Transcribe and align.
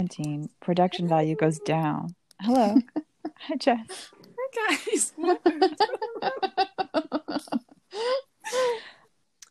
quarantine, 0.00 0.48
production 0.60 1.06
value 1.06 1.36
goes 1.36 1.58
down. 1.58 2.14
Hello. 2.40 2.74
Hi, 3.40 3.56
Jess. 3.56 4.10
guys. 4.56 5.12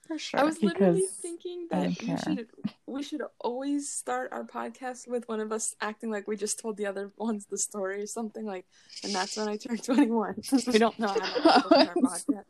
For 0.08 0.18
sure. 0.18 0.40
I 0.40 0.44
was 0.44 0.64
literally 0.64 1.04
thinking 1.22 1.68
that 1.70 1.90
we 2.02 2.18
should 2.18 2.48
we 2.88 3.04
should 3.04 3.22
always 3.42 3.88
start 3.92 4.30
our 4.32 4.44
podcast 4.44 5.08
with 5.08 5.30
one 5.30 5.40
of 5.40 5.52
us 5.52 5.76
acting 5.82 6.10
like 6.10 6.28
we 6.28 6.36
just 6.36 6.58
told 6.60 6.78
the 6.78 6.88
other 6.88 7.12
ones 7.16 7.46
the 7.46 7.60
story 7.60 8.02
or 8.02 8.08
something 8.08 8.44
like, 8.44 8.66
and 9.04 9.14
that's 9.14 9.38
when 9.38 9.48
I 9.48 9.58
turned 9.58 9.84
twenty 9.84 10.10
one. 10.10 10.42
we 10.68 10.80
don't 10.80 10.98
know 10.98 11.10
how 11.10 11.14
to 11.14 11.76
our 11.90 11.94
podcast, 11.94 12.44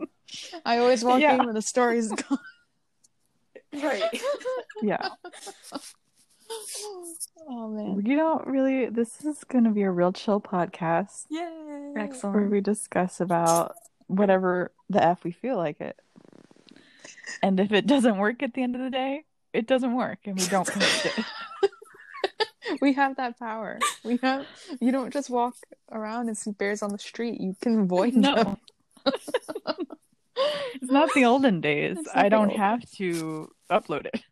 I 0.65 0.77
always 0.77 1.03
walk 1.03 1.19
Yeah. 1.19 1.35
in 1.35 1.45
when 1.47 1.55
the 1.55 1.61
story's 1.61 2.09
gone. 2.11 2.39
right? 3.73 4.21
yeah, 4.81 5.09
Oh 7.47 7.67
man. 7.69 8.05
you 8.05 8.15
don't 8.15 8.45
really. 8.47 8.87
This 8.87 9.23
is 9.25 9.43
going 9.43 9.63
to 9.63 9.69
be 9.71 9.81
a 9.83 9.91
real 9.91 10.11
chill 10.11 10.39
podcast 10.41 11.25
Yay! 11.29 11.93
where 12.21 12.47
we 12.47 12.61
discuss 12.61 13.19
about 13.19 13.75
whatever 14.07 14.71
the 14.89 15.03
f 15.03 15.23
we 15.23 15.31
feel 15.31 15.57
like 15.57 15.79
it. 15.81 15.99
And 17.41 17.59
if 17.59 17.71
it 17.71 17.85
doesn't 17.87 18.17
work 18.17 18.41
at 18.43 18.53
the 18.53 18.63
end 18.63 18.75
of 18.75 18.81
the 18.81 18.89
day, 18.89 19.23
it 19.53 19.67
doesn't 19.67 19.95
work, 19.95 20.19
and 20.25 20.39
we 20.39 20.45
don't 20.47 20.67
post 20.67 21.05
it. 21.05 21.25
We 22.81 22.93
have 22.93 23.15
that 23.17 23.39
power. 23.39 23.79
We 24.03 24.17
have 24.21 24.45
you 24.79 24.91
don't 24.91 25.11
just 25.11 25.29
walk 25.29 25.55
around 25.91 26.27
and 26.27 26.37
see 26.37 26.51
bears 26.51 26.83
on 26.83 26.91
the 26.91 26.99
street. 26.99 27.41
You 27.41 27.55
can 27.61 27.79
avoid 27.81 28.13
them. 28.21 28.57
It's 30.81 30.89
not 30.91 31.09
the 31.13 31.25
olden 31.25 31.59
days. 31.59 31.97
I 32.13 32.29
don't 32.29 32.51
old- 32.51 32.57
have 32.57 32.89
to 32.91 33.51
upload 33.69 34.07
it. 34.13 34.23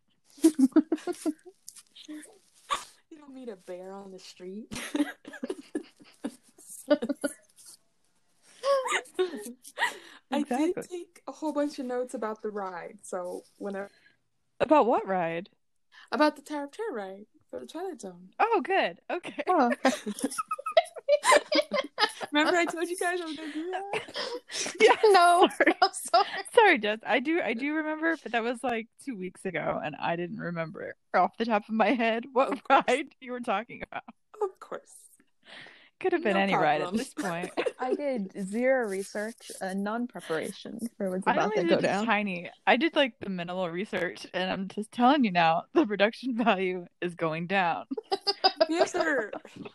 Meet 3.38 3.50
a 3.50 3.56
bear 3.56 3.92
on 3.92 4.10
the 4.10 4.18
street. 4.18 4.66
I 10.32 10.42
did 10.42 10.74
take 10.74 11.22
a 11.28 11.30
whole 11.30 11.52
bunch 11.52 11.78
of 11.78 11.86
notes 11.86 12.14
about 12.14 12.42
the 12.42 12.48
ride. 12.50 12.98
So 13.02 13.42
whenever 13.58 13.92
About 14.58 14.86
what 14.86 15.06
ride? 15.06 15.50
about 16.10 16.34
the 16.34 16.42
Tower 16.42 16.64
of 16.64 16.72
Terror 16.72 16.92
ride 16.92 17.26
Twilight 17.50 18.00
Zone. 18.00 18.28
Oh, 18.38 18.60
good. 18.62 19.00
Okay. 19.10 19.42
Oh, 19.48 19.72
Remember 22.32 22.56
I 22.58 22.66
told 22.66 22.88
you 22.88 22.96
guys 22.98 23.20
I 23.20 23.24
was 23.24 23.36
gonna 23.36 23.52
do 23.52 23.70
that? 23.70 24.02
Yeah. 24.80 24.94
no. 25.04 25.48
Sorry. 25.56 25.74
I'm 25.82 25.90
sorry. 25.92 26.26
Sorry, 26.54 26.78
Jess. 26.78 26.98
I 27.06 27.20
do. 27.20 27.40
I 27.40 27.54
do 27.54 27.74
remember, 27.74 28.16
but 28.22 28.32
that 28.32 28.42
was 28.42 28.62
like 28.62 28.88
two 29.04 29.16
weeks 29.16 29.44
ago, 29.44 29.80
and 29.82 29.94
I 30.00 30.16
didn't 30.16 30.38
remember 30.38 30.94
off 31.14 31.36
the 31.38 31.44
top 31.44 31.68
of 31.68 31.74
my 31.74 31.90
head 31.92 32.24
what 32.32 32.58
ride 32.70 33.08
you 33.20 33.32
were 33.32 33.40
talking 33.40 33.82
about. 33.82 34.04
Of 34.42 34.58
course. 34.60 35.07
Could 36.00 36.12
have 36.12 36.22
been 36.22 36.34
No 36.34 36.40
any 36.40 36.54
ride 36.54 36.80
at 36.80 36.92
this 36.92 37.12
point. 37.12 37.50
I 37.80 37.94
did 37.94 38.32
zero 38.46 38.88
research 38.88 39.50
uh, 39.60 39.66
and 39.66 39.82
none 39.82 40.06
preparation 40.06 40.78
for 40.96 41.10
what's 41.10 41.26
I 41.26 41.32
about 41.32 41.44
only 41.44 41.56
to 41.56 41.62
go 41.62 41.76
did 41.76 41.82
down. 41.82 42.06
tiny. 42.06 42.50
I 42.66 42.76
did 42.76 42.94
like 42.94 43.14
the 43.20 43.28
minimal 43.28 43.68
research, 43.68 44.24
and 44.32 44.48
I'm 44.48 44.68
just 44.68 44.92
telling 44.92 45.24
you 45.24 45.32
now, 45.32 45.64
the 45.74 45.84
production 45.86 46.36
value 46.36 46.86
is 47.00 47.14
going 47.14 47.46
down. 47.46 47.86
Yes, 48.68 48.92
sir. 48.92 49.30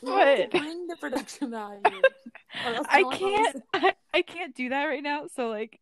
What? 0.00 0.50
to 0.52 0.58
bring 0.58 0.86
the 0.86 0.96
production 0.96 1.50
value. 1.50 1.82
Or 1.84 2.80
I 2.88 3.02
can't. 3.12 3.62
I, 3.74 3.92
I 4.14 4.22
can't 4.22 4.54
do 4.54 4.68
that 4.68 4.84
right 4.84 5.02
now. 5.02 5.26
So 5.34 5.48
like, 5.48 5.80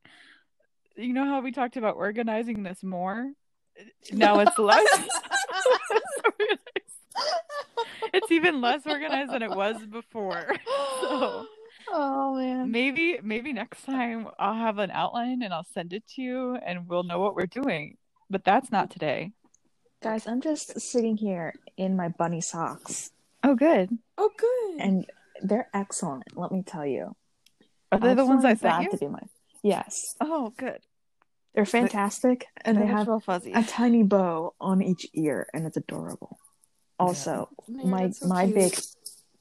you 0.96 1.12
know 1.12 1.26
how 1.26 1.42
we 1.42 1.52
talked 1.52 1.76
about 1.76 1.96
organizing 1.96 2.62
this 2.62 2.82
more? 2.82 3.30
Now 4.10 4.40
it's 4.40 4.58
less. 4.58 5.08
It's 8.12 8.30
even 8.30 8.60
less 8.60 8.86
organized 8.86 9.32
than 9.32 9.42
it 9.42 9.50
was 9.50 9.76
before. 9.86 10.54
So 11.02 11.46
oh 11.92 12.36
man. 12.36 12.70
maybe 12.70 13.18
maybe 13.22 13.52
next 13.52 13.84
time 13.84 14.28
I'll 14.38 14.54
have 14.54 14.78
an 14.78 14.90
outline 14.92 15.42
and 15.42 15.52
I'll 15.52 15.66
send 15.74 15.92
it 15.92 16.04
to 16.14 16.22
you 16.22 16.54
and 16.56 16.88
we'll 16.88 17.02
know 17.02 17.18
what 17.18 17.34
we're 17.34 17.46
doing. 17.46 17.96
But 18.30 18.44
that's 18.44 18.70
not 18.70 18.90
today. 18.90 19.32
Guys, 20.02 20.26
I'm 20.26 20.40
just 20.40 20.80
sitting 20.80 21.16
here 21.16 21.54
in 21.76 21.96
my 21.96 22.08
bunny 22.08 22.40
socks 22.40 23.10
Oh, 23.42 23.54
good. 23.56 23.90
Oh, 24.16 24.30
good. 24.38 24.80
and 24.80 25.06
they're 25.42 25.68
excellent, 25.74 26.24
let 26.36 26.52
me 26.52 26.62
tell 26.62 26.86
you. 26.86 27.14
Are 27.90 27.98
they 27.98 28.10
I'm 28.10 28.16
the 28.16 28.26
ones 28.26 28.44
I 28.44 28.54
feeling 28.54 28.58
sent 28.58 28.60
glad 28.60 28.82
you? 28.84 28.90
to 28.92 28.96
be 28.98 29.08
mine. 29.08 29.28
Yes. 29.62 30.14
Oh, 30.20 30.52
good. 30.56 30.78
They're 31.54 31.66
fantastic 31.66 32.46
and 32.64 32.76
they 32.76 32.82
They're 32.82 32.96
have 32.96 33.08
real 33.08 33.20
fuzzy. 33.20 33.52
a 33.52 33.62
tiny 33.64 34.02
bow 34.04 34.54
on 34.60 34.82
each 34.82 35.06
ear 35.14 35.48
and 35.52 35.66
it's 35.66 35.76
adorable. 35.76 36.38
Also, 37.02 37.48
Man, 37.68 37.88
my 37.90 38.10
so 38.10 38.26
my 38.26 38.44
cute. 38.44 38.54
big 38.54 38.78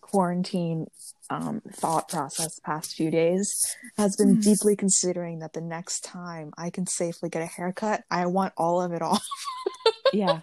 quarantine 0.02 0.88
um, 1.30 1.62
thought 1.72 2.10
process 2.10 2.60
past 2.60 2.94
few 2.96 3.10
days 3.10 3.50
has 3.98 4.16
been 4.18 4.36
Hmm. 4.36 4.42
deeply 4.42 4.76
considering 4.76 5.40
that 5.40 5.54
the 5.54 5.62
next 5.62 6.04
time 6.04 6.52
I 6.58 6.70
can 6.70 6.86
safely 6.88 7.30
get 7.30 7.42
a 7.42 7.46
haircut, 7.46 8.04
I 8.12 8.26
want 8.26 8.54
all 8.58 8.82
of 8.82 8.92
it 8.94 9.02
off. 9.02 9.26
Yeah. 10.14 10.42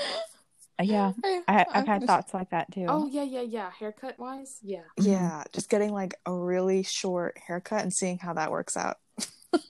Uh, 0.00 0.82
Yeah. 0.82 1.12
I, 1.46 1.64
I've 1.72 1.86
had 1.86 2.02
thoughts 2.04 2.34
like 2.34 2.50
that 2.50 2.72
too. 2.72 2.86
Oh 2.88 3.06
yeah, 3.06 3.22
yeah, 3.22 3.42
yeah. 3.42 3.70
Haircut 3.78 4.18
wise, 4.18 4.58
yeah. 4.62 4.82
Yeah, 4.98 5.44
just 5.52 5.68
getting 5.70 5.92
like 5.92 6.14
a 6.26 6.32
really 6.34 6.82
short 6.82 7.38
haircut 7.46 7.82
and 7.82 7.92
seeing 7.92 8.18
how 8.18 8.32
that 8.34 8.50
works 8.50 8.76
out. 8.76 8.96
well, 9.52 9.62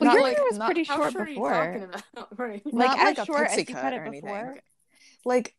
not 0.00 0.14
your 0.14 0.22
like- 0.22 0.36
hair 0.36 0.44
was 0.46 0.58
not- 0.58 0.66
pretty 0.66 0.84
short 0.84 1.12
short 1.12 1.26
before. 1.26 1.52
are 1.52 1.72
you 1.74 1.80
talking 1.80 2.00
about? 2.14 2.38
Right. 2.38 2.62
Like, 2.64 2.74
Not 2.88 2.98
as 2.98 3.04
like 3.04 3.18
a 3.18 3.24
short 3.26 3.48
pixie 3.48 3.60
as 3.62 3.68
you 3.68 3.74
cut 3.74 3.82
cut 3.82 3.92
or 3.92 4.04
it 4.04 4.08
anything. 4.08 4.20
before? 4.22 4.56
Like, 5.26 5.54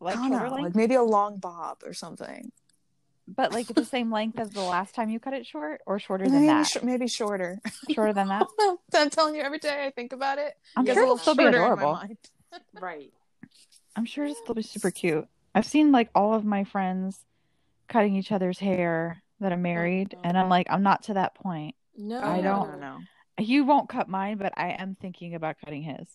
Like 0.00 0.16
I 0.16 0.28
don't 0.28 0.42
know, 0.42 0.50
like 0.50 0.74
maybe 0.74 0.94
a 0.94 1.02
long 1.02 1.38
bob 1.38 1.78
or 1.84 1.92
something. 1.94 2.52
But 3.28 3.52
like 3.52 3.66
the 3.66 3.84
same 3.84 4.12
length 4.12 4.38
as 4.38 4.50
the 4.50 4.60
last 4.62 4.94
time 4.94 5.10
you 5.10 5.18
cut 5.18 5.32
it 5.34 5.46
short, 5.46 5.80
or 5.84 5.98
shorter 5.98 6.24
than 6.24 6.34
Maybe, 6.34 6.46
that? 6.46 6.66
sh- 6.66 6.82
maybe 6.82 7.08
shorter. 7.08 7.58
shorter 7.90 8.12
than 8.12 8.28
that. 8.28 8.46
I'm 8.94 9.10
telling 9.10 9.34
you, 9.34 9.42
every 9.42 9.58
day 9.58 9.84
I 9.84 9.90
think 9.90 10.12
about 10.12 10.38
it, 10.38 10.54
I'm 10.76 10.86
sure 10.86 11.02
it'll 11.02 11.18
still 11.18 11.34
be 11.34 11.42
shorter 11.42 11.56
in 11.56 11.62
my 11.62 11.72
adorable. 11.74 12.00
Right. 12.80 13.12
I'm 13.96 14.04
sure 14.04 14.24
it'll 14.24 14.36
still 14.36 14.54
be 14.54 14.62
super 14.62 14.90
cute. 14.90 15.26
I've 15.54 15.66
seen 15.66 15.90
like 15.90 16.08
all 16.14 16.34
of 16.34 16.44
my 16.44 16.64
friends 16.64 17.24
cutting 17.88 18.14
each 18.14 18.30
other's 18.30 18.58
hair 18.58 19.22
that 19.40 19.52
are 19.52 19.56
oh, 19.56 19.58
married, 19.58 20.12
no. 20.12 20.20
and 20.22 20.38
I'm 20.38 20.48
like, 20.48 20.68
I'm 20.70 20.82
not 20.82 21.02
to 21.04 21.14
that 21.14 21.34
point. 21.34 21.74
No, 21.96 22.20
I 22.20 22.40
don't- 22.40 22.44
know. 22.44 22.64
no, 22.64 22.78
no. 22.78 22.98
You 23.38 23.64
won't 23.64 23.88
cut 23.88 24.08
mine, 24.08 24.38
but 24.38 24.54
I 24.56 24.68
am 24.78 24.94
thinking 24.98 25.34
about 25.34 25.56
cutting 25.62 25.82
his. 25.82 26.08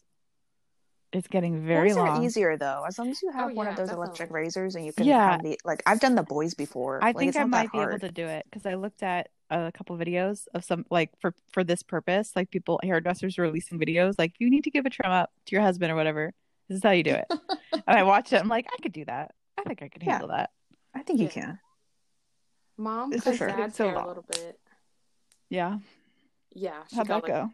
It's 1.14 1.28
getting 1.28 1.66
very 1.66 1.90
Boys 1.90 1.98
are 1.98 2.08
long. 2.08 2.24
easier 2.24 2.56
though, 2.58 2.86
as 2.88 2.98
long 2.98 3.10
as 3.10 3.22
you 3.22 3.30
oh, 3.30 3.34
have 3.34 3.52
Oh, 3.52 3.54
one 3.54 3.66
yeah, 3.66 3.72
of 3.72 3.78
those 3.78 3.88
definitely. 3.90 4.06
electric 4.08 4.32
razors 4.32 4.76
and 4.76 4.86
you 4.86 4.94
can 4.94 5.06
Yeah. 5.06 5.32
have 5.32 5.44
the 5.44 5.60
like. 5.66 5.84
I've 5.86 6.00
done 6.00 6.16
the 6.16 6.24
boys 6.24 6.54
before. 6.54 7.04
I 7.04 7.08
Like, 7.08 7.18
think 7.18 7.36
I 7.36 7.44
might 7.44 7.64
that 7.64 7.72
be 7.74 7.80
able 7.80 8.00
to 8.00 8.12
do 8.12 8.26
it 8.26 8.46
because 8.50 8.66
I 8.66 8.76
looked 8.76 9.04
at 9.04 9.30
a 9.50 9.72
couple 9.74 9.98
videos 9.98 10.48
of 10.54 10.64
some 10.64 10.86
like 10.90 11.10
for 11.20 11.34
for 11.52 11.66
this 11.66 11.84
purpose, 11.84 12.32
like 12.36 12.50
people 12.50 12.80
hairdressers 12.82 13.38
releasing 13.38 13.78
videos 13.78 14.16
like 14.18 14.36
you 14.40 14.50
need 14.50 14.64
to 14.64 14.72
give 14.72 14.86
a 14.86 14.90
trim 14.90 15.12
up 15.12 15.32
to 15.48 15.56
your 15.56 15.62
husband 15.64 15.92
or 15.92 15.96
whatever. 15.96 16.32
This 16.70 16.78
is 16.78 16.84
how 16.84 16.92
you 16.92 17.04
do 17.04 17.16
it. 17.16 17.26
and 17.74 17.84
I 17.86 18.04
watched 18.04 18.32
it. 18.32 18.38
I'm 18.40 18.48
like, 18.48 18.68
I 18.72 18.82
could 18.82 18.94
do 18.94 19.04
that. 19.06 19.32
I 19.58 19.64
think 19.64 19.82
I 19.82 19.90
could 19.90 20.04
Yeah. 20.04 20.12
handle 20.12 20.30
that. 20.30 20.52
I 20.96 21.04
think 21.04 21.20
you 21.20 21.26
Yeah. 21.26 21.32
can. 21.32 21.60
Mom 22.78 23.12
For 23.12 23.20
cut 23.32 23.36
sure. 23.36 23.48
dad's 23.50 23.76
So 23.76 23.86
hair 23.88 23.96
long. 23.96 24.06
a 24.06 24.08
little 24.08 24.24
bit. 24.24 24.58
Yeah. 25.50 25.80
Yeah. 26.54 26.84
She 26.90 26.96
How'd 26.96 27.08
got, 27.10 27.24
that 27.26 27.34
like, 27.34 27.44
go? 27.48 27.54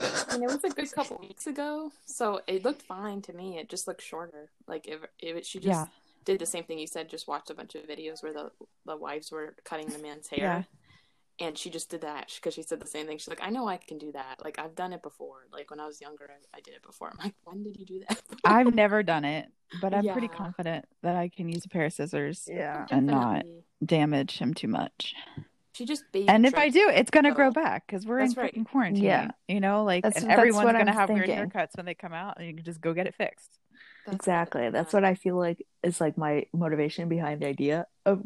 And 0.00 0.42
it 0.42 0.46
was 0.46 0.64
a 0.64 0.70
good 0.70 0.90
couple 0.92 1.18
weeks 1.20 1.46
ago, 1.46 1.92
so 2.04 2.40
it 2.46 2.64
looked 2.64 2.82
fine 2.82 3.22
to 3.22 3.32
me. 3.32 3.58
It 3.58 3.68
just 3.68 3.86
looked 3.86 4.02
shorter. 4.02 4.50
Like 4.66 4.86
if, 4.88 5.00
if 5.20 5.44
she 5.46 5.58
just 5.60 5.68
Yeah. 5.68 5.86
did 6.24 6.38
the 6.40 6.46
same 6.46 6.64
thing 6.64 6.78
you 6.78 6.86
said, 6.86 7.08
just 7.08 7.28
watched 7.28 7.50
a 7.50 7.54
bunch 7.54 7.74
of 7.74 7.82
videos 7.86 8.22
where 8.22 8.32
the 8.32 8.50
the 8.84 8.96
wives 8.96 9.30
were 9.30 9.54
cutting 9.64 9.86
the 9.88 9.98
man's 9.98 10.28
hair, 10.28 10.38
Yeah. 10.38 11.46
and 11.46 11.56
she 11.56 11.70
just 11.70 11.88
did 11.90 12.00
that 12.00 12.32
because 12.34 12.54
she 12.54 12.62
said 12.62 12.80
the 12.80 12.86
same 12.86 13.06
thing. 13.06 13.18
She's 13.18 13.28
like, 13.28 13.42
I 13.42 13.50
know 13.50 13.68
I 13.68 13.76
can 13.76 13.98
do 13.98 14.10
that. 14.12 14.40
Like 14.44 14.58
I've 14.58 14.74
done 14.74 14.92
it 14.92 15.02
before. 15.02 15.46
Like 15.52 15.70
when 15.70 15.78
I 15.80 15.86
was 15.86 16.00
younger, 16.00 16.28
I, 16.28 16.58
I 16.58 16.60
did 16.60 16.74
it 16.74 16.82
before. 16.82 17.10
I'm 17.12 17.18
like, 17.22 17.34
when 17.44 17.62
did 17.62 17.78
you 17.78 17.86
do 17.86 18.00
that? 18.08 18.20
I've 18.44 18.74
never 18.74 19.02
done 19.04 19.24
it, 19.24 19.46
but 19.80 19.94
I'm 19.94 20.06
pretty 20.08 20.28
confident 20.28 20.86
that 21.02 21.14
I 21.16 21.28
can 21.28 21.48
use 21.48 21.64
a 21.64 21.68
pair 21.68 21.84
of 21.84 21.92
scissors 21.92 22.48
Yeah. 22.50 22.86
Oh, 22.90 22.96
and 22.96 23.06
not 23.06 23.44
damage 23.84 24.38
him 24.38 24.54
too 24.54 24.68
much. 24.68 25.14
She 25.74 25.84
just 25.84 26.04
baby. 26.12 26.28
And 26.28 26.46
if 26.46 26.54
I 26.54 26.68
do, 26.68 26.88
it's 26.88 27.10
gonna 27.10 27.34
grow 27.34 27.50
back 27.50 27.86
because 27.86 28.06
we're 28.06 28.20
in 28.20 28.32
right. 28.32 28.54
freaking 28.54 28.64
quarantine. 28.64 29.02
Yeah. 29.04 29.30
You 29.48 29.60
know, 29.60 29.84
like 29.84 30.02
That's- 30.04 30.22
and 30.22 30.30
that's 30.30 30.38
everyone's 30.38 30.64
what 30.64 30.72
gonna 30.72 30.90
I'm 30.90 30.96
have 30.96 31.10
weird 31.10 31.28
haircuts 31.28 31.76
when 31.76 31.84
they 31.86 31.94
come 31.94 32.12
out, 32.12 32.38
and 32.38 32.46
you 32.46 32.54
can 32.54 32.64
just 32.64 32.80
go 32.80 32.94
get 32.94 33.06
it 33.06 33.14
fixed. 33.16 33.58
That's 34.06 34.14
Exactly. 34.16 34.62
what- 34.64 34.72
That's 34.72 34.92
what 34.92 35.04
I 35.04 35.14
feel 35.14 35.36
like 35.36 35.66
is 35.82 36.00
like 36.00 36.16
my 36.16 36.46
motivation 36.52 37.08
behind 37.08 37.40
the 37.42 37.46
idea 37.46 37.86
of 38.06 38.22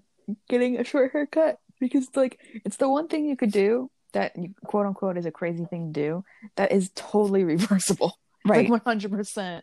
getting 0.49 0.79
a 0.79 0.85
short 0.85 1.13
haircut 1.13 1.59
because 1.81 2.09
like 2.15 2.39
it's 2.67 2.77
the 2.77 2.89
one 2.89 3.09
thing 3.09 3.25
you 3.25 3.37
could 3.37 3.53
do 3.53 3.91
that 4.13 4.37
you, 4.37 4.55
quote 4.67 4.85
unquote 4.87 5.17
is 5.17 5.25
a 5.27 5.31
crazy 5.31 5.65
thing 5.65 5.93
to 5.93 6.01
do 6.01 6.25
that 6.57 6.71
is 6.73 6.91
totally 6.95 7.45
reversible. 7.55 8.19
Right. 8.45 8.69
Like 8.69 8.85
100% 8.85 9.63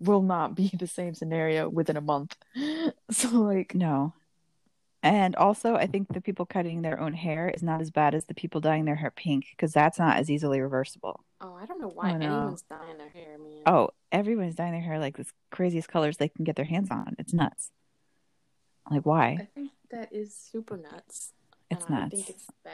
will 0.00 0.22
not 0.22 0.54
be 0.54 0.70
the 0.78 0.86
same 0.86 1.14
scenario 1.14 1.68
within 1.68 1.96
a 1.96 2.00
month. 2.02 2.36
So 3.10 3.28
like 3.30 3.74
No. 3.74 4.12
And 5.04 5.36
also, 5.36 5.76
I 5.76 5.86
think 5.86 6.08
the 6.08 6.20
people 6.22 6.46
cutting 6.46 6.80
their 6.80 6.98
own 6.98 7.12
hair 7.12 7.50
is 7.50 7.62
not 7.62 7.82
as 7.82 7.90
bad 7.90 8.14
as 8.14 8.24
the 8.24 8.32
people 8.34 8.62
dyeing 8.62 8.86
their 8.86 8.94
hair 8.96 9.10
pink 9.10 9.48
because 9.50 9.74
that's 9.74 9.98
not 9.98 10.16
as 10.16 10.30
easily 10.30 10.60
reversible. 10.62 11.22
Oh, 11.42 11.54
I 11.54 11.66
don't 11.66 11.78
know 11.78 11.88
why 11.88 12.12
Oh, 12.12 12.16
no. 12.16 12.26
anyone's 12.26 12.62
dyeing 12.62 12.96
their 12.96 13.10
hair, 13.10 13.36
man. 13.38 13.62
Oh, 13.66 13.90
everyone's 14.10 14.54
dyeing 14.54 14.72
their 14.72 14.80
hair 14.80 14.98
like 14.98 15.18
the 15.18 15.26
craziest 15.50 15.88
colors 15.88 16.16
they 16.16 16.28
can 16.28 16.44
get 16.44 16.56
their 16.56 16.64
hands 16.64 16.90
on. 16.90 17.16
It's 17.18 17.34
nuts. 17.34 17.70
Like, 18.90 19.04
why? 19.04 19.36
I 19.40 19.48
think 19.54 19.72
that 19.90 20.10
is 20.10 20.34
super 20.34 20.78
nuts. 20.78 21.34
It's 21.70 21.84
and 21.84 21.94
I 21.96 22.00
nuts. 22.00 22.14
think 22.14 22.30
it's 22.30 22.46
bad. 22.64 22.72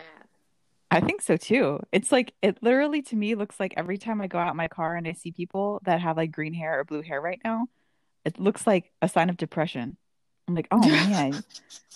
I 0.93 1.01
think 1.01 1.23
so 1.23 1.37
too. 1.37 1.81
It's 1.91 2.13
like 2.13 2.35
it 2.43 2.63
literally 2.63 3.03
to 3.03 3.17
me 3.17 3.35
looks 3.35 3.59
like 3.61 3.75
every 3.77 3.99
time 3.99 4.21
I 4.21 4.27
go 4.29 4.39
out 4.39 4.51
in 4.53 4.57
my 4.57 4.69
car 4.69 4.95
and 4.97 5.07
I 5.07 5.13
see 5.13 5.33
people 5.33 5.81
that 5.85 6.01
have 6.01 6.17
like 6.17 6.33
green 6.33 6.55
hair 6.55 6.79
or 6.81 6.85
blue 6.85 7.03
hair 7.03 7.21
right 7.21 7.41
now, 7.45 7.67
it 8.25 8.39
looks 8.41 8.67
like 8.67 8.93
a 9.03 9.09
sign 9.09 9.31
of 9.31 9.37
depression. 9.37 9.97
I'm 10.51 10.57
like, 10.57 10.69
oh 10.73 10.81
man, 10.89 11.45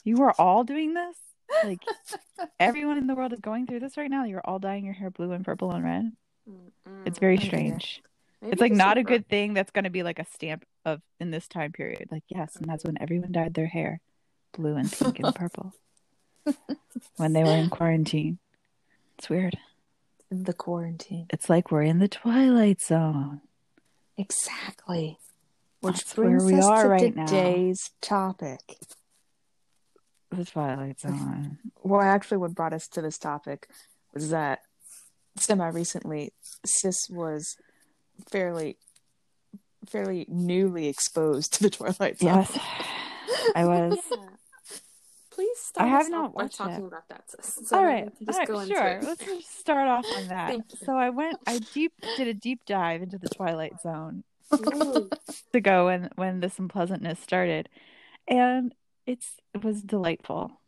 you 0.04 0.22
are 0.22 0.34
all 0.38 0.62
doing 0.64 0.94
this? 0.94 1.16
Like 1.64 1.82
everyone 2.60 2.98
in 2.98 3.06
the 3.08 3.14
world 3.14 3.32
is 3.32 3.40
going 3.40 3.66
through 3.66 3.80
this 3.80 3.96
right 3.96 4.10
now. 4.10 4.24
You're 4.24 4.42
all 4.44 4.60
dyeing 4.60 4.84
your 4.84 4.94
hair 4.94 5.10
blue 5.10 5.32
and 5.32 5.44
purple 5.44 5.72
and 5.72 5.84
red. 5.84 6.12
Mm-mm. 6.48 7.06
It's 7.06 7.18
very 7.18 7.34
I 7.34 7.36
get 7.36 7.44
it. 7.44 7.48
strange. 7.48 8.02
Maybe 8.40 8.52
It's 8.52 8.60
like 8.60 8.72
not 8.72 8.96
a 8.96 9.02
good 9.02 9.28
thing 9.28 9.54
that's 9.54 9.70
going 9.72 9.84
to 9.84 9.90
be 9.90 10.02
like 10.02 10.18
a 10.20 10.26
stamp 10.26 10.64
of 10.84 11.00
in 11.18 11.30
this 11.30 11.48
time 11.48 11.72
period. 11.72 12.08
Like, 12.12 12.22
yes, 12.28 12.56
and 12.56 12.68
that's 12.68 12.84
when 12.84 12.96
everyone 13.00 13.32
dyed 13.32 13.54
their 13.54 13.66
hair 13.66 14.00
blue 14.52 14.76
and 14.76 14.90
pink 14.90 15.18
and 15.18 15.34
purple 15.34 15.72
when 17.16 17.32
they 17.32 17.42
were 17.42 17.56
in 17.56 17.70
quarantine. 17.70 18.38
It's 19.18 19.28
weird. 19.28 19.56
The 20.30 20.52
quarantine. 20.52 21.26
It's 21.30 21.48
like 21.50 21.70
we're 21.72 21.82
in 21.82 21.98
the 21.98 22.08
twilight 22.08 22.80
zone. 22.80 23.40
Exactly. 24.16 25.18
Which 25.84 25.96
That's 25.96 26.16
where 26.16 26.26
brings 26.38 26.44
we 26.44 26.54
us 26.58 26.64
are 26.64 26.82
to 26.84 26.88
right 26.88 27.14
now. 27.14 27.26
today's 27.26 27.90
topic. 28.00 28.60
The 30.30 30.46
twilight 30.46 30.98
zone. 30.98 31.58
Well, 31.82 32.00
actually, 32.00 32.38
what 32.38 32.54
brought 32.54 32.72
us 32.72 32.88
to 32.88 33.02
this 33.02 33.18
topic 33.18 33.68
was 34.14 34.30
that 34.30 34.60
semi 35.36 35.68
recently, 35.68 36.32
Sis 36.64 37.10
was 37.10 37.56
fairly, 38.30 38.78
fairly 39.86 40.24
newly 40.26 40.88
exposed 40.88 41.52
to 41.54 41.62
the 41.62 41.70
Twilight 41.70 42.18
Zone. 42.18 42.28
Yes, 42.28 42.58
I 43.54 43.66
was. 43.66 43.98
Please 45.30 45.58
start 45.58 45.86
I 45.86 45.90
have 45.90 46.08
not 46.10 46.34
watched 46.34 46.56
talking 46.56 46.84
it. 46.84 46.86
about 46.86 47.08
that. 47.10 47.24
sis, 47.28 47.68
so 47.68 47.76
all 47.76 47.84
right, 47.84 48.08
all 48.26 48.38
right, 48.38 48.68
sure. 48.68 49.00
Let's 49.02 49.24
just 49.24 49.58
start 49.58 49.88
off 49.88 50.06
on 50.16 50.28
that. 50.28 50.60
So 50.84 50.96
I 50.96 51.10
went, 51.10 51.36
I 51.46 51.58
deep 51.74 51.92
did 52.16 52.28
a 52.28 52.34
deep 52.34 52.60
dive 52.66 53.02
into 53.02 53.18
the 53.18 53.28
Twilight 53.28 53.80
Zone 53.82 54.22
Ooh. 54.52 55.08
to 55.52 55.60
go 55.60 55.86
when 55.86 56.10
when 56.16 56.40
this 56.40 56.58
unpleasantness 56.58 57.18
started, 57.20 57.68
and 58.28 58.74
it's 59.06 59.32
it 59.54 59.62
was 59.64 59.82
delightful. 59.82 60.60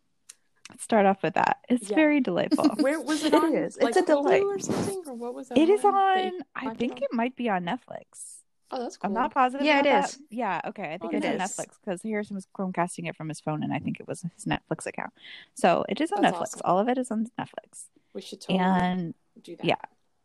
Let's 0.70 0.82
start 0.82 1.06
off 1.06 1.22
with 1.22 1.34
that. 1.34 1.58
It's 1.68 1.90
Yeah. 1.90 1.94
very 1.96 2.20
delightful. 2.20 2.68
Where 2.80 3.00
was 3.00 3.22
it 3.24 3.32
It 3.32 3.42
on? 3.42 3.54
is. 3.54 3.76
It's 3.76 3.84
Like 3.84 3.96
a 3.96 4.02
delight. 4.02 4.42
or 4.42 4.58
something, 4.58 5.02
or 5.06 5.14
what 5.14 5.32
was 5.34 5.48
that? 5.48 5.58
it 5.58 5.68
is 5.68 5.82
that 5.82 5.94
on. 5.94 6.32
I 6.56 6.74
think 6.74 6.92
on? 6.92 6.98
it 6.98 7.12
might 7.12 7.36
be 7.36 7.48
on 7.48 7.64
Netflix. 7.64 8.38
Oh, 8.72 8.80
that's 8.82 8.96
cool. 8.96 9.06
I'm 9.10 9.14
not 9.14 9.32
positive. 9.32 9.64
Yeah, 9.64 9.78
it 9.78 9.86
about 9.86 10.06
is. 10.06 10.16
that. 10.16 10.22
Yeah, 10.28 10.60
okay. 10.66 10.92
I 10.92 10.98
think 10.98 11.14
Oh, 11.14 11.16
it's 11.18 11.24
on. 11.26 11.38
Netflix 11.38 11.74
because 11.84 12.02
Harrison 12.02 12.34
was 12.34 12.48
Chromecasting 12.52 13.08
it 13.08 13.14
from 13.14 13.28
his 13.28 13.38
phone, 13.38 13.62
and 13.62 13.72
I 13.72 13.78
think 13.78 14.00
it 14.00 14.08
was 14.08 14.22
his 14.22 14.44
Netflix 14.44 14.86
account. 14.86 15.12
So 15.54 15.84
it 15.88 16.00
is 16.00 16.10
on 16.10 16.22
That's 16.22 16.36
Netflix. 16.36 16.40
awesome. 16.40 16.60
All 16.64 16.80
of 16.80 16.88
it 16.88 16.98
is 16.98 17.12
on 17.12 17.28
Netflix. 17.38 17.84
We 18.12 18.22
should 18.22 18.40
totally 18.40 18.58
And 18.58 19.14
do 19.40 19.54
that. 19.54 19.64
yeah. 19.64 19.76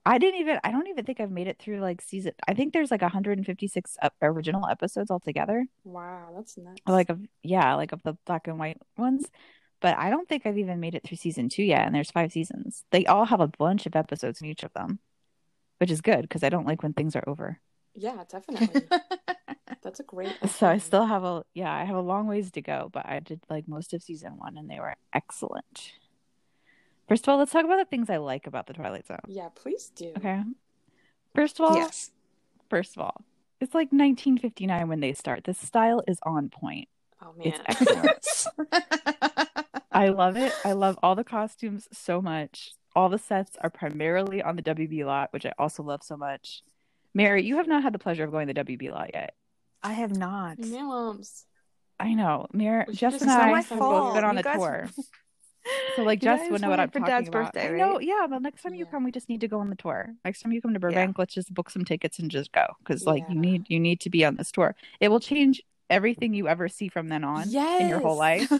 I 0.06 0.18
didn't 0.18 0.42
even. 0.42 0.60
I 0.64 0.72
don't 0.72 0.88
even 0.88 1.06
think 1.06 1.20
I've 1.20 1.32
made 1.32 1.48
it 1.48 1.60
through 1.60 1.80
like 1.80 2.02
season. 2.02 2.34
I 2.48 2.54
think 2.56 2.74
there's 2.74 2.92
like 2.92 3.02
156 3.02 3.98
original 4.22 4.68
episodes 4.68 5.12
altogether. 5.12 5.66
Wow, 5.84 6.34
that's 6.36 6.58
nuts. 6.58 6.82
Like 6.88 7.10
of 7.10 7.20
yeah, 7.44 7.76
like 7.76 7.92
of 7.92 8.02
the 8.04 8.18
black 8.26 8.48
and 8.48 8.58
white 8.60 8.78
ones. 8.98 9.26
But 9.82 9.98
I 9.98 10.10
don't 10.12 10.28
think 10.30 10.46
I've 10.46 10.58
even 10.58 10.80
made 10.80 10.96
it 10.96 11.04
through 11.04 11.18
season 11.18 11.50
two 11.50 11.64
yet. 11.64 11.86
And 11.86 11.96
there's 11.96 12.12
five 12.12 12.32
seasons. 12.32 12.84
They 12.92 13.06
all 13.06 13.26
have 13.26 13.40
a 13.42 13.48
bunch 13.48 13.86
of 13.86 13.96
episodes 13.96 14.42
in 14.42 14.48
each 14.48 14.64
of 14.64 14.74
them, 14.74 15.00
which 15.80 15.92
is 15.92 16.02
good 16.02 16.22
because 16.24 16.44
I 16.44 16.50
don't 16.50 16.68
like 16.68 16.84
when 16.84 16.94
things 16.94 17.16
are 17.16 17.24
over. 17.28 17.60
yeah, 17.96 18.24
definitely. 18.30 18.82
That's 19.84 20.00
a 20.00 20.04
great. 20.04 20.38
So 20.48 20.68
I 20.68 20.78
still 20.78 21.06
have 21.06 21.24
a 21.24 21.44
yeah, 21.54 21.72
I 21.74 21.86
have 21.86 21.96
a 21.96 22.02
long 22.02 22.28
ways 22.28 22.52
to 22.52 22.62
go, 22.62 22.90
but 22.92 23.06
I 23.08 23.20
did 23.20 23.42
like 23.50 23.68
most 23.68 23.94
of 23.94 24.04
season 24.04 24.38
one 24.38 24.58
and 24.58 24.70
they 24.70 24.80
were 24.80 24.96
excellent. 25.14 25.94
First 27.12 27.28
of 27.28 27.34
all, 27.34 27.40
let's 27.40 27.52
talk 27.52 27.66
about 27.66 27.76
the 27.78 27.84
things 27.84 28.10
I 28.10 28.16
like 28.18 28.48
about 28.48 28.68
the 28.68 28.74
Twilight 28.74 29.06
Zone. 29.06 29.18
Yeah, 29.28 29.50
please 29.54 29.92
do. 29.94 30.14
Okay. 30.16 30.44
First 31.36 31.60
of 31.60 31.66
all, 31.70 31.76
Yes. 31.76 32.10
first 32.70 32.96
of 32.96 33.02
all, 33.02 33.26
it's 33.60 33.74
like 33.76 33.88
1959 33.92 34.88
when 34.88 35.02
they 35.02 35.12
start. 35.12 35.44
The 35.44 35.54
style 35.54 36.02
is 36.08 36.20
on 36.24 36.48
point. 36.48 36.88
Oh 37.22 37.34
man. 37.34 37.48
It's 37.48 37.60
excellent. 37.68 38.48
I 39.92 40.08
love 40.08 40.38
it. 40.38 40.54
I 40.64 40.72
love 40.72 40.98
all 41.04 41.16
the 41.16 41.26
costumes 41.26 41.90
so 41.92 42.22
much. 42.22 42.72
All 42.96 43.10
the 43.10 43.18
sets 43.20 43.58
are 43.60 43.70
primarily 43.70 44.42
on 44.42 44.56
the 44.56 44.62
WB 44.64 45.04
lot, 45.06 45.34
which 45.34 45.46
I 45.46 45.52
also 45.60 45.84
love 45.84 46.04
so 46.04 46.16
much. 46.16 46.64
Mary, 47.14 47.44
you 47.44 47.58
have 47.58 47.68
not 47.68 47.84
had 47.84 47.92
the 47.94 48.00
pleasure 48.00 48.24
of 48.24 48.32
going 48.32 48.48
to 48.48 48.54
the 48.54 48.64
WB 48.64 48.90
lot 48.90 49.10
yet. 49.14 49.36
I 49.84 49.92
have 49.92 50.16
not. 50.16 50.60
Minimums. 50.60 51.44
I 52.00 52.14
know. 52.14 52.48
Mary, 52.54 52.86
We 52.88 52.94
should 52.94 53.00
Jess 53.00 53.14
just- 53.16 53.24
and 53.24 53.32
I 53.32 53.62
have 53.62 53.68
both 53.78 54.14
been 54.16 54.24
on 54.24 54.36
You 54.36 54.40
a 54.40 54.44
guys- 54.44 54.56
tour. 54.58 54.90
So 55.96 56.04
like 56.04 56.22
Jess 56.22 56.50
would 56.50 56.62
know 56.62 56.70
what 56.70 56.80
I'm 56.80 56.90
for 56.90 57.00
talking 57.00 57.14
Dad's 57.14 57.28
about. 57.30 57.54
birthday, 57.54 57.74
I 57.74 57.78
know, 57.78 58.00
yeah. 58.00 58.28
The 58.30 58.40
next 58.40 58.62
time 58.62 58.74
you 58.74 58.86
Yeah. 58.86 58.92
come, 58.92 59.04
we 59.04 59.12
just 59.12 59.30
need 59.30 59.42
to 59.42 59.48
go 59.48 59.60
on 59.60 59.70
the 59.70 59.76
tour. 59.76 60.14
Next 60.24 60.42
time 60.42 60.52
you 60.52 60.62
come 60.62 60.74
to 60.74 60.80
Burbank, 60.80 61.18
let's 61.20 61.34
just 61.34 61.54
book 61.54 61.70
some 61.70 61.86
tickets 61.86 62.20
and 62.20 62.30
just 62.32 62.52
go 62.52 62.66
because 62.80 63.06
like 63.06 63.24
you 63.30 63.36
need 63.36 63.66
you 63.70 63.80
need 63.80 64.00
to 64.02 64.10
be 64.10 64.24
on 64.26 64.36
this 64.36 64.52
tour. 64.52 64.76
It 65.00 65.10
will 65.10 65.20
change 65.20 65.62
everything 65.90 66.34
you 66.34 66.48
ever 66.48 66.70
see 66.70 66.88
from 66.88 67.10
then 67.10 67.24
on 67.24 67.44
in 67.54 67.90
your 67.90 68.00
whole 68.00 68.18
life. 68.18 68.52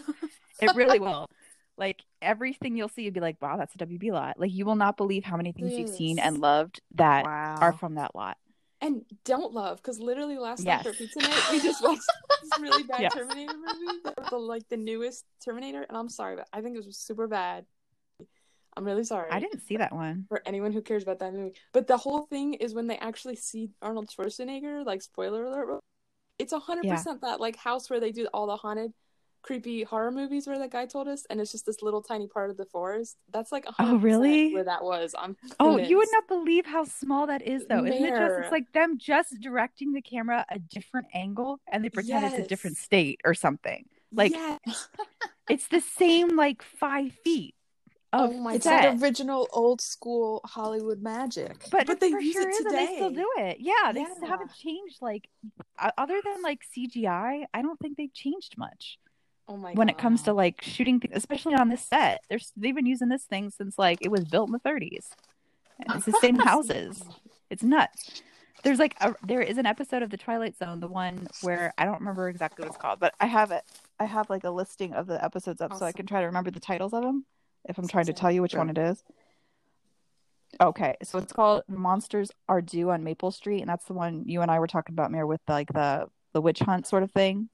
It 0.60 0.74
really 0.74 0.98
will. 1.00 1.30
Like 1.78 2.02
everything 2.20 2.76
you'll 2.76 2.90
see, 2.90 3.02
you'd 3.02 3.14
be 3.14 3.20
like, 3.20 3.40
"Wow, 3.40 3.56
that's 3.56 3.74
a 3.74 3.78
WB 3.78 4.12
lot." 4.12 4.38
Like 4.38 4.52
you 4.52 4.66
will 4.66 4.76
not 4.76 4.96
believe 4.96 5.24
how 5.24 5.36
many 5.36 5.52
things 5.52 5.72
you've 5.72 5.88
seen 5.88 6.18
and 6.18 6.38
loved 6.38 6.80
that 6.94 7.24
wow. 7.24 7.58
are 7.60 7.72
from 7.72 7.94
that 7.94 8.14
lot. 8.14 8.36
And 8.82 9.04
don't 9.24 9.54
love 9.54 9.76
because 9.78 10.00
literally 10.00 10.36
last 10.38 10.64
Yes. 10.64 10.84
night 10.84 10.92
for 10.92 10.98
pizza 10.98 11.20
night 11.20 11.42
we 11.52 11.60
just 11.60 11.82
watched 11.82 12.02
this 12.42 12.60
really 12.60 12.82
bad 12.82 13.00
Yes. 13.02 13.14
Terminator 13.14 13.54
movie, 13.56 14.00
the, 14.28 14.36
like 14.36 14.68
the 14.68 14.76
newest 14.76 15.24
Terminator, 15.42 15.86
and 15.88 15.96
I'm 15.96 16.08
sorry, 16.08 16.34
but 16.36 16.48
I 16.52 16.60
think 16.60 16.76
it 16.76 16.84
was 16.84 16.98
super 16.98 17.28
bad. 17.28 17.64
I'm 18.76 18.84
really 18.84 19.04
sorry. 19.04 19.30
I 19.30 19.38
didn't 19.38 19.60
see 19.60 19.76
that 19.76 19.94
one. 19.94 20.24
for 20.28 20.42
anyone 20.44 20.72
who 20.72 20.82
cares 20.82 21.04
about 21.04 21.20
that 21.20 21.32
movie. 21.32 21.54
But 21.72 21.86
the 21.86 21.96
whole 21.96 22.22
thing 22.22 22.54
is 22.54 22.74
when 22.74 22.88
they 22.88 22.96
actually 22.98 23.36
see 23.36 23.70
Arnold 23.80 24.08
Schwarzenegger, 24.10 24.84
like 24.84 25.00
spoiler 25.02 25.44
alert, 25.44 25.80
it's 26.38 26.52
a 26.52 26.58
hundred 26.58 26.86
percent 26.96 27.20
that 27.20 27.38
like 27.40 27.54
house 27.56 27.88
where 27.88 28.00
they 28.00 28.10
do 28.12 28.26
all 28.34 28.46
the 28.48 28.56
haunted, 28.56 28.92
creepy 29.42 29.82
horror 29.82 30.10
movies 30.10 30.46
where 30.46 30.58
that 30.58 30.70
guy 30.70 30.86
told 30.86 31.08
us, 31.08 31.26
and 31.28 31.40
it's 31.40 31.52
just 31.52 31.66
this 31.66 31.82
little 31.82 32.02
tiny 32.02 32.26
part 32.28 32.50
of 32.50 32.56
the 32.56 32.64
forest. 32.66 33.16
That's 33.32 33.52
like 33.52 33.66
a 33.66 33.74
Oh, 33.78 33.96
really? 33.96 34.54
where 34.54 34.64
that 34.64 34.82
was. 34.82 35.14
I'm 35.18 35.36
Oh, 35.60 35.76
you 35.76 35.96
would 35.98 36.08
not 36.12 36.28
believe 36.28 36.66
how 36.66 36.84
small 36.84 37.26
that 37.26 37.42
is, 37.42 37.66
though. 37.66 37.84
Isn't 37.84 38.04
it 38.04 38.16
just? 38.16 38.38
It's 38.38 38.52
like 38.52 38.72
them 38.72 38.98
just 38.98 39.40
directing 39.40 39.92
the 39.92 40.02
camera 40.02 40.44
a 40.48 40.58
different 40.58 41.08
angle, 41.14 41.60
and 41.70 41.84
they 41.84 41.90
pretend 41.90 42.24
it's 42.26 42.38
a 42.38 42.48
different 42.48 42.76
state 42.76 43.20
or 43.24 43.34
something. 43.34 43.84
Like 44.12 44.32
Yes. 44.32 44.88
it's 45.48 45.68
the 45.68 45.80
same, 45.80 46.36
like 46.36 46.62
five 46.62 47.12
feet 47.24 47.54
of 48.12 48.30
Oh 48.30 48.34
my 48.34 48.54
It's 48.54 48.64
that 48.64 49.02
original 49.02 49.48
old 49.52 49.80
school 49.80 50.40
Hollywood 50.44 51.02
magic. 51.02 51.56
But, 51.70 51.86
But 51.86 52.00
they 52.00 52.08
use 52.08 52.34
sure 52.34 52.48
it 52.48 52.66
and 52.66 52.78
they 52.78 52.94
still 52.94 53.10
do 53.10 53.28
it. 53.38 53.56
Yeah, 53.60 53.92
they 53.92 54.00
Yeah. 54.00 54.28
haven't 54.28 54.54
changed. 54.54 54.98
Like, 55.00 55.28
other 55.96 56.20
than 56.22 56.42
like 56.42 56.60
CGI, 56.76 57.46
I 57.54 57.62
don't 57.62 57.78
think 57.80 57.96
they've 57.96 58.12
changed 58.12 58.56
much 58.58 58.98
Oh 59.48 59.56
my 59.56 59.72
when 59.72 59.88
it 59.88 59.98
comes 59.98 60.22
to 60.22 60.32
like 60.32 60.62
shooting, 60.62 61.00
th- 61.00 61.12
especially 61.14 61.54
on 61.54 61.68
this 61.68 61.84
set. 61.84 62.22
There's 62.28 62.52
they've 62.56 62.74
been 62.74 62.86
using 62.86 63.08
this 63.08 63.24
thing 63.24 63.50
since 63.50 63.78
like 63.78 63.98
it 64.00 64.10
was 64.10 64.24
built 64.24 64.48
in 64.48 64.52
the 64.52 64.60
30s. 64.60 65.10
And 65.80 65.96
it's 65.96 66.06
the 66.06 66.18
same 66.20 66.38
houses. 66.38 67.02
It's 67.50 67.62
nuts. 67.62 68.22
There's 68.62 68.78
like 68.78 68.94
a, 69.00 69.14
there 69.26 69.40
is 69.40 69.58
an 69.58 69.66
episode 69.66 70.02
of 70.02 70.10
the 70.10 70.16
Twilight 70.16 70.56
Zone, 70.56 70.78
the 70.78 70.86
one 70.88 71.26
where 71.40 71.74
I 71.76 71.84
don't 71.84 71.98
remember 71.98 72.28
exactly 72.28 72.62
what 72.62 72.68
it's 72.68 72.80
called, 72.80 73.00
but 73.00 73.12
I 73.20 73.26
have 73.26 73.50
it. 73.50 73.64
I 73.98 74.04
have 74.04 74.30
like 74.30 74.44
a 74.44 74.50
listing 74.50 74.92
of 74.92 75.06
the 75.06 75.22
episodes 75.22 75.60
up, 75.60 75.74
so 75.74 75.84
I 75.84 75.92
can 75.92 76.06
try 76.06 76.20
to 76.20 76.26
remember 76.26 76.50
the 76.50 76.60
titles 76.60 76.92
of 76.92 77.02
them 77.02 77.24
if 77.68 77.78
I'm 77.78 77.88
trying 77.88 78.06
to 78.06 78.12
tell 78.12 78.30
you 78.30 78.42
which 78.42 78.54
one 78.54 78.70
it 78.70 78.78
is. 78.78 79.02
Okay, 80.60 80.96
so 81.02 81.18
it's 81.18 81.32
called 81.32 81.62
Monsters 81.66 82.30
Are 82.48 82.60
Due 82.60 82.90
on 82.90 83.02
Maple 83.02 83.30
Street, 83.30 83.60
and 83.60 83.68
that's 83.68 83.86
the 83.86 83.94
one 83.94 84.24
you 84.26 84.42
and 84.42 84.50
I 84.50 84.58
were 84.58 84.66
talking 84.66 84.92
about, 84.92 85.10
Mayor, 85.10 85.26
with 85.26 85.40
like 85.48 85.72
the 85.72 86.06
the 86.32 86.40
witch 86.40 86.60
hunt 86.60 86.86
sort 86.86 87.02
of 87.02 87.10
thing. 87.10 87.48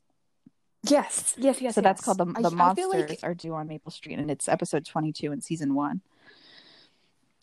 Yes, 0.84 1.34
yes, 1.36 1.60
yes. 1.60 1.74
so 1.74 1.80
that's 1.80 2.00
called 2.02 2.18
the 2.18 2.24
the 2.26 2.50
I 2.50 2.54
monsters 2.54 2.84
feel 2.84 2.90
like- 2.90 3.20
are 3.22 3.34
due 3.34 3.54
on 3.54 3.66
Maple 3.66 3.90
Street, 3.90 4.18
and 4.18 4.30
it's 4.30 4.48
episode 4.48 4.84
twenty 4.86 5.12
two 5.12 5.32
in 5.32 5.40
season 5.40 5.74
one. 5.74 6.02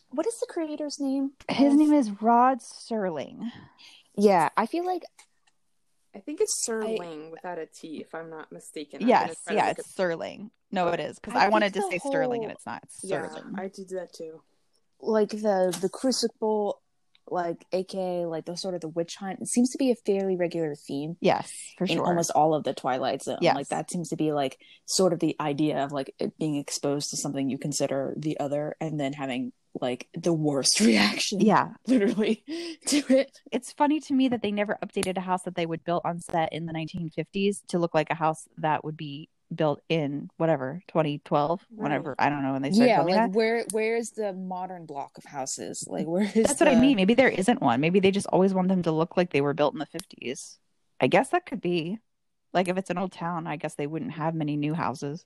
what 0.10 0.25
is 0.25 0.39
the 0.39 0.48
creator's 0.48 1.00
name? 1.00 1.32
His 1.50 1.74
of- 1.74 1.80
name 1.80 1.94
is 1.94 2.10
Rod 2.22 2.60
Serling. 2.60 3.51
Yeah, 4.15 4.50
I 4.56 4.65
feel 4.65 4.86
like 4.86 5.04
I 6.15 6.20
think 6.20 6.39
it's 6.39 6.65
Serling 6.65 7.30
without 7.32 7.58
a 7.58 7.65
T, 7.65 7.98
if 8.00 8.15
I'm 8.15 8.30
not 8.30 8.50
mistaken. 8.54 9.04
I'm 9.04 9.10
Yes, 9.10 9.36
yeah, 9.51 9.68
look 9.68 9.80
it's 9.80 9.94
Serling. 9.94 10.51
No, 10.72 10.88
it 10.89 11.01
is 11.01 11.20
because 11.20 11.36
I 11.36 11.46
I, 11.46 11.50
wanted 11.50 11.74
to 11.74 11.82
say 11.82 12.00
the 12.04 12.10
Sterling, 12.10 12.44
and 12.44 12.51
it's 12.54 12.65
not. 12.65 12.82
It's 12.84 13.04
Yeah, 13.04 13.27
I 13.56 13.68
did 13.68 13.89
that 13.89 14.13
too. 14.13 14.42
like 15.01 15.30
the 15.32 15.77
the 15.82 15.89
crucible 15.89 16.82
like 17.29 17.65
aka 17.72 18.25
like 18.25 18.46
the 18.46 18.55
sort 18.55 18.75
of 18.75 18.82
the 18.82 18.88
witch 18.89 19.15
hunt 19.15 19.39
it 19.41 19.48
seems 19.48 19.70
to 19.72 19.77
be 19.77 19.91
a 19.91 19.96
fairly 20.05 20.36
regular 20.36 20.75
theme 20.75 21.17
Yes, 21.22 21.51
for 21.77 21.86
in 21.86 21.98
sure. 21.98 22.05
almost 22.05 22.32
all 22.32 22.53
of 22.53 22.63
the 22.63 22.74
twilight 22.74 23.24
zone 23.24 23.39
Yes. 23.41 23.55
like 23.55 23.67
that 23.70 23.89
seems 23.91 24.10
to 24.10 24.15
be 24.15 24.32
like 24.32 24.60
sort 24.86 25.13
of 25.13 25.20
the 25.20 25.36
idea 25.39 25.84
of 25.84 25.91
like 25.91 26.13
it 26.20 26.38
being 26.38 26.55
exposed 26.55 27.10
to 27.10 27.17
something 27.17 27.50
you 27.50 27.58
consider 27.58 28.13
the 28.17 28.39
other 28.39 28.75
and 28.79 29.00
then 29.00 29.13
having 29.13 29.51
like 29.82 30.08
the 30.13 30.32
worst 30.34 30.79
reaction 30.82 31.41
yeah. 31.41 31.70
literally 31.88 32.44
to 32.88 33.03
it 33.10 33.32
It's 33.51 33.74
funny 33.74 34.00
to 34.01 34.13
me 34.13 34.29
that 34.29 34.41
they 34.41 34.51
never 34.51 34.77
updated 34.84 35.17
a 35.17 35.22
house 35.22 35.44
that 35.44 35.55
they 35.55 35.65
would 35.65 35.84
build 35.84 36.03
on 36.05 36.22
set 36.22 36.53
in 36.53 36.65
the 36.65 36.74
1950s 36.74 37.58
to 37.70 37.79
look 37.79 37.94
like 37.94 38.10
a 38.10 38.15
house 38.15 38.48
that 38.60 38.86
would 38.86 38.96
be 38.96 39.27
built 39.54 39.82
in 39.90 40.30
whatever 40.38 40.82
2012 40.88 41.66
whenever 41.70 42.16
I 42.18 42.30
don't 42.30 42.42
know 42.42 42.54
when 42.54 42.62
they 42.64 42.72
started 42.72 42.90
yeah 42.90 43.02
like 43.02 43.14
that. 43.14 43.32
where 43.32 43.64
where's 43.72 44.10
the 44.12 44.34
modern 44.34 44.86
block 44.86 45.18
of 45.18 45.24
houses 45.24 45.86
like 45.88 46.08
where 46.08 46.24
is 46.24 46.34
That's 46.48 46.60
what 46.60 46.70
I 46.70 46.75
mean. 46.75 46.96
Maybe 46.96 47.14
there 47.14 47.30
isn't 47.30 47.62
one. 47.62 47.80
Maybe 47.80 48.00
they 48.00 48.12
just 48.12 48.28
always 48.28 48.54
want 48.54 48.70
them 48.70 48.84
to 48.84 48.92
look 48.92 49.18
like 49.18 49.32
they 49.32 49.42
were 49.42 49.54
built 49.54 49.74
in 49.74 49.80
the 49.80 49.86
50s. 49.86 50.58
I 51.00 51.08
guess 51.08 51.30
that 51.30 51.46
could 51.46 51.62
be. 51.62 52.00
Like 52.54 52.68
if 52.68 52.78
it's 52.78 52.90
an 52.90 52.98
old 52.98 53.12
town, 53.12 53.48
I 53.48 53.58
guess 53.58 53.75
they 53.75 53.88
wouldn't 53.88 54.14
have 54.14 54.34
many 54.34 54.56
new 54.56 54.74
houses. 54.74 55.25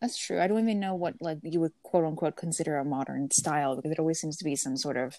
That's 0.00 0.18
true. 0.18 0.40
I 0.40 0.46
don't 0.46 0.60
even 0.60 0.80
know 0.80 0.94
what 0.94 1.14
like 1.20 1.38
you 1.42 1.60
would 1.60 1.72
quote 1.82 2.04
unquote 2.04 2.36
consider 2.36 2.76
a 2.76 2.84
modern 2.84 3.30
style 3.30 3.76
because 3.76 3.92
it 3.92 3.98
always 3.98 4.20
seems 4.20 4.36
to 4.38 4.44
be 4.44 4.56
some 4.56 4.76
sort 4.76 4.96
of 4.96 5.16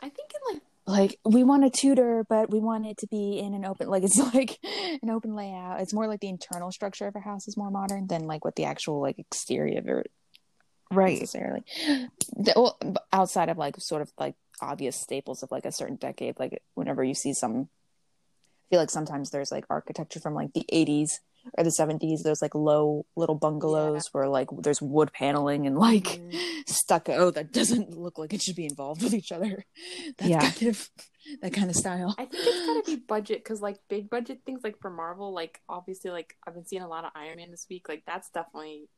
I 0.00 0.08
think 0.08 0.32
in 0.34 0.54
like 0.54 0.62
like 0.86 1.18
we 1.24 1.44
want 1.44 1.64
a 1.64 1.70
Tudor, 1.70 2.24
but 2.28 2.50
we 2.50 2.60
want 2.60 2.86
it 2.86 2.98
to 2.98 3.06
be 3.06 3.38
in 3.38 3.54
an 3.54 3.64
open 3.64 3.88
like 3.88 4.02
it's 4.02 4.18
like 4.34 4.58
an 5.02 5.10
open 5.10 5.34
layout. 5.34 5.80
It's 5.80 5.94
more 5.94 6.06
like 6.06 6.20
the 6.20 6.28
internal 6.28 6.70
structure 6.72 7.06
of 7.06 7.16
a 7.16 7.20
house 7.20 7.48
is 7.48 7.56
more 7.56 7.70
modern 7.70 8.06
than 8.06 8.26
like 8.26 8.44
what 8.44 8.56
the 8.56 8.64
actual 8.64 9.00
like 9.00 9.18
exterior 9.18 9.78
of 9.78 9.88
it 9.88 10.10
Right. 10.90 11.20
necessarily. 11.20 11.62
The, 12.36 12.52
well, 12.56 12.78
outside 13.12 13.48
of 13.48 13.58
like 13.58 13.76
sort 13.78 14.02
of 14.02 14.12
like 14.18 14.34
obvious 14.60 14.96
staples 14.96 15.42
of 15.42 15.50
like 15.50 15.64
a 15.64 15.72
certain 15.72 15.96
decade, 15.96 16.38
like 16.38 16.62
whenever 16.74 17.02
you 17.02 17.14
see 17.14 17.32
some, 17.32 17.62
I 17.62 18.64
feel 18.70 18.80
like 18.80 18.90
sometimes 18.90 19.30
there's 19.30 19.50
like 19.50 19.64
architecture 19.70 20.20
from 20.20 20.34
like 20.34 20.52
the 20.52 20.64
80s 20.72 21.18
or 21.56 21.64
the 21.64 21.70
70s. 21.70 22.22
There's 22.22 22.42
like 22.42 22.54
low 22.54 23.06
little 23.16 23.34
bungalows 23.34 24.08
where 24.12 24.28
like 24.28 24.48
there's 24.58 24.82
wood 24.82 25.12
paneling 25.12 25.66
and 25.66 25.76
like 25.78 26.04
mm, 26.04 26.36
stucco 26.66 27.30
that 27.32 27.52
doesn't 27.52 27.96
look 27.96 28.18
like 28.18 28.32
it 28.32 28.42
should 28.42 28.56
be 28.56 28.66
involved 28.66 29.02
with 29.02 29.14
each 29.14 29.32
other. 29.32 29.64
That 30.18 30.28
Yeah. 30.28 30.40
kind 30.40 30.68
of 30.70 30.90
that 31.42 31.52
kind 31.52 31.70
of 31.70 31.76
style. 31.76 32.14
I 32.18 32.24
think 32.26 32.44
it's 32.46 32.66
gotta 32.66 32.82
be 32.84 32.96
budget 32.96 33.42
because 33.42 33.60
like 33.60 33.78
big 33.88 34.10
budget 34.10 34.40
things 34.44 34.60
like 34.64 34.78
for 34.80 34.90
Marvel, 34.90 35.32
like 35.32 35.60
obviously 35.68 36.10
like 36.10 36.36
I've 36.46 36.54
been 36.54 36.66
seeing 36.66 36.82
a 36.82 36.88
lot 36.88 37.04
of 37.04 37.12
Iron 37.14 37.36
Man 37.38 37.50
this 37.50 37.66
week. 37.70 37.88
Like 37.88 38.04
that's 38.06 38.30
definitely 38.30 38.88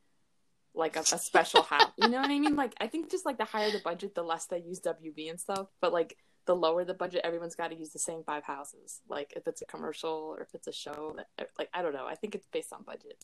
like 0.73 0.95
a, 0.95 0.99
a 0.99 1.17
special 1.17 1.63
house. 1.63 1.91
You 1.97 2.09
know 2.09 2.19
what 2.21 2.29
I 2.29 2.39
mean? 2.39 2.55
Like 2.55 2.73
I 2.79 2.87
think 2.87 3.09
just 3.09 3.25
like 3.25 3.37
the 3.37 3.45
higher 3.45 3.71
the 3.71 3.79
budget, 3.79 4.13
the 4.15 4.23
less 4.23 4.45
they 4.45 4.59
use 4.59 4.79
WB 4.81 5.29
and 5.29 5.39
stuff. 5.39 5.67
But 5.81 5.93
like 5.93 6.17
the 6.47 6.55
lower 6.55 6.83
the 6.83 6.93
budget, 6.95 7.21
everyone's 7.23 7.55
got 7.55 7.69
to 7.69 7.77
use 7.77 7.91
the 7.91 7.99
same 7.99 8.23
five 8.23 8.43
houses. 8.43 9.01
Like 9.07 9.33
if 9.35 9.47
it's 9.47 9.61
a 9.61 9.65
commercial 9.65 10.09
or 10.09 10.41
if 10.41 10.55
it's 10.55 10.67
a 10.67 10.73
show, 10.73 11.15
like 11.59 11.69
I 11.73 11.81
don't 11.83 11.93
know. 11.93 12.07
I 12.07 12.15
think 12.15 12.33
it's 12.33 12.47
based 12.51 12.73
on 12.73 12.81
budget. 12.83 13.23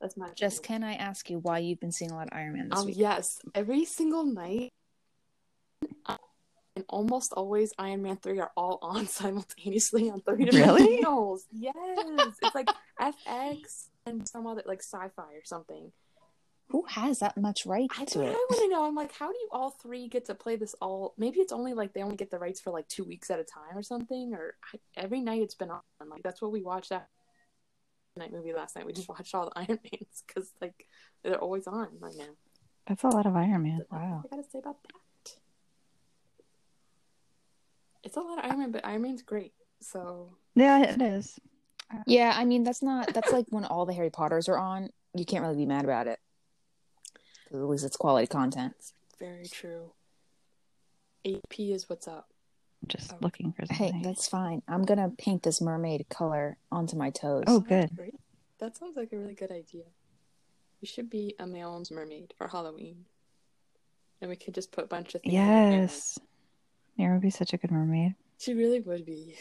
That's 0.00 0.16
my 0.16 0.30
Jess, 0.34 0.58
opinion. 0.58 0.82
can 0.82 0.90
I 0.90 0.94
ask 0.96 1.30
you 1.30 1.38
why 1.38 1.58
you've 1.58 1.78
been 1.80 1.92
seeing 1.92 2.10
a 2.10 2.16
lot 2.16 2.26
of 2.26 2.36
Iron 2.36 2.54
Man 2.54 2.68
this 2.70 2.80
Um, 2.80 2.86
week? 2.86 2.96
yes, 2.98 3.38
every 3.54 3.84
single 3.84 4.24
night, 4.24 4.70
and 6.76 6.84
almost 6.88 7.32
always 7.34 7.72
Iron 7.78 8.02
Man 8.02 8.16
three 8.16 8.40
are 8.40 8.50
all 8.56 8.78
on 8.82 9.06
simultaneously 9.06 10.10
on 10.10 10.20
three 10.22 10.44
different 10.46 10.66
Really? 10.66 10.96
channels. 11.00 11.44
Yes, 11.52 11.74
it's 12.42 12.54
like 12.54 12.68
FX 13.00 13.88
and 14.06 14.26
some 14.28 14.46
other 14.46 14.62
like 14.66 14.82
sci-fi 14.82 15.32
or 15.34 15.44
something. 15.44 15.92
Who 16.74 16.84
has 16.88 17.20
that 17.20 17.36
much 17.36 17.66
right 17.66 17.88
I 17.96 18.04
to 18.04 18.14
don't. 18.14 18.24
it? 18.26 18.30
I 18.30 18.46
want 18.50 18.62
to 18.62 18.68
know. 18.68 18.84
I'm 18.84 18.96
like, 18.96 19.12
how 19.12 19.28
do 19.30 19.38
you 19.38 19.48
all 19.52 19.70
three 19.70 20.08
get 20.08 20.24
to 20.24 20.34
play 20.34 20.56
this 20.56 20.74
all? 20.82 21.14
Maybe 21.16 21.38
it's 21.38 21.52
only 21.52 21.72
like 21.72 21.92
they 21.94 22.02
only 22.02 22.16
get 22.16 22.32
the 22.32 22.38
rights 22.40 22.60
for 22.60 22.72
like 22.72 22.88
two 22.88 23.04
weeks 23.04 23.30
at 23.30 23.38
a 23.38 23.44
time 23.44 23.76
or 23.76 23.82
something. 23.84 24.34
Or 24.34 24.56
I, 24.74 24.78
every 24.96 25.20
night 25.20 25.40
it's 25.40 25.54
been 25.54 25.70
on. 25.70 25.82
Like 26.04 26.24
that's 26.24 26.42
what 26.42 26.50
we 26.50 26.64
watched 26.64 26.88
that 26.90 27.06
night 28.16 28.32
movie 28.32 28.52
last 28.52 28.74
night. 28.74 28.86
We 28.86 28.92
just 28.92 29.08
watched 29.08 29.32
all 29.36 29.44
the 29.44 29.52
Iron 29.56 29.78
Mans 29.84 30.24
because 30.26 30.50
like 30.60 30.88
they're 31.22 31.38
always 31.38 31.68
on 31.68 31.90
right 32.00 32.16
now. 32.18 32.34
That's 32.88 33.04
a 33.04 33.08
lot 33.08 33.26
of 33.26 33.36
Iron 33.36 33.62
Man. 33.62 33.78
That's 33.78 33.92
all 33.92 33.98
Wow. 34.00 34.24
I 34.24 34.34
gotta 34.34 34.48
say 34.50 34.58
about 34.58 34.82
that. 34.82 35.32
It's 38.02 38.16
a 38.16 38.20
lot 38.20 38.40
of 38.40 38.46
Iron 38.46 38.58
Man, 38.58 38.72
but 38.72 38.84
Iron 38.84 39.02
Man's 39.02 39.22
great. 39.22 39.52
So 39.80 40.30
Yeah, 40.56 40.82
it 40.82 41.00
is. 41.00 41.38
Yeah, 42.04 42.34
I 42.36 42.44
mean 42.44 42.64
that's 42.64 42.82
not 42.82 43.14
that's 43.14 43.30
like 43.30 43.46
when 43.50 43.64
all 43.64 43.86
the 43.86 43.92
Harry 43.92 44.10
Potters 44.10 44.48
are 44.48 44.58
on, 44.58 44.90
you 45.14 45.24
can't 45.24 45.44
really 45.44 45.54
be 45.54 45.66
mad 45.66 45.84
about 45.84 46.08
it. 46.08 46.18
'Cause 47.44 47.60
at 47.60 47.68
least 47.68 47.84
it's 47.84 47.96
quality 47.96 48.26
content. 48.26 48.74
very 49.18 49.46
true. 49.46 49.92
AP 51.24 51.72
is 51.72 51.88
what's 51.88 52.08
up. 52.08 52.30
Just 52.86 53.12
Oh. 53.14 53.18
looking 53.20 53.52
for 53.52 53.64
Hey, 53.72 53.92
that's 54.02 54.28
fine. 54.28 54.62
I'm 54.68 54.82
gonna 54.84 55.10
paint 55.10 55.42
this 55.42 55.60
mermaid 55.60 56.06
color 56.10 56.58
onto 56.70 56.96
my 56.96 57.10
toes. 57.10 57.44
Oh, 57.46 57.60
good. 57.60 57.96
Great. 57.96 58.18
That 58.58 58.76
sounds 58.76 58.96
like 58.96 59.12
a 59.12 59.18
really 59.18 59.34
good 59.34 59.50
idea. 59.50 59.84
We 60.80 60.86
should 60.86 61.08
be 61.08 61.34
a 61.38 61.44
Maelon's 61.46 61.90
mermaid 61.90 62.34
for 62.36 62.48
Halloween. 62.48 63.06
And 64.20 64.28
we 64.28 64.36
could 64.36 64.54
just 64.54 64.70
put 64.72 64.84
a 64.84 64.88
bunch 64.88 65.14
of 65.14 65.22
things 65.22 65.34
in 65.34 65.40
her 65.40 65.46
hair. 65.46 65.72
Yes. 65.82 66.18
Mira 66.98 67.14
would 67.14 67.22
be 67.22 67.30
such 67.30 67.52
a 67.52 67.56
good 67.56 67.70
mermaid. 67.70 68.14
She 68.38 68.52
really 68.54 68.80
would 68.80 69.04
be. 69.06 69.36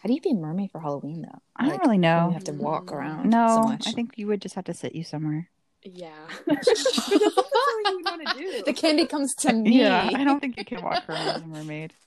How 0.00 0.06
do 0.08 0.12
you 0.14 0.20
be 0.20 0.30
a 0.30 0.34
mermaid 0.34 0.70
for 0.70 0.80
Halloween 0.80 1.22
though? 1.22 1.42
I 1.56 1.68
don't 1.68 1.80
really 1.80 1.98
know. 1.98 2.26
You 2.28 2.32
have 2.34 2.44
to 2.44 2.52
walk 2.52 2.92
around 2.92 3.30
No, 3.30 3.48
so 3.48 3.62
much. 3.62 3.86
I 3.88 3.92
think 3.92 4.18
you 4.18 4.26
would 4.26 4.42
just 4.42 4.54
have 4.56 4.64
to 4.66 4.74
sit 4.74 4.94
you 4.94 5.04
somewhere. 5.04 5.50
Yeah. 5.94 6.10
that's 6.46 6.66
not 6.66 6.76
something 7.06 7.32
you 7.86 8.00
want 8.04 8.28
to 8.28 8.34
do. 8.38 8.62
the 8.64 8.72
candy 8.72 9.06
comes 9.06 9.34
to 9.36 9.52
me. 9.52 9.80
Yeah, 9.80 10.10
I 10.14 10.24
don't 10.24 10.40
think 10.40 10.56
you 10.58 10.64
can 10.64 10.82
walk 10.82 11.08
around 11.08 11.28
as 11.28 11.42
a 11.42 11.46
mermaid. 11.46 11.92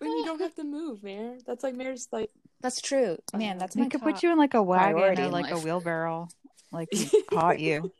But 0.00 0.06
you 0.06 0.24
don't 0.24 0.40
have 0.40 0.54
to 0.56 0.64
move, 0.64 1.02
Mare. 1.04 1.36
That's 1.46 1.62
like 1.62 1.74
Mare's 1.76 2.08
like 2.10 2.30
That's 2.62 2.80
true, 2.80 3.18
man. 3.36 3.58
That's 3.58 3.74
They 3.76 3.82
my 3.82 3.88
could 3.88 4.02
put 4.02 4.22
you 4.22 4.32
in 4.32 4.38
like 4.38 4.54
a 4.54 4.62
wagon 4.62 5.20
or 5.20 5.28
like 5.28 5.50
a 5.52 5.58
wheelbarrow, 5.58 6.28
like 6.72 6.88
caught 7.30 7.60
you, 7.60 7.92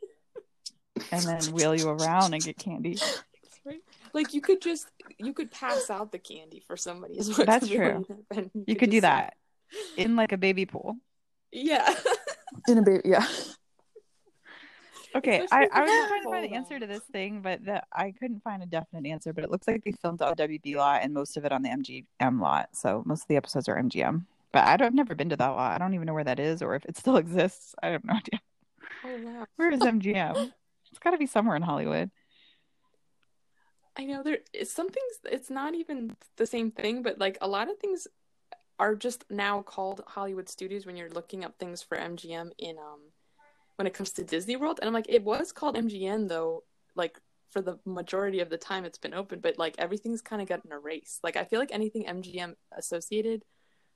and 1.11 1.23
then 1.23 1.39
wheel 1.53 1.73
you 1.75 1.87
around 1.87 2.33
and 2.33 2.43
get 2.43 2.57
candy. 2.57 2.97
right? 3.65 3.79
Like 4.13 4.33
you 4.33 4.41
could 4.41 4.61
just 4.61 4.87
you 5.19 5.31
could 5.31 5.51
pass 5.51 5.89
out 5.89 6.11
the 6.11 6.19
candy 6.19 6.61
for 6.67 6.75
somebody. 6.75 7.17
Is 7.17 7.37
what 7.37 7.47
That's 7.47 7.67
true. 7.67 8.05
happen. 8.29 8.51
You 8.67 8.75
could 8.75 8.89
do 8.89 9.01
that 9.01 9.35
in 9.95 10.15
like 10.17 10.33
a 10.33 10.37
baby 10.37 10.65
pool. 10.65 10.97
Yeah. 11.51 11.93
in 12.67 12.77
a 12.79 12.81
baby, 12.81 13.01
Yeah. 13.05 13.25
Okay, 15.15 15.45
I, 15.51 15.67
I 15.71 15.81
was 15.81 15.89
just 15.89 16.07
trying 16.07 16.23
to 16.23 16.29
find 16.29 16.41
cold 16.41 16.51
the 16.51 16.55
answer 16.55 16.79
to 16.79 16.87
this 16.87 17.03
thing, 17.11 17.41
but 17.41 17.63
the, 17.63 17.83
I 17.93 18.11
couldn't 18.11 18.43
find 18.43 18.63
a 18.63 18.65
definite 18.65 19.07
answer. 19.07 19.31
But 19.33 19.43
it 19.43 19.51
looks 19.51 19.67
like 19.67 19.83
they 19.83 19.91
filmed 19.91 20.21
on 20.21 20.35
WB 20.35 20.75
lot 20.75 21.01
and 21.03 21.13
most 21.13 21.37
of 21.37 21.45
it 21.45 21.51
on 21.51 21.61
the 21.61 21.69
MGM 21.69 22.41
lot. 22.41 22.69
So 22.73 23.03
most 23.05 23.23
of 23.23 23.27
the 23.27 23.35
episodes 23.35 23.67
are 23.69 23.75
MGM. 23.75 24.25
But 24.51 24.65
I 24.65 24.77
don't, 24.77 24.87
I've 24.87 24.93
never 24.93 25.15
been 25.15 25.29
to 25.29 25.35
that 25.37 25.47
lot. 25.47 25.73
I 25.73 25.77
don't 25.77 25.93
even 25.93 26.07
know 26.07 26.13
where 26.13 26.23
that 26.23 26.39
is 26.39 26.61
or 26.61 26.75
if 26.75 26.85
it 26.85 26.97
still 26.97 27.17
exists. 27.17 27.75
I 27.83 27.87
have 27.87 28.03
no 28.03 28.13
idea. 28.13 28.39
Oh 29.05 29.17
wow. 29.23 29.45
Where 29.55 29.71
is 29.71 29.81
MGM? 29.81 30.51
it's 30.89 30.99
got 30.99 31.11
to 31.11 31.17
be 31.17 31.25
somewhere 31.25 31.55
in 31.55 31.63
Hollywood. 31.63 32.11
I 33.97 34.05
know 34.05 34.23
there 34.23 34.39
is 34.53 34.71
some 34.71 34.89
things 34.89 35.19
it's 35.25 35.49
not 35.49 35.75
even 35.75 36.15
the 36.37 36.47
same 36.47 36.71
thing, 36.71 37.03
but 37.03 37.19
like 37.19 37.37
a 37.41 37.47
lot 37.47 37.69
of 37.69 37.77
things 37.77 38.07
are 38.79 38.95
just 38.95 39.25
now 39.29 39.61
called 39.61 40.01
Hollywood 40.07 40.49
Studios 40.49 40.85
when 40.85 40.95
you're 40.97 41.09
looking 41.09 41.43
up 41.45 41.57
things 41.59 41.83
for 41.83 41.97
MGM 41.97 42.51
in 42.57 42.77
um 42.77 42.99
when 43.75 43.87
it 43.87 43.93
comes 43.93 44.11
to 44.13 44.23
Disney 44.23 44.55
World. 44.55 44.79
And 44.81 44.87
I'm 44.87 44.93
like, 44.93 45.09
it 45.09 45.23
was 45.23 45.51
called 45.51 45.75
MGM 45.75 46.27
though, 46.27 46.63
like 46.95 47.19
for 47.51 47.61
the 47.61 47.77
majority 47.85 48.39
of 48.39 48.49
the 48.49 48.57
time 48.57 48.85
it's 48.85 48.97
been 48.97 49.13
open, 49.13 49.39
but 49.39 49.57
like 49.57 49.75
everything's 49.77 50.21
kind 50.21 50.41
of 50.41 50.47
gotten 50.47 50.71
erased. 50.71 51.23
Like 51.23 51.35
I 51.37 51.43
feel 51.43 51.59
like 51.59 51.71
anything 51.71 52.05
MGM 52.05 52.55
associated 52.77 53.43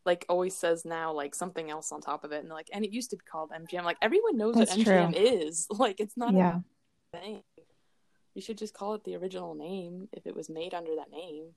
like 0.05 0.25
always 0.29 0.55
says 0.55 0.86
now 0.86 1.12
like 1.12 1.36
something 1.36 1.69
else 1.69 1.91
on 1.91 2.00
top 2.00 2.24
of 2.24 2.31
it 2.31 2.39
and 2.41 2.50
like 2.50 2.69
and 2.72 2.86
it 2.86 2.91
used 2.91 3.10
to 3.10 3.17
be 3.17 3.24
called 3.29 3.51
MGM. 3.51 3.84
Like 3.84 3.98
everyone 4.01 4.38
knows 4.38 4.55
That's 4.55 4.75
what 4.77 4.86
MGM 4.86 5.13
is. 5.15 5.67
Like 5.72 6.00
it's 6.00 6.15
not 6.15 6.34
Yeah. 6.34 6.60
a 7.13 7.17
thing. 7.19 7.43
You 8.36 8.41
should 8.41 8.57
just 8.57 8.74
call 8.75 8.93
it 8.93 9.03
the 9.03 9.15
original 9.15 9.55
name 9.55 10.07
if 10.13 10.27
it 10.27 10.36
was 10.36 10.50
made 10.50 10.74
under 10.74 10.96
that 10.96 11.12
name. 11.12 11.55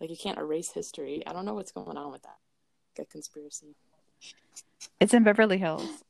Like 0.00 0.10
you 0.10 0.16
can't 0.16 0.38
erase 0.38 0.70
history. 0.70 1.24
I 1.26 1.32
don't 1.32 1.44
know 1.44 1.54
what's 1.54 1.72
going 1.72 1.96
on 1.96 2.12
with 2.12 2.22
that. 2.22 2.36
Like 2.96 3.06
a 3.08 3.10
conspiracy. 3.10 3.74
It's 5.00 5.12
in 5.12 5.24
Beverly 5.24 5.58
Hills. 5.58 6.04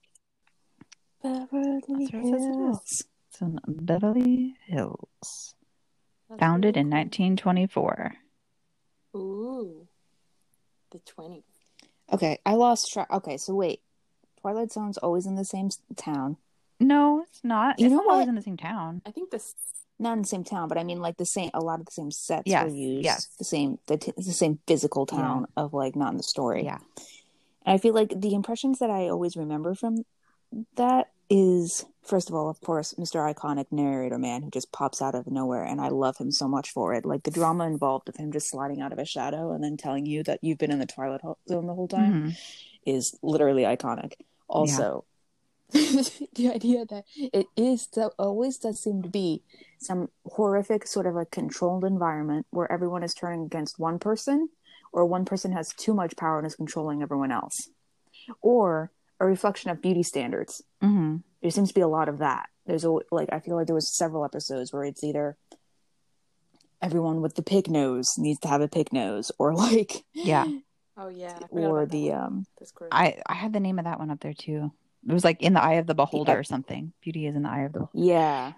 Beverly 1.28 1.80
That's 1.88 2.12
where 2.12 2.68
it 2.68 2.70
is. 2.72 3.02
It's 3.30 3.40
in 3.40 3.58
Beverly 3.66 4.54
Hills. 4.66 5.54
That's 6.28 6.40
Founded 6.40 6.76
really 6.76 6.80
in 6.86 6.90
1924. 6.90 8.14
Ooh. 9.16 9.86
The 10.90 10.98
20. 11.00 11.44
Okay, 12.12 12.38
I 12.46 12.54
lost 12.54 12.92
track. 12.92 13.08
Okay, 13.10 13.36
so 13.36 13.54
wait. 13.54 13.80
Twilight 14.40 14.72
Zone's 14.72 14.98
always 14.98 15.26
in 15.26 15.34
the 15.34 15.44
same 15.44 15.68
town. 15.96 16.36
No, 16.80 17.24
it's 17.28 17.42
not. 17.42 17.78
You 17.78 17.86
it's 17.86 17.92
know 17.92 17.98
not 18.02 18.10
always 18.12 18.28
in 18.28 18.34
the 18.36 18.42
same 18.42 18.56
town. 18.56 19.02
I 19.04 19.10
think 19.10 19.30
this 19.30 19.54
Not 19.98 20.12
in 20.14 20.22
the 20.22 20.28
same 20.28 20.44
town, 20.44 20.68
but 20.68 20.78
I 20.78 20.84
mean 20.84 21.00
like 21.00 21.16
the 21.16 21.26
same. 21.26 21.50
A 21.54 21.60
lot 21.60 21.80
of 21.80 21.86
the 21.86 21.92
same 21.92 22.10
sets 22.10 22.44
Yes, 22.46 22.64
were 22.64 22.74
used. 22.76 23.04
yes. 23.04 23.26
The 23.38 23.44
same. 23.44 23.78
The, 23.86 23.96
t- 23.98 24.12
the 24.16 24.22
same 24.22 24.60
physical 24.66 25.04
town 25.04 25.46
of 25.56 25.74
like 25.74 25.96
not 25.96 26.12
in 26.12 26.16
the 26.16 26.22
story. 26.22 26.64
Yeah. 26.64 26.78
And 27.66 27.74
I 27.74 27.78
feel 27.78 27.94
like 27.94 28.12
the 28.16 28.32
impressions 28.34 28.78
that 28.78 28.90
I 28.90 29.08
always 29.08 29.36
remember 29.36 29.74
from 29.74 30.04
that 30.76 31.08
is 31.30 31.84
first 32.04 32.30
of 32.30 32.34
all, 32.34 32.48
of 32.48 32.60
course, 32.60 32.94
Mr. 32.94 33.32
Iconic 33.32 33.66
narrator 33.70 34.18
man 34.18 34.42
who 34.42 34.50
just 34.50 34.72
pops 34.72 35.02
out 35.02 35.14
of 35.14 35.26
nowhere, 35.26 35.64
and 35.64 35.80
I 35.80 35.88
love 35.88 36.16
him 36.16 36.30
so 36.30 36.48
much 36.48 36.70
for 36.70 36.94
it. 36.94 37.04
Like 37.04 37.24
the 37.24 37.30
drama 37.30 37.66
involved 37.66 38.08
of 38.08 38.16
him 38.16 38.32
just 38.32 38.48
sliding 38.48 38.80
out 38.80 38.92
of 38.92 38.98
a 38.98 39.04
shadow 39.04 39.52
and 39.52 39.62
then 39.62 39.76
telling 39.76 40.06
you 40.06 40.22
that 40.24 40.38
you've 40.42 40.58
been 40.58 40.70
in 40.70 40.78
the 40.78 40.86
Twilight 40.86 41.20
Zone 41.48 41.66
the 41.66 41.74
whole 41.74 41.88
time 41.88 42.12
Mhm. 42.14 42.38
is 42.86 43.18
literally 43.22 43.64
iconic. 43.64 44.14
Also, 44.48 45.04
the 45.70 46.50
idea 46.54 46.86
that 46.86 47.04
it 47.14 47.46
is 47.56 47.88
that 47.88 48.12
always 48.18 48.56
does 48.56 48.80
seem 48.82 49.02
to 49.02 49.08
be 49.10 49.42
some 49.78 50.08
horrific 50.24 50.86
sort 50.86 51.06
of 51.06 51.14
a 51.16 51.26
controlled 51.26 51.84
environment 51.84 52.46
where 52.50 52.70
everyone 52.72 53.02
is 53.02 53.12
turning 53.12 53.42
against 53.44 53.78
one 53.78 53.98
person, 53.98 54.48
or 54.92 55.04
one 55.04 55.26
person 55.26 55.52
has 55.52 55.68
too 55.74 55.92
much 55.92 56.16
power 56.16 56.38
and 56.38 56.46
is 56.46 56.56
controlling 56.56 57.02
everyone 57.02 57.30
else, 57.30 57.68
or 58.40 58.90
a 59.20 59.26
reflection 59.26 59.70
of 59.70 59.82
beauty 59.82 60.02
standards. 60.02 60.62
Mhm. 60.82 61.22
There 61.42 61.50
seems 61.50 61.68
to 61.68 61.74
be 61.74 61.80
a 61.80 61.88
lot 61.88 62.08
of 62.08 62.18
that. 62.18 62.48
There's 62.66 62.84
a 62.84 62.90
like 63.10 63.28
I 63.32 63.40
feel 63.40 63.56
like 63.56 63.66
there 63.66 63.74
was 63.74 63.96
several 63.96 64.24
episodes 64.24 64.72
where 64.72 64.84
it's 64.84 65.02
either 65.04 65.36
everyone 66.80 67.20
with 67.20 67.34
the 67.34 67.42
pig 67.42 67.68
nose 67.70 68.06
needs 68.18 68.38
to 68.40 68.48
have 68.48 68.60
a 68.60 68.68
pig 68.68 68.92
nose, 68.92 69.32
or 69.38 69.54
like 69.54 70.04
Yeah. 70.12 70.46
Oh 70.96 71.08
yeah. 71.08 71.38
Or 71.50 71.86
the 71.86 72.08
that 72.10 72.16
one. 72.20 72.26
um 72.26 72.46
I 72.92 73.20
I 73.26 73.34
had 73.34 73.52
the 73.52 73.60
name 73.60 73.78
of 73.78 73.84
that 73.84 73.98
one 73.98 74.10
up 74.10 74.20
there 74.20 74.34
too. 74.34 74.72
It 75.08 75.12
was 75.12 75.24
like 75.24 75.42
in 75.42 75.54
the 75.54 75.62
eye 75.62 75.74
of 75.74 75.86
the 75.86 75.94
beholder 75.94 76.32
Yeah. 76.32 76.38
or 76.38 76.44
something. 76.44 76.92
Beauty 77.00 77.26
is 77.26 77.36
in 77.36 77.42
the 77.42 77.50
eye 77.50 77.62
of 77.62 77.72
the 77.72 77.80
beholder. 77.80 78.04
yeah 78.08 78.52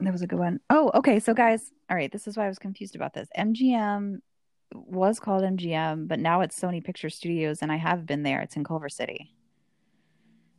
That 0.00 0.12
was 0.12 0.22
a 0.22 0.26
good 0.26 0.38
one. 0.38 0.60
Oh, 0.70 0.90
okay. 0.94 1.18
So 1.18 1.34
guys, 1.34 1.70
all 1.90 1.96
right, 1.96 2.12
this 2.12 2.26
is 2.28 2.36
why 2.36 2.44
I 2.44 2.48
was 2.48 2.58
confused 2.58 2.94
about 2.94 3.14
this. 3.14 3.28
MGM 3.36 4.20
was 4.74 5.18
called 5.20 5.42
MGM, 5.42 6.08
but 6.08 6.18
now 6.18 6.40
it's 6.40 6.58
Sony 6.58 6.82
Picture 6.82 7.10
Studios 7.10 7.62
and 7.62 7.72
I 7.72 7.76
have 7.76 8.06
been 8.06 8.22
there. 8.22 8.40
It's 8.40 8.56
in 8.56 8.64
Culver 8.64 8.88
City. 8.88 9.34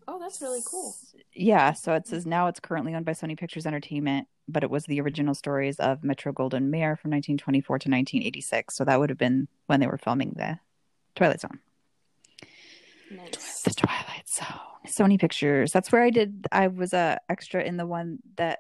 oh, 0.07 0.19
that's 0.19 0.41
really 0.41 0.61
cool. 0.65 0.95
Yeah, 1.33 1.73
so 1.73 1.93
it 1.93 2.03
hmm. 2.05 2.09
says 2.09 2.25
now 2.25 2.47
it's 2.47 2.59
currently 2.59 2.95
owned 2.95 3.05
by 3.05 3.11
Sony 3.11 3.37
Pictures 3.37 3.65
Entertainment, 3.65 4.27
but 4.47 4.63
it 4.63 4.69
was 4.69 4.85
the 4.85 4.99
original 5.01 5.35
stories 5.35 5.79
of 5.79 6.03
Metro 6.03 6.33
Goldwyn 6.33 6.69
Mayer 6.69 6.95
from 6.95 7.11
1924 7.11 7.79
to 7.79 7.89
1986. 7.89 8.75
So 8.75 8.85
that 8.85 8.99
would 8.99 9.09
have 9.09 9.19
been 9.19 9.47
when 9.67 9.79
they 9.79 9.87
were 9.87 9.97
filming 9.97 10.33
the 10.35 10.59
Twilight 11.15 11.41
Zone. 11.41 11.59
Nice. 13.11 13.61
The 13.61 13.73
Twilight 13.73 14.27
Zone. 14.27 14.47
Sony 14.87 15.19
Pictures. 15.19 15.71
That's 15.71 15.91
where 15.91 16.03
I 16.03 16.09
did. 16.09 16.47
I 16.51 16.67
was 16.67 16.93
a 16.93 17.19
extra 17.29 17.63
in 17.63 17.77
the 17.77 17.85
one 17.85 18.19
that 18.37 18.59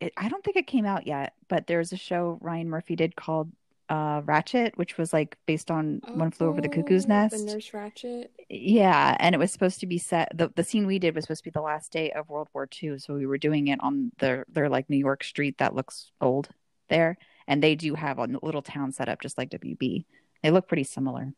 it, 0.00 0.12
I 0.16 0.28
don't 0.28 0.42
think 0.42 0.56
it 0.56 0.66
came 0.66 0.84
out 0.84 1.06
yet, 1.06 1.34
but 1.48 1.66
there's 1.66 1.92
a 1.92 1.96
show 1.96 2.38
Ryan 2.40 2.68
Murphy 2.68 2.96
did 2.96 3.14
called 3.14 3.52
uh, 3.88 4.22
Ratched, 4.22 4.76
which 4.76 4.96
was 4.96 5.12
like 5.12 5.36
based 5.46 5.70
on 5.70 6.00
One 6.14 6.30
Flew 6.30 6.46
Over 6.48 6.60
the 6.60 6.68
Cuckoo's 6.68 7.04
Oh, 7.04 7.08
Nest. 7.08 7.36
The 7.46 7.52
Nurse 7.52 7.70
Ratched. 7.70 8.26
Yeah, 8.48 9.16
and 9.20 9.34
it 9.34 9.38
was 9.38 9.52
supposed 9.52 9.80
to 9.80 9.86
be 9.86 9.98
set. 9.98 10.36
The 10.36 10.50
the 10.54 10.64
scene 10.64 10.86
we 10.86 10.98
did 10.98 11.14
was 11.14 11.24
supposed 11.24 11.44
to 11.44 11.50
be 11.50 11.54
the 11.54 11.60
last 11.62 11.92
day 11.92 12.10
of 12.12 12.28
World 12.28 12.48
War 12.54 12.68
II, 12.82 12.98
so 12.98 13.14
we 13.14 13.26
were 13.26 13.38
doing 13.38 13.68
it 13.68 13.78
on 13.82 14.12
their 14.18 14.46
their 14.48 14.68
like 14.68 14.88
New 14.88 14.96
York 14.96 15.24
street 15.24 15.58
that 15.58 15.74
looks 15.74 16.10
old 16.20 16.48
there, 16.88 17.18
and 17.46 17.62
they 17.62 17.74
do 17.74 17.94
have 17.94 18.18
a 18.18 18.28
little 18.42 18.62
town 18.62 18.92
set 18.92 19.08
up 19.08 19.20
just 19.20 19.36
like 19.38 19.50
WB. 19.50 20.04
They 20.42 20.50
look 20.50 20.68
pretty 20.68 20.84
similar. 20.84 21.32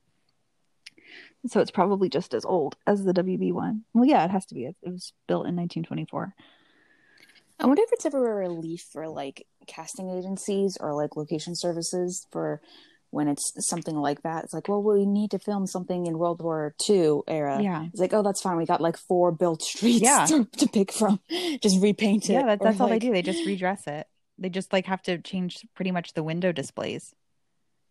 So 1.47 1.61
it's 1.61 1.71
probably 1.71 2.09
just 2.09 2.35
as 2.35 2.45
old 2.45 2.77
as 2.87 3.05
the 3.05 3.13
WB 3.13 3.53
one. 3.53 3.85
Well, 3.93 4.07
yeah, 4.07 4.25
it 4.25 4.31
has 4.31 4.47
to 4.47 4.55
be. 4.55 4.65
It, 4.65 4.77
it 4.83 4.91
was 4.91 5.13
built 5.29 5.47
in 5.47 5.55
1924. 5.57 6.35
I 7.61 7.67
wonder 7.67 7.83
if 7.83 7.93
it's 7.93 8.07
ever 8.07 8.31
a 8.33 8.49
relief 8.49 8.89
for 8.93 9.07
like 9.09 9.47
casting 9.67 10.11
agencies 10.11 10.77
or 10.81 10.95
like 10.95 11.17
location 11.17 11.55
services 11.57 12.27
for 12.31 12.61
when 13.11 13.29
it's 13.29 13.53
something 13.69 13.97
like 13.97 14.23
that. 14.23 14.43
It's 14.45 14.53
like, 14.53 14.69
well, 14.69 14.83
we 14.83 15.07
need 15.07 15.31
to 15.31 15.39
film 15.39 15.67
something 15.69 16.07
in 16.07 16.19
World 16.19 16.41
War 16.43 16.75
II 16.89 17.21
era. 17.29 17.61
Yeah, 17.63 17.85
It's 17.87 18.01
like, 18.01 18.13
oh, 18.13 18.23
that's 18.25 18.41
fine. 18.43 18.57
We 18.57 18.67
got 18.67 18.81
like 18.81 18.97
four 18.97 19.31
built 19.31 19.63
streets 19.63 20.01
Yeah. 20.03 20.27
to, 20.29 20.45
to 20.59 20.69
pick 20.69 20.91
from. 20.93 21.21
Just 21.63 21.81
repaint 21.81 22.29
it. 22.29 22.33
yeah, 22.33 22.43
that, 22.47 22.61
Or, 22.61 22.65
that's 22.65 22.81
all 22.81 22.89
they 22.89 22.99
do. 22.99 23.13
They 23.13 23.23
just 23.23 23.47
redress 23.47 23.87
it. 23.87 24.09
They 24.37 24.49
just 24.49 24.73
like 24.73 24.87
have 24.87 25.01
to 25.03 25.19
change 25.19 25.59
pretty 25.77 25.93
much 25.93 26.15
the 26.15 26.25
window 26.25 26.51
displays, 26.51 27.15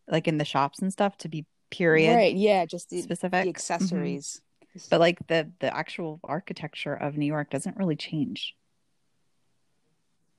like 0.10 0.28
in 0.28 0.40
the 0.40 0.44
shops 0.46 0.80
and 0.82 0.92
stuff, 0.92 1.18
to 1.20 1.30
be 1.30 1.46
period 1.72 2.14
Right. 2.16 2.36
Yeah. 2.36 2.66
Just 2.66 2.90
the, 2.90 3.02
specific 3.02 3.32
the 3.32 3.48
Mhm. 3.48 3.50
accessories. 3.50 4.42
but 4.90 5.00
like 5.00 5.26
the 5.28 5.50
the 5.60 5.74
actual 5.74 6.20
architecture 6.26 6.94
of 6.94 7.16
New 7.18 7.26
York 7.28 7.50
doesn't 7.50 7.78
really 7.78 7.96
change. 7.96 8.56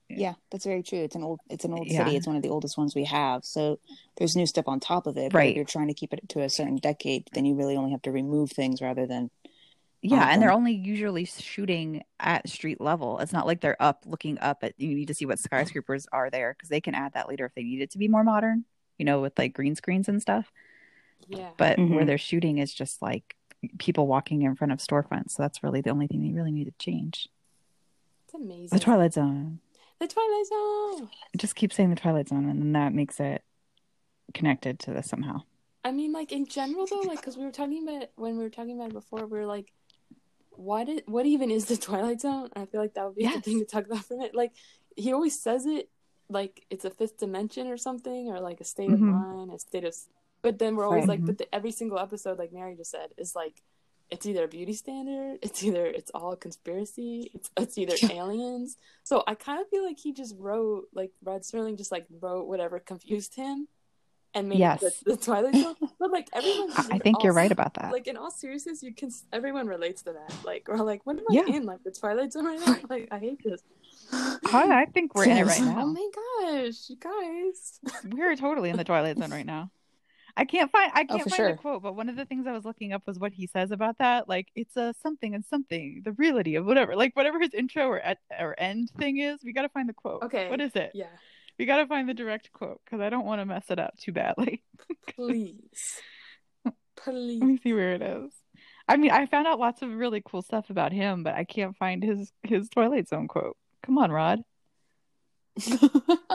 Yeah, 0.09 0.35
that's 0.51 0.65
very 0.65 0.83
true. 0.83 0.99
It's 0.99 1.15
an 1.15 1.23
old, 1.23 1.39
it's 1.49 1.65
an 1.65 1.73
old 1.73 1.87
Yeah. 1.87 2.05
city. 2.05 2.15
It's 2.15 2.27
one 2.27 2.35
of 2.35 2.43
the 2.43 2.49
oldest 2.49 2.77
ones 2.77 2.93
we 2.95 3.05
have. 3.05 3.43
So 3.43 3.79
there's 4.17 4.35
new 4.35 4.45
stuff 4.45 4.67
on 4.67 4.79
top 4.79 5.07
of 5.07 5.17
it. 5.17 5.31
But 5.31 5.39
Right. 5.39 5.49
if 5.49 5.55
you're 5.55 5.65
trying 5.65 5.87
to 5.87 5.93
keep 5.93 6.13
it 6.13 6.29
to 6.29 6.41
a 6.41 6.49
certain 6.49 6.75
decade, 6.77 7.27
then 7.33 7.45
you 7.45 7.55
really 7.55 7.75
only 7.75 7.91
have 7.91 8.03
to 8.03 8.11
remove 8.11 8.51
things 8.51 8.81
rather 8.81 9.05
than 9.07 9.31
Yeah, 10.01 10.23
on 10.23 10.29
and 10.29 10.41
they're 10.41 10.51
only 10.51 10.73
usually 10.73 11.25
shooting 11.25 12.03
at 12.19 12.47
street 12.47 12.79
level. 12.79 13.17
It's 13.19 13.33
not 13.33 13.47
like 13.47 13.61
they're 13.61 13.81
up 13.81 14.03
looking 14.05 14.37
up 14.37 14.63
at 14.63 14.79
you 14.79 14.93
need 14.93 15.07
to 15.07 15.15
see 15.15 15.25
what 15.25 15.39
skyscrapers 15.39 16.05
are 16.11 16.29
there 16.29 16.53
because 16.53 16.69
they 16.69 16.81
can 16.81 16.93
add 16.93 17.13
that 17.13 17.27
later 17.27 17.45
if 17.45 17.55
they 17.55 17.63
need 17.63 17.81
it 17.81 17.89
to 17.91 17.97
be 17.97 18.07
more 18.07 18.23
modern, 18.23 18.65
you 18.99 19.05
know, 19.05 19.19
with 19.21 19.37
like 19.39 19.53
green 19.53 19.73
screens 19.75 20.07
and 20.07 20.21
stuff. 20.21 20.51
Yeah. 21.27 21.49
But 21.57 21.79
where 21.79 22.03
Mhm. 22.03 22.05
they're 22.05 22.17
shooting 22.19 22.59
is 22.59 22.71
just 22.71 23.01
like 23.01 23.35
people 23.79 24.05
walking 24.05 24.43
in 24.43 24.53
front 24.53 24.71
of 24.73 24.77
storefronts. 24.79 25.31
So 25.31 25.41
that's 25.41 25.63
really 25.63 25.81
the 25.81 25.89
only 25.89 26.05
thing 26.05 26.21
they 26.21 26.33
really 26.33 26.51
need 26.51 26.65
to 26.65 26.73
change. 26.77 27.27
It's 28.25 28.35
amazing. 28.35 28.77
The 28.77 28.83
Twilight 28.83 29.13
Zone. 29.13 29.59
The 29.99 30.07
Twilight 30.07 30.45
Zone. 30.47 31.09
Just 31.37 31.55
keep 31.55 31.71
saying 31.73 31.89
the 31.89 31.95
Twilight 31.95 32.27
Zone 32.29 32.49
and 32.49 32.61
then 32.61 32.71
that 32.73 32.93
makes 32.93 33.19
it 33.19 33.43
connected 34.33 34.79
to 34.79 34.91
this 34.91 35.07
somehow. 35.07 35.41
I 35.83 35.91
mean, 35.91 36.11
like 36.11 36.31
in 36.31 36.45
general 36.47 36.85
though, 36.89 37.01
like 37.01 37.19
because 37.21 37.37
we 37.37 37.45
were 37.45 37.51
talking 37.51 37.87
about 37.87 38.09
when 38.15 38.37
we 38.37 38.43
were 38.43 38.49
talking 38.49 38.75
about 38.75 38.89
it 38.89 38.93
before, 38.93 39.25
we 39.25 39.37
were 39.39 39.45
like, 39.45 39.71
what 40.51 40.89
is 40.89 41.01
what 41.05 41.25
even 41.25 41.51
is 41.51 41.65
the 41.65 41.77
Twilight 41.77 42.21
Zone? 42.21 42.49
I 42.55 42.65
feel 42.65 42.81
like 42.81 42.93
that 42.95 43.05
would 43.05 43.15
be 43.15 43.21
a 43.23 43.25
Yes. 43.25 43.35
good 43.35 43.45
thing 43.45 43.59
to 43.59 43.65
talk 43.65 43.85
about 43.85 44.05
from 44.05 44.21
it. 44.21 44.33
Like 44.35 44.51
he 44.95 45.13
always 45.13 45.39
says 45.39 45.65
it 45.65 45.89
like 46.29 46.65
it's 46.69 46.85
a 46.85 46.89
fifth 46.89 47.17
dimension 47.17 47.67
or 47.67 47.77
something, 47.77 48.29
or 48.29 48.39
like 48.39 48.59
a 48.59 48.63
state 48.65 48.91
of 48.91 48.99
Mhm. 48.99 49.11
mind, 49.11 49.51
a 49.53 49.59
state 49.59 49.83
of. 49.85 49.95
But 50.41 50.59
then 50.59 50.75
we're 50.75 50.85
always 50.85 51.01
Right. 51.07 51.19
like, 51.19 51.21
Mhm. 51.21 51.25
but 51.27 51.37
the, 51.37 51.55
every 51.55 51.71
single 51.71 51.99
episode, 51.99 52.37
like 52.39 52.51
Mary 52.51 52.75
just 52.75 52.91
said, 52.91 53.13
is 53.17 53.35
like. 53.35 53.61
It's 54.11 54.25
either 54.25 54.43
a 54.43 54.47
beauty 54.47 54.73
standard, 54.73 55.39
it's 55.43 55.63
either 55.63 55.85
it's 55.85 56.11
all 56.13 56.31
a 56.33 56.37
conspiracy, 56.37 57.31
it's 57.33 57.49
it's 57.57 57.77
either 57.77 57.95
aliens. 58.11 58.77
So 59.03 59.23
I 59.27 59.35
kind 59.35 59.59
of 59.61 59.67
feel 59.69 59.83
like 59.85 59.97
he 59.99 60.13
just 60.13 60.35
wrote 60.37 60.85
like 60.93 61.11
Rod 61.23 61.43
Sterling 61.43 61.77
just 61.77 61.91
like 61.91 62.05
wrote 62.21 62.47
whatever 62.47 62.79
confused 62.79 63.35
him, 63.35 63.67
and 64.35 64.47
made 64.49 64.59
Yes. 64.59 64.81
the, 64.81 64.93
the 65.11 65.17
Twilight 65.17 65.55
Zone. 65.55 65.75
But 65.99 66.11
like 66.11 66.27
everyone, 66.33 66.71
I, 66.77 66.87
I 66.91 66.97
think 66.99 67.23
you're 67.23 67.33
right 67.33 67.51
about 67.51 67.73
that. 67.75 67.91
Like 67.91 68.05
in 68.07 68.15
all 68.17 68.29
seriousness, 68.31 68.83
you 68.83 68.93
can 68.93 69.09
everyone 69.33 69.65
relates 69.67 70.03
to 70.03 70.13
that. 70.13 70.33
Like 70.45 70.67
we're 70.67 70.77
like, 70.77 71.05
what 71.05 71.17
am 71.17 71.25
I 71.29 71.33
Yeah. 71.33 71.55
in? 71.55 71.65
Like 71.65 71.83
the 71.83 71.91
Twilight 71.91 72.31
Zone 72.33 72.45
right 72.45 72.59
now? 72.59 72.77
Like 72.89 73.07
I 73.11 73.17
hate 73.19 73.41
this. 73.43 73.61
I, 74.13 74.81
I 74.83 74.85
think 74.93 75.15
we're 75.15 75.23
in 75.25 75.37
it 75.37 75.45
right 75.47 75.61
now. 75.61 75.77
Oh 75.79 75.87
my 75.87 76.09
gosh, 76.61 76.89
you 76.89 76.97
guys! 76.97 77.79
We're 78.13 78.35
totally 78.35 78.69
in 78.69 78.77
the 78.77 78.83
Twilight 78.83 79.17
Zone 79.17 79.31
right 79.31 79.45
now. 79.45 79.71
I 80.37 80.45
can't 80.45 80.71
find 80.71 80.91
I 80.93 81.05
oh, 81.09 81.13
can't 81.13 81.23
for 81.23 81.29
find 81.29 81.37
sure. 81.37 81.51
the 81.51 81.57
quote, 81.57 81.81
but 81.81 81.95
one 81.95 82.09
of 82.09 82.17
the 82.17 82.25
things 82.25 82.45
I 82.45 82.51
was 82.51 82.65
looking 82.65 82.91
up 82.91 83.03
was 83.05 83.17
what 83.17 83.31
he 83.31 83.47
says 83.47 83.71
about 83.71 83.97
that. 83.99 84.27
Like 84.27 84.49
it's 84.55 84.75
a 84.75 84.93
something 85.01 85.33
and 85.33 85.45
something, 85.45 86.01
the 86.03 86.11
reality 86.13 86.55
of 86.55 86.65
whatever. 86.65 86.95
Like 86.95 87.15
whatever 87.15 87.39
his 87.39 87.53
intro 87.53 87.87
or 87.87 87.99
at, 87.99 88.17
or 88.37 88.55
end 88.57 88.89
thing 88.97 89.19
is, 89.19 89.39
we 89.43 89.53
got 89.53 89.61
to 89.61 89.69
find 89.69 89.87
the 89.87 89.93
quote. 89.93 90.23
Okay. 90.23 90.49
What 90.49 90.59
is 90.59 90.75
it? 90.75 90.91
Yeah, 90.93 91.07
We 91.57 91.65
got 91.65 91.77
to 91.77 91.87
find 91.87 92.09
the 92.09 92.13
direct 92.13 92.51
quote 92.51 92.81
because 92.83 92.99
I 92.99 93.09
don't 93.09 93.25
want 93.25 93.41
to 93.41 93.45
mess 93.45 93.65
it 93.69 93.79
up 93.79 93.97
too 93.97 94.11
badly. 94.11 94.63
please, 95.15 96.01
please. 96.97 97.41
Let 97.41 97.47
me 97.47 97.59
see 97.63 97.73
where 97.73 97.93
it 97.93 98.01
is. 98.01 98.33
I 98.87 98.97
mean, 98.97 99.11
I 99.11 99.25
found 99.27 99.47
out 99.47 99.59
lots 99.59 99.81
of 99.81 99.89
really 99.93 100.21
cool 100.23 100.41
stuff 100.41 100.69
about 100.69 100.91
him, 100.91 101.23
but 101.23 101.33
I 101.33 101.45
can't 101.45 101.75
find 101.77 102.03
his 102.03 102.31
his 102.43 102.69
Twilight 102.69 103.07
Zone 103.07 103.27
quote. 103.27 103.57
Come 103.83 103.97
on, 103.97 104.11
Rod. 104.11 104.43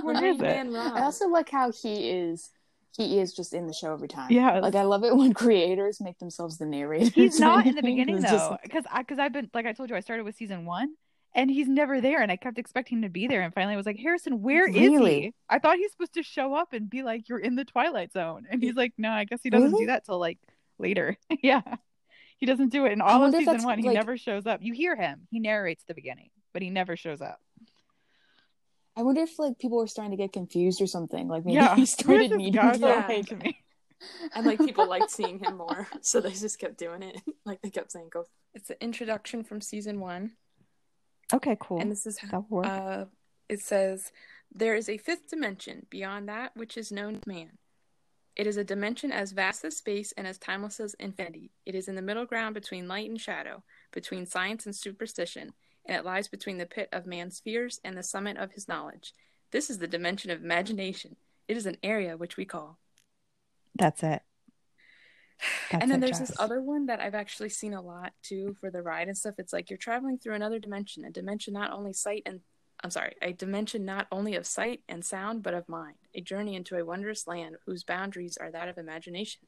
Where 0.03 0.25
is 0.25 0.37
it? 0.37 0.43
Man 0.43 0.73
Rob. 0.73 0.95
I 0.95 1.03
also 1.03 1.29
like 1.29 1.51
how 1.51 1.71
he 1.71 2.09
is. 2.09 2.51
He 2.97 3.21
is 3.21 3.33
just 3.35 3.55
in 3.55 3.67
the 3.67 3.73
show 3.73 3.93
every 3.93 4.09
time. 4.09 4.31
Yeah. 4.33 4.59
like 4.61 4.75
I 4.75 4.83
love 4.83 5.05
it 5.05 5.15
when 5.17 5.33
creators 5.43 6.01
make 6.01 6.19
themselves 6.19 6.59
the 6.59 6.67
narrators. 6.67 7.13
He's 7.15 7.39
not 7.49 7.67
in 7.67 7.75
the 7.77 7.83
beginning 7.83 8.21
though, 8.21 8.59
because 8.63 8.85
I 8.91 9.03
because 9.03 9.19
I've 9.19 9.33
been 9.33 9.49
like 9.55 9.67
I 9.67 9.73
told 9.73 9.91
you, 9.91 9.97
I 9.97 10.01
started 10.01 10.25
with 10.25 10.35
season 10.37 10.65
one, 10.67 10.95
and 11.35 11.49
he's 11.51 11.69
never 11.69 12.01
there, 12.01 12.21
and 12.21 12.33
I 12.33 12.37
kept 12.37 12.59
expecting 12.59 12.99
him 12.99 13.03
to 13.03 13.09
be 13.09 13.29
there, 13.29 13.43
and 13.43 13.55
finally 13.55 13.75
I 13.75 13.77
was 13.77 13.87
like, 13.87 13.99
Harrison, 13.99 14.43
where 14.43 14.67
is 14.69 14.75
Really? 14.75 15.21
he? 15.21 15.35
I 15.49 15.61
thought 15.61 15.77
he's 15.77 15.93
supposed 15.93 16.15
to 16.15 16.23
show 16.25 16.55
up 16.55 16.73
and 16.73 16.91
be 16.91 17.03
like, 17.03 17.29
you're 17.29 17.39
in 17.39 17.55
the 17.55 17.65
Twilight 17.65 18.13
Zone, 18.13 18.47
and 18.51 18.63
he's 18.63 18.75
like, 18.75 18.93
no, 18.99 19.11
I 19.11 19.25
guess 19.25 19.41
he 19.43 19.51
doesn't 19.51 19.71
Really? 19.71 19.85
do 19.85 19.87
that 19.87 20.05
till 20.05 20.19
like 20.19 20.39
later. 20.79 21.17
yeah, 21.43 21.63
he 22.39 22.47
doesn't 22.47 22.71
do 22.73 22.87
it 22.87 22.93
in 22.93 23.01
all 23.01 23.23
of 23.25 23.33
season 23.35 23.63
one. 23.63 23.79
He 23.79 23.87
like- 23.87 23.95
never 23.95 24.17
shows 24.17 24.47
up. 24.47 24.61
You 24.63 24.73
hear 24.75 24.97
him, 24.97 25.29
he 25.31 25.39
narrates 25.39 25.85
the 25.87 25.95
beginning, 25.95 26.31
but 26.53 26.63
he 26.63 26.71
never 26.71 26.97
shows 26.97 27.21
up. 27.21 27.39
I 28.97 29.03
wonder 29.03 29.23
if 29.23 29.39
like 29.39 29.59
people 29.59 29.79
were 29.79 29.87
starting 29.87 30.11
to 30.11 30.17
get 30.17 30.33
confused 30.33 30.81
or 30.83 30.87
something. 30.87 31.29
Like 31.29 31.45
maybe 31.45 31.57
yeah, 31.57 31.77
he 31.77 31.87
started 31.99 32.31
this 32.33 32.39
needing 32.39 32.61
to 32.61 32.79
Yeah. 32.79 33.07
like 33.09 33.27
to 33.29 33.37
me. 33.37 33.57
and 34.35 34.47
like 34.47 34.59
people 34.59 34.89
liked 34.89 35.11
seeing 35.11 35.39
him 35.39 35.57
more, 35.59 35.87
so 36.01 36.21
they 36.21 36.31
just 36.31 36.59
kept 36.59 36.77
doing 36.79 37.03
it. 37.03 37.21
Like 37.45 37.61
they 37.63 37.71
kept 37.71 37.93
saying, 37.93 38.09
"Go." 38.13 38.25
It's 38.55 38.69
the 38.69 38.83
introduction 38.83 39.45
from 39.45 39.61
season 39.61 40.01
one, 40.01 40.33
Okay, 41.33 41.57
cool. 41.61 41.81
and 41.81 41.91
this 41.91 42.05
is 42.07 42.19
how. 42.19 42.45
Uh, 42.65 43.05
it 43.49 43.61
says, 43.61 44.11
There 44.53 44.75
is 44.75 44.89
a 44.89 44.99
fifth 44.99 45.29
dimension 45.29 45.87
beyond 45.91 46.29
that 46.29 46.57
which 46.57 46.77
is 46.77 46.91
known 46.91 47.21
to 47.21 47.29
man. 47.29 47.59
It 48.37 48.47
is 48.47 48.57
a 48.57 48.65
dimension 48.65 49.13
as 49.13 49.33
vast 49.33 49.65
as 49.65 49.77
space 49.77 50.13
and 50.17 50.27
as 50.27 50.39
timeless 50.39 50.81
as 50.81 50.95
infinity. 50.95 51.51
It 51.67 51.75
is 51.75 51.89
in 51.89 51.95
the 51.95 52.03
middle 52.03 52.27
ground 52.27 52.55
between 52.55 52.89
light 52.89 53.09
and 53.11 53.21
shadow, 53.21 53.63
between 53.93 54.25
science 54.27 54.67
and 54.67 54.75
superstition, 54.75 55.53
and 55.91 55.99
it 55.99 56.05
lies 56.05 56.29
between 56.29 56.59
the 56.59 56.67
pit 56.67 56.89
of 56.93 57.05
man's 57.05 57.41
fears 57.41 57.81
and 57.85 57.99
the 57.99 58.03
summit 58.05 58.37
of 58.37 58.53
his 58.53 58.69
knowledge. 58.69 59.13
This 59.51 59.69
is 59.69 59.79
the 59.79 59.89
dimension 59.89 60.31
of 60.31 60.41
imagination. 60.41 61.17
It 61.49 61.57
is 61.57 61.67
an 61.67 61.79
area 61.83 62.17
which 62.17 62.37
we 62.37 62.45
call. 62.45 62.79
That's 63.75 64.05
it. 64.05 64.23
That's 65.73 65.83
and 65.83 65.91
then 65.91 65.99
there's 65.99 66.21
this 66.21 66.39
other 66.39 66.63
one 66.63 66.87
that 66.87 67.01
I've 67.01 67.17
actually 67.17 67.49
seen 67.49 67.75
a 67.75 67.83
lot 67.83 68.13
too 68.23 68.55
for 68.61 68.71
the 68.71 68.83
ride 68.83 69.09
and 69.09 69.19
stuff. 69.19 69.35
It's 69.39 69.53
like 69.53 69.69
you're 69.69 69.79
traveling 69.79 70.19
through 70.19 70.35
another 70.35 70.61
dimension, 70.61 71.05
a 71.05 71.11
dimension 71.11 71.55
not 71.55 71.73
only 71.73 71.93
sight 71.93 72.23
and 72.25 72.39
I'm 72.85 72.91
sorry, 72.91 73.17
a 73.21 73.33
dimension 73.33 73.85
not 73.85 74.07
only 74.13 74.37
of 74.37 74.47
sight 74.47 74.83
and 74.89 75.05
sound, 75.05 75.43
but 75.43 75.55
of 75.55 75.69
mind. 75.69 75.97
A 76.15 76.21
journey 76.21 76.55
into 76.55 76.79
a 76.79 76.85
wondrous 76.85 77.27
land 77.27 77.57
whose 77.67 77.83
boundaries 77.83 78.39
are 78.41 78.53
that 78.53 78.69
of 78.69 78.79
imagination. 78.79 79.43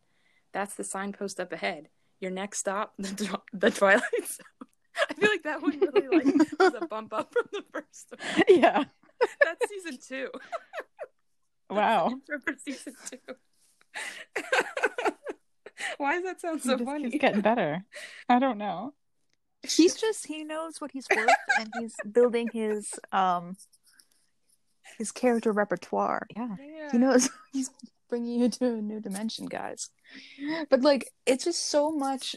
That's 0.53 0.75
the 0.75 0.85
signpost 0.85 1.39
up 1.39 1.53
ahead. 1.53 1.89
Your 2.21 2.31
next 2.33 2.59
stop, 2.59 2.95
the, 2.99 3.25
Twi- 3.25 3.41
the 3.53 3.71
Twilight 3.71 4.03
Zone. 4.27 4.47
I 5.11 5.15
feel 5.15 5.31
like 5.31 5.43
that 5.45 5.63
one 5.63 5.79
really 5.79 6.09
like 6.09 6.35
was 6.59 6.75
a 6.81 6.87
bump 6.87 7.13
up 7.13 7.33
from 7.33 7.47
the 7.53 7.63
first 7.73 8.13
one. 8.17 8.45
Yeah. 8.49 8.85
That's 9.45 9.69
season 9.69 9.99
two. 10.07 10.29
Wow. 11.71 12.11
Intro 12.11 12.39
for 12.41 12.53
season 12.63 12.95
two. 13.11 13.17
Why 15.97 16.15
does 16.17 16.25
that 16.25 16.39
sound 16.39 16.59
It 16.59 16.65
so 16.65 16.77
just 16.77 16.85
funny? 16.85 17.09
He's 17.09 17.19
getting 17.19 17.41
better. 17.41 17.87
I 18.29 18.39
don't 18.39 18.59
know. 18.59 18.93
He's 19.63 19.95
just 19.95 20.27
he 20.27 20.45
knows 20.45 20.83
what 20.83 20.91
he's 20.93 21.07
worth 21.15 21.31
and 21.59 21.71
he's 21.81 21.95
building 22.11 22.51
his 22.53 22.93
um 23.11 23.57
his 24.99 25.13
character 25.13 25.51
repertoire. 25.51 26.27
Yeah. 26.37 26.57
Yeah. 26.61 26.93
He 26.93 26.99
knows 26.99 27.31
he's 27.55 27.71
bringing 28.11 28.41
you 28.41 28.51
to 28.51 28.67
a 28.67 28.83
new 28.83 29.01
dimension, 29.01 29.47
guys. 29.47 29.89
But 30.69 30.83
like, 30.83 31.11
it's 31.25 31.45
just 31.45 31.63
so 31.71 31.91
much 31.91 32.37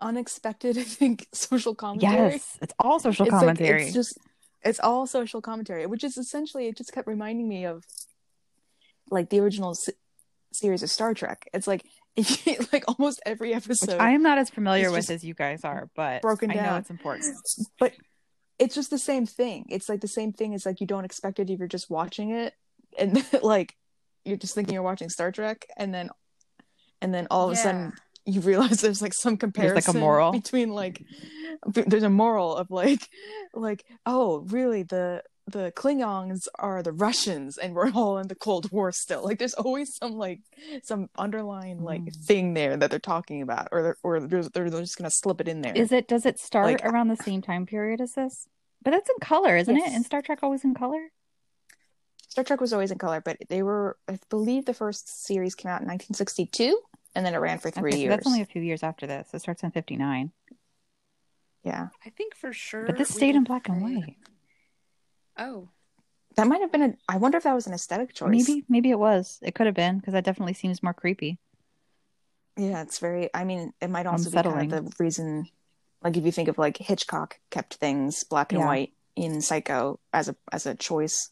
unexpected. 0.00 0.78
I 0.78 0.82
think 0.82 1.26
social 1.32 1.74
commentary. 1.74 2.32
Yes. 2.32 2.58
It's 2.62 2.74
all 2.78 2.98
social 3.00 3.26
it's 3.26 3.32
like- 3.32 3.40
commentary. 3.40 3.84
it's 3.84 3.94
just 3.94 4.18
it's 4.62 4.80
all 4.80 5.06
social 5.06 5.40
commentary, 5.40 5.86
which 5.86 6.02
is 6.04 6.16
essentially 6.16 6.66
it 6.68 6.76
just 6.76 6.92
kept 6.92 7.06
reminding 7.06 7.48
me 7.48 7.64
of 7.64 7.84
like 9.10 9.30
the 9.30 9.40
original 9.40 9.76
series 10.52 10.82
of 10.82 10.90
Star 10.90 11.14
Trek. 11.14 11.48
It's 11.54 11.66
like 11.66 11.84
like 12.72 12.84
almost 12.88 13.20
every 13.24 13.50
Which 13.54 13.64
episode, 13.64 13.98
I 14.00 14.10
am 14.10 14.22
not 14.22 14.38
as 14.38 14.50
familiar 14.50 14.90
with 14.90 15.08
as 15.10 15.22
you 15.24 15.34
guys 15.34 15.64
are, 15.64 15.88
but 15.94 16.20
broken 16.22 16.50
I 16.50 16.54
know 16.54 16.62
down. 16.62 16.80
it's 16.80 16.90
important. 16.90 17.24
but 17.78 17.92
it's 18.58 18.74
just 18.74 18.90
the 18.90 18.98
same 18.98 19.24
thing. 19.24 19.66
It's 19.68 19.88
like 19.88 20.00
the 20.00 20.08
same 20.08 20.32
thing. 20.32 20.52
It's 20.52 20.66
like 20.66 20.80
you 20.80 20.86
don't 20.86 21.04
expect 21.04 21.38
it 21.38 21.48
if 21.48 21.60
you're 21.60 21.68
just 21.68 21.88
watching 21.88 22.30
it, 22.30 22.54
and 22.98 23.24
like 23.42 23.76
you're 24.24 24.36
just 24.36 24.54
thinking 24.56 24.74
you're 24.74 24.82
watching 24.82 25.08
Star 25.08 25.30
Trek, 25.30 25.68
and 25.76 25.94
then 25.94 26.10
and 27.00 27.14
then 27.14 27.28
all 27.30 27.46
of 27.46 27.52
a 27.52 27.56
sudden 27.56 27.92
you 28.28 28.40
realize 28.42 28.80
there's 28.82 29.02
like 29.02 29.14
some 29.14 29.36
comparison 29.36 29.76
like 29.76 29.88
a 29.96 29.98
moral. 29.98 30.32
between 30.32 30.70
like 30.70 31.02
there's 31.66 32.02
a 32.04 32.10
moral 32.10 32.54
of 32.56 32.70
like 32.70 33.08
like 33.54 33.84
oh 34.06 34.40
really 34.48 34.82
the 34.84 35.22
the 35.50 35.72
Klingons 35.74 36.46
are 36.58 36.82
the 36.82 36.92
Russians 36.92 37.56
and 37.56 37.74
we're 37.74 37.90
all 37.92 38.18
in 38.18 38.28
the 38.28 38.34
Cold 38.34 38.70
War 38.70 38.92
still. 38.92 39.24
Like 39.24 39.38
there's 39.38 39.54
always 39.54 39.96
some 39.96 40.12
like 40.18 40.40
some 40.82 41.08
underlying 41.16 41.82
like 41.82 42.02
Mm. 42.02 42.16
thing 42.16 42.54
there 42.54 42.76
that 42.76 42.90
they're 42.90 42.98
talking 42.98 43.40
about, 43.40 43.68
or 43.72 43.82
they're, 43.82 43.96
or 44.02 44.20
they're, 44.20 44.42
they're 44.42 44.68
just 44.68 44.98
gonna 44.98 45.10
slip 45.10 45.40
it 45.40 45.48
in 45.48 45.62
there. 45.62 45.72
Is 45.74 45.90
it 45.90 46.06
does 46.06 46.26
it 46.26 46.38
start 46.38 46.66
Like- 46.66 46.84
around 46.84 47.08
the 47.08 47.16
same 47.28 47.40
time 47.40 47.64
period 47.64 48.00
as 48.02 48.12
this? 48.12 48.46
But 48.82 48.90
that's 48.90 49.08
in 49.08 49.16
color, 49.22 49.56
isn't 49.56 49.74
it? 49.76 49.88
And 49.90 50.04
Star 50.04 50.20
Trek 50.20 50.40
always 50.42 50.64
in 50.64 50.74
color? 50.74 51.08
Star 52.28 52.44
Trek 52.44 52.60
was 52.60 52.74
always 52.74 52.90
in 52.90 52.98
color, 52.98 53.22
but 53.24 53.38
they 53.48 53.62
were 53.62 53.96
I 54.06 54.18
believe 54.28 54.66
the 54.66 54.74
first 54.74 55.24
series 55.24 55.54
came 55.54 55.70
out 55.70 55.80
in 55.80 55.88
1962, 55.88 56.78
and 57.18 57.26
then 57.26 57.34
it 57.34 57.38
ran 57.38 57.58
for 57.58 57.68
three 57.72 57.90
Okay, 57.90 57.96
so 57.96 58.00
years. 58.02 58.10
that's 58.10 58.26
only 58.28 58.40
a 58.42 58.46
few 58.46 58.62
years 58.62 58.84
after 58.84 59.04
this. 59.08 59.34
It 59.34 59.40
starts 59.40 59.64
in 59.64 59.72
59. 59.72 60.30
Yeah, 61.64 61.88
I 62.06 62.10
think 62.10 62.36
for 62.36 62.52
sure. 62.52 62.86
But 62.86 62.96
this 62.96 63.12
stayed 63.12 63.34
in 63.34 63.42
black 63.42 63.68
and 63.68 63.82
white. 63.82 64.14
Oh, 65.36 65.68
that 66.36 66.46
might 66.46 66.60
have 66.60 66.70
been 66.70 66.82
a. 66.82 66.94
I 67.08 67.16
wonder 67.16 67.36
if 67.36 67.42
that 67.42 67.54
was 67.54 67.66
an 67.66 67.74
aesthetic 67.74 68.14
choice. 68.14 68.30
Maybe 68.30 68.64
maybe 68.68 68.90
it 68.90 68.98
was. 68.98 69.40
It 69.42 69.56
could 69.56 69.66
have 69.66 69.74
been 69.74 69.98
because 69.98 70.12
that 70.12 70.22
definitely 70.24 70.54
seems 70.54 70.80
more 70.80 70.94
creepy. 70.94 71.38
Yeah, 72.56 72.82
it's 72.82 73.00
very. 73.00 73.28
I 73.34 73.42
mean, 73.42 73.72
it 73.80 73.90
might 73.90 74.06
also 74.06 74.30
be 74.30 74.36
kind 74.40 74.72
of 74.72 74.84
the 74.84 74.92
reason. 75.02 75.48
Like 76.02 76.16
if 76.16 76.24
you 76.24 76.30
think 76.30 76.46
of 76.48 76.56
like 76.56 76.76
Hitchcock 76.76 77.40
kept 77.50 77.74
things 77.74 78.22
black 78.22 78.52
and 78.52 78.60
Yeah. 78.60 78.66
white 78.66 78.92
in 79.16 79.40
Psycho 79.40 79.98
as 80.12 80.28
a 80.28 80.36
as 80.52 80.64
a 80.66 80.76
choice 80.76 81.30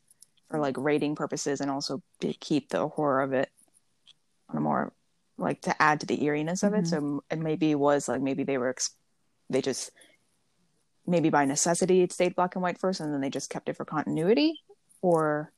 for 0.51 0.59
like 0.59 0.77
rating 0.77 1.15
purposes, 1.15 1.61
and 1.61 1.71
also 1.71 2.03
to 2.21 2.33
keep 2.33 2.71
the 2.71 2.89
horror 2.89 3.23
of 3.23 3.33
it 3.33 3.51
on 4.49 4.57
a 4.57 4.61
more 4.61 4.93
like 5.39 5.61
to 5.63 5.83
add 5.83 6.01
to 6.01 6.07
the 6.07 6.23
eeriness 6.25 6.63
of 6.63 6.73
Mhm. 6.73 6.79
it. 6.81 6.87
So 6.87 7.25
it 7.31 7.39
maybe 7.39 7.75
was 7.75 8.09
like 8.09 8.21
maybe 8.23 8.43
they 8.45 8.59
were 8.59 8.71
ex- 8.71 8.97
they 9.51 9.61
just 9.63 9.91
maybe 11.07 11.31
by 11.31 11.45
necessity 11.45 12.03
it 12.03 12.13
stayed 12.13 12.35
black 12.35 12.57
and 12.57 12.63
white 12.63 12.79
first, 12.79 13.01
and 13.01 13.13
then 13.13 13.21
they 13.21 13.31
just 13.31 13.51
kept 13.51 13.69
it 13.69 13.77
for 13.77 13.85
continuity, 13.85 14.61
or 15.03 15.53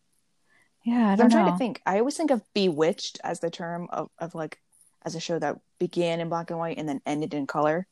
Yeah, 0.84 1.08
I 1.08 1.12
I'm 1.12 1.16
don't 1.18 1.30
trying 1.30 1.52
to 1.52 1.58
think. 1.58 1.80
I 1.86 1.98
always 1.98 2.16
think 2.16 2.30
of 2.30 2.42
Bewitched 2.54 3.18
as 3.24 3.40
the 3.40 3.50
term 3.50 3.88
of, 3.90 4.10
of 4.18 4.34
like 4.34 4.60
as 5.02 5.14
a 5.14 5.20
show 5.20 5.38
that 5.38 5.58
began 5.78 6.20
in 6.20 6.28
black 6.28 6.50
and 6.50 6.58
white 6.58 6.76
and 6.78 6.88
then 6.88 7.00
ended 7.06 7.32
in 7.34 7.46
color. 7.46 7.86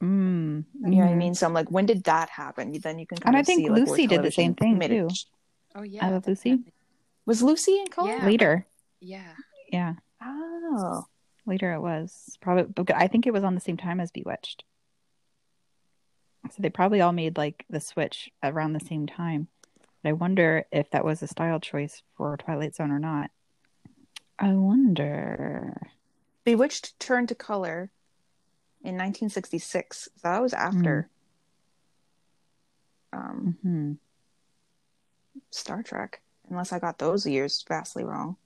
Mm, 0.00 0.64
You 0.74 0.90
know 0.90 0.96
what 0.98 1.08
I 1.08 1.14
mhm. 1.14 1.16
mean? 1.18 1.34
So 1.34 1.46
I'm 1.46 1.54
like, 1.54 1.70
when 1.70 1.86
did 1.86 2.04
that 2.04 2.28
happen? 2.28 2.72
Then 2.72 2.98
you 2.98 3.06
can 3.06 3.18
kind 3.18 3.34
And 3.34 3.36
I 3.36 3.42
think 3.42 3.60
see, 3.60 3.68
like, 3.68 3.86
Lucy 3.86 4.06
did 4.06 4.22
the 4.22 4.30
same 4.30 4.54
thing, 4.54 4.74
committed- 4.74 5.10
too. 5.10 5.14
oh 5.74 5.82
yeah. 5.82 6.06
I 6.06 6.10
Love 6.10 6.26
Lucy? 6.26 6.50
definitely. 6.50 6.72
Was 7.26 7.42
Lucy 7.42 7.78
in 7.80 7.86
color? 7.88 8.10
Yeah. 8.10 8.26
Later. 8.26 8.66
Yeah. 9.00 9.34
Yeah, 9.72 9.94
Oh, 10.24 11.04
later 11.46 11.72
it 11.72 11.80
was 11.80 12.36
probably. 12.40 12.64
But 12.64 12.94
I 12.94 13.08
think 13.08 13.26
it 13.26 13.32
was 13.32 13.44
on 13.44 13.54
the 13.54 13.60
same 13.60 13.76
time 13.76 14.00
as 14.00 14.10
Bewitched. 14.10 14.64
So 16.50 16.60
they 16.60 16.70
probably 16.70 17.00
all 17.00 17.12
made 17.12 17.36
like 17.36 17.64
the 17.70 17.80
switch 17.80 18.30
around 18.42 18.72
the 18.72 18.80
same 18.80 19.06
time. 19.06 19.48
But 20.02 20.10
I 20.10 20.12
wonder 20.12 20.64
if 20.72 20.90
that 20.90 21.04
was 21.04 21.22
a 21.22 21.28
style 21.28 21.60
choice 21.60 22.02
for 22.16 22.36
Twilight 22.36 22.74
Zone 22.74 22.90
or 22.90 22.98
not. 22.98 23.30
I 24.38 24.52
wonder. 24.52 25.90
Bewitched 26.44 26.98
turned 26.98 27.28
to 27.28 27.34
color 27.34 27.90
in 28.82 28.96
1966. 28.96 30.08
So 30.16 30.28
that 30.28 30.42
was 30.42 30.52
after 30.52 31.08
um, 33.12 33.56
hmm 33.62 33.92
Star 35.50 35.82
Trek, 35.82 36.20
unless 36.50 36.72
I 36.72 36.78
got 36.78 36.98
those 36.98 37.26
years 37.26 37.64
vastly 37.68 38.04
wrong. 38.04 38.36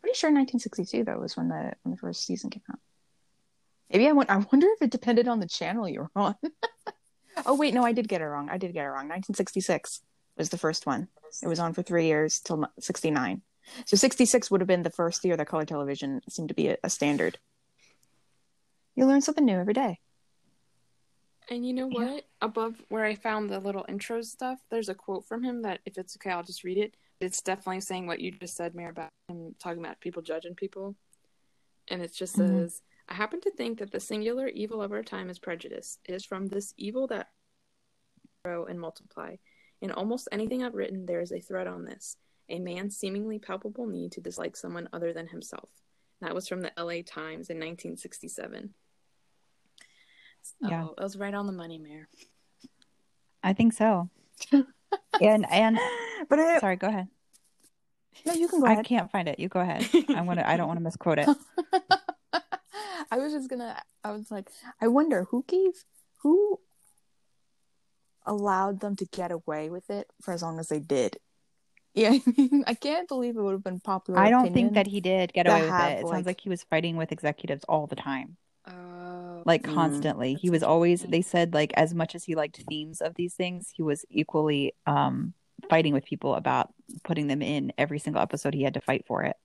Pretty 0.00 0.16
sure 0.16 0.30
1962 0.30 1.04
though 1.04 1.18
was 1.18 1.36
when 1.36 1.48
the 1.48 1.72
when 1.82 1.92
the 1.92 1.96
first 1.96 2.24
season 2.24 2.50
came 2.50 2.62
out. 2.70 2.78
Maybe 3.90 4.06
I 4.08 4.12
went. 4.12 4.30
I 4.30 4.36
wonder 4.36 4.66
if 4.70 4.82
it 4.82 4.90
depended 4.90 5.28
on 5.28 5.40
the 5.40 5.48
channel 5.48 5.88
you 5.88 6.00
were 6.00 6.10
on. 6.14 6.34
oh 7.46 7.54
wait, 7.56 7.74
no, 7.74 7.84
I 7.84 7.92
did 7.92 8.08
get 8.08 8.20
it 8.20 8.26
wrong. 8.26 8.48
I 8.50 8.58
did 8.58 8.72
get 8.72 8.84
it 8.84 8.88
wrong. 8.88 9.08
1966 9.08 10.02
was 10.36 10.50
the 10.50 10.58
first 10.58 10.86
one. 10.86 11.08
It 11.42 11.48
was 11.48 11.58
on 11.58 11.72
for 11.74 11.82
three 11.82 12.06
years 12.06 12.40
till 12.40 12.66
69. 12.78 13.42
So 13.84 13.96
66 13.96 14.50
would 14.50 14.60
have 14.60 14.68
been 14.68 14.82
the 14.82 14.90
first 14.90 15.24
year 15.24 15.36
that 15.36 15.46
color 15.46 15.64
television 15.64 16.20
seemed 16.28 16.48
to 16.48 16.54
be 16.54 16.68
a, 16.68 16.76
a 16.82 16.88
standard. 16.90 17.38
You 18.94 19.06
learn 19.06 19.20
something 19.20 19.44
new 19.44 19.58
every 19.58 19.74
day. 19.74 20.00
And 21.50 21.66
you 21.66 21.72
know 21.72 21.88
Yeah. 21.90 22.12
what? 22.12 22.24
Above 22.40 22.82
where 22.88 23.04
I 23.04 23.14
found 23.14 23.50
the 23.50 23.58
little 23.58 23.84
intro 23.88 24.22
stuff, 24.22 24.58
there's 24.70 24.88
a 24.88 24.94
quote 24.94 25.26
from 25.26 25.42
him 25.42 25.62
that, 25.62 25.80
if 25.84 25.98
it's 25.98 26.16
okay, 26.16 26.30
I'll 26.30 26.42
just 26.42 26.64
read 26.64 26.78
it. 26.78 26.94
It's 27.20 27.42
definitely 27.42 27.80
saying 27.80 28.06
what 28.06 28.20
you 28.20 28.30
just 28.32 28.56
said, 28.56 28.74
Mayor, 28.74 28.90
about 28.90 29.10
him 29.28 29.54
talking 29.58 29.84
about 29.84 30.00
people 30.00 30.22
judging 30.22 30.54
people. 30.54 30.94
And 31.88 32.02
it 32.02 32.12
just 32.12 32.36
Mhm. 32.36 32.48
says, 32.48 32.82
I 33.08 33.14
happen 33.14 33.40
to 33.40 33.50
think 33.50 33.78
that 33.78 33.90
the 33.90 34.00
singular 34.00 34.46
evil 34.48 34.82
of 34.82 34.92
our 34.92 35.02
time 35.02 35.30
is 35.30 35.38
prejudice. 35.38 35.98
It 36.04 36.14
is 36.14 36.24
from 36.24 36.46
this 36.46 36.74
evil 36.76 37.06
that 37.08 37.32
grow 38.44 38.66
and 38.66 38.80
multiply. 38.80 39.36
In 39.80 39.90
almost 39.90 40.28
anything 40.30 40.62
I've 40.62 40.74
written, 40.74 41.06
there 41.06 41.20
is 41.20 41.32
a 41.32 41.40
thread 41.40 41.66
on 41.66 41.84
this 41.84 42.16
a 42.50 42.58
man's 42.58 42.96
seemingly 42.96 43.38
palpable 43.38 43.86
need 43.86 44.10
to 44.12 44.22
dislike 44.22 44.56
someone 44.56 44.88
other 44.92 45.12
than 45.12 45.28
himself. 45.28 45.70
That 46.20 46.34
was 46.34 46.48
from 46.48 46.62
the 46.62 46.72
LA 46.78 47.02
Times 47.02 47.50
in 47.50 47.58
1967. 47.58 48.74
Yeah. 50.60 50.84
Oh, 50.86 50.94
it 50.96 51.02
was 51.02 51.18
right 51.18 51.34
on 51.34 51.46
the 51.46 51.52
money, 51.52 51.78
Mayor. 51.78 52.08
I 53.42 53.52
think 53.52 53.74
so. 53.74 54.08
and 55.20 55.46
and 55.50 55.78
But 56.28 56.38
I, 56.40 56.58
sorry, 56.60 56.76
go 56.76 56.88
ahead. 56.88 57.08
no, 58.26 58.32
you 58.34 58.48
can 58.48 58.60
go 58.60 58.66
I 58.66 58.72
ahead. 58.72 58.84
can't 58.86 59.10
find 59.10 59.28
it. 59.28 59.38
You 59.38 59.48
go 59.48 59.60
ahead. 59.60 59.88
I 60.14 60.20
want 60.22 60.38
to. 60.40 60.48
I 60.48 60.56
don't 60.56 60.66
want 60.68 60.78
to 60.78 60.84
misquote 60.84 61.18
it. 61.18 61.28
I 63.10 63.16
was 63.18 63.32
just 63.32 63.48
gonna. 63.48 63.80
I 64.04 64.10
was 64.12 64.30
like, 64.30 64.50
I 64.80 64.88
wonder 64.88 65.24
who 65.30 65.44
gave 65.48 65.72
who 66.22 66.58
allowed 68.26 68.80
them 68.80 68.96
to 68.96 69.06
get 69.06 69.30
away 69.30 69.70
with 69.70 69.88
it 69.90 70.10
for 70.20 70.32
as 70.34 70.42
long 70.42 70.58
as 70.58 70.68
they 70.68 70.80
did. 70.80 71.18
Yeah, 71.94 72.10
I 72.10 72.22
mean, 72.36 72.62
I 72.66 72.74
can't 72.74 73.08
believe 73.08 73.36
it 73.36 73.42
would 73.42 73.52
have 73.52 73.64
been 73.64 73.80
popular. 73.80 74.20
I 74.20 74.30
don't 74.30 74.52
think 74.52 74.74
that 74.74 74.86
he 74.86 75.00
did 75.00 75.32
get 75.32 75.48
away 75.48 75.62
with 75.62 75.70
it. 75.70 75.98
It 75.98 76.04
like- 76.04 76.12
sounds 76.14 76.26
like 76.26 76.40
he 76.40 76.48
was 76.48 76.62
fighting 76.64 76.96
with 76.96 77.10
executives 77.10 77.64
all 77.64 77.88
the 77.88 77.96
time, 77.96 78.36
Oh, 78.68 78.72
like 79.48 79.62
Mm. 79.64 79.74
constantly. 79.74 80.34
He 80.34 80.50
was 80.50 80.62
always. 80.62 81.02
They 81.02 81.22
said 81.22 81.54
like 81.54 81.72
as 81.76 81.92
much 81.94 82.14
as 82.14 82.22
he 82.24 82.36
liked 82.36 82.62
themes 82.68 83.00
of 83.00 83.14
these 83.16 83.34
things, 83.34 83.72
he 83.74 83.82
was 83.82 84.04
equally 84.10 84.74
um 84.86 85.34
fighting 85.68 85.92
with 85.92 86.04
people 86.04 86.34
about 86.34 86.72
putting 87.02 87.26
them 87.26 87.42
in 87.42 87.72
every 87.76 87.98
single 87.98 88.22
episode. 88.22 88.54
He 88.54 88.62
had 88.62 88.74
to 88.74 88.80
fight 88.80 89.04
for 89.08 89.24
it. 89.24 89.36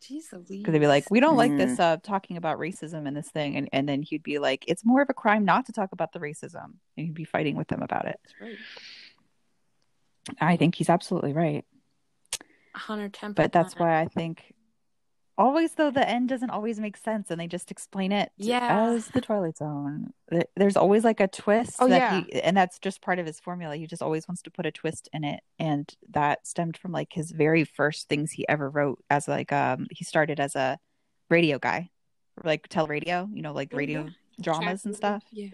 Because 0.00 0.72
they'd 0.72 0.78
be 0.78 0.86
like, 0.86 1.10
"We 1.10 1.20
don't 1.20 1.36
like 1.36 1.52
Mm. 1.52 1.56
this 1.58 1.78
uh 1.80 1.96
talking 2.02 2.36
about 2.36 2.58
racism 2.58 3.06
and 3.06 3.16
this 3.16 3.30
thing," 3.30 3.56
and 3.56 3.68
and 3.72 3.88
then 3.88 4.02
he'd 4.02 4.22
be 4.22 4.38
like, 4.38 4.64
"It's 4.66 4.84
more 4.84 5.00
of 5.02 5.08
a 5.10 5.14
crime 5.14 5.44
not 5.44 5.66
to 5.66 5.72
talk 5.72 5.92
about 5.92 6.12
the 6.12 6.18
racism," 6.20 6.74
and 6.96 7.06
he'd 7.06 7.14
be 7.14 7.24
fighting 7.24 7.56
with 7.56 7.68
them 7.68 7.82
about 7.82 8.06
it. 8.06 8.18
That's 8.24 8.40
right. 8.40 8.56
I 10.40 10.56
think 10.56 10.74
he's 10.74 10.90
absolutely 10.90 11.32
right, 11.32 11.64
110 12.72 13.32
but 13.32 13.52
that's 13.52 13.74
why 13.76 14.00
I 14.00 14.06
think 14.06 14.54
always 15.40 15.72
though 15.72 15.90
the 15.90 16.08
end 16.08 16.28
doesn't 16.28 16.50
always 16.50 16.78
make 16.78 16.96
sense, 16.96 17.30
and 17.30 17.40
they 17.40 17.46
just 17.48 17.70
explain 17.70 18.12
it 18.12 18.30
Yeah. 18.36 18.90
as 18.90 19.08
the 19.08 19.20
Twilight 19.20 19.56
Zone. 19.56 20.12
There's 20.56 20.76
always 20.76 21.02
like 21.02 21.18
a 21.18 21.26
twist 21.26 21.76
Oh, 21.80 21.88
that 21.88 21.96
yeah. 21.96 22.20
he, 22.20 22.42
and 22.42 22.56
that's 22.56 22.78
just 22.78 23.00
part 23.02 23.18
of 23.18 23.26
his 23.26 23.40
formula. 23.40 23.76
He 23.76 23.86
just 23.86 24.02
always 24.02 24.28
wants 24.28 24.42
to 24.42 24.50
put 24.50 24.66
a 24.66 24.70
twist 24.70 25.08
in 25.12 25.24
it, 25.24 25.40
and 25.58 25.92
that 26.10 26.46
stemmed 26.46 26.76
from 26.76 26.92
like 26.92 27.12
his 27.12 27.32
very 27.32 27.64
first 27.64 28.08
things 28.08 28.30
he 28.30 28.46
ever 28.48 28.68
wrote 28.70 29.02
as 29.10 29.26
like 29.26 29.52
um 29.52 29.86
he 29.90 30.04
started 30.04 30.38
as 30.38 30.54
a 30.54 30.78
radio 31.30 31.58
guy, 31.58 31.90
like 32.44 32.68
tele 32.68 32.86
radio, 32.88 33.28
you 33.32 33.42
know, 33.42 33.52
like 33.52 33.72
radio 33.72 34.04
yeah. 34.04 34.10
dramas 34.42 34.84
and 34.84 34.94
stuff. 34.94 35.24
Yeah. 35.32 35.48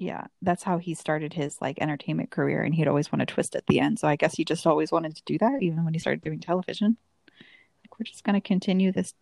Yeah, 0.00 0.26
that's 0.42 0.62
how 0.62 0.78
he 0.78 0.94
started 0.94 1.32
his 1.32 1.60
like 1.60 1.78
entertainment 1.80 2.30
career, 2.30 2.62
and 2.62 2.72
he'd 2.74 2.86
always 2.86 3.10
want 3.10 3.20
to 3.20 3.26
twist 3.26 3.56
at 3.56 3.66
the 3.66 3.80
end. 3.80 3.98
So 3.98 4.06
I 4.06 4.14
guess 4.14 4.34
he 4.34 4.44
just 4.44 4.64
always 4.66 4.92
wanted 4.92 5.16
to 5.16 5.22
do 5.26 5.38
that, 5.38 5.58
even 5.60 5.84
when 5.84 5.92
he 5.92 5.98
started 5.98 6.22
doing 6.22 6.38
television. 6.38 6.96
Like 7.98 8.06
we're 8.06 8.10
just 8.10 8.24
gonna 8.24 8.40
continue 8.40 8.92
this. 8.92 9.14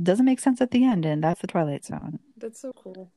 Doesn't 0.00 0.24
make 0.24 0.40
sense 0.40 0.60
at 0.60 0.70
the 0.70 0.84
end, 0.84 1.04
and 1.04 1.22
that's 1.22 1.40
the 1.40 1.46
Twilight 1.46 1.84
Zone. 1.84 2.18
That's 2.36 2.60
so 2.60 2.72
cool. 2.72 3.12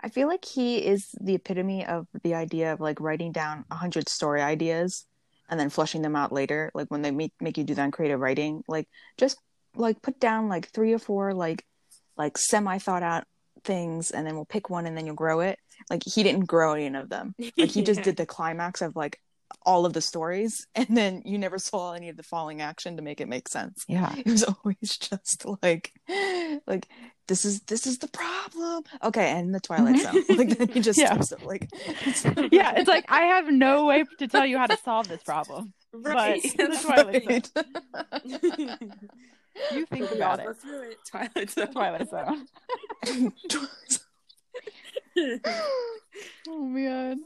I 0.00 0.08
feel 0.08 0.28
like 0.28 0.44
he 0.44 0.78
is 0.84 1.14
the 1.20 1.34
epitome 1.36 1.86
of 1.86 2.06
the 2.22 2.34
idea 2.34 2.72
of 2.72 2.80
like 2.80 3.00
writing 3.00 3.32
down 3.32 3.64
a 3.70 3.74
hundred 3.76 4.08
story 4.08 4.42
ideas 4.42 5.06
and 5.48 5.58
then 5.58 5.70
flushing 5.70 6.02
them 6.02 6.16
out 6.16 6.32
later. 6.32 6.70
Like 6.74 6.88
when 6.90 7.02
they 7.02 7.10
make 7.10 7.32
make 7.40 7.56
you 7.56 7.64
do 7.64 7.74
that 7.74 7.84
in 7.84 7.90
creative 7.90 8.20
writing, 8.20 8.64
like 8.68 8.88
just 9.16 9.38
like 9.76 10.02
put 10.02 10.18
down 10.18 10.48
like 10.48 10.68
three 10.70 10.92
or 10.92 10.98
four 10.98 11.32
like 11.34 11.64
like 12.16 12.36
semi 12.36 12.78
thought 12.78 13.02
out 13.02 13.24
things, 13.64 14.10
and 14.10 14.26
then 14.26 14.34
we'll 14.34 14.44
pick 14.44 14.68
one 14.68 14.86
and 14.86 14.96
then 14.96 15.06
you'll 15.06 15.14
grow 15.14 15.40
it. 15.40 15.58
Like 15.88 16.02
he 16.04 16.22
didn't 16.22 16.46
grow 16.46 16.74
any 16.74 16.94
of 16.98 17.08
them. 17.08 17.34
Like 17.56 17.70
he 17.70 17.82
just 17.82 18.00
Yeah. 18.00 18.04
did 18.04 18.16
the 18.16 18.26
climax 18.26 18.82
of 18.82 18.96
like 18.96 19.20
all 19.62 19.86
of 19.86 19.92
the 19.92 20.00
stories, 20.00 20.66
and 20.74 20.96
then 20.96 21.22
you 21.24 21.38
never 21.38 21.58
saw 21.58 21.92
any 21.92 22.08
of 22.08 22.16
the 22.16 22.22
falling 22.22 22.60
action 22.60 22.96
to 22.96 23.02
make 23.02 23.20
it 23.20 23.28
make 23.28 23.48
sense. 23.48 23.84
Yeah, 23.88 24.14
It 24.16 24.26
was 24.26 24.44
always 24.44 24.96
just 24.98 25.44
like, 25.62 25.92
like 26.66 26.88
this 27.26 27.44
is 27.44 27.60
this 27.62 27.86
is 27.86 27.98
the 27.98 28.08
problem. 28.08 28.84
Okay, 29.02 29.30
and 29.30 29.54
the 29.54 29.60
Twilight 29.60 29.96
mm-hmm. 29.96 30.18
Zone. 30.26 30.36
Like 30.36 30.58
then 30.58 30.68
he 30.68 30.80
just 30.88 30.98
Yeah. 30.98 31.18
starts 31.20 31.28
to, 31.28 31.46
like, 31.46 31.68
yeah. 32.52 32.74
It's 32.76 32.88
like 32.88 33.04
I 33.08 33.22
have 33.22 33.50
no 33.50 33.84
way 33.84 34.04
to 34.18 34.28
tell 34.28 34.46
you 34.46 34.58
how 34.58 34.66
to 34.66 34.76
solve 34.78 35.08
this 35.08 35.22
problem. 35.22 35.72
Right. 35.92 36.42
But 36.56 36.70
the 36.70 36.78
Twilight 36.78 37.26
Right. 37.26 37.50
You 39.72 39.86
think 39.86 40.10
about 40.12 40.40
it. 40.40 40.46
it. 40.64 40.96
Twilight 41.10 41.50
Zone. 41.50 41.72
Twilight 41.72 42.08
Zone. 42.10 42.46
Oh 46.48 46.64
man, 46.64 47.24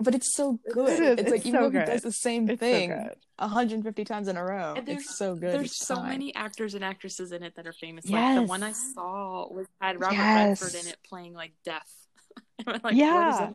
but 0.00 0.14
it's 0.14 0.34
so 0.34 0.58
good. 0.72 0.88
It 1.00 1.02
is. 1.02 1.18
It's 1.20 1.30
like 1.30 1.36
It's 1.40 1.46
even 1.46 1.60
so 1.60 1.64
though 1.64 1.70
he 1.70 1.84
good. 1.84 1.92
does 1.92 2.02
the 2.02 2.12
same 2.12 2.48
it's 2.50 2.60
thing 2.60 2.90
so 2.90 3.14
150 3.46 4.04
times 4.04 4.28
in 4.28 4.36
a 4.36 4.44
row. 4.44 4.74
And 4.76 4.86
there's- 4.86 5.02
It's 5.02 5.16
so 5.18 5.34
good. 5.34 5.52
There's 5.54 5.76
so 5.76 5.96
time. 5.96 6.08
many 6.08 6.34
actors 6.34 6.74
and 6.74 6.84
actresses 6.84 7.32
in 7.32 7.42
it 7.42 7.54
that 7.56 7.66
are 7.66 7.72
famous. 7.72 8.08
Like 8.08 8.34
the 8.36 8.42
one 8.42 8.62
I 8.62 8.72
saw 8.72 9.48
was 9.52 9.66
had 9.80 10.00
Robert 10.00 10.14
Yes. 10.16 10.62
Redford 10.62 10.80
in 10.80 10.88
it 10.88 10.98
playing 11.08 11.34
like 11.34 11.52
death. 11.64 11.90
Like, 12.66 12.94
yeah. 12.94 13.52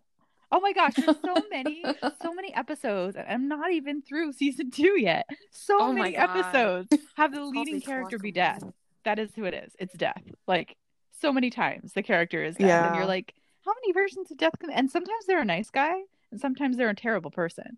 Oh 0.52 0.60
my 0.62 0.74
gosh, 0.74 0.94
there's 0.96 1.18
so 1.24 1.36
many, 1.52 1.84
so 2.22 2.34
many 2.34 2.54
episodes, 2.54 3.16
and 3.16 3.28
I'm 3.28 3.48
not 3.48 3.72
even 3.72 4.02
through 4.02 4.34
season 4.34 4.72
two 4.72 5.00
yet. 5.00 5.26
So 5.52 5.78
Oh 5.80 5.94
my 5.94 6.02
many 6.02 6.16
God. 6.16 6.38
episodes 6.38 7.04
have 7.16 7.34
the 7.34 7.44
leading 7.44 7.82
character 7.82 8.18
be 8.18 8.32
death. 8.32 8.64
That 9.06 9.20
is 9.20 9.30
who 9.36 9.44
it 9.46 9.54
is. 9.54 9.74
It's 9.80 9.94
death. 9.96 10.24
Like 10.48 10.76
so 11.22 11.32
many 11.32 11.50
times 11.50 11.94
the 11.94 12.02
character 12.04 12.44
is 12.44 12.56
death, 12.56 12.88
and 12.88 12.96
you're 12.96 13.06
like, 13.06 13.34
how 13.66 13.74
many 13.84 13.94
versions 13.94 14.32
of 14.32 14.38
death? 14.38 14.54
Can... 14.60 14.70
And 14.72 14.90
sometimes 14.90 15.26
they're 15.28 15.42
a 15.42 15.46
nice 15.46 15.70
guy, 15.70 15.94
and 16.32 16.40
sometimes 16.40 16.78
they're 16.78 16.90
a 16.90 16.96
terrible 16.96 17.32
person. 17.32 17.78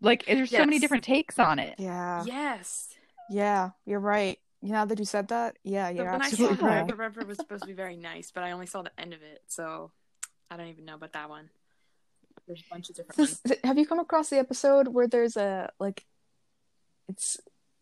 Like 0.00 0.24
there's 0.26 0.50
so 0.50 0.58
many 0.64 0.78
different 0.78 1.04
takes 1.04 1.38
on 1.38 1.58
it. 1.58 1.74
Yeah, 1.78 2.24
Yes. 2.26 2.88
yeah, 3.30 3.70
you're 3.86 4.00
right. 4.00 4.38
Now 4.60 4.84
that 4.86 4.98
you 4.98 5.04
said 5.04 5.28
that, 5.28 5.56
yeah, 5.62 5.88
But 5.88 5.96
you're 5.96 6.04
when 6.12 6.22
I 6.22 6.30
saw 6.30 6.32
absolutely 6.32 6.56
that, 6.56 6.62
right. 6.64 6.78
Robert 6.80 6.96
Redford 6.96 7.28
was 7.28 7.36
supposed 7.38 7.62
to 7.62 7.66
be 7.68 7.74
very 7.74 7.96
nice, 7.96 8.30
but 8.30 8.42
I 8.42 8.52
only 8.52 8.66
saw 8.66 8.82
the 8.82 8.90
end 8.98 9.12
of 9.12 9.22
it, 9.22 9.42
so 9.46 9.92
I 10.50 10.56
don't 10.56 10.68
even 10.68 10.84
know 10.84 10.94
about 10.94 11.12
that 11.12 11.28
one. 11.28 11.50
There's 12.46 12.62
a 12.66 12.74
bunch 12.74 12.90
of 12.90 12.96
different 12.96 13.18
ones. 13.18 13.42
Have 13.62 13.78
you 13.78 13.86
come 13.86 13.98
across 14.00 14.30
the 14.30 14.38
episode 14.38 14.88
where 14.88 15.06
there's 15.06 15.36
a 15.36 15.70
like 15.78 16.04
it's 17.08 17.36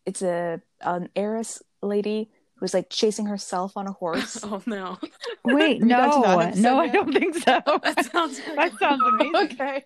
it's 0.07 0.23
a 0.23 0.61
an 0.81 1.09
heiress 1.17 1.63
lady 1.83 2.31
who's 2.63 2.75
like 2.75 2.89
chasing 2.89 3.27
herself 3.27 3.77
on 3.77 3.87
a 3.87 3.93
horse 4.03 4.39
oh 4.43 4.63
no. 4.67 4.99
Wait, 5.45 5.81
Have 5.81 5.89
you 5.91 5.97
gotten 5.97 6.23
to 6.23 6.29
no, 6.29 6.39
that 6.39 6.57
no, 6.57 6.79
I 6.79 6.89
don't 6.89 7.13
think 7.13 7.35
so. 7.37 7.61
That 7.83 8.07
sounds 8.11 8.41
that 8.57 8.79
sounds 8.79 9.03
amazing. 9.03 9.37
okay 9.59 9.85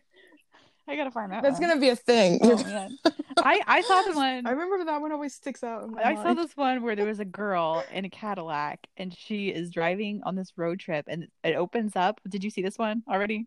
I 0.88 0.94
gotta 0.94 1.10
find 1.10 1.32
that. 1.32 1.42
that's 1.42 1.58
one. 1.58 1.68
gonna 1.70 1.80
be 1.80 1.88
a 1.88 1.96
thing 1.96 2.38
Oh 2.42 2.88
I 3.38 3.60
I 3.66 3.80
saw 3.80 4.02
the 4.02 4.12
one. 4.14 4.46
i 4.46 4.50
remember 4.50 4.84
that 4.84 5.00
one 5.00 5.10
always 5.12 5.34
sticks 5.34 5.64
out 5.64 5.84
in 5.84 5.90
my 5.92 6.02
I 6.04 6.14
saw 6.14 6.34
this 6.34 6.56
one 6.56 6.82
where 6.82 6.94
there 6.94 7.06
was 7.06 7.18
a 7.20 7.24
girl 7.24 7.82
in 7.92 8.04
a 8.04 8.10
Cadillac 8.10 8.86
and 8.96 9.12
she 9.16 9.48
is 9.48 9.70
driving 9.70 10.20
on 10.24 10.36
this 10.36 10.52
road 10.56 10.78
trip 10.78 11.06
and 11.08 11.26
it 11.42 11.54
opens 11.56 11.96
up. 11.96 12.20
Did 12.28 12.44
you 12.44 12.50
see 12.50 12.62
this 12.62 12.78
one 12.78 13.02
already? 13.10 13.46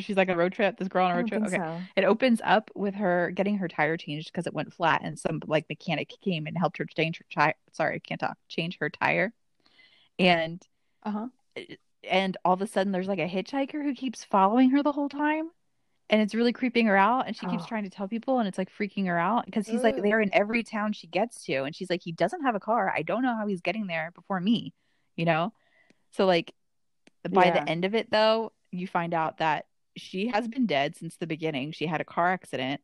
She's 0.00 0.16
like 0.16 0.28
a 0.28 0.36
road 0.36 0.52
trip. 0.52 0.76
This 0.78 0.88
girl 0.88 1.06
on 1.06 1.12
a 1.12 1.16
road 1.16 1.28
trip. 1.28 1.42
Okay. 1.44 1.56
so. 1.56 1.80
It 1.96 2.04
opens 2.04 2.40
up 2.44 2.70
with 2.74 2.94
her 2.94 3.30
getting 3.34 3.58
her 3.58 3.68
tire 3.68 3.96
changed 3.96 4.32
because 4.32 4.46
it 4.46 4.54
went 4.54 4.72
flat 4.72 5.00
and 5.04 5.18
some 5.18 5.40
like 5.46 5.66
mechanic 5.68 6.12
came 6.22 6.46
and 6.46 6.56
helped 6.58 6.78
her 6.78 6.84
change 6.84 7.18
her 7.18 7.24
tire. 7.32 7.54
Sorry, 7.72 7.96
I 7.96 7.98
can't 7.98 8.20
talk. 8.20 8.36
Change 8.48 8.78
her 8.80 8.90
tire. 8.90 9.32
And 10.18 10.62
uh-huh 11.02 11.28
and 12.10 12.36
all 12.44 12.52
of 12.54 12.60
a 12.62 12.66
sudden 12.66 12.92
there's 12.92 13.08
like 13.08 13.18
a 13.18 13.28
hitchhiker 13.28 13.82
who 13.82 13.94
keeps 13.94 14.24
following 14.24 14.70
her 14.70 14.82
the 14.82 14.92
whole 14.92 15.08
time 15.08 15.50
and 16.10 16.20
it's 16.20 16.34
really 16.34 16.52
creeping 16.52 16.86
her 16.86 16.96
out 16.96 17.26
and 17.26 17.34
she 17.36 17.46
keeps 17.46 17.62
Oh. 17.64 17.66
trying 17.66 17.84
to 17.84 17.90
tell 17.90 18.08
people 18.08 18.38
and 18.40 18.46
it's 18.48 18.58
like 18.58 18.70
freaking 18.70 19.06
her 19.06 19.18
out 19.18 19.46
because 19.46 19.66
he's 19.66 19.82
like 19.82 19.96
Ugh. 19.96 20.02
there 20.02 20.20
in 20.20 20.28
every 20.34 20.62
town 20.62 20.92
she 20.92 21.06
gets 21.06 21.44
to 21.44 21.62
and 21.64 21.74
she's 21.74 21.88
like 21.88 22.02
he 22.02 22.12
doesn't 22.12 22.42
have 22.42 22.54
a 22.54 22.60
car 22.60 22.92
i 22.94 23.02
don't 23.02 23.22
know 23.22 23.34
how 23.34 23.46
he's 23.46 23.60
getting 23.62 23.86
there 23.86 24.10
before 24.14 24.38
me 24.40 24.74
you 25.16 25.24
know 25.24 25.52
so 26.10 26.26
like 26.26 26.52
by 27.30 27.46
Yeah. 27.46 27.64
the 27.64 27.70
end 27.70 27.84
of 27.86 27.94
it 27.94 28.10
though 28.10 28.52
you 28.70 28.86
find 28.86 29.14
out 29.14 29.38
that 29.38 29.66
she 29.96 30.28
has 30.28 30.48
been 30.48 30.66
dead 30.66 30.96
since 30.96 31.16
the 31.16 31.26
beginning. 31.26 31.72
She 31.72 31.86
had 31.86 32.00
a 32.00 32.04
car 32.04 32.32
accident 32.32 32.80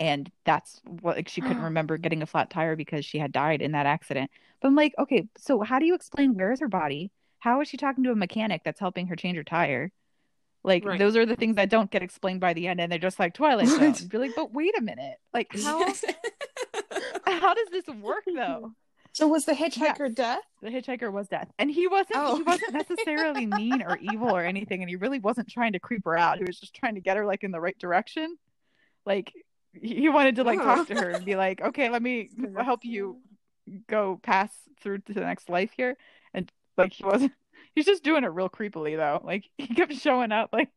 and 0.00 0.30
that's 0.44 0.80
what 1.02 1.16
like 1.16 1.28
she 1.28 1.40
couldn't 1.40 1.62
remember 1.62 1.96
getting 1.98 2.22
a 2.22 2.26
flat 2.26 2.50
tire 2.50 2.76
because 2.76 3.04
she 3.04 3.18
had 3.18 3.32
died 3.32 3.62
in 3.62 3.72
that 3.72 3.86
accident. 3.86 4.30
But 4.60 4.68
i'm 4.68 4.74
like 4.74 4.94
okay 4.98 5.28
so 5.38 5.60
how 5.62 5.78
do 5.78 5.86
you 5.86 5.94
explain 5.94 6.34
where 6.34 6.52
is 6.52 6.60
her 6.60 6.68
body? 6.68 7.10
How 7.38 7.60
is 7.60 7.68
she 7.68 7.76
talking 7.76 8.04
to 8.04 8.12
a 8.12 8.16
mechanic 8.16 8.62
that's 8.64 8.80
helping 8.80 9.06
her 9.08 9.16
change 9.16 9.36
her 9.36 9.44
tire? 9.44 9.92
Like 10.64 10.84
Right. 10.84 10.98
those 10.98 11.16
are 11.16 11.26
the 11.26 11.36
things 11.36 11.56
that 11.56 11.68
don't 11.68 11.90
get 11.90 12.02
explained 12.02 12.40
by 12.40 12.54
the 12.54 12.66
end 12.66 12.80
and 12.80 12.90
they're 12.90 12.98
just 12.98 13.18
like 13.18 13.34
twilight 13.34 13.68
zone. 13.68 13.78
Right. 13.80 14.08
be 14.08 14.18
like 14.18 14.34
but 14.34 14.52
wait 14.52 14.76
a 14.78 14.82
minute. 14.82 15.18
Like 15.32 15.54
how 15.62 15.84
how 17.26 17.54
does 17.54 17.68
this 17.70 17.86
work 17.86 18.24
though 18.26 18.72
so 19.14 19.26
was 19.28 19.44
the 19.46 19.52
hitchhiker 19.52 20.14
death? 20.14 20.42
The 20.60 20.68
hitchhiker 20.70 21.10
was 21.10 21.28
death. 21.28 21.48
And 21.58 21.70
he 21.70 21.86
wasn't 21.86 22.16
Oh. 22.16 22.36
he 22.36 22.42
wasn't 22.52 22.72
necessarily 22.74 23.46
mean 23.46 23.80
or 23.82 23.96
evil 23.98 24.30
or 24.36 24.42
anything 24.42 24.82
and 24.82 24.90
he 24.90 24.96
really 24.96 25.18
wasn't 25.20 25.48
trying 25.48 25.72
to 25.72 25.78
creep 25.78 26.04
her 26.04 26.18
out. 26.18 26.38
He 26.38 26.44
was 26.44 26.58
just 26.60 26.74
trying 26.74 26.96
to 26.96 27.00
get 27.00 27.16
her 27.16 27.24
like 27.24 27.44
in 27.44 27.50
the 27.52 27.60
right 27.60 27.78
direction. 27.78 28.36
Like 29.06 29.32
he 29.72 29.94
he 29.94 30.08
wanted 30.08 30.36
to 30.36 30.44
like 30.44 30.58
Oh. 30.60 30.64
talk 30.64 30.88
to 30.88 30.94
her 30.94 31.10
and 31.10 31.24
be 31.24 31.36
like 31.36 31.60
okay 31.60 31.88
let 31.90 32.02
me 32.02 32.28
help 32.62 32.80
you 32.84 33.20
go 33.88 34.20
pass 34.22 34.50
through 34.82 34.98
to 34.98 35.14
the 35.14 35.20
next 35.20 35.48
life 35.48 35.70
here. 35.76 35.96
And 36.34 36.50
like 36.76 36.92
he 36.92 37.04
wasn't 37.04 37.32
he's 37.74 37.86
just 37.86 38.02
doing 38.04 38.24
it 38.24 38.28
real 38.28 38.50
creepily 38.50 38.96
though. 38.96 39.20
Like 39.24 39.44
he 39.58 39.68
kept 39.74 39.94
showing 39.94 40.32
up 40.32 40.50
like 40.52 40.68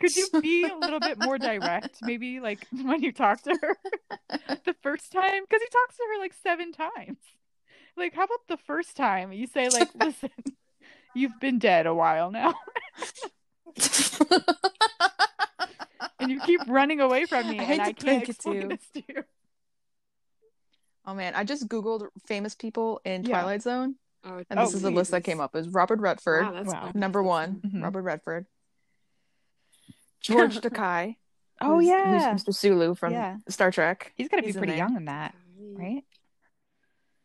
could 0.00 0.14
you 0.16 0.28
be 0.40 0.64
a 0.64 0.74
little 0.76 1.00
bit 1.00 1.18
more 1.18 1.36
direct 1.38 1.98
maybe 2.02 2.40
like 2.40 2.66
when 2.70 3.02
you 3.02 3.12
talk 3.12 3.42
to 3.42 3.50
her 3.60 3.76
the 4.64 4.74
first 4.82 5.12
time? 5.12 5.42
Because 5.42 5.60
he 5.60 5.68
talks 5.68 5.96
to 5.96 6.02
her 6.14 6.18
like 6.20 6.32
seven 6.42 6.72
times 6.72 7.18
like 7.96 8.14
how 8.14 8.24
about 8.24 8.38
the 8.48 8.56
first 8.56 8.96
time 8.96 9.32
you 9.32 9.46
say 9.46 9.68
like 9.68 9.88
listen 9.94 10.30
you've 11.14 11.38
been 11.40 11.58
dead 11.58 11.86
a 11.86 11.94
while 11.94 12.30
now 12.30 12.54
and 16.18 16.30
you 16.30 16.40
keep 16.40 16.60
running 16.66 17.00
away 17.00 17.26
from 17.26 17.48
me 17.48 17.58
I 17.60 17.64
hate 17.64 17.80
and 17.80 17.80
to 17.80 17.90
i 17.90 17.92
can't 17.92 18.00
break 18.00 18.22
it 18.22 18.26
to 18.26 18.30
explain 18.50 18.62
you. 18.62 18.68
this 18.68 18.88
to 18.94 19.02
you 19.08 19.24
oh 21.06 21.14
man 21.14 21.34
i 21.34 21.44
just 21.44 21.68
googled 21.68 22.06
famous 22.26 22.54
people 22.54 23.00
in 23.04 23.22
Yeah. 23.24 23.40
twilight 23.40 23.62
zone 23.62 23.96
Oh, 24.22 24.42
and 24.50 24.60
this 24.60 24.74
Oh, 24.74 24.76
is 24.76 24.82
the 24.82 24.90
list 24.90 25.12
that 25.12 25.24
came 25.24 25.40
up 25.40 25.56
is 25.56 25.66
robert 25.68 25.98
redford 26.00 26.44
Wow, 26.46 26.52
that's 26.52 26.68
Wow. 26.68 26.90
number 26.94 27.22
one 27.22 27.62
Mhm. 27.66 27.82
robert 27.82 28.02
redford 28.02 28.46
george 30.20 30.60
takei 30.60 31.16
oh 31.62 31.76
who's- 31.76 31.86
yeah 31.86 32.30
who's 32.34 32.44
mr 32.44 32.54
sulu 32.54 32.94
from 32.94 33.12
Yeah. 33.14 33.36
star 33.48 33.70
trek 33.70 34.12
he's 34.16 34.28
gonna 34.28 34.42
be 34.42 34.48
he's 34.48 34.56
in 34.56 34.60
pretty 34.60 34.72
there. 34.72 34.78
young 34.78 34.96
in 34.96 35.06
that 35.06 35.34
right 35.76 36.04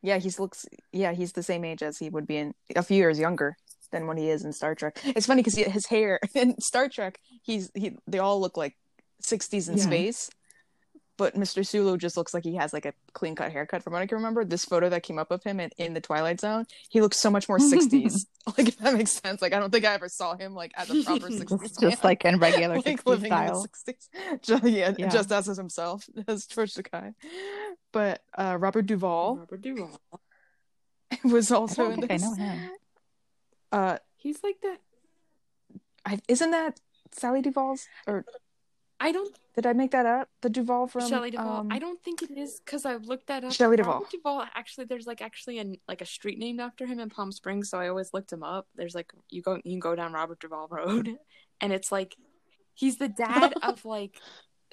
Yeah, 0.06 0.18
he's 0.20 0.40
looks. 0.40 0.66
Yeah, 0.94 1.14
he's 1.14 1.32
the 1.34 1.44
same 1.44 1.66
age 1.66 1.82
as 1.84 1.98
he 1.98 2.10
would 2.10 2.28
be 2.28 2.38
in 2.38 2.54
a 2.76 2.84
few 2.84 2.98
years 2.98 3.18
younger 3.20 3.56
than 3.92 4.08
when 4.08 4.18
he 4.18 4.30
is 4.30 4.44
in 4.46 4.54
Star 4.54 4.76
Trek. 4.76 5.00
It's 5.04 5.26
funny 5.26 5.42
because 5.42 5.56
his 5.56 5.88
hair 5.88 6.20
in 6.36 6.60
Star 6.62 6.88
Trek, 6.90 7.20
he's 7.44 7.72
he. 7.74 7.98
They 8.08 8.20
all 8.20 8.40
look 8.40 8.56
like 8.58 8.76
sixties 9.20 9.68
in 9.70 9.78
Yeah. 9.78 9.84
space, 9.84 10.30
but 11.18 11.36
Mr. 11.36 11.66
Sulu 11.66 11.98
just 11.98 12.18
looks 12.18 12.34
like 12.34 12.44
he 12.44 12.56
has 12.56 12.74
like 12.74 12.86
a 12.86 12.94
clean 13.14 13.36
cut 13.36 13.52
haircut. 13.52 13.84
From 13.84 13.94
what 13.94 14.02
I 14.02 14.06
can 14.08 14.18
remember, 14.18 14.44
this 14.44 14.66
photo 14.66 14.90
that 14.90 15.04
came 15.04 15.18
up 15.18 15.32
of 15.32 15.44
him 15.44 15.60
in, 15.60 15.70
in 15.78 15.94
the 15.94 16.02
Twilight 16.02 16.42
Zone, 16.42 16.66
he 16.90 17.02
looks 17.02 17.18
so 17.18 17.30
much 17.30 17.48
more 17.48 17.58
60s. 17.60 18.26
like 18.58 18.68
if 18.68 18.78
that 18.80 18.94
makes 18.94 19.12
sense. 19.12 19.42
Like 19.42 19.54
I 19.54 19.60
don't 19.60 19.72
think 19.72 19.86
I 19.86 19.94
ever 19.94 20.10
saw 20.10 20.36
him 20.36 20.54
like 20.54 20.72
as 20.76 20.90
a 20.90 21.04
proper 21.04 21.28
60s. 21.30 21.62
Just, 21.62 21.80
just 21.80 22.04
like 22.04 22.26
in 22.26 22.40
regular 22.40 22.76
like 22.86 22.86
60s 22.86 23.06
living 23.06 23.30
style. 23.32 23.62
in 23.64 23.68
the 23.86 23.94
60s. 23.94 24.42
Just, 24.42 24.64
yeah, 24.66 24.94
Yeah. 24.98 25.10
just 25.10 25.32
as 25.32 25.46
himself, 25.58 26.08
as 26.28 26.46
George 26.46 26.74
Takei. 26.74 27.14
But 27.92 28.22
uh, 28.38 28.58
Robert 28.60 28.86
Duvall 28.86 29.38
Robert 29.38 29.62
Duvall. 29.62 30.00
was 31.24 31.52
I 31.52 31.56
also 31.56 31.84
don't 31.90 31.94
in 32.04 32.08
think 32.08 32.12
I 32.12 32.18
know 32.26 32.34
him. 32.36 32.70
Uh, 33.72 33.98
He's 34.18 34.42
like 34.44 34.60
that. 34.64 34.78
I, 36.06 36.20
isn't 36.28 36.52
that 36.52 36.80
Sally 37.12 37.42
Duvall's? 37.42 37.88
Or 38.08 38.26
I 39.00 39.12
don't 39.12 39.38
did 39.56 39.66
I 39.66 39.74
make 39.74 39.92
that 39.92 40.06
up? 40.06 40.30
The 40.42 40.50
Duval 40.50 40.88
from 40.88 41.08
Shelley 41.08 41.32
Duvall. 41.32 41.62
um, 41.62 41.70
I 41.72 41.80
don't 41.80 42.02
think 42.04 42.22
it 42.22 42.32
is 42.38 42.60
because 42.64 42.86
I've 42.86 43.06
looked 43.06 43.28
that 43.28 43.46
up. 43.46 43.54
Shelley 43.54 43.78
Duvall. 43.78 43.94
Robert 43.94 44.12
Duvall. 44.12 44.46
Actually, 44.54 44.86
there's 44.86 45.08
like 45.08 45.22
actually 45.22 45.60
a 45.60 45.66
like 45.88 46.02
a 46.02 46.06
street 46.06 46.38
named 46.40 46.60
after 46.60 46.86
him 46.86 47.00
in 47.00 47.10
Palm 47.10 47.32
Springs, 47.32 47.70
so 47.70 47.80
I 47.80 47.88
always 47.88 48.14
looked 48.14 48.34
him 48.34 48.44
up. 48.44 48.68
There's 48.76 48.94
like 48.94 49.14
you 49.30 49.42
go 49.42 49.56
you 49.56 49.72
can 49.72 49.80
go 49.80 49.96
down 49.96 50.12
Robert 50.12 50.40
Duvall 50.42 50.68
Road, 50.70 51.18
and 51.62 51.72
it's 51.72 51.90
like 51.92 52.16
he's 52.74 52.98
the 52.98 53.08
dad 53.08 53.54
of 53.64 53.86
like 53.86 54.20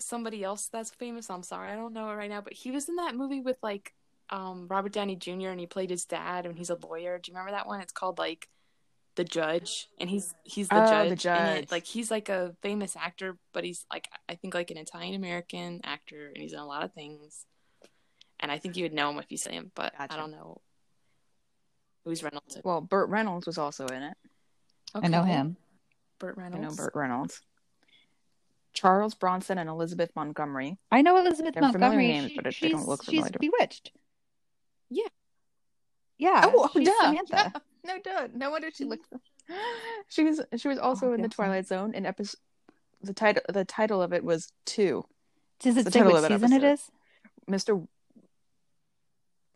somebody 0.00 0.42
else 0.42 0.68
that's 0.72 0.90
famous. 0.90 1.30
I'm 1.30 1.44
sorry, 1.44 1.70
I 1.70 1.76
don't 1.76 1.92
know 1.92 2.08
it 2.10 2.14
right 2.14 2.30
now, 2.30 2.40
but 2.40 2.52
he 2.52 2.72
was 2.72 2.88
in 2.88 2.96
that 2.96 3.14
movie 3.14 3.40
with 3.40 3.58
like 3.62 3.94
um 4.30 4.66
Robert 4.68 4.92
Downey 4.92 5.14
Jr. 5.14 5.48
and 5.48 5.60
he 5.60 5.66
played 5.66 5.90
his 5.90 6.06
dad, 6.06 6.44
and 6.44 6.58
he's 6.58 6.70
a 6.70 6.78
lawyer. 6.82 7.20
Do 7.20 7.30
you 7.30 7.36
remember 7.36 7.52
that 7.52 7.68
one? 7.68 7.80
It's 7.80 7.92
called 7.92 8.18
like 8.18 8.48
the 9.14 9.24
judge 9.24 9.88
and 10.00 10.08
he's 10.08 10.34
he's 10.44 10.68
the 10.68 10.82
Oh, 10.82 10.86
judge, 10.86 11.06
the 11.08 11.12
in 11.12 11.16
judge. 11.18 11.62
it. 11.64 11.70
like 11.72 11.84
he's 11.84 12.10
like 12.10 12.28
a 12.30 12.54
famous 12.62 12.96
actor 12.96 13.36
but 13.52 13.62
he's 13.62 13.84
like 13.92 14.08
i 14.28 14.34
think 14.36 14.54
like 14.54 14.70
an 14.70 14.78
italian 14.78 15.14
american 15.14 15.80
actor 15.84 16.28
and 16.28 16.38
he's 16.42 16.54
in 16.54 16.58
a 16.58 16.64
lot 16.66 16.82
of 16.82 16.92
things 16.94 17.44
and 18.40 18.50
i 18.50 18.58
think 18.58 18.76
you 18.76 18.84
would 18.84 18.94
know 18.94 19.10
him 19.10 19.18
if 19.18 19.26
you 19.30 19.36
see 19.36 19.52
him 19.52 19.70
but 19.74 19.92
Gotcha. 19.98 20.14
i 20.14 20.16
don't 20.16 20.30
know 20.30 20.60
who's 22.04 22.22
reynolds 22.22 22.58
well, 22.64 22.80
Burt 22.80 23.08
Reynolds 23.10 23.46
was 23.46 23.58
also 23.58 23.86
in 23.86 24.02
it. 24.02 24.16
okay. 24.96 25.06
I 25.06 25.08
know 25.10 25.22
him. 25.24 25.56
burt 26.18 26.36
reynolds 26.38 26.54
I 26.54 26.58
reynolds 26.58 26.78
know 26.78 26.84
Burt 26.84 26.94
Reynolds. 26.94 27.40
Charles 28.74 29.14
Bronson 29.14 29.58
and 29.58 29.68
Elizabeth 29.68 30.10
Montgomery. 30.16 30.78
I 30.90 31.02
know 31.02 31.18
Elizabeth 31.18 31.52
They're 31.54 31.62
familiar 31.70 31.78
Montgomery. 31.78 32.08
names, 32.08 32.30
She- 32.30 32.36
but 32.36 32.44
they 32.44 32.50
she's, 32.52 32.70
don't 32.72 32.88
look 32.88 33.04
familiar 33.04 33.26
she's 33.26 33.36
bewitched. 33.50 33.92
Yeah. 34.88 35.08
Yeah. 36.16 36.50
oh, 36.54 36.70
she's 36.72 36.88
duh. 36.88 36.94
Samantha. 37.02 37.52
No, 37.84 37.98
duh. 38.02 38.28
No 38.34 38.50
wonder 38.50 38.68
she 38.72 38.84
looked. 38.84 39.06
She 40.08 40.22
was. 40.24 40.40
She 40.56 40.68
was 40.68 40.78
also 40.78 41.08
Oh, 41.10 41.12
in 41.14 41.20
the 41.22 41.26
yes. 41.28 41.34
Twilight 41.34 41.66
Zone. 41.66 41.94
In 41.94 42.06
episode, 42.06 42.38
the 43.02 43.12
title. 43.12 43.42
The 43.48 43.64
title 43.64 44.00
of 44.00 44.12
it 44.12 44.22
was 44.24 44.52
two. 44.64 45.04
Does 45.60 45.74
The 45.74 45.80
it 45.82 45.92
say 45.92 45.98
title 46.00 46.12
what 46.12 46.24
of 46.24 46.28
season 46.40 46.52
it 46.52 46.62
episode. 46.64 46.72
is? 46.74 46.90
Mister. 47.48 47.74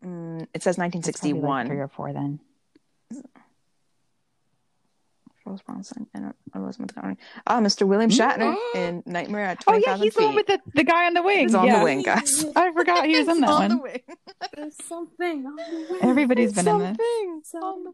Mm, 0.05 0.47
it 0.53 0.61
says 0.61 0.77
It's 0.77 0.77
probably, 0.77 0.83
like, 0.83 0.93
1961. 0.95 1.67
three 1.67 1.79
or 1.79 1.87
four 1.87 2.11
then. 2.13 2.39
Charles 5.43 5.61
Bronson 5.61 6.07
and 6.13 6.33
Elizabeth 6.53 6.93
Montgomery. 6.95 7.17
Ah, 7.45 7.61
Mr. 7.61 7.87
William 7.87 8.09
Shatner 8.09 8.55
Mm. 8.55 8.75
in 8.75 9.03
Nightmare 9.05 9.45
at 9.45 9.59
Oh 9.65 9.71
Twenty 9.71 9.83
yeah, 9.85 9.91
Thousand 9.91 10.03
he's 10.03 10.13
the 10.13 10.19
Feet. 10.19 10.25
one 10.25 10.35
with 10.35 10.47
the, 10.47 10.59
the 10.73 10.83
guy 10.83 11.05
on 11.05 11.13
the 11.13 11.23
wing. 11.23 11.39
He's 11.39 11.55
on 11.55 11.65
yeah. 11.65 11.79
the 11.79 11.83
wing, 11.85 12.01
guys. 12.01 12.45
I 12.55 12.71
forgot 12.73 13.05
he 13.05 13.17
was 13.17 13.27
in 13.29 13.35
He's 13.35 13.41
that 13.41 13.49
on 13.49 13.69
the 13.69 13.77
one. 13.77 13.83
wing. 13.83 14.01
there's 14.55 14.75
something 14.85 15.45
on 15.45 15.55
the 15.55 15.87
way. 15.93 15.99
Everybody's 16.01 16.51
been 16.53 16.67
in 16.67 16.79
this. 16.79 16.97
Something. 17.49 17.93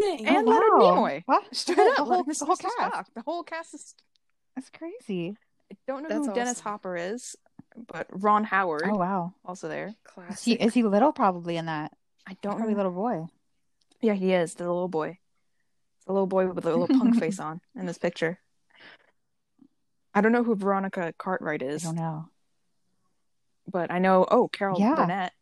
Something. 0.00 0.26
And 0.26 0.36
Oh, 0.48 0.50
Leonard 0.50 0.72
wow. 0.72 0.94
Nimoy. 0.96 1.22
What? 1.26 1.44
Straight 1.54 1.76
The 1.76 1.82
up, 1.82 1.96
whole- 2.08 2.24
the 2.24 2.44
whole 2.44 2.56
cast. 2.56 2.76
Spock. 2.78 3.04
The 3.14 3.22
whole 3.22 3.42
cast 3.42 3.74
is. 3.74 3.94
That's 4.56 4.70
crazy. 4.70 5.36
I 5.72 5.76
don't 5.86 6.02
know 6.02 6.08
That's 6.08 6.26
who 6.26 6.34
Dennis. 6.34 6.60
Hopper 6.60 6.96
is, 6.96 7.36
but 7.86 8.06
Ron 8.10 8.42
Howard 8.44 8.82
Oh 8.86 8.96
wow. 8.96 9.34
also 9.44 9.68
there. 9.68 9.86
Is 9.88 9.94
Classic. 10.04 10.38
he 10.44 10.52
is 10.64 10.74
he 10.74 10.82
little 10.82 11.12
probably 11.12 11.56
in 11.56 11.66
that? 11.66 11.92
I 12.26 12.36
don't 12.42 12.56
Probably 12.56 12.74
know. 12.74 12.78
little 12.78 12.92
boy. 12.92 13.26
Yeah, 14.00 14.14
he 14.14 14.32
is 14.32 14.54
the 14.54 14.64
little 14.64 14.88
boy. 14.88 15.18
The 16.06 16.12
little 16.12 16.26
boy 16.26 16.48
with 16.48 16.64
a 16.64 16.68
little 16.76 16.88
punk 16.88 17.18
face 17.20 17.38
on 17.38 17.60
in 17.76 17.86
this 17.86 17.98
picture. 17.98 18.40
I 20.12 20.20
don't 20.20 20.32
know 20.32 20.42
who 20.42 20.56
Veronica 20.56 21.14
Cartwright 21.16 21.62
is. 21.62 21.84
I 21.84 21.88
don't 21.88 21.96
know. 21.96 22.28
but 23.70 23.92
I 23.92 24.00
know. 24.00 24.26
Oh, 24.28 24.48
Carol 24.48 24.80
Yeah. 24.80 24.94
Burnett. 24.96 25.32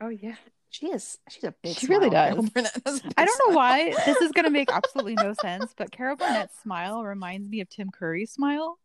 oh 0.00 0.08
yeah. 0.08 0.34
She 0.74 0.86
is. 0.86 1.18
She's 1.30 1.44
a 1.44 1.54
big. 1.62 1.76
She 1.76 1.86
really 1.86 2.10
does. 2.10 2.30
Carol 2.30 2.48
Burnett 2.52 2.82
has 2.84 2.98
a 2.98 3.02
big 3.04 3.12
I 3.16 3.24
don't 3.24 3.48
know 3.48 3.54
why 3.56 3.94
this 4.06 4.16
is 4.20 4.32
going 4.32 4.44
to 4.46 4.50
make 4.50 4.72
absolutely 4.72 5.14
no 5.14 5.32
sense, 5.40 5.72
but 5.76 5.92
Carol 5.92 6.16
Burnett's 6.16 6.58
smile 6.64 7.04
reminds 7.04 7.48
me 7.48 7.60
of 7.60 7.68
Tim 7.68 7.90
Curry's 7.92 8.32
smile. 8.32 8.80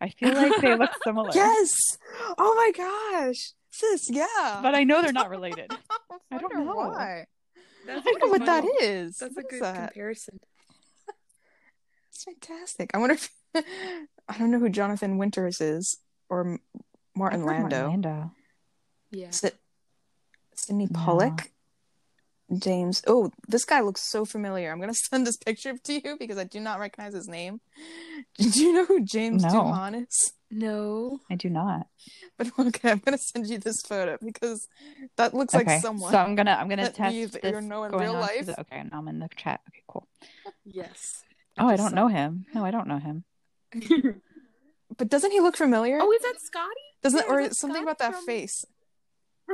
I 0.00 0.10
feel 0.10 0.32
like 0.32 0.60
they 0.60 0.76
look 0.76 0.90
similar. 1.02 1.30
Yes. 1.34 1.74
Oh 2.38 2.54
my 2.54 2.70
gosh, 3.24 3.50
sis. 3.70 4.08
Yeah. 4.08 4.60
But 4.62 4.76
I 4.76 4.84
know 4.84 5.02
they're 5.02 5.12
not 5.12 5.28
related. 5.28 5.72
I, 6.30 6.36
I 6.36 6.38
don't 6.38 6.54
know. 6.54 6.72
why. 6.72 7.26
That's 7.84 8.06
I 8.06 8.10
don't 8.12 8.20
know 8.20 8.28
what 8.30 8.46
that 8.46 8.64
is. 8.80 9.16
That's 9.16 9.34
What 9.34 9.46
a 9.46 9.48
good 9.48 9.62
that? 9.62 9.88
comparison. 9.94 10.38
It's 12.12 12.22
fantastic. 12.22 12.92
I 12.94 12.98
wonder 12.98 13.14
if 13.14 13.28
I 14.28 14.38
don't 14.38 14.52
know 14.52 14.60
who 14.60 14.68
Jonathan 14.68 15.18
Winters 15.18 15.60
is 15.60 15.98
or 16.28 16.60
Martin 17.16 17.40
I've 17.40 17.46
Martin 17.46 17.62
Landau. 17.70 17.88
Landau. 17.88 18.30
Yeah. 19.10 19.30
Sid- 19.30 19.58
Sydney 20.68 20.88
No. 20.90 21.00
Pollack. 21.00 21.50
James. 22.58 23.02
Oh, 23.06 23.30
this 23.46 23.64
guy 23.66 23.80
looks 23.80 24.08
so 24.08 24.24
familiar. 24.24 24.70
I'm 24.72 24.80
gonna 24.80 24.94
send 25.10 25.26
this 25.26 25.36
picture 25.36 25.74
to 25.76 25.92
you 25.92 26.16
because 26.18 26.38
I 26.38 26.44
do 26.44 26.60
not 26.60 26.78
recognize 26.80 27.12
his 27.12 27.28
name. 27.28 27.60
Do 28.38 28.48
you 28.62 28.72
know 28.72 28.84
who 28.86 29.04
James 29.04 29.42
No. 29.44 29.50
Doohan 29.50 30.02
is? 30.06 30.32
No. 30.50 31.20
I 31.30 31.34
do 31.34 31.50
not. 31.50 31.88
But 32.38 32.50
okay, 32.58 32.90
I'm 32.92 33.00
gonna 33.04 33.18
send 33.18 33.48
you 33.48 33.58
this 33.58 33.82
photo 33.86 34.16
because 34.24 34.66
that 35.16 35.34
looks 35.34 35.52
like 35.52 35.68
someone. 35.82 36.10
so 36.10 36.16
I'm 36.16 36.36
gonna 36.36 36.52
I'm 36.52 36.68
gonna 36.70 36.88
test 36.90 37.14
you- 37.14 37.26
this 37.26 37.42
you 37.44 37.60
know 37.60 37.84
in 37.84 37.90
going 37.90 38.02
real 38.02 38.14
on 38.14 38.20
life. 38.22 38.46
the- 38.46 38.58
okay, 38.60 38.82
now 38.90 38.98
I'm 38.98 39.08
in 39.08 39.18
the 39.18 39.28
chat. 39.36 39.60
Okay, 39.68 39.82
cool. 39.86 40.08
Yes. 40.64 41.22
Oh, 41.58 41.66
I 41.68 41.76
don't 41.76 41.90
saw- 41.90 41.94
know 41.96 42.08
him. 42.08 42.46
No, 42.54 42.64
I 42.64 42.70
don't 42.70 42.88
know 42.88 42.98
him. 42.98 43.24
But 44.96 45.10
doesn't 45.10 45.30
he 45.32 45.40
look 45.40 45.56
familiar? 45.56 45.98
oh, 46.00 46.10
is 46.12 46.22
that 46.22 46.40
Scotty? 46.40 46.80
doesn't 47.02 47.24
yeah, 47.28 47.32
or 47.32 47.50
something 47.52 47.74
Scott 47.74 47.82
about 47.82 47.98
that 47.98 48.14
from- 48.14 48.24
face? 48.24 48.64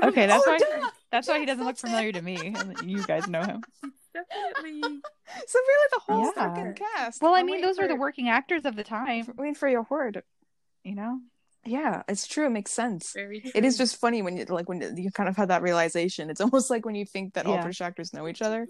Okay, 0.02 0.26
that's 0.26 0.46
Oh, 0.46 0.50
why 0.50 0.58
duh! 0.58 0.88
that's 1.10 1.28
why 1.28 1.38
he 1.38 1.46
doesn't 1.46 1.64
look 1.64 1.76
familiar 1.76 2.08
it. 2.08 2.12
to 2.12 2.22
me, 2.22 2.46
and 2.46 2.90
you 2.90 3.02
guys 3.04 3.26
know 3.28 3.42
him. 3.44 3.62
Definitely. 4.14 5.00
So 5.46 5.58
really, 5.58 5.88
the 5.92 6.00
whole 6.00 6.24
Yeah. 6.26 6.30
fucking 6.32 6.74
cast. 6.74 7.22
Well, 7.22 7.32
I 7.34 7.38
I'm 7.40 7.46
mean, 7.46 7.54
waiting 7.54 7.66
those 7.66 7.78
were 7.78 7.88
the 7.88 7.96
working 7.96 8.28
actors 8.28 8.66
of 8.66 8.76
the 8.76 8.84
time, 8.84 9.24
Waiting 9.38 9.54
for 9.54 9.66
your 9.68 9.86
word. 9.88 10.22
you 10.84 10.94
know. 10.94 11.18
Yeah, 11.64 12.02
it's 12.08 12.26
true. 12.26 12.44
It 12.46 12.50
makes 12.50 12.72
sense. 12.72 13.12
Very 13.14 13.40
true. 13.40 13.50
It 13.54 13.64
is 13.64 13.78
just 13.78 13.96
funny 13.96 14.20
when 14.20 14.36
you 14.36 14.44
like 14.44 14.68
when 14.68 14.82
you 14.98 15.10
kind 15.10 15.30
of 15.30 15.36
have 15.38 15.48
that 15.48 15.62
realization. 15.62 16.28
It's 16.28 16.42
almost 16.42 16.68
like 16.68 16.84
when 16.84 16.94
you 16.94 17.06
think 17.06 17.34
that 17.34 17.46
all 17.46 17.56
British 17.58 17.80
actors 17.80 18.12
know 18.12 18.28
each 18.28 18.42
other, 18.42 18.66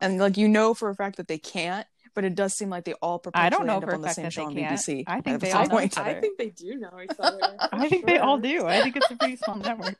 and 0.00 0.18
like 0.18 0.36
you 0.36 0.46
know 0.46 0.74
for 0.74 0.90
a 0.90 0.94
fact 0.94 1.16
that 1.16 1.26
they 1.26 1.38
can't, 1.38 1.86
but 2.18 2.24
it 2.24 2.34
does 2.34 2.52
seem 2.52 2.68
like 2.68 2.82
they 2.82 2.94
all 2.94 3.20
perpetually 3.20 3.46
I 3.46 3.48
don't 3.48 3.64
know 3.64 3.74
end 3.76 3.84
up 3.84 3.94
on 3.94 4.00
the 4.02 4.08
same 4.08 4.28
show 4.30 4.46
on 4.46 4.54
can't. 4.56 4.76
BBC. 4.76 5.04
I 5.06 5.20
think 5.20 5.40
they 5.40 5.52
all 5.52 5.62
know 5.62 5.68
point. 5.68 5.92
each 5.92 5.98
I 5.98 6.14
think 6.20 6.36
they 6.36 6.48
do 6.50 6.74
know 6.74 6.98
each 7.00 7.12
other. 7.16 7.38
I 7.60 7.84
for 7.84 7.88
think 7.88 8.06
they 8.06 8.18
all 8.18 8.38
do. 8.38 8.66
I 8.66 8.82
think 8.82 8.96
it's 8.96 9.08
a 9.08 9.14
pretty 9.16 9.36
small 9.36 9.54
network. 9.68 9.94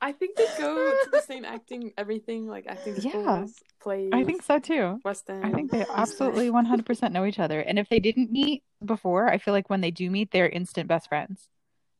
I 0.00 0.12
think 0.12 0.36
they 0.38 0.46
go 0.56 0.74
to 1.04 1.10
the 1.10 1.20
same 1.20 1.44
acting, 1.44 1.92
everything 1.98 2.46
like 2.46 2.66
acting 2.66 2.96
Yeah. 2.98 3.10
schools, 3.10 3.54
plays. 3.78 4.08
I 4.14 4.24
think 4.24 4.42
so 4.42 4.58
too. 4.58 5.00
West 5.04 5.28
End. 5.28 5.44
I 5.44 5.52
think 5.52 5.70
they 5.70 5.84
absolutely 5.94 6.48
100% 6.50 7.12
know 7.12 7.26
each 7.26 7.38
other. 7.38 7.60
And 7.60 7.78
if 7.78 7.90
they 7.90 8.00
didn't 8.00 8.32
meet 8.32 8.62
before, 8.82 9.28
I 9.28 9.36
feel 9.36 9.52
like 9.52 9.68
when 9.68 9.82
they 9.82 9.90
do 9.90 10.08
meet, 10.10 10.30
they're 10.30 10.48
instant 10.48 10.88
best 10.88 11.10
friends. 11.10 11.46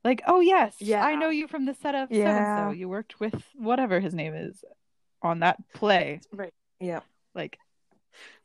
Like, 0.05 0.23
oh, 0.27 0.41
yes, 0.41 0.77
Yeah. 0.81 1.05
I 1.05 1.17
know 1.17 1.29
you 1.29 1.49
from 1.49 1.67
the 1.67 1.75
set 1.75 1.95
of 1.95 2.09
so 2.09 2.15
Yeah. 2.17 2.63
and 2.63 2.73
so. 2.73 2.79
You 2.79 2.89
worked 2.89 3.21
with 3.21 3.43
whatever 3.57 4.01
his 4.01 4.15
name 4.15 4.33
is 4.35 4.65
on 5.21 5.41
that 5.41 5.57
play. 5.75 6.21
Right. 6.33 6.55
Yeah, 6.81 7.01
Like, 7.35 7.59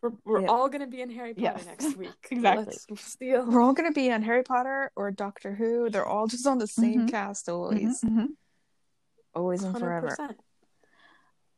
We're, 0.02 0.12
we're 0.26 0.42
Yeah. 0.42 0.48
all 0.48 0.70
gonna 0.70 0.88
be 0.88 1.02
in 1.02 1.10
Harry 1.12 1.34
Potter 1.34 1.54
Yes. 1.58 1.66
next 1.66 1.98
week. 1.98 2.10
Exactly. 2.32 2.76
Let's 2.90 3.04
steal. 3.06 3.46
we're 3.46 3.62
all 3.62 3.74
gonna 3.74 3.92
be 3.92 4.12
on 4.12 4.22
Harry 4.24 4.44
Potter 4.44 4.92
or 4.96 5.12
Doctor 5.12 5.54
Who. 5.54 5.90
They're 5.90 6.06
all 6.06 6.28
just 6.28 6.46
on 6.48 6.58
the 6.58 6.68
same 6.68 7.02
Mhm. 7.08 7.12
cast 7.12 7.48
always, 7.50 8.02
mhm. 8.02 8.28
always 9.36 9.64
and 9.64 9.78
forever. 9.78 10.16
100%. 10.18 10.38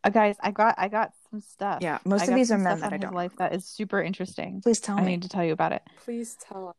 Uh, 0.05 0.09
guys, 0.09 0.35
I 0.41 0.51
got 0.51 0.75
I 0.77 0.89
got 0.89 1.13
some 1.31 1.39
stuff. 1.39 1.79
Yeah, 1.81 1.99
most 2.03 2.23
I 2.23 2.25
of 2.25 2.35
these 2.35 2.51
are 2.51 2.55
some 2.55 2.63
men 2.63 2.79
that 2.81 2.91
I 2.91 2.97
don't. 2.97 3.13
life 3.13 3.35
that 3.37 3.55
is 3.55 3.63
super 3.65 4.01
interesting. 4.01 4.59
Please 4.61 4.81
tell 4.81 4.97
I 4.97 5.01
me. 5.01 5.11
need 5.11 5.21
to 5.23 5.29
tell 5.29 5.45
you 5.45 5.53
about 5.53 5.71
it. 5.71 5.81
Please 6.03 6.35
tell 6.41 6.69
us. 6.69 6.75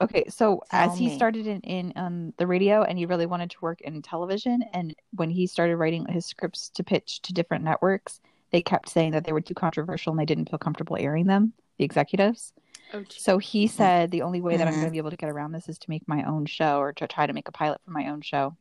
Okay, 0.00 0.24
so 0.28 0.62
Tell 0.70 0.90
as 0.92 0.96
he 0.98 1.06
me. 1.08 1.16
started 1.16 1.46
in, 1.48 1.60
in 1.62 1.92
um, 1.96 2.32
the 2.36 2.46
radio 2.46 2.82
and 2.82 2.96
he 2.98 3.04
really 3.06 3.26
wanted 3.26 3.50
to 3.50 3.56
work 3.60 3.80
in 3.80 4.00
television, 4.02 4.62
and 4.72 4.94
when 5.12 5.28
he 5.30 5.46
started 5.46 5.76
writing 5.76 6.06
his 6.06 6.24
scripts 6.26 6.68
to 6.70 6.84
pitch 6.84 7.20
to 7.22 7.32
different 7.32 7.64
networks, 7.64 8.20
they 8.50 8.62
kept 8.62 8.88
saying 8.88 9.12
that 9.12 9.24
they 9.24 9.32
were 9.32 9.40
too 9.40 9.54
controversial 9.54 10.12
and 10.12 10.18
they 10.20 10.24
didn't 10.24 10.48
feel 10.48 10.58
comfortable 10.58 10.96
airing 10.98 11.26
them, 11.26 11.52
the 11.78 11.84
executives. 11.84 12.52
Oh. 12.94 13.04
So 13.10 13.38
he 13.38 13.66
said 13.66 14.10
the 14.10 14.22
only 14.22 14.40
way 14.40 14.56
that 14.56 14.66
I'm 14.66 14.74
Mhm. 14.74 14.78
going 14.78 14.86
to 14.86 14.92
be 14.92 14.98
able 14.98 15.10
to 15.10 15.16
get 15.16 15.28
around 15.30 15.52
this 15.52 15.68
is 15.68 15.78
to 15.80 15.90
make 15.90 16.08
my 16.08 16.22
own 16.24 16.46
show 16.46 16.78
or 16.78 16.92
to 16.94 17.06
try 17.06 17.26
to 17.26 17.32
make 17.32 17.48
a 17.48 17.52
pilot 17.52 17.80
for 17.84 17.90
my 17.90 18.08
own 18.08 18.22
show 18.22 18.56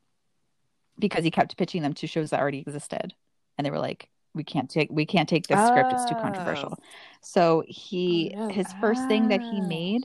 because 0.99 1.23
he 1.23 1.31
kept 1.31 1.55
pitching 1.57 1.81
them 1.81 1.93
to 1.93 2.07
shows 2.07 2.31
that 2.31 2.39
already 2.39 2.59
existed. 2.59 3.13
And 3.57 3.65
they 3.65 3.71
were 3.71 3.79
like, 3.79 4.09
we 4.33 4.43
can't 4.43 4.69
take 4.69 4.89
we 4.91 5.05
can't 5.05 5.29
take 5.29 5.47
this 5.47 5.65
script, 5.67 5.93
it's 5.93 6.05
too 6.05 6.15
Oh. 6.17 6.21
controversial. 6.21 6.77
So 7.21 7.63
he 7.67 8.33
Oh, 8.35 8.47
no. 8.47 8.53
his 8.53 8.71
first 8.73 9.07
thing 9.07 9.29
that 9.29 9.41
he 9.41 9.61
Ah. 9.61 9.65
made 9.67 10.03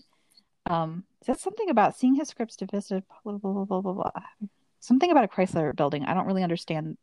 Um, 0.67 1.05
says 1.23 1.41
something 1.41 1.71
about 1.71 1.97
seeing 1.97 2.15
his 2.15 2.29
scripts 2.29 2.55
to 2.57 2.67
visit 2.67 3.03
blah 3.25 3.37
blah 3.37 3.53
blah 3.53 3.65
blah 3.65 3.81
blah 3.81 3.93
blah. 3.93 4.11
Something 4.79 5.11
about 5.11 5.25
a 5.25 5.29
Chrysler 5.29 5.75
building. 5.75 6.05
I 6.05 6.15
don't 6.15 6.27
really 6.27 6.45
understand 6.45 6.97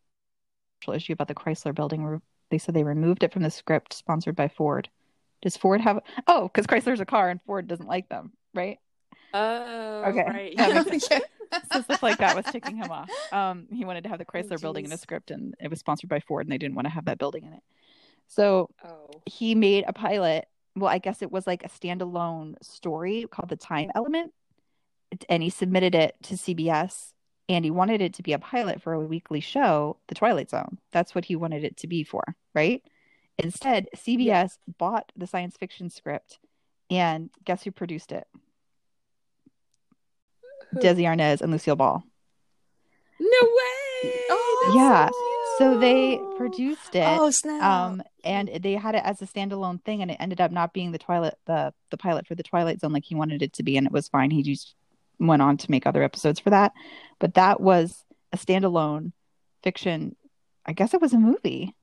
the 0.86 0.94
issue 0.94 1.12
about 1.12 1.28
the 1.28 1.36
Chrysler 1.36 1.76
building. 1.76 2.22
They 2.50 2.58
said 2.58 2.74
they 2.76 2.84
removed 2.84 3.24
it 3.24 3.32
from 3.34 3.43
the 3.43 3.52
script 3.52 3.93
sponsored 3.93 4.36
by 4.36 4.47
Ford. 4.47 4.89
Does 5.41 5.56
Ford 5.58 5.82
have? 5.82 6.00
Oh, 6.28 6.43
because 6.43 6.68
Chrysler's 6.68 7.00
a 7.00 7.06
car 7.06 7.30
and 7.30 7.41
Ford 7.43 7.68
doesn't 7.68 7.88
like 7.88 8.10
them, 8.10 8.34
right? 8.54 8.80
Oh, 9.34 10.04
Okay. 10.08 10.24
right. 10.28 10.56
That 10.58 10.89
makes. 10.89 11.10
So 11.72 11.82
stuff 11.82 12.02
like 12.02 12.18
that 12.20 12.36
was 12.36 12.45
ticking 12.45 12.78
him 12.78 12.89
off. 12.89 13.10
Um, 13.32 13.68
he 13.72 13.84
wanted 13.86 14.04
to 14.04 14.10
have 14.10 14.18
the 14.20 14.26
Chrysler 14.26 14.54
Oh, 14.54 14.58
building 14.60 14.86
in 14.86 14.91
a 14.91 14.97
script, 14.97 15.30
and 15.30 15.56
it 15.60 15.70
was 15.70 15.80
sponsored 15.80 16.10
by 16.10 16.20
Ford, 16.20 16.45
and 16.45 16.52
they 16.52 16.58
didn't 16.58 16.76
want 16.76 16.86
to 16.88 16.91
have 16.91 17.06
that 17.06 17.18
building 17.20 17.43
in 17.45 17.54
it. 17.54 17.62
So 18.28 18.70
oh, 18.84 19.22
he 19.26 19.56
made 19.56 19.84
a 19.88 19.93
pilot. 19.93 20.47
Well, 20.76 20.89
I 20.89 21.00
guess 21.00 21.22
it 21.22 21.32
was 21.32 21.45
like 21.47 21.64
a 21.64 21.70
standalone 21.70 22.56
story 22.64 23.26
called 23.30 23.50
The 23.50 23.56
Time 23.56 23.91
Element, 23.93 24.32
and 25.28 25.43
he 25.43 25.50
submitted 25.50 25.95
it 25.95 26.16
to 26.24 26.36
CBS. 26.36 27.14
And 27.50 27.66
he 27.66 27.72
wanted 27.72 28.00
it 28.02 28.14
to 28.14 28.24
be 28.24 28.32
a 28.34 28.39
pilot 28.39 28.82
for 28.82 28.93
a 28.93 29.00
weekly 29.00 29.39
show, 29.41 29.97
The 30.08 30.16
Twilight 30.16 30.50
Zone. 30.52 30.78
That's 30.91 31.14
what 31.16 31.26
he 31.26 31.36
wanted 31.36 31.64
it 31.64 31.76
to 31.78 31.88
be 31.88 32.04
for, 32.04 32.24
right? 32.54 32.82
Instead, 33.39 33.88
CBS 33.95 34.58
bought 34.78 35.12
the 35.18 35.26
science 35.26 35.58
fiction 35.58 35.89
script, 35.89 36.38
and 36.91 37.30
guess 37.45 37.64
who 37.64 37.72
produced 37.72 38.12
it? 38.12 38.28
Who? 40.72 40.80
Desi 40.80 41.04
Arnaz 41.06 41.41
and 41.41 41.52
Lucille 41.52 41.76
Ball. 41.76 42.04
no 43.20 43.28
way. 43.41 44.14
Oh, 44.30 44.74
Yeah. 44.76 45.10
so 45.10 45.74
So 45.74 45.80
they 45.80 46.20
produced 46.38 46.95
it. 46.95 47.06
Oh 47.08 47.32
snap! 47.32 47.62
um 47.64 48.04
and 48.24 48.50
they 48.62 48.74
had 48.74 48.95
it 48.95 49.04
as 49.04 49.22
a 49.22 49.26
standalone 49.26 49.84
thing 49.84 50.02
and 50.02 50.12
it 50.12 50.18
ended 50.20 50.39
up 50.39 50.52
not 50.52 50.72
being 50.74 50.91
the 50.91 50.97
twilight 51.00 51.34
the 51.45 51.74
the 51.89 51.97
pilot 51.97 52.28
for 52.28 52.36
the 52.36 52.43
twilight 52.43 52.80
zone 52.80 52.93
like 52.93 53.04
he 53.06 53.16
wanted 53.16 53.41
it 53.41 53.54
to 53.54 53.64
be 53.64 53.76
and 53.78 53.86
it 53.88 53.91
was 53.93 54.08
fine 54.08 54.30
he 54.32 54.41
just 54.43 54.76
went 55.20 55.41
on 55.41 55.57
to 55.57 55.70
make 55.72 55.86
other 55.86 56.03
episodes 56.03 56.39
for 56.39 56.49
that 56.49 56.72
but 57.20 57.34
that 57.34 57.59
was 57.59 58.05
a 58.32 58.38
standalone 58.38 59.11
fiction 59.63 60.15
i 60.65 60.74
guess 60.74 60.93
it 60.93 61.01
was 61.01 61.13
a 61.13 61.20
movie 61.20 61.76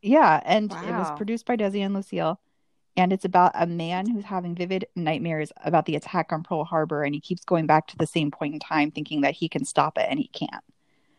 yeah 0.00 0.40
and 0.44 0.72
it 0.72 0.92
was 0.92 1.10
produced 1.16 1.46
by 1.46 1.56
desi 1.56 1.80
and 1.84 1.94
lucille 1.94 2.40
and 2.96 3.12
it's 3.12 3.24
about 3.24 3.52
a 3.54 3.66
man 3.66 4.08
who's 4.08 4.24
having 4.24 4.54
vivid 4.54 4.86
nightmares 4.94 5.50
about 5.64 5.86
the 5.86 5.96
attack 5.96 6.32
on 6.32 6.42
pearl 6.42 6.64
harbor 6.64 7.02
and 7.02 7.14
he 7.14 7.20
keeps 7.20 7.44
going 7.44 7.66
back 7.66 7.86
to 7.88 7.96
the 7.96 8.06
same 8.06 8.30
point 8.30 8.54
in 8.54 8.60
time 8.60 8.90
thinking 8.90 9.22
that 9.22 9.34
he 9.34 9.48
can 9.48 9.64
stop 9.64 9.98
it 9.98 10.06
and 10.08 10.18
he 10.18 10.28
can't 10.28 10.64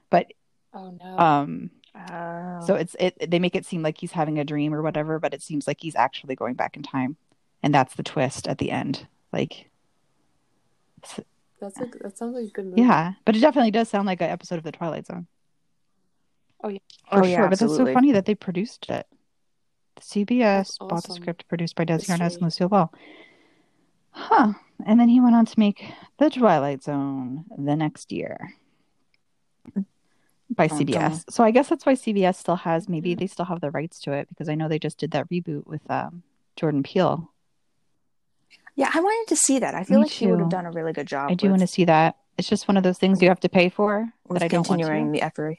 but 0.09 0.28
Oh 0.74 0.91
no. 0.99 1.18
um 1.20 1.72
Oh. 1.95 2.59
so 2.66 2.74
it's 2.74 2.95
it 2.99 3.30
they 3.30 3.38
make 3.38 3.53
it 3.55 3.68
seem 3.68 3.84
like 3.84 3.99
he's 3.99 4.14
having 4.14 4.39
a 4.39 4.43
dream 4.43 4.74
or 4.74 4.82
whatever, 4.82 5.20
but 5.20 5.32
it 5.36 5.43
seems 5.43 5.68
like 5.68 5.78
he's 5.80 5.95
actually 5.95 6.36
going 6.36 6.55
back 6.55 6.76
in 6.76 6.82
time. 6.82 7.18
And 7.61 7.72
that's 7.72 7.93
the 7.93 8.01
twist 8.01 8.47
at 8.47 8.57
the 8.57 8.72
end. 8.72 9.05
Like 9.32 9.70
That's 11.60 11.80
a 11.80 11.86
that 12.01 12.18
sounds 12.18 12.36
like 12.36 12.45
a 12.45 12.51
good 12.51 12.66
movie. 12.66 12.82
yeah, 12.82 13.14
but 13.26 13.36
it 13.36 13.39
definitely 13.39 13.72
does 13.72 13.88
sound 13.89 14.06
like 14.06 14.22
an 14.22 14.30
episode 14.30 14.58
of 14.58 14.64
the 14.64 14.72
Twilight 14.72 15.06
Zone. 15.06 15.28
Oh, 16.64 16.70
yeah. 16.70 16.80
For 17.10 17.20
Oh, 17.20 17.22
sure. 17.24 17.32
yeah, 17.32 17.47
but 17.47 17.60
that's 17.60 17.76
so 17.76 17.86
funny 17.93 18.12
that 18.14 18.26
they 18.26 18.36
produced 18.36 18.89
it. 18.89 19.06
CBS 19.99 20.39
That's 20.39 20.78
bought 20.80 21.04
the 21.04 21.14
script 21.14 21.47
produced 21.47 21.76
by 21.76 21.86
Desi 21.86 22.10
Arnaz 22.10 22.34
and 22.34 22.43
Lucille 22.43 22.70
Ball. 22.70 22.91
Huh. 24.12 24.54
And 24.86 24.99
then 24.99 25.08
he 25.10 25.20
went 25.22 25.36
on 25.36 25.45
to 25.45 25.60
make 25.60 25.86
The 26.20 26.30
Twilight 26.30 26.84
Zone 26.84 27.45
the 27.58 27.76
next 27.76 28.12
year 28.12 28.54
by 30.49 30.68
Dun, 30.68 30.80
CBS. 30.80 30.91
dun. 30.93 31.20
So 31.30 31.43
I 31.43 31.51
guess 31.51 31.70
that's 31.70 31.86
why 31.86 31.93
CBS 31.93 32.36
still 32.36 32.56
has 32.58 32.89
maybe 32.89 33.16
they 33.16 33.28
still 33.28 33.45
have 33.45 33.62
the 33.62 33.72
rights 33.72 33.99
to 34.01 34.12
it 34.14 34.28
because 34.30 34.49
I 34.49 34.56
know 34.56 34.68
they 34.68 34.80
just 34.80 34.97
did 34.97 35.12
that 35.12 35.30
reboot 35.30 35.66
with 35.66 35.82
um, 35.89 36.24
Jordan 36.56 36.84
Peele. 36.84 37.32
Yeah, 38.76 38.90
I 38.94 39.00
wanted 39.02 39.30
to 39.30 39.36
see 39.36 39.60
that. 39.60 39.76
I 39.76 39.84
feel 39.84 39.98
Me 40.00 40.04
like 40.06 40.12
he 40.12 40.28
would 40.28 40.40
have 40.40 40.50
done 40.50 40.66
a 40.66 40.72
really 40.72 40.94
good 40.94 41.08
job. 41.08 41.32
I 41.32 41.36
do 41.36 41.48
with, 41.48 41.52
want 41.52 41.62
to 41.62 41.68
see 41.68 41.86
that. 41.86 42.18
It's 42.38 42.50
just 42.50 42.68
one 42.68 42.78
of 42.78 42.84
those 42.84 42.98
things 42.98 43.22
you 43.22 43.28
have 43.30 43.40
to 43.42 43.50
pay 43.50 43.70
for 43.70 44.10
with 44.28 44.40
that 44.40 44.46
I 44.46 44.48
don't 44.48 44.68
want 44.68 44.82
continuing 44.82 45.08
to. 45.08 45.12
the 45.20 45.22
effort. 45.22 45.58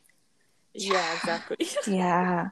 Yeah, 0.75 1.13
exactly. 1.13 1.57
Yeah, 1.87 2.49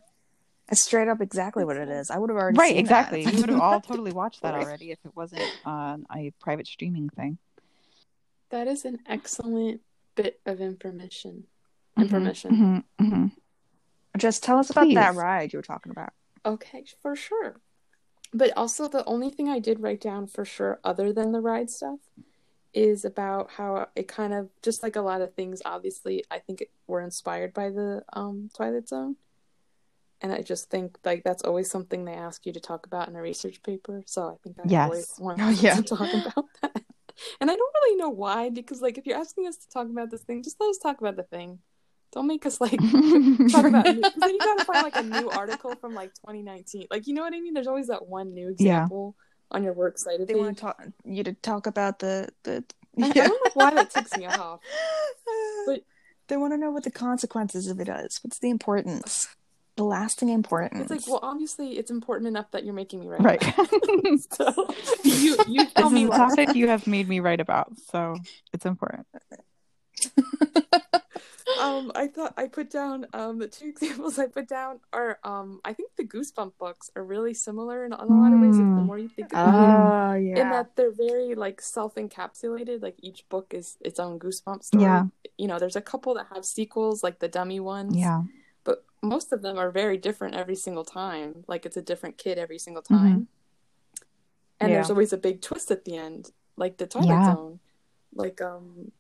it's 0.71 0.85
straight 0.85 1.09
up 1.09 1.21
exactly 1.21 1.65
what 1.65 1.77
it 1.77 1.89
is. 1.89 2.11
I 2.11 2.19
would 2.19 2.31
have 2.31 2.37
already 2.37 2.59
Right, 2.59 2.71
seen 2.71 2.79
exactly. 2.79 3.25
That. 3.25 3.35
We 3.35 3.41
would 3.41 3.49
have 3.51 3.61
all 3.61 3.81
totally 3.87 4.13
watched 4.13 4.43
that 4.43 4.55
already 4.55 4.93
if 4.93 4.99
it 5.05 5.17
wasn't 5.17 5.51
on 5.65 6.07
a 6.15 6.33
private 6.41 6.67
streaming 6.67 7.09
thing. 7.09 7.39
that 8.51 8.69
is 8.69 8.85
an 8.85 8.99
excellent 9.07 9.81
bit 10.15 10.41
of 10.47 10.61
information. 10.61 11.45
Mhm, 11.99 12.03
Information. 12.05 12.85
mhm, 13.01 13.07
mhm. 13.07 13.33
Just 14.19 14.43
tell 14.45 14.59
us 14.59 14.71
about 14.71 14.93
that 14.95 15.15
ride 15.15 15.53
you 15.53 15.59
were 15.59 15.63
talking 15.63 15.91
about. 15.91 16.13
Okay, 16.45 16.85
for 17.01 17.17
sure. 17.17 17.61
But 18.33 18.57
also, 18.57 18.89
the 18.89 19.05
only 19.05 19.31
thing 19.31 19.49
I 19.49 19.59
did 19.59 19.81
write 19.81 20.01
down 20.01 20.27
for 20.27 20.45
sure, 20.45 20.81
other 20.85 21.13
than 21.13 21.33
the 21.33 21.41
ride 21.41 21.71
stuff, 21.71 22.01
is 22.75 23.05
about 23.05 23.53
how 23.53 23.89
it 23.95 24.09
kind 24.09 24.33
of 24.33 24.49
just 24.63 24.83
like 24.83 24.97
a 24.97 25.03
lot 25.03 25.21
of 25.21 25.35
things. 25.35 25.61
Obviously, 25.65 26.25
I 26.31 26.39
think 26.39 26.63
it, 26.63 26.71
were 26.87 27.03
inspired 27.03 27.53
by 27.55 27.71
the 27.71 28.03
um, 28.15 28.51
Twilight 28.57 28.89
Zone, 28.89 29.17
and 30.21 30.33
I 30.33 30.41
just 30.43 30.71
think 30.71 30.99
like 31.05 31.25
that's 31.25 31.43
always 31.43 31.71
something 31.71 32.05
they 32.05 32.15
ask 32.15 32.47
you 32.47 32.53
to 32.53 32.61
talk 32.61 32.87
about 32.87 33.09
in 33.09 33.17
a 33.17 33.23
research 33.23 33.63
paper. 33.63 34.03
So 34.07 34.29
I 34.29 34.37
think 34.43 34.57
I 34.61 34.69
Yes. 34.69 34.85
always 34.85 35.15
want 35.19 35.41
Oh, 35.43 35.51
yeah. 35.51 35.77
to 35.77 35.83
talk 35.83 36.13
about 36.15 36.47
that. 36.63 36.83
And 37.41 37.51
I 37.51 37.55
don't 37.57 37.75
really 37.83 37.97
know 37.97 38.11
why, 38.11 38.51
because 38.51 38.81
like 38.81 38.99
if 38.99 39.07
you're 39.07 39.19
asking 39.19 39.47
us 39.47 39.57
to 39.59 39.69
talk 39.69 39.89
about 39.91 40.11
this 40.11 40.23
thing, 40.23 40.43
just 40.43 40.61
let 40.61 40.71
us 40.71 40.79
talk 40.79 41.01
about 41.01 41.17
the 41.17 41.25
thing. 41.25 41.59
Don't 42.13 42.27
make 42.27 42.45
us 42.47 42.61
like 42.61 42.73
talk 43.51 43.65
about 43.65 43.87
new, 43.87 44.03
'cause 44.03 44.13
then 44.17 44.35
you 44.35 44.39
gotta 44.39 44.65
find 44.65 44.83
like 44.83 44.97
a 44.97 45.03
new 45.03 45.31
article 45.31 45.75
from 45.77 45.95
like 45.95 46.13
2019 46.15 46.87
like 46.91 47.07
you 47.07 47.15
know 47.15 47.23
what 47.23 47.33
i 47.35 47.41
mean 47.41 47.55
there's 47.55 47.67
always 47.67 47.87
that 47.87 48.07
one 48.07 48.35
new 48.35 48.55
Yeah. 48.59 48.83
example 48.83 49.17
on 49.51 49.63
your 49.65 49.73
works 49.73 50.03
cited 50.05 50.29
They 50.29 50.35
page 50.35 50.43
want 50.43 50.57
to 50.57 50.61
talk 50.61 50.83
you 51.05 51.25
to 51.25 51.33
talk 51.33 51.67
about 51.67 51.99
the 52.01 52.29
the. 52.45 52.65
I, 53.01 53.07
I 53.07 53.13
don't 53.13 53.29
know 53.29 53.51
why 53.55 53.71
that 53.75 53.91
ticks 53.91 54.15
me 54.17 54.27
off 54.27 54.61
but 55.67 55.83
they 56.29 56.37
want 56.37 56.53
to 56.53 56.59
know 56.59 56.71
what 56.71 56.85
the 56.85 56.91
consequences 56.91 57.67
of 57.69 57.81
it 57.81 57.89
is. 57.89 58.19
What's 58.23 58.39
the 58.39 58.49
importance? 58.51 59.29
The 59.77 59.85
lasting 59.85 60.29
importance. 60.29 60.83
it's 60.83 60.91
like 60.91 61.07
well 61.09 61.21
obviously 61.23 61.79
it's 61.79 61.91
important 61.91 62.29
enough 62.29 62.51
that 62.51 62.65
you're 62.65 62.75
making 62.75 63.01
me 63.01 63.09
write 63.09 63.23
right. 63.23 63.43
about 63.43 63.69
so 64.33 64.69
you 65.03 65.37
you 65.49 65.65
this 65.65 65.73
tell 65.73 65.87
is 65.87 65.93
me 65.95 66.05
a 66.05 66.09
what 66.09 66.19
topic 66.19 66.55
you 66.55 66.69
have 66.69 66.87
made 66.87 67.09
me 67.09 67.21
write 67.21 67.41
about, 67.41 67.73
so 67.91 68.17
it's 68.53 68.67
important. 68.67 69.07
Um 71.63 71.93
i 71.95 72.07
thought 72.07 72.35
i 72.37 72.47
put 72.47 72.69
down 72.71 73.07
um 73.15 73.39
the 73.39 73.47
two 73.49 73.69
examples 73.75 74.19
i 74.19 74.27
put 74.27 74.47
down 74.49 74.81
are 74.93 75.19
um 75.25 75.61
i 75.65 75.73
think 75.73 75.91
the 75.97 76.05
goosebump 76.05 76.53
books 76.59 76.91
are 76.97 77.05
really 77.05 77.33
similar 77.35 77.85
in, 77.87 77.93
in 77.93 77.99
a 77.99 78.05
lot 78.05 78.33
of 78.33 78.41
ways 78.41 78.57
the 78.57 78.63
Mm. 78.63 78.85
more 78.87 78.99
you 78.99 79.09
think 79.09 79.31
about 79.33 79.49
it 79.49 79.53
Oh 79.55 80.13
in 80.15 80.27
yeah. 80.37 80.51
that 80.51 80.77
they're 80.77 80.93
very 80.93 81.35
like 81.35 81.61
self-encapsulated 81.61 82.83
like 82.83 82.97
each 83.03 83.29
book 83.29 83.55
is 83.55 83.77
its 83.81 83.99
own 84.01 84.19
goosebump 84.19 84.63
story 84.65 84.85
Yeah. 84.85 85.05
you 85.39 85.47
know 85.47 85.59
there's 85.59 85.77
a 85.77 85.81
couple 85.93 86.15
that 86.15 86.27
have 86.35 86.45
sequels 86.45 87.03
like 87.03 87.19
the 87.21 87.29
dummy 87.29 87.61
ones 87.61 87.97
Yeah. 87.97 88.23
but 88.65 88.85
most 89.03 89.33
of 89.33 89.43
them 89.43 89.57
are 89.59 89.71
very 89.71 89.97
different 89.97 90.35
every 90.35 90.57
single 90.57 90.85
time 90.85 91.45
like 91.49 91.65
it's 91.67 91.77
a 91.77 91.83
different 91.83 92.19
kid 92.19 92.39
every 92.39 92.59
single 92.59 92.83
Mhm. 92.83 92.89
time 92.89 93.29
and 94.61 94.71
Yeah. 94.71 94.77
there's 94.77 94.91
always 94.91 95.13
a 95.13 95.17
big 95.29 95.41
twist 95.43 95.71
at 95.71 95.85
the 95.85 95.97
end 95.97 96.31
like 96.57 96.77
the 96.79 96.87
twilight 96.87 97.09
Yeah. 97.09 97.35
zone 97.35 97.61
like 98.15 98.41
um 98.41 98.93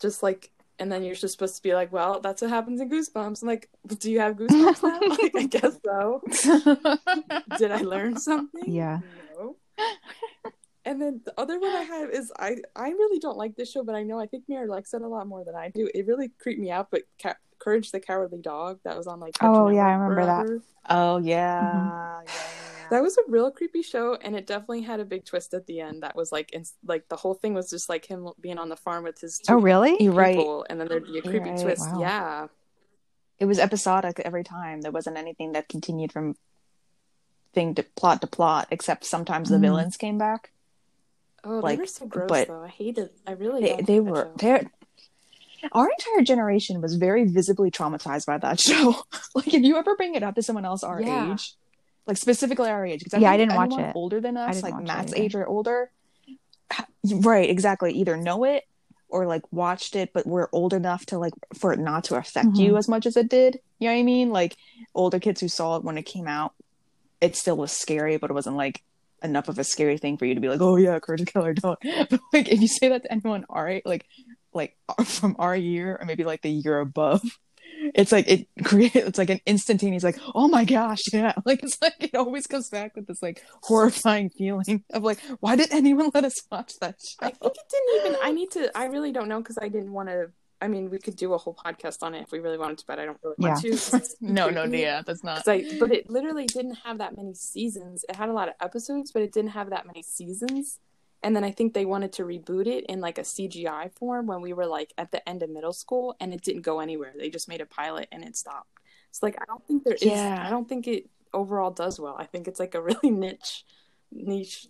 just 0.00 0.22
like 0.22 0.50
and 0.78 0.90
then 0.92 1.02
you're 1.02 1.14
just 1.14 1.32
supposed 1.32 1.56
to 1.56 1.62
be 1.62 1.74
like 1.74 1.90
well 1.92 2.20
that's 2.20 2.42
what 2.42 2.50
happens 2.50 2.80
in 2.80 2.90
goosebumps 2.90 3.42
i'm 3.42 3.48
like 3.48 3.68
do 3.98 4.10
you 4.10 4.20
have 4.20 4.36
goosebumps 4.36 4.82
now 4.82 5.00
like 5.08 5.32
i 5.36 5.42
guess 5.46 5.78
so 5.84 6.22
did 7.58 7.70
i 7.72 7.80
learn 7.82 8.16
something 8.18 8.64
Yeah. 8.72 9.00
no 9.38 9.56
and 10.84 11.02
then 11.02 11.20
the 11.24 11.34
other 11.36 11.58
one 11.58 11.74
I 11.74 11.82
have 11.82 12.10
is 12.10 12.32
I 12.38 12.56
I 12.76 12.90
really 12.90 13.18
don't 13.18 13.36
like 13.36 13.56
this 13.56 13.70
show, 13.72 13.82
but 13.82 13.96
I 13.96 14.04
know 14.04 14.20
I 14.20 14.26
think 14.26 14.44
Mira 14.48 14.66
likes 14.70 14.94
it 14.94 15.02
a 15.02 15.08
lot 15.08 15.26
more 15.26 15.44
than 15.44 15.56
I 15.56 15.68
do. 15.70 15.90
It 15.92 16.06
really 16.06 16.30
creeped 16.40 16.60
me 16.60 16.70
out. 16.70 16.92
But 16.92 17.02
Ca- 17.20 17.34
Courage 17.58 17.90
the 17.90 17.98
Cowardly 17.98 18.40
Dog 18.40 18.78
that 18.84 18.96
was 18.96 19.08
on 19.08 19.18
like 19.18 19.34
Cartoon 19.36 19.62
Oh, 19.62 19.68
yeah, 19.70 19.84
I 19.84 19.96
Network 19.96 20.10
remember 20.16 20.26
that. 20.26 20.62
oh 20.90 21.16
yeah. 21.18 21.60
Mhm. 21.60 22.24
yeah, 22.24 22.30
yeah, 22.90 22.96
yeah. 22.96 22.98
That 22.98 23.02
was 23.02 23.16
a 23.18 23.22
real 23.28 23.50
creepy 23.50 23.82
show, 23.82 24.14
and 24.14 24.34
it 24.36 24.46
definitely 24.46 24.82
had 24.82 25.00
a 25.00 25.04
big 25.04 25.24
twist 25.24 25.54
at 25.54 25.66
the 25.66 25.80
end. 25.80 26.02
That 26.02 26.16
was 26.16 26.32
like, 26.32 26.52
in, 26.52 26.64
like 26.86 27.08
the 27.08 27.16
whole 27.16 27.34
thing 27.34 27.54
was 27.54 27.68
just 27.70 27.88
like 27.88 28.06
him 28.06 28.28
being 28.40 28.58
on 28.58 28.68
the 28.68 28.76
farm 28.76 29.04
with 29.04 29.20
his 29.20 29.38
two 29.38 29.54
Oh, 29.54 29.58
really? 29.58 29.96
You're 30.02 30.12
right. 30.12 30.36
people, 30.36 30.66
and 30.70 30.80
then 30.80 30.88
there'd 30.88 31.06
be 31.06 31.18
a 31.18 31.22
creepy 31.22 31.50
right, 31.50 31.60
twist. 31.60 31.82
wow. 31.92 32.00
Yeah, 32.00 32.46
It 33.38 33.44
was 33.46 33.58
episodic 33.58 34.20
every 34.20 34.44
time. 34.44 34.80
There 34.80 34.92
wasn't 34.92 35.16
anything 35.18 35.52
that 35.52 35.68
continued 35.68 36.12
from 36.12 36.36
thing 37.52 37.74
to 37.74 37.82
plot 37.82 38.20
to 38.20 38.26
plot, 38.26 38.68
except 38.70 39.04
sometimes 39.04 39.48
the 39.48 39.56
Mhm. 39.56 39.60
villains 39.62 39.96
came 39.96 40.18
back. 40.18 40.52
oh, 41.44 41.60
Like, 41.60 41.76
they 41.78 41.82
were 41.82 41.86
so 41.86 42.06
gross 42.06 42.28
but 42.28 42.48
though. 42.48 42.62
I 42.64 42.68
hated. 42.68 43.10
I 43.26 43.32
really 43.32 43.62
They 43.62 43.80
they 43.82 44.00
were 44.00 44.24
show. 44.24 44.32
they 44.36 44.66
our 45.72 45.88
entire 45.88 46.22
generation 46.24 46.80
was 46.80 46.94
very 46.96 47.24
visibly 47.24 47.70
traumatized 47.70 48.26
by 48.26 48.38
that 48.38 48.60
show. 48.68 48.96
like 49.34 49.48
if 49.54 49.62
you 49.62 49.76
ever 49.76 49.96
bring 49.96 50.14
it 50.14 50.22
up 50.22 50.34
to 50.34 50.42
someone 50.42 50.64
else 50.64 50.82
our 50.82 51.00
Yeah. 51.00 51.32
age, 51.32 51.54
like 52.06 52.16
specifically 52.16 52.68
our 52.68 52.84
age, 52.86 53.02
because 53.04 53.20
Yeah, 53.20 53.30
I 53.30 53.36
didn't 53.36 53.54
watch 53.56 53.72
anyone 53.72 53.90
it. 53.90 53.96
older 53.96 54.20
than 54.20 54.36
us, 54.36 54.62
like 54.62 54.80
Matt's 54.82 55.12
age 55.14 55.34
or 55.34 55.46
older, 55.46 55.90
right? 57.04 57.48
Exactly. 57.48 57.92
Either 57.92 58.16
know 58.16 58.44
it 58.44 58.64
or 59.08 59.26
like 59.26 59.42
watched 59.52 59.94
it, 59.96 60.10
but 60.12 60.26
we're 60.26 60.48
old 60.52 60.72
enough 60.72 61.06
to 61.06 61.18
like 61.18 61.32
for 61.58 61.72
it 61.72 61.78
not 61.78 62.04
to 62.04 62.16
affect 62.16 62.48
Mhm. 62.48 62.58
you 62.58 62.76
as 62.76 62.88
much 62.88 63.06
as 63.06 63.16
it 63.16 63.28
did. 63.28 63.60
You 63.78 63.88
know 63.88 63.94
what 63.94 64.00
I 64.00 64.02
mean? 64.02 64.30
Like 64.30 64.56
older 64.94 65.18
kids 65.20 65.40
who 65.40 65.48
saw 65.48 65.76
it 65.76 65.84
when 65.84 65.98
it 65.98 66.02
came 66.04 66.26
out, 66.26 66.54
it 67.20 67.36
still 67.36 67.56
was 67.56 67.72
scary, 67.72 68.16
but 68.16 68.30
it 68.30 68.34
wasn't 68.34 68.56
like 68.56 68.82
enough 69.22 69.48
of 69.48 69.58
a 69.58 69.64
scary 69.64 69.96
thing 69.98 70.16
for 70.16 70.26
you 70.26 70.34
to 70.34 70.40
be 70.40 70.48
like, 70.48 70.60
oh 70.60 70.76
yeah, 70.76 70.98
Courage 70.98 71.20
the 71.20 71.26
Killer, 71.26 71.54
don't. 71.54 71.78
But 72.10 72.20
like 72.32 72.48
if 72.48 72.60
you 72.60 72.68
say 72.68 72.88
that 72.88 73.04
to 73.04 73.12
anyone 73.12 73.46
all 73.48 73.62
right, 73.62 73.84
like 73.86 74.06
like 74.52 74.76
from 75.04 75.36
our 75.38 75.54
year 75.56 75.96
or 76.00 76.04
maybe 76.06 76.24
like 76.24 76.42
the 76.42 76.50
year 76.50 76.80
above, 76.80 77.22
it's 77.94 78.12
like 78.12 78.28
it 78.28 78.48
creates 78.64 78.96
it's 78.96 79.18
like 79.18 79.30
an 79.30 79.40
instantaneous 79.46 80.02
like, 80.04 80.18
oh 80.34 80.48
my 80.48 80.64
gosh, 80.64 81.02
yeah. 81.12 81.34
Like 81.44 81.62
it's 81.62 81.80
like 81.80 81.94
it 82.00 82.14
always 82.14 82.46
comes 82.46 82.68
back 82.68 82.96
with 82.96 83.06
this 83.06 83.22
like 83.22 83.42
horrifying 83.62 84.30
feeling 84.30 84.84
of 84.92 85.02
like, 85.02 85.18
why 85.40 85.56
did 85.56 85.72
anyone 85.72 86.10
let 86.14 86.24
us 86.24 86.34
watch 86.50 86.78
that 86.80 86.96
show? 87.02 87.16
I 87.26 87.30
think 87.30 87.54
it 87.54 87.70
didn't 87.70 88.06
even. 88.06 88.18
I 88.22 88.32
need 88.32 88.50
to. 88.52 88.76
I 88.76 88.86
really 88.86 89.12
don't 89.12 89.28
know 89.28 89.38
because 89.40 89.58
I 89.60 89.68
didn't 89.68 89.92
want 89.92 90.08
to. 90.08 90.30
I 90.60 90.68
mean, 90.68 90.88
we 90.88 90.98
could 90.98 91.16
do 91.16 91.34
a 91.34 91.38
whole 91.38 91.54
podcast 91.54 91.98
on 92.02 92.14
it 92.14 92.22
if 92.22 92.32
we 92.32 92.38
really 92.38 92.56
wanted 92.56 92.78
to, 92.78 92.84
but 92.86 92.98
I 92.98 93.04
don't 93.04 93.18
really 93.22 93.36
want 93.38 93.62
Yeah. 93.62 93.76
to. 93.76 94.02
no, 94.22 94.48
no, 94.48 94.64
yeah, 94.64 95.02
that's 95.06 95.22
not 95.22 95.46
I, 95.46 95.66
but 95.78 95.92
it 95.92 96.08
literally 96.08 96.46
didn't 96.46 96.76
have 96.84 96.96
that 96.98 97.14
many 97.14 97.34
seasons. 97.34 98.06
It 98.08 98.16
had 98.16 98.30
a 98.30 98.32
lot 98.32 98.48
of 98.48 98.54
episodes, 98.60 99.12
but 99.12 99.20
it 99.20 99.32
didn't 99.32 99.50
have 99.50 99.68
that 99.70 99.86
many 99.86 100.02
seasons. 100.02 100.78
And 101.22 101.34
then 101.34 101.44
I 101.44 101.50
think 101.50 101.72
they 101.74 101.84
wanted 101.84 102.12
to 102.14 102.22
reboot 102.24 102.66
it 102.66 102.84
in 102.86 103.00
like 103.00 103.18
a 103.18 103.22
CGI 103.22 103.90
form 103.98 104.26
when 104.26 104.40
we 104.42 104.52
were 104.52 104.66
like 104.66 104.92
at 104.98 105.10
the 105.10 105.26
end 105.28 105.42
of 105.42 105.50
middle 105.50 105.72
school, 105.72 106.14
and 106.20 106.32
it 106.32 106.42
didn't 106.42 106.62
go 106.62 106.80
anywhere. 106.80 107.12
They 107.16 107.30
just 107.30 107.48
made 107.48 107.60
a 107.60 107.66
pilot 107.66 108.08
and 108.12 108.22
it 108.24 108.36
stopped. 108.36 108.68
It's 109.10 109.22
like 109.22 109.36
I 109.40 109.44
don't 109.46 109.66
think 109.66 109.84
there 109.84 109.94
is. 109.94 110.02
Yeah. 110.02 110.44
I 110.46 110.50
don't 110.50 110.68
think 110.68 110.86
it 110.86 111.08
overall 111.32 111.70
does 111.70 111.98
well. 111.98 112.16
I 112.18 112.24
think 112.26 112.46
it's 112.48 112.60
like 112.60 112.74
a 112.74 112.82
really 112.82 113.10
niche, 113.10 113.64
niche. 114.12 114.68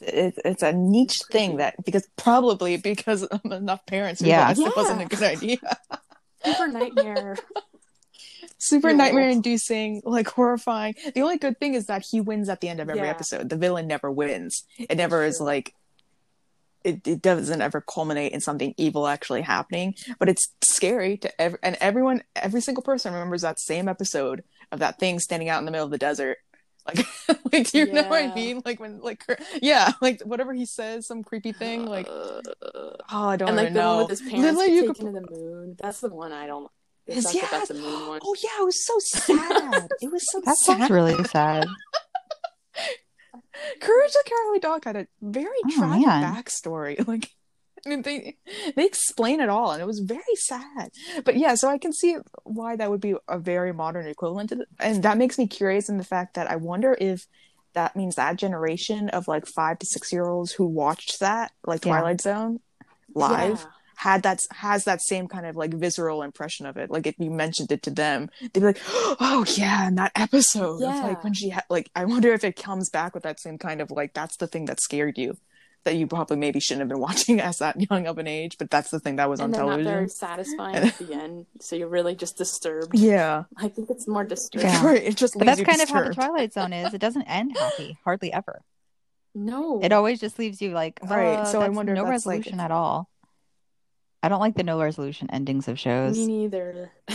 it's, 0.00 0.38
it's 0.44 0.62
a 0.62 0.72
niche 0.72 1.20
thing 1.30 1.56
that 1.58 1.74
because 1.84 2.06
probably 2.16 2.76
because 2.76 3.26
enough 3.44 3.84
parents 3.86 4.20
who 4.20 4.28
Yeah. 4.28 4.48
realized 4.52 4.60
it 4.60 4.76
wasn't 4.76 5.02
a 5.02 5.06
good 5.06 5.22
idea. 5.22 5.58
Super 6.44 6.68
nightmare. 6.68 7.36
Super 8.64 8.92
nightmare 8.92 9.28
inducing, 9.28 10.02
like 10.04 10.28
horrifying. 10.28 10.94
The 11.14 11.22
only 11.22 11.36
good 11.36 11.58
thing 11.58 11.74
is 11.74 11.86
that 11.86 12.04
he 12.08 12.20
wins 12.20 12.48
at 12.48 12.60
the 12.60 12.68
end 12.68 12.78
of 12.80 12.88
every 12.88 13.02
Yeah. 13.02 13.10
episode. 13.10 13.48
The 13.48 13.56
villain 13.56 13.88
never 13.88 14.08
wins. 14.10 14.64
It 14.78 14.96
never 14.96 15.24
is 15.24 15.40
like 15.40 15.74
it, 16.84 17.06
it 17.06 17.22
doesn't 17.22 17.60
ever 17.60 17.80
culminate 17.80 18.32
in 18.32 18.40
something 18.40 18.74
evil 18.76 19.06
actually 19.06 19.42
happening. 19.42 19.94
But 20.18 20.28
it's 20.28 20.48
scary 20.62 21.16
to 21.18 21.40
ev- 21.40 21.56
and 21.62 21.76
everyone 21.80 22.22
every 22.36 22.60
single 22.60 22.82
person 22.82 23.12
remembers 23.12 23.42
that 23.42 23.58
same 23.60 23.88
episode 23.88 24.42
of 24.72 24.78
that 24.80 24.98
thing 24.98 25.18
standing 25.20 25.48
out 25.48 25.58
in 25.60 25.64
the 25.64 25.70
middle 25.70 25.84
of 25.86 25.90
the 25.92 25.98
desert. 25.98 26.38
Like, 26.86 27.06
like 27.52 27.70
do 27.70 27.78
you 27.78 27.92
know 27.92 28.02
what 28.08 28.22
I 28.22 28.34
mean? 28.34 28.62
Like 28.64 28.80
when 28.80 29.00
like 29.00 29.24
yeah, 29.60 29.92
like 30.00 30.22
whatever 30.22 30.52
he 30.52 30.66
says, 30.66 31.06
some 31.06 31.22
creepy 31.24 31.52
thing, 31.52 31.86
like 31.86 32.08
Uh, 32.08 32.40
oh 32.62 32.98
I 33.10 33.36
don't 33.36 33.48
and 33.48 33.56
like 33.56 33.68
the 33.72 33.74
know. 33.74 33.94
one 33.98 33.98
with 34.08 34.10
his 34.10 34.20
parents 34.20 34.42
Literally, 34.58 34.74
you 34.74 34.86
could- 34.86 34.96
to 34.96 35.12
the 35.12 35.26
moon. 35.30 35.76
That's 35.80 36.00
the 36.00 36.08
one 36.14 36.32
I 36.32 36.46
don't. 36.48 36.70
It's 37.06 37.26
Is- 37.26 37.34
not 37.34 37.50
that's 37.50 37.70
a 37.70 37.74
moon 37.74 38.08
one. 38.08 38.20
Oh 38.22 38.34
yeah, 38.42 38.60
it 38.62 38.64
was 38.64 38.86
so 38.86 38.94
sad. 39.00 39.88
it 40.00 40.10
was 40.12 40.22
so 40.30 40.40
That 40.44 40.56
sad. 40.56 40.78
sounds 40.78 40.90
really 40.90 41.22
sad. 41.24 41.66
Courage 43.80 44.12
the 44.12 44.22
Cowardly 44.26 44.58
Dog 44.60 44.84
had 44.84 44.96
a 44.96 45.06
very 45.20 45.46
Oh, 45.66 45.70
tragic 45.76 46.06
man. 46.06 46.34
backstory. 46.34 47.06
Like, 47.12 47.30
I 47.84 47.88
mean, 47.88 48.02
they 48.02 48.36
they 48.76 48.84
explain 48.86 49.40
it 49.40 49.48
all, 49.48 49.72
and 49.72 49.82
it 49.82 49.86
was 49.86 49.98
very 49.98 50.22
sad. 50.36 50.90
But 51.24 51.36
yeah, 51.36 51.56
so 51.56 51.68
I 51.68 51.78
can 51.78 51.92
see 51.92 52.16
why 52.44 52.76
that 52.76 52.90
would 52.90 53.00
be 53.00 53.16
a 53.28 53.38
very 53.40 53.72
modern 53.72 54.06
equivalent 54.06 54.50
to, 54.50 54.56
th- 54.56 54.68
and 54.78 55.02
that 55.02 55.18
makes 55.18 55.36
me 55.36 55.48
curious 55.48 55.88
in 55.88 55.96
the 55.98 56.04
fact 56.04 56.34
that 56.34 56.48
I 56.48 56.54
wonder 56.56 56.96
if 57.00 57.26
that 57.74 57.96
means 57.96 58.14
that 58.14 58.36
generation 58.36 59.08
of 59.08 59.26
like 59.26 59.46
five 59.46 59.80
to 59.80 59.86
six 59.86 60.12
year 60.12 60.26
olds 60.28 60.52
who 60.52 60.64
watched 60.64 61.18
that, 61.20 61.50
like 61.66 61.84
Yeah. 61.84 61.98
Twilight 61.98 62.20
Zone, 62.20 62.60
live. 63.14 63.60
Yeah. 63.60 63.70
Had 64.02 64.22
that 64.24 64.40
has 64.50 64.84
that 64.84 65.00
same 65.02 65.28
kind 65.28 65.46
of 65.46 65.54
like 65.56 65.72
visceral 65.74 66.22
impression 66.22 66.66
of 66.66 66.76
it. 66.76 66.90
Like 66.90 67.06
if 67.06 67.14
you 67.18 67.30
mentioned 67.30 67.70
it 67.70 67.82
to 67.84 67.90
them, 67.90 68.30
they'd 68.40 68.52
be 68.54 68.60
like, 68.60 68.80
"Oh 69.20 69.44
yeah," 69.56 69.86
in 69.88 69.94
that 69.94 70.12
episode 70.16 70.76
of 70.76 70.80
Yeah. 70.80 71.02
like 71.08 71.22
when 71.22 71.34
she 71.34 71.50
had 71.50 71.64
like. 71.70 71.88
I 71.94 72.04
wonder 72.04 72.32
if 72.32 72.42
it 72.42 72.56
comes 72.56 72.90
back 72.90 73.14
with 73.14 73.22
that 73.22 73.38
same 73.38 73.58
kind 73.58 73.80
of 73.80 73.90
like 73.90 74.12
that's 74.14 74.36
the 74.38 74.46
thing 74.48 74.64
that 74.66 74.80
scared 74.80 75.18
you, 75.18 75.36
that 75.84 75.94
you 75.94 76.06
probably 76.08 76.36
maybe 76.36 76.58
shouldn't 76.58 76.80
have 76.80 76.88
been 76.88 76.98
watching 77.00 77.40
as 77.48 77.58
that 77.58 77.76
young 77.90 78.06
of 78.08 78.18
an 78.18 78.26
age, 78.26 78.56
but 78.58 78.70
that's 78.70 78.90
the 78.90 78.98
thing 78.98 79.16
that 79.16 79.30
was 79.30 79.38
on 79.40 79.46
and 79.46 79.54
they're 79.54 79.66
not 79.66 79.80
very 79.82 80.08
satisfying 80.08 80.74
at 80.76 80.98
the 80.98 81.12
end, 81.14 81.46
so 81.60 81.76
you're 81.76 81.86
really 81.88 82.16
just 82.16 82.36
disturbed. 82.36 82.98
Yeah, 82.98 83.44
I 83.56 83.68
think 83.68 83.88
it's 83.88 84.08
more 84.08 84.24
disturbing. 84.24 84.68
Yeah. 84.68 84.84
right. 84.84 85.02
It 85.10 85.16
just 85.16 85.34
But 85.34 85.46
leaves 85.46 85.58
that's 85.58 85.60
you 85.60 85.66
kind 85.66 85.80
of 85.82 85.88
how 85.90 86.02
the. 86.08 86.14
Twilight 86.14 86.52
Zone 86.52 86.72
is. 86.72 86.92
It 86.92 87.00
doesn't 87.00 87.22
end 87.22 87.56
happy, 87.56 87.98
hardly 88.04 88.32
ever. 88.32 88.62
No, 89.34 89.80
It 89.82 89.92
always 89.92 90.18
just 90.20 90.38
leaves 90.38 90.60
you 90.60 90.70
like, 90.72 90.98
Right, 91.02 91.36
uh, 91.38 91.44
so 91.44 91.60
I 91.60 91.66
that's 91.68 91.76
wonder 91.76 91.92
if 91.92 91.98
no 91.98 92.04
that's, 92.04 92.26
like- 92.26 92.38
resolution 92.40 92.58
at 92.60 92.70
all. 92.72 93.08
I 94.22 94.28
don't 94.28 94.40
like 94.40 94.54
the 94.54 94.62
no 94.62 94.80
resolution 94.80 95.28
endings 95.30 95.66
of 95.66 95.78
shows. 95.80 96.16
me 96.16 96.26
neither. 96.26 96.92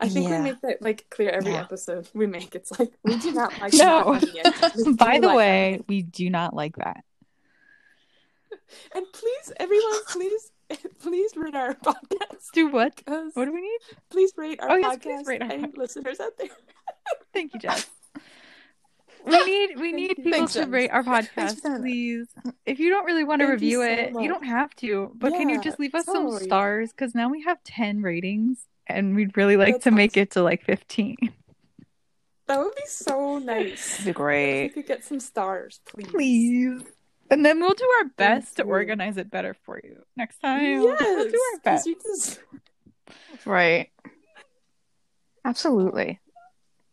I 0.00 0.08
think 0.08 0.28
Yeah. 0.28 0.38
we 0.38 0.44
make 0.50 0.60
that 0.60 0.80
like 0.80 1.06
clear 1.10 1.30
every 1.30 1.52
Yeah. 1.52 1.60
episode 1.62 2.08
we 2.14 2.26
make. 2.26 2.54
It's 2.54 2.70
like 2.78 2.92
we 3.02 3.16
do 3.18 3.32
not 3.32 3.58
like 3.60 3.74
No. 3.74 4.12
not 4.12 4.20
having 4.22 4.36
it. 4.36 4.86
We 4.86 4.92
By 4.94 5.18
the 5.18 5.26
like 5.28 5.36
way, 5.36 5.70
having 5.72 5.84
we 5.88 6.02
do 6.02 6.30
not 6.30 6.54
like 6.54 6.76
that. 6.76 7.02
and 8.94 9.04
please, 9.12 9.52
everyone, 9.58 10.00
please, 10.08 10.52
please 11.00 11.32
rate 11.36 11.54
our 11.56 11.74
podcast. 11.74 12.50
Do 12.52 12.68
what? 12.68 13.00
What 13.06 13.44
do 13.44 13.52
we 13.52 13.60
need? 13.60 13.78
please 14.10 14.32
rate 14.36 14.60
our 14.60 14.70
Oh, 14.70 14.76
yes, 14.76 14.96
podcast. 14.96 15.02
please 15.02 15.26
rate 15.26 15.42
our 15.42 15.50
any 15.50 15.72
listeners 15.76 16.20
out 16.20 16.36
there. 16.38 16.48
Thank 17.34 17.54
you, 17.54 17.60
Jess. 17.60 17.88
We 19.26 19.44
need 19.44 19.78
we 19.78 19.92
need 19.92 20.16
people 20.16 20.32
Thanks, 20.32 20.52
to 20.54 20.64
rate 20.66 20.90
our 20.90 21.02
podcast, 21.02 21.62
please. 21.80 22.26
If 22.66 22.78
you 22.78 22.90
don't 22.90 23.04
really 23.04 23.24
want 23.24 23.40
to 23.40 23.46
Thank 23.46 23.60
you 23.62 23.80
review 23.82 23.96
so 23.96 24.02
it, 24.02 24.12
much. 24.12 24.22
you 24.22 24.28
don't 24.28 24.44
have 24.46 24.74
to. 24.76 25.12
But 25.14 25.32
can 25.32 25.48
you 25.48 25.60
just 25.60 25.78
leave 25.78 25.94
us 25.94 26.06
some 26.06 26.30
stars? 26.38 26.90
Because 26.92 27.14
now 27.14 27.28
we 27.28 27.42
have 27.42 27.62
ten 27.64 28.02
ratings, 28.02 28.66
and 28.86 29.14
we'd 29.14 29.36
really 29.36 29.56
like 29.56 29.74
That's 29.74 29.84
to 29.84 29.90
make 29.90 30.16
it 30.16 30.30
to 30.32 30.42
like 30.42 30.62
fifteen. 30.64 31.16
That 32.46 32.58
would 32.58 32.74
be 32.74 32.82
so 32.86 33.38
nice. 33.38 34.00
It'd 34.00 34.16
be 34.16 34.20
If 34.22 34.74
we 34.76 34.82
could 34.82 34.86
get 34.86 35.04
some 35.04 35.20
stars, 35.20 35.80
please. 35.86 36.08
Please. 36.08 36.82
And 37.30 37.44
then 37.46 37.60
we'll 37.60 37.74
do 37.74 37.88
our 38.00 38.06
best 38.16 38.56
to 38.56 38.64
you. 38.64 38.68
organize 38.68 39.16
it 39.16 39.30
better 39.30 39.54
for 39.64 39.80
you 39.84 40.02
next 40.16 40.38
time. 40.40 40.82
Yes, 40.82 40.82
We'll 40.82 40.96
do 40.98 41.04
our 41.06 41.30
'cause 41.30 41.60
best. 41.62 41.86
you 41.86 41.94
just- 42.04 42.40
Right. 43.46 43.90
Absolutely. 45.44 46.18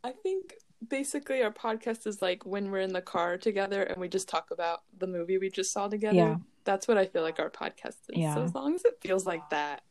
I 0.03 0.11
think 0.11 0.53
basically 0.89 1.41
our 1.43 1.51
podcast 1.51 2.07
is 2.07 2.21
like 2.21 2.45
when 2.45 2.71
we're 2.71 2.79
in 2.81 2.93
the 2.93 3.01
car 3.01 3.37
together 3.37 3.83
and 3.83 3.97
we 3.97 4.07
just 4.07 4.27
talk 4.29 4.51
about 4.51 4.81
the 4.97 5.07
movie 5.07 5.37
we 5.37 5.49
just 5.49 5.71
saw 5.73 5.87
together. 5.87 6.15
Yeah. 6.15 6.35
That's 6.65 6.87
what 6.87 6.97
I 6.97 7.05
feel 7.05 7.21
like 7.23 7.39
our 7.39 7.49
podcast 7.49 7.87
is. 8.09 8.17
Yeah. 8.17 8.35
So 8.35 8.43
as 8.43 8.53
long 8.55 8.75
as 8.75 8.83
it 8.85 8.97
feels 9.01 9.25
like 9.25 9.49
that. 9.51 9.83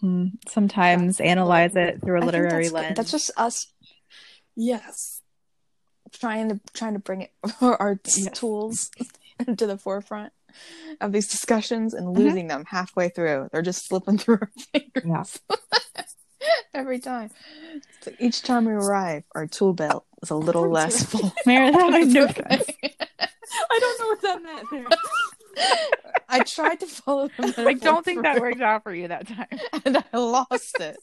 hmm 0.00 0.26
Sometimes 0.48 1.18
That's 1.18 1.28
analyze 1.28 1.76
it 1.76 2.00
through 2.02 2.14
a 2.14 2.18
I 2.18 2.20
think 2.20 2.32
literary 2.32 2.62
that's, 2.64 2.68
good. 2.70 2.74
lens. 2.74 2.96
that's 2.96 3.10
just 3.10 3.30
us 3.36 3.72
Yes. 4.56 5.20
trying 6.12 6.48
to 6.48 6.60
trying 6.72 6.94
to 6.94 7.00
bring 7.00 7.22
it 7.22 7.32
our 7.60 7.98
Yes. 8.04 8.28
tools 8.38 8.90
to 9.56 9.66
the 9.66 9.76
forefront 9.76 10.32
of 11.00 11.10
these 11.12 11.26
discussions 11.28 11.92
and 11.92 12.06
Mhm. 12.06 12.18
losing 12.18 12.46
them 12.46 12.64
halfway 12.68 13.08
through. 13.08 13.48
They're 13.52 13.62
just 13.62 13.86
slipping 13.86 14.16
through 14.18 14.38
our 14.42 14.50
fingers 14.72 15.40
every 16.78 16.98
time. 16.98 17.30
So 18.02 18.12
each 18.18 18.42
time 18.42 18.64
we 18.66 18.72
arrive, 18.72 19.24
our 19.34 19.46
tool 19.46 19.72
belt 19.72 20.04
is 20.22 20.30
a 20.30 20.36
little 20.36 20.68
less 20.68 21.04
full. 21.04 21.32
Mary, 21.46 21.70
that 21.70 21.90
made 21.90 22.08
no 22.08 22.26
sense. 22.26 22.36
okay. 22.68 22.94
I 23.70 23.78
don't 23.80 24.00
know 24.00 24.06
what 24.08 24.22
that 24.22 24.42
meant 24.42 24.68
there. 24.70 24.98
I 26.28 26.40
tried 26.40 26.80
to 26.80 26.86
follow 26.86 27.28
the 27.38 27.54
I 27.68 27.74
don't 27.74 28.04
think 28.04 28.22
that 28.22 28.40
worked 28.40 28.60
out 28.60 28.82
for 28.82 28.92
you 28.92 29.08
that 29.08 29.28
time. 29.28 29.46
and 29.84 29.98
I 30.12 30.16
lost 30.18 30.80
it. 30.80 30.96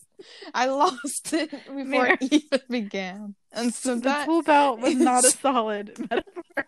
I 0.54 0.66
lost 0.66 1.34
it 1.34 1.52
before 1.52 1.84
Mary. 1.86 2.18
it 2.20 2.34
even 2.34 2.60
began, 2.70 3.36
and 3.54 3.74
so 3.74 3.96
The 3.96 4.02
that 4.02 4.26
tool 4.26 4.42
belt 4.44 4.80
was 4.82 4.96
not 4.96 5.24
a 5.24 5.30
solid 5.32 5.98
metaphor. 6.10 6.68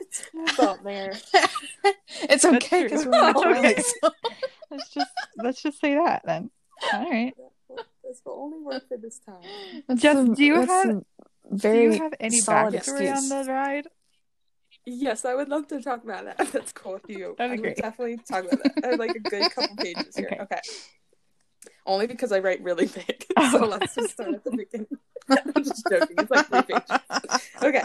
It's 0.00 0.28
about 0.54 0.84
there. 0.84 1.14
it's 2.22 2.44
okay 2.44 2.84
because 2.84 3.04
we're 3.04 3.10
not 3.10 3.36
okay. 3.46 3.76
so- 3.82 4.10
Let's 4.70 4.88
just 4.90 5.10
let's 5.36 5.62
just 5.62 5.80
say 5.80 5.94
that 5.96 6.22
then. 6.24 6.50
All 6.92 7.10
right. 7.10 7.34
That's 8.04 8.20
will 8.24 8.34
only 8.40 8.60
work 8.60 8.88
for 8.88 8.96
this 8.96 9.18
time. 9.18 9.42
That's 9.88 10.00
Jess, 10.02 10.16
some- 10.16 10.34
do 10.34 10.44
you 10.44 10.60
have- 10.60 11.04
very 11.50 11.88
Do 11.88 11.94
you 11.96 12.02
have 12.02 12.14
any 12.20 12.38
solid 12.40 12.74
backstory 12.74 13.10
on 13.10 13.16
excuse. 13.18 13.28
the 13.28 13.44
ride? 13.52 13.86
Yes, 14.86 15.24
I 15.24 15.34
would 15.34 15.48
love 15.48 15.68
to 15.68 15.80
talk 15.82 16.02
about 16.02 16.24
that. 16.24 16.38
That's 16.52 16.72
cool 16.72 16.94
with 16.94 17.08
you. 17.08 17.34
That'd 17.38 17.52
I 17.52 17.56
be 17.56 17.68
would 17.68 17.76
definitely 17.76 18.18
talk 18.18 18.44
about 18.44 18.62
that. 18.62 18.84
I 18.84 18.88
have 18.90 18.98
like 18.98 19.14
a 19.14 19.20
good 19.20 19.50
couple 19.52 19.76
pages 19.76 20.16
here. 20.16 20.28
Okay. 20.32 20.42
Okay. 20.44 20.60
Only 21.86 22.06
because 22.06 22.32
I 22.32 22.38
write 22.40 22.62
really 22.62 22.86
big. 22.86 23.24
Oh. 23.36 23.50
So 23.52 23.66
let's 23.66 23.94
just 23.94 24.10
start 24.10 24.34
at 24.34 24.44
the 24.44 24.50
beginning. 24.52 24.86
I'm 25.28 25.64
just 25.64 25.84
joking. 25.88 26.16
It's 26.18 26.30
like 26.30 26.46
three 26.46 26.62
pages. 26.62 27.48
Okay. 27.62 27.84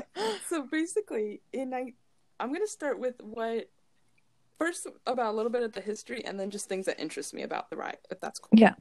So 0.49 0.63
basically, 0.71 1.41
in 1.53 1.73
I, 1.73 1.93
I'm 2.39 2.51
gonna 2.53 2.67
start 2.67 2.99
with 2.99 3.15
what 3.21 3.69
first 4.59 4.87
about 5.05 5.33
a 5.33 5.35
little 5.35 5.51
bit 5.51 5.61
of 5.63 5.73
the 5.73 5.81
history, 5.81 6.23
and 6.25 6.39
then 6.39 6.49
just 6.51 6.67
things 6.69 6.85
that 6.87 6.99
interest 6.99 7.33
me 7.33 7.43
about 7.43 7.69
the 7.69 7.75
ride, 7.75 7.97
if 8.09 8.19
that's 8.19 8.39
cool. 8.39 8.49
Yeah. 8.53 8.73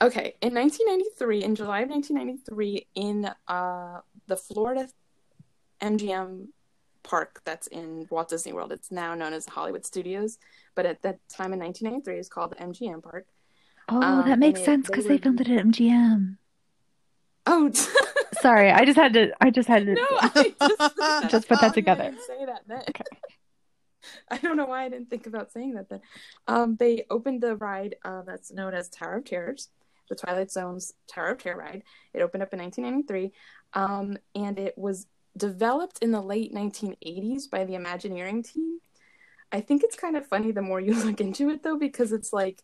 Okay. 0.00 0.34
In 0.40 0.54
1993, 0.54 1.44
in 1.44 1.54
July 1.54 1.80
of 1.80 1.90
1993, 1.90 2.86
in 2.94 3.30
uh 3.48 4.00
the 4.26 4.36
Florida 4.36 4.88
MGM 5.80 6.48
park 7.02 7.40
that's 7.44 7.66
in 7.68 8.06
Walt 8.10 8.28
Disney 8.28 8.52
World, 8.52 8.72
it's 8.72 8.90
now 8.90 9.14
known 9.14 9.32
as 9.32 9.46
Hollywood 9.46 9.86
Studios, 9.86 10.38
but 10.74 10.84
at 10.86 11.02
that 11.02 11.18
time 11.28 11.52
in 11.52 11.58
1993, 11.60 12.14
it 12.14 12.18
was 12.18 12.28
called 12.28 12.50
the 12.52 12.56
MGM 12.56 13.02
Park. 13.02 13.26
Oh, 13.88 14.02
Um, 14.02 14.28
that 14.28 14.38
makes 14.38 14.60
it- 14.60 14.64
sense 14.64 14.86
they 14.86 14.92
because 14.92 15.04
were- 15.04 15.08
they 15.10 15.18
filmed 15.18 15.40
it 15.40 15.48
at 15.48 15.64
MGM. 15.64 16.36
Oh, 17.46 17.70
Sorry, 18.42 18.70
I 18.70 18.84
just 18.84 18.96
had 18.98 19.14
to. 19.14 19.32
I 19.40 19.48
just 19.50 19.68
had 19.68 19.86
to. 19.86 19.94
No, 19.94 20.06
I 20.10 20.54
just, 20.60 21.30
Just 21.30 21.48
put 21.48 21.60
that 21.62 21.72
together. 21.72 22.14
say 22.26 22.44
that 22.44 22.62
then. 22.68 22.82
Okay. 22.90 23.04
I 24.30 24.38
don't 24.38 24.56
know 24.56 24.66
why 24.66 24.84
I 24.84 24.88
didn't 24.88 25.10
think 25.10 25.26
about 25.26 25.52
saying 25.52 25.74
that 25.74 25.88
then. 25.88 26.00
Um, 26.46 26.76
they 26.76 27.04
opened 27.10 27.42
the 27.42 27.56
ride 27.56 27.96
uh, 28.04 28.22
that's 28.22 28.52
known 28.52 28.74
as 28.74 28.88
Tower 28.88 29.16
of 29.16 29.24
Terrors, 29.24 29.68
the 30.08 30.14
Twilight 30.14 30.50
Zone's 30.50 30.94
Tower 31.06 31.30
of 31.30 31.38
Terror 31.38 31.58
ride. 31.58 31.82
It 32.12 32.22
opened 32.22 32.42
up 32.42 32.52
in 32.52 32.60
1993, 32.60 33.32
um, 33.74 34.18
and 34.34 34.58
it 34.58 34.76
was 34.76 35.06
developed 35.36 35.98
in 36.02 36.10
the 36.10 36.20
late 36.20 36.52
1980s 36.54 37.50
by 37.50 37.64
the 37.64 37.74
Imagineering 37.74 38.42
team. 38.42 38.80
I 39.50 39.60
think 39.60 39.82
it's 39.82 39.96
kind 39.96 40.16
of 40.16 40.26
funny 40.26 40.52
the 40.52 40.62
more 40.62 40.80
you 40.80 40.94
look 41.04 41.20
into 41.20 41.50
it, 41.50 41.62
though, 41.62 41.78
because 41.78 42.12
it's 42.12 42.32
like 42.32 42.62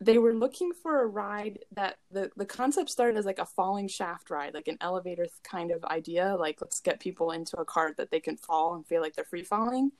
they 0.00 0.18
were 0.18 0.34
looking 0.34 0.72
for 0.72 1.02
a 1.02 1.06
ride 1.06 1.60
that 1.72 1.96
the, 2.10 2.30
the 2.36 2.44
concept 2.44 2.90
started 2.90 3.16
as 3.16 3.24
like 3.24 3.38
a 3.38 3.46
falling 3.46 3.86
shaft 3.86 4.30
ride, 4.30 4.52
like 4.52 4.66
an 4.68 4.78
elevator 4.80 5.26
kind 5.44 5.70
of 5.70 5.84
idea. 5.84 6.36
Like, 6.36 6.60
let's 6.60 6.80
get 6.80 7.00
people 7.00 7.30
into 7.30 7.56
a 7.58 7.64
cart 7.64 7.96
that 7.98 8.10
they 8.10 8.20
can 8.20 8.36
fall 8.36 8.74
and 8.74 8.86
feel 8.86 9.00
like 9.00 9.14
they're 9.14 9.24
free 9.24 9.44
falling. 9.44 9.92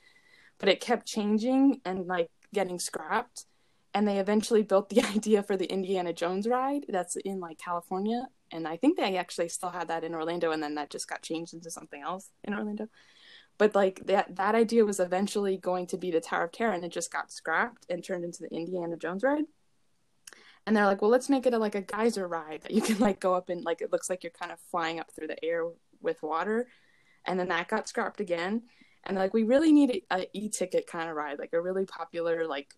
But 0.63 0.71
it 0.71 0.81
kept 0.81 1.07
changing 1.07 1.83
and 1.85 2.07
like 2.07 2.31
getting 2.55 2.79
scrapped. 2.79 3.45
And 3.93 4.09
they 4.09 4.19
eventually 4.19 4.63
built 4.63 4.89
the 4.89 5.03
idea 5.15 5.43
for 5.43 5.59
the 5.59 5.71
Indiana 5.71 6.15
Jones 6.15 6.49
ride 6.49 6.87
that's 6.89 7.17
in 7.17 7.39
like 7.41 7.59
California. 7.59 8.27
And 8.51 8.67
I 8.67 8.79
think 8.79 8.97
they 8.97 9.19
actually 9.19 9.51
still 9.51 9.69
had 9.71 9.89
that 9.89 10.05
in 10.05 10.15
Orlando, 10.15 10.53
and 10.53 10.63
then 10.63 10.77
that 10.77 10.91
just 10.91 11.09
got 11.09 11.23
changed 11.23 11.53
into 11.53 11.71
something 11.71 12.01
else 12.01 12.31
in 12.45 12.55
Orlando. 12.55 12.89
But 13.59 13.75
like 13.75 14.07
that 14.07 14.37
that 14.37 14.55
idea 14.55 14.87
was 14.87 15.01
eventually 15.01 15.59
going 15.59 15.87
to 15.89 15.99
be 15.99 16.11
the 16.11 16.21
Tower 16.21 16.45
of 16.45 16.53
Terror, 16.53 16.73
and 16.73 16.85
it 16.85 16.93
just 16.93 17.13
got 17.13 17.33
scrapped 17.33 17.85
and 17.91 18.03
turned 18.03 18.25
into 18.25 18.43
the 18.43 18.55
Indiana 18.55 18.97
Jones 18.97 19.23
ride 19.23 19.45
and 20.67 20.77
they're 20.77 20.87
like 20.87 21.03
well 21.03 21.11
let's 21.11 21.29
make 21.29 21.47
it 21.47 21.55
a, 21.55 21.59
like 21.59 21.75
a 21.75 21.81
geyser 21.81 22.27
ride 22.27 22.63
that 22.63 22.73
you 22.73 22.81
can 22.81 22.99
like 22.99 23.21
go 23.21 23.35
up 23.35 23.49
and 23.49 23.65
like 23.65 23.81
it 23.81 23.93
looks 23.93 24.09
like 24.09 24.23
you're 24.23 24.31
kind 24.31 24.53
of 24.53 24.61
flying 24.71 25.01
up 25.01 25.11
through 25.13 25.27
the 25.27 25.45
air 25.45 25.65
with 26.01 26.23
water 26.23 26.69
and 27.27 27.39
then 27.39 27.49
that 27.49 27.69
got 27.69 27.89
scrapped 27.89 28.21
again 28.21 28.63
and 29.05 29.17
like 29.17 29.35
we 29.35 29.43
really 29.43 29.73
need 29.73 30.03
a, 30.11 30.17
a 30.21 30.27
e-ticket 30.33 30.87
kind 30.87 31.09
of 31.11 31.17
ride 31.17 31.39
like 31.39 31.53
a 31.53 31.61
really 31.61 31.85
popular 31.87 32.47
like 32.47 32.75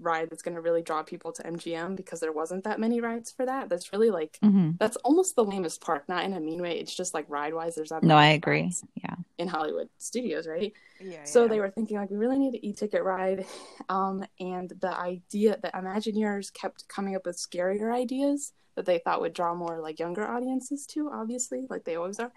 ride 0.00 0.28
that's 0.30 0.42
going 0.42 0.54
to 0.54 0.60
really 0.60 0.82
draw 0.82 1.02
people 1.02 1.32
to 1.32 1.42
mgm 1.44 1.94
because 1.96 2.18
there 2.18 2.32
wasn't 2.32 2.64
that 2.64 2.80
many 2.80 3.00
rides 3.00 3.30
for 3.30 3.46
that 3.46 3.68
that's 3.68 3.92
really 3.92 4.10
like 4.10 4.36
hmm 4.42 4.70
that's 4.80 4.96
almost 4.98 5.36
the 5.36 5.44
lamest 5.44 5.80
park 5.80 6.08
not 6.08 6.24
in 6.24 6.32
a 6.32 6.40
mean 6.40 6.60
way 6.60 6.78
it's 6.78 6.94
just 6.94 7.14
like 7.14 7.24
ride 7.28 7.54
wise 7.54 7.74
there's 7.76 7.90
not 7.92 8.02
No, 8.02 8.16
I 8.16 8.28
agree. 8.28 8.70
Yeah. 8.96 9.14
in 9.38 9.48
hollywood 9.48 9.88
studios 9.98 10.46
right 10.46 10.72
Yeah, 11.00 11.24
so 11.24 11.42
yeah. 11.42 11.48
they 11.48 11.60
were 11.60 11.70
thinking 11.70 11.98
like 11.98 12.10
we 12.10 12.16
really 12.16 12.38
need 12.38 12.54
an 12.54 12.64
e-ticket 12.64 13.02
ride, 13.04 13.46
um, 13.88 14.24
and 14.40 14.70
the 14.80 14.92
idea 14.98 15.58
the 15.62 15.70
Imagineers 15.70 16.52
kept 16.52 16.88
coming 16.88 17.14
up 17.16 17.24
with 17.26 17.36
scarier 17.36 17.94
ideas 17.94 18.52
that 18.74 18.86
they 18.86 18.98
thought 18.98 19.20
would 19.20 19.32
draw 19.34 19.54
more 19.54 19.80
like 19.80 19.98
younger 19.98 20.26
audiences 20.26 20.84
to, 20.86 21.10
obviously, 21.12 21.66
like 21.70 21.84
they 21.84 21.96
always 21.96 22.18
are. 22.18 22.32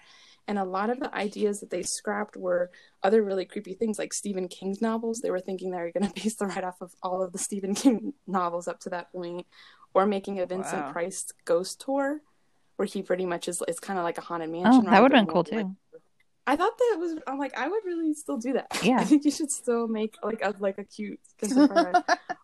And 0.50 0.58
a 0.58 0.64
lot 0.64 0.90
of 0.90 1.00
the 1.00 1.14
ideas 1.16 1.60
that 1.60 1.70
they 1.70 1.84
scrapped 1.84 2.36
were 2.36 2.72
other 3.04 3.22
really 3.22 3.46
creepy 3.46 3.76
things 3.76 4.00
like 4.00 4.12
Stephen 4.12 4.48
King's 4.48 4.82
novels. 4.82 5.22
They 5.22 5.30
were 5.30 5.40
thinking 5.40 5.70
they 5.70 5.78
were 5.78 5.92
going 5.92 6.10
to 6.12 6.22
base 6.22 6.38
the 6.38 6.48
ride 6.48 6.64
off 6.64 6.82
of 6.82 6.92
all 7.04 7.22
of 7.22 7.32
the 7.32 7.38
Stephen 7.38 7.76
King 7.76 8.14
novels 8.26 8.68
up 8.68 8.80
to 8.80 8.90
that 8.90 9.12
point, 9.12 9.46
or 9.94 10.08
making 10.08 10.40
a 10.40 10.48
Vincent 10.48 10.88
Wow. 10.88 10.92
Price 10.92 11.28
ghost 11.46 11.82
tour, 11.82 12.22
where 12.78 12.88
he 12.88 13.04
pretty 13.04 13.28
much 13.28 13.48
is 13.48 13.62
it's 13.68 13.80
kind 13.80 14.00
of 14.00 14.04
like 14.04 14.18
a 14.18 14.22
haunted 14.22 14.50
oh, 14.50 14.54
mansion. 14.54 14.88
Oh, 14.88 14.90
that 14.90 15.04
would 15.04 15.12
have 15.12 15.28
been 15.28 15.32
more 15.32 15.44
cool 15.44 15.56
like 15.56 15.68
too. 15.68 15.76
I 16.48 16.56
thought 16.56 16.76
that 16.80 16.98
was. 16.98 17.20
I'm 17.28 17.38
like, 17.38 17.56
I 17.56 17.68
would 17.68 17.86
really 17.86 18.16
still 18.16 18.38
do 18.38 18.54
that. 18.54 18.66
Yeah. 18.84 18.98
I 18.98 19.04
think 19.04 19.26
you 19.26 19.32
should 19.32 19.52
still 19.52 19.88
make 19.88 20.16
like 20.24 20.42
a 20.42 20.56
like 20.58 20.80
a 20.80 20.84
cute 20.84 21.20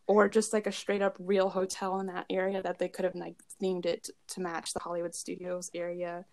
or 0.07 0.29
just 0.29 0.53
like 0.53 0.67
a 0.67 0.71
straight 0.71 1.01
up 1.01 1.17
real 1.17 1.49
hotel 1.49 1.99
in 2.01 2.05
that 2.05 2.27
area 2.29 2.61
that 2.61 2.77
they 2.77 2.87
could 2.87 3.05
have 3.05 3.15
like 3.15 3.37
themed 3.59 3.87
it 3.87 4.11
to 4.27 4.41
match 4.41 4.73
the 4.73 4.79
Hollywood 4.79 5.15
Studios 5.15 5.71
area, 5.73 6.23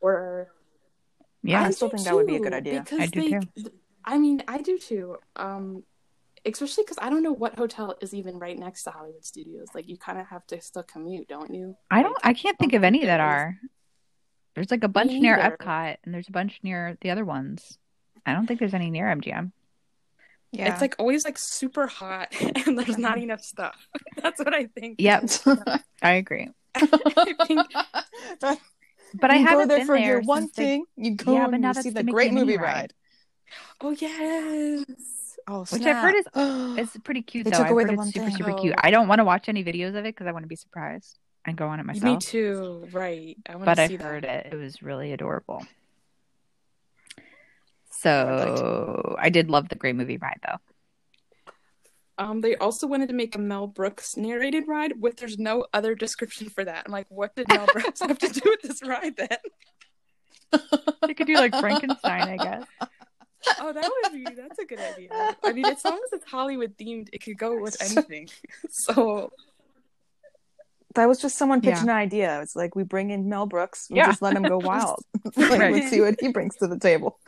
or 0.00 0.52
Yeah. 1.42 1.62
I 1.62 1.70
still 1.70 1.88
do 1.88 1.96
think 1.96 2.08
that 2.08 2.14
would 2.14 2.26
be 2.26 2.36
a 2.36 2.40
good 2.40 2.54
idea. 2.54 2.80
Because 2.82 3.00
I 3.00 3.06
do 3.06 3.22
they, 3.22 3.30
too. 3.30 3.70
I 4.04 4.18
mean, 4.18 4.42
I 4.48 4.58
do 4.58 4.78
too. 4.78 5.16
Um, 5.36 5.84
especially 6.44 6.84
because 6.84 6.98
I 7.00 7.10
don't 7.10 7.22
know 7.22 7.32
what 7.32 7.56
hotel 7.56 7.96
is 8.00 8.14
even 8.14 8.38
right 8.38 8.58
next 8.58 8.84
to 8.84 8.90
Hollywood 8.90 9.24
Studios. 9.24 9.68
Like, 9.74 9.88
you 9.88 9.96
kind 9.96 10.18
of 10.18 10.26
have 10.28 10.46
to 10.48 10.60
still 10.60 10.84
commute, 10.84 11.28
don't 11.28 11.52
you? 11.52 11.76
I 11.90 12.02
don't. 12.02 12.12
Like, 12.12 12.24
I 12.24 12.32
can't 12.34 12.58
think 12.58 12.72
of 12.72 12.84
any 12.84 13.04
that 13.04 13.20
are. 13.20 13.56
There's 14.54 14.70
like 14.70 14.84
a 14.84 14.88
bunch 14.88 15.12
near 15.12 15.36
neither. 15.36 15.56
Epcot, 15.56 15.96
and 16.04 16.14
there's 16.14 16.28
a 16.28 16.32
bunch 16.32 16.60
near 16.62 16.96
the 17.02 17.10
other 17.10 17.24
ones. 17.24 17.78
I 18.24 18.32
don't 18.32 18.46
think 18.46 18.58
there's 18.58 18.74
any 18.74 18.90
near 18.90 19.06
MGM. 19.06 19.52
yeah. 20.52 20.72
It's 20.72 20.80
like 20.80 20.96
always 20.98 21.24
like 21.24 21.36
super 21.38 21.86
hot, 21.86 22.34
and 22.66 22.78
there's 22.78 22.96
not 22.98 23.18
enough 23.18 23.42
stuff. 23.42 23.76
That's 24.22 24.38
what 24.38 24.54
I 24.54 24.66
think. 24.66 24.96
Yep, 24.98 25.30
I 26.02 26.12
agree. 26.12 26.48
I 26.74 27.34
think 27.46 27.60
But 29.20 29.30
I 29.30 29.36
you 29.36 29.44
go 29.44 29.50
haven't 29.50 29.68
there 29.68 29.78
been 29.78 29.86
for 29.86 29.96
there 29.98 30.06
your 30.06 30.20
one 30.22 30.42
since 30.42 30.52
they- 30.56 30.62
thing. 30.64 30.84
You 30.96 31.10
go 31.16 31.34
Yeah, 31.34 31.48
and 31.48 31.64
you 31.64 31.74
see 31.74 31.90
the 31.90 32.02
the 32.02 32.10
great 32.12 32.32
movie 32.32 32.56
ride. 32.56 32.64
ride. 32.64 32.92
Oh 33.80 33.90
yes. 33.90 34.84
Oh, 35.48 35.64
Which 35.70 35.82
I've 35.82 35.96
heard 35.96 36.14
is. 36.16 36.26
It's 36.78 36.96
pretty 37.04 37.22
cute 37.22 37.44
They 37.44 37.50
though. 37.50 37.58
took 37.58 37.66
I've 37.66 37.72
away 37.72 37.82
heard 37.84 37.90
the 37.90 37.92
it's 37.94 37.98
one 37.98 38.10
super 38.12 38.26
thing. 38.26 38.36
super 38.36 38.54
cute. 38.54 38.74
Oh. 38.76 38.80
I 38.82 38.90
don't 38.90 39.06
want 39.08 39.20
to 39.20 39.24
watch 39.24 39.48
any 39.48 39.62
videos 39.62 39.90
of 39.90 39.96
it 40.04 40.14
because 40.14 40.26
I 40.26 40.32
want 40.32 40.42
to 40.42 40.48
be 40.48 40.56
surprised 40.56 41.18
and 41.44 41.56
go 41.56 41.68
on 41.68 41.78
it 41.78 41.86
myself. 41.86 42.04
Me 42.04 42.16
too. 42.18 42.88
Right. 42.92 43.36
I 43.48 43.52
want 43.54 43.66
but 43.66 43.78
I 43.78 43.86
see 43.86 43.96
heard 43.96 44.24
that. 44.24 44.46
it. 44.46 44.52
It 44.52 44.56
was 44.56 44.82
really 44.82 45.12
adorable. 45.12 45.64
So 47.90 49.16
I 49.18 49.30
did 49.30 49.48
love 49.50 49.68
the 49.68 49.74
Great 49.76 49.96
Movie 49.96 50.18
Ride 50.18 50.40
though. 50.46 50.58
Um, 52.18 52.40
they 52.40 52.56
also 52.56 52.86
wanted 52.86 53.08
to 53.08 53.14
make 53.14 53.34
a 53.34 53.38
Mel 53.38 53.66
Brooks 53.66 54.16
narrated 54.16 54.64
ride 54.66 54.94
with 55.00 55.16
there's 55.16 55.38
no 55.38 55.66
other 55.74 55.94
description 55.94 56.48
for 56.48 56.64
that. 56.64 56.84
I'm 56.86 56.92
like, 56.92 57.06
what 57.10 57.36
did 57.36 57.46
Mel 57.48 57.66
Brooks 57.72 58.00
have 58.00 58.18
to 58.18 58.28
do 58.28 58.40
with 58.44 58.62
this 58.62 58.82
ride 58.82 59.16
then? 59.16 59.28
You 61.06 61.14
could 61.14 61.26
do 61.26 61.34
like 61.34 61.54
Frankenstein, 61.54 62.22
I 62.28 62.36
guess. 62.38 62.64
Oh, 63.60 63.72
that 63.72 63.90
would 64.02 64.12
be 64.12 64.24
that's 64.34 64.58
a 64.58 64.64
good 64.64 64.78
idea. 64.80 65.10
I 65.44 65.52
mean, 65.52 65.66
as 65.66 65.84
long 65.84 66.00
as 66.06 66.12
it's 66.14 66.28
Hollywood 66.30 66.76
themed, 66.78 67.08
it 67.12 67.22
could 67.22 67.36
go 67.36 67.60
with 67.60 67.76
anything. 67.82 68.28
so 68.70 69.30
That 70.94 71.06
was 71.08 71.20
just 71.20 71.36
someone 71.36 71.60
Yeah. 71.62 71.74
pitching 71.74 71.90
an 71.90 71.96
idea. 71.96 72.40
It's 72.40 72.56
like 72.56 72.74
we 72.74 72.82
bring 72.82 73.10
in 73.10 73.28
Mel 73.28 73.44
Brooks, 73.46 73.88
we 73.90 73.98
Yeah. 73.98 74.06
just 74.06 74.22
let 74.22 74.34
him 74.34 74.42
go 74.42 74.56
wild. 74.62 75.04
like, 75.36 75.50
Right. 75.60 75.72
Let's 75.74 75.90
see 75.90 76.00
what 76.00 76.16
he 76.18 76.28
brings 76.28 76.56
to 76.56 76.66
the 76.66 76.78
table. 76.78 77.18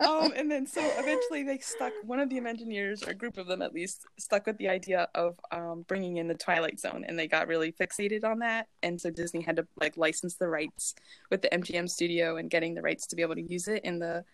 Um, 0.00 0.32
and 0.36 0.50
then 0.50 0.66
so 0.66 0.80
eventually 0.98 1.42
they 1.42 1.58
stuck 1.58 1.92
one 2.04 2.20
of 2.20 2.28
the 2.28 2.38
Imagineers, 2.38 3.06
or 3.06 3.10
a 3.10 3.14
group 3.14 3.36
of 3.36 3.46
them 3.46 3.62
at 3.62 3.74
least, 3.74 4.06
stuck 4.18 4.46
with 4.46 4.56
the 4.58 4.68
idea 4.68 5.08
of 5.14 5.38
um, 5.50 5.84
bringing 5.88 6.18
in 6.18 6.28
the 6.28 6.34
Twilight 6.34 6.78
Zone, 6.78 7.04
and 7.06 7.18
they 7.18 7.26
got 7.26 7.48
really 7.48 7.72
fixated 7.72 8.24
on 8.24 8.38
that. 8.40 8.68
And 8.82 9.00
so 9.00 9.10
Disney 9.10 9.42
had 9.42 9.56
to 9.56 9.66
like 9.80 9.96
license 9.96 10.36
the 10.36 10.48
rights 10.48 10.94
with 11.30 11.42
the 11.42 11.48
MGM 11.48 11.88
studio 11.88 12.36
and 12.36 12.50
getting 12.50 12.74
the 12.74 12.82
rights 12.82 13.06
to 13.08 13.16
be 13.16 13.22
able 13.22 13.34
to 13.34 13.42
use 13.42 13.66
it 13.66 13.84
in 13.84 13.98
the 13.98 14.24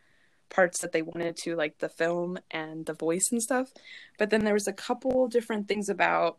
parts 0.51 0.81
that 0.81 0.93
they 0.93 1.03
wanted 1.03 1.37
to, 1.39 1.57
like 1.57 1.79
the 1.79 1.89
film 1.89 2.39
and 2.51 2.85
the 2.87 2.93
voice 2.93 3.31
and 3.33 3.43
stuff. 3.43 3.73
But 4.19 4.31
then 4.31 4.45
there 4.45 4.55
was 4.55 4.69
a 4.69 4.73
couple 4.73 5.29
different 5.29 5.67
things 5.69 5.89
about 5.89 6.39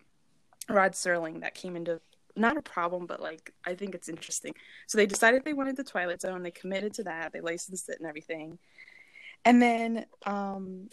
Rod 0.70 0.94
Serling 0.94 1.42
that 1.42 1.56
came 1.56 1.76
into 1.76 2.00
not 2.36 2.58
a 2.58 2.62
problem, 2.62 3.06
but 3.06 3.22
like 3.22 3.54
I 3.66 3.76
think 3.76 3.96
it's 3.96 4.10
interesting. 4.10 4.54
So 4.88 4.98
they 4.98 5.06
decided 5.06 5.44
they 5.44 5.54
wanted 5.54 5.78
the 5.78 5.84
Twilight 5.84 6.22
Zone. 6.22 6.44
They 6.44 6.52
committed 6.52 6.94
to 6.96 7.04
that. 7.04 7.34
They 7.34 7.42
licensed 7.42 7.90
it 7.90 7.98
and 8.00 8.08
everything. 8.08 8.60
And 9.46 9.62
then 9.62 10.06
um, 10.26 10.90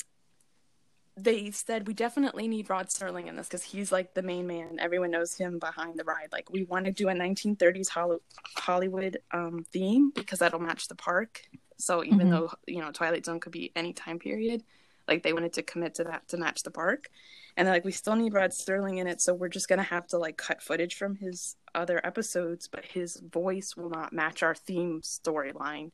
they 1.17 1.51
said 1.51 1.87
we 1.87 1.95
definitely 1.95 2.49
need 2.49 2.71
Rod 2.71 2.89
Serling 2.89 3.27
in 3.27 3.37
this 3.37 3.49
because 3.49 3.63
he's 3.63 3.91
like 3.91 4.15
the 4.15 4.23
main 4.23 4.47
man. 4.47 4.79
Everyone 4.79 5.11
knows 5.11 5.35
him 5.35 5.59
behind 5.59 5.99
the 5.99 6.05
ride. 6.05 6.29
Like 6.33 6.51
we 6.51 6.65
want 6.65 6.85
to 6.85 6.93
do 6.93 7.09
a 7.09 7.13
1930s 7.13 7.89
Hollywood 8.57 9.19
um, 9.33 9.65
theme 9.73 10.11
because 10.15 10.39
that'll 10.39 10.61
match 10.61 10.89
the 10.89 10.95
park. 10.95 11.43
So 11.79 12.05
even 12.05 12.29
Mhm. 12.29 12.31
though 12.31 12.53
you 12.67 12.81
know 12.81 12.93
Twilight 12.93 13.25
Zone 13.25 13.41
could 13.41 13.53
be 13.53 13.73
any 13.75 13.93
time 13.93 14.19
period, 14.19 14.63
like 15.09 15.23
they 15.23 15.33
wanted 15.33 15.55
to 15.55 15.63
commit 15.63 15.95
to 15.97 16.05
that 16.05 16.29
to 16.29 16.37
match 16.37 16.63
the 16.63 16.71
park. 16.71 17.09
And 17.57 17.67
they're 17.67 17.75
like, 17.75 17.85
we 17.85 17.93
still 17.93 18.17
need 18.17 18.33
Rod 18.33 18.51
Serling 18.51 18.99
in 18.99 19.07
it, 19.07 19.21
so 19.21 19.35
we're 19.35 19.49
just 19.49 19.69
gonna 19.69 19.83
have 19.83 20.07
to 20.09 20.19
like 20.19 20.37
cut 20.39 20.63
footage 20.63 20.95
from 20.97 21.17
his 21.17 21.57
other 21.75 22.05
episodes, 22.07 22.69
but 22.69 22.85
his 22.85 23.17
voice 23.17 23.77
will 23.77 23.91
not 23.91 24.13
match 24.13 24.43
our 24.43 24.55
theme 24.55 25.01
storyline 25.03 25.91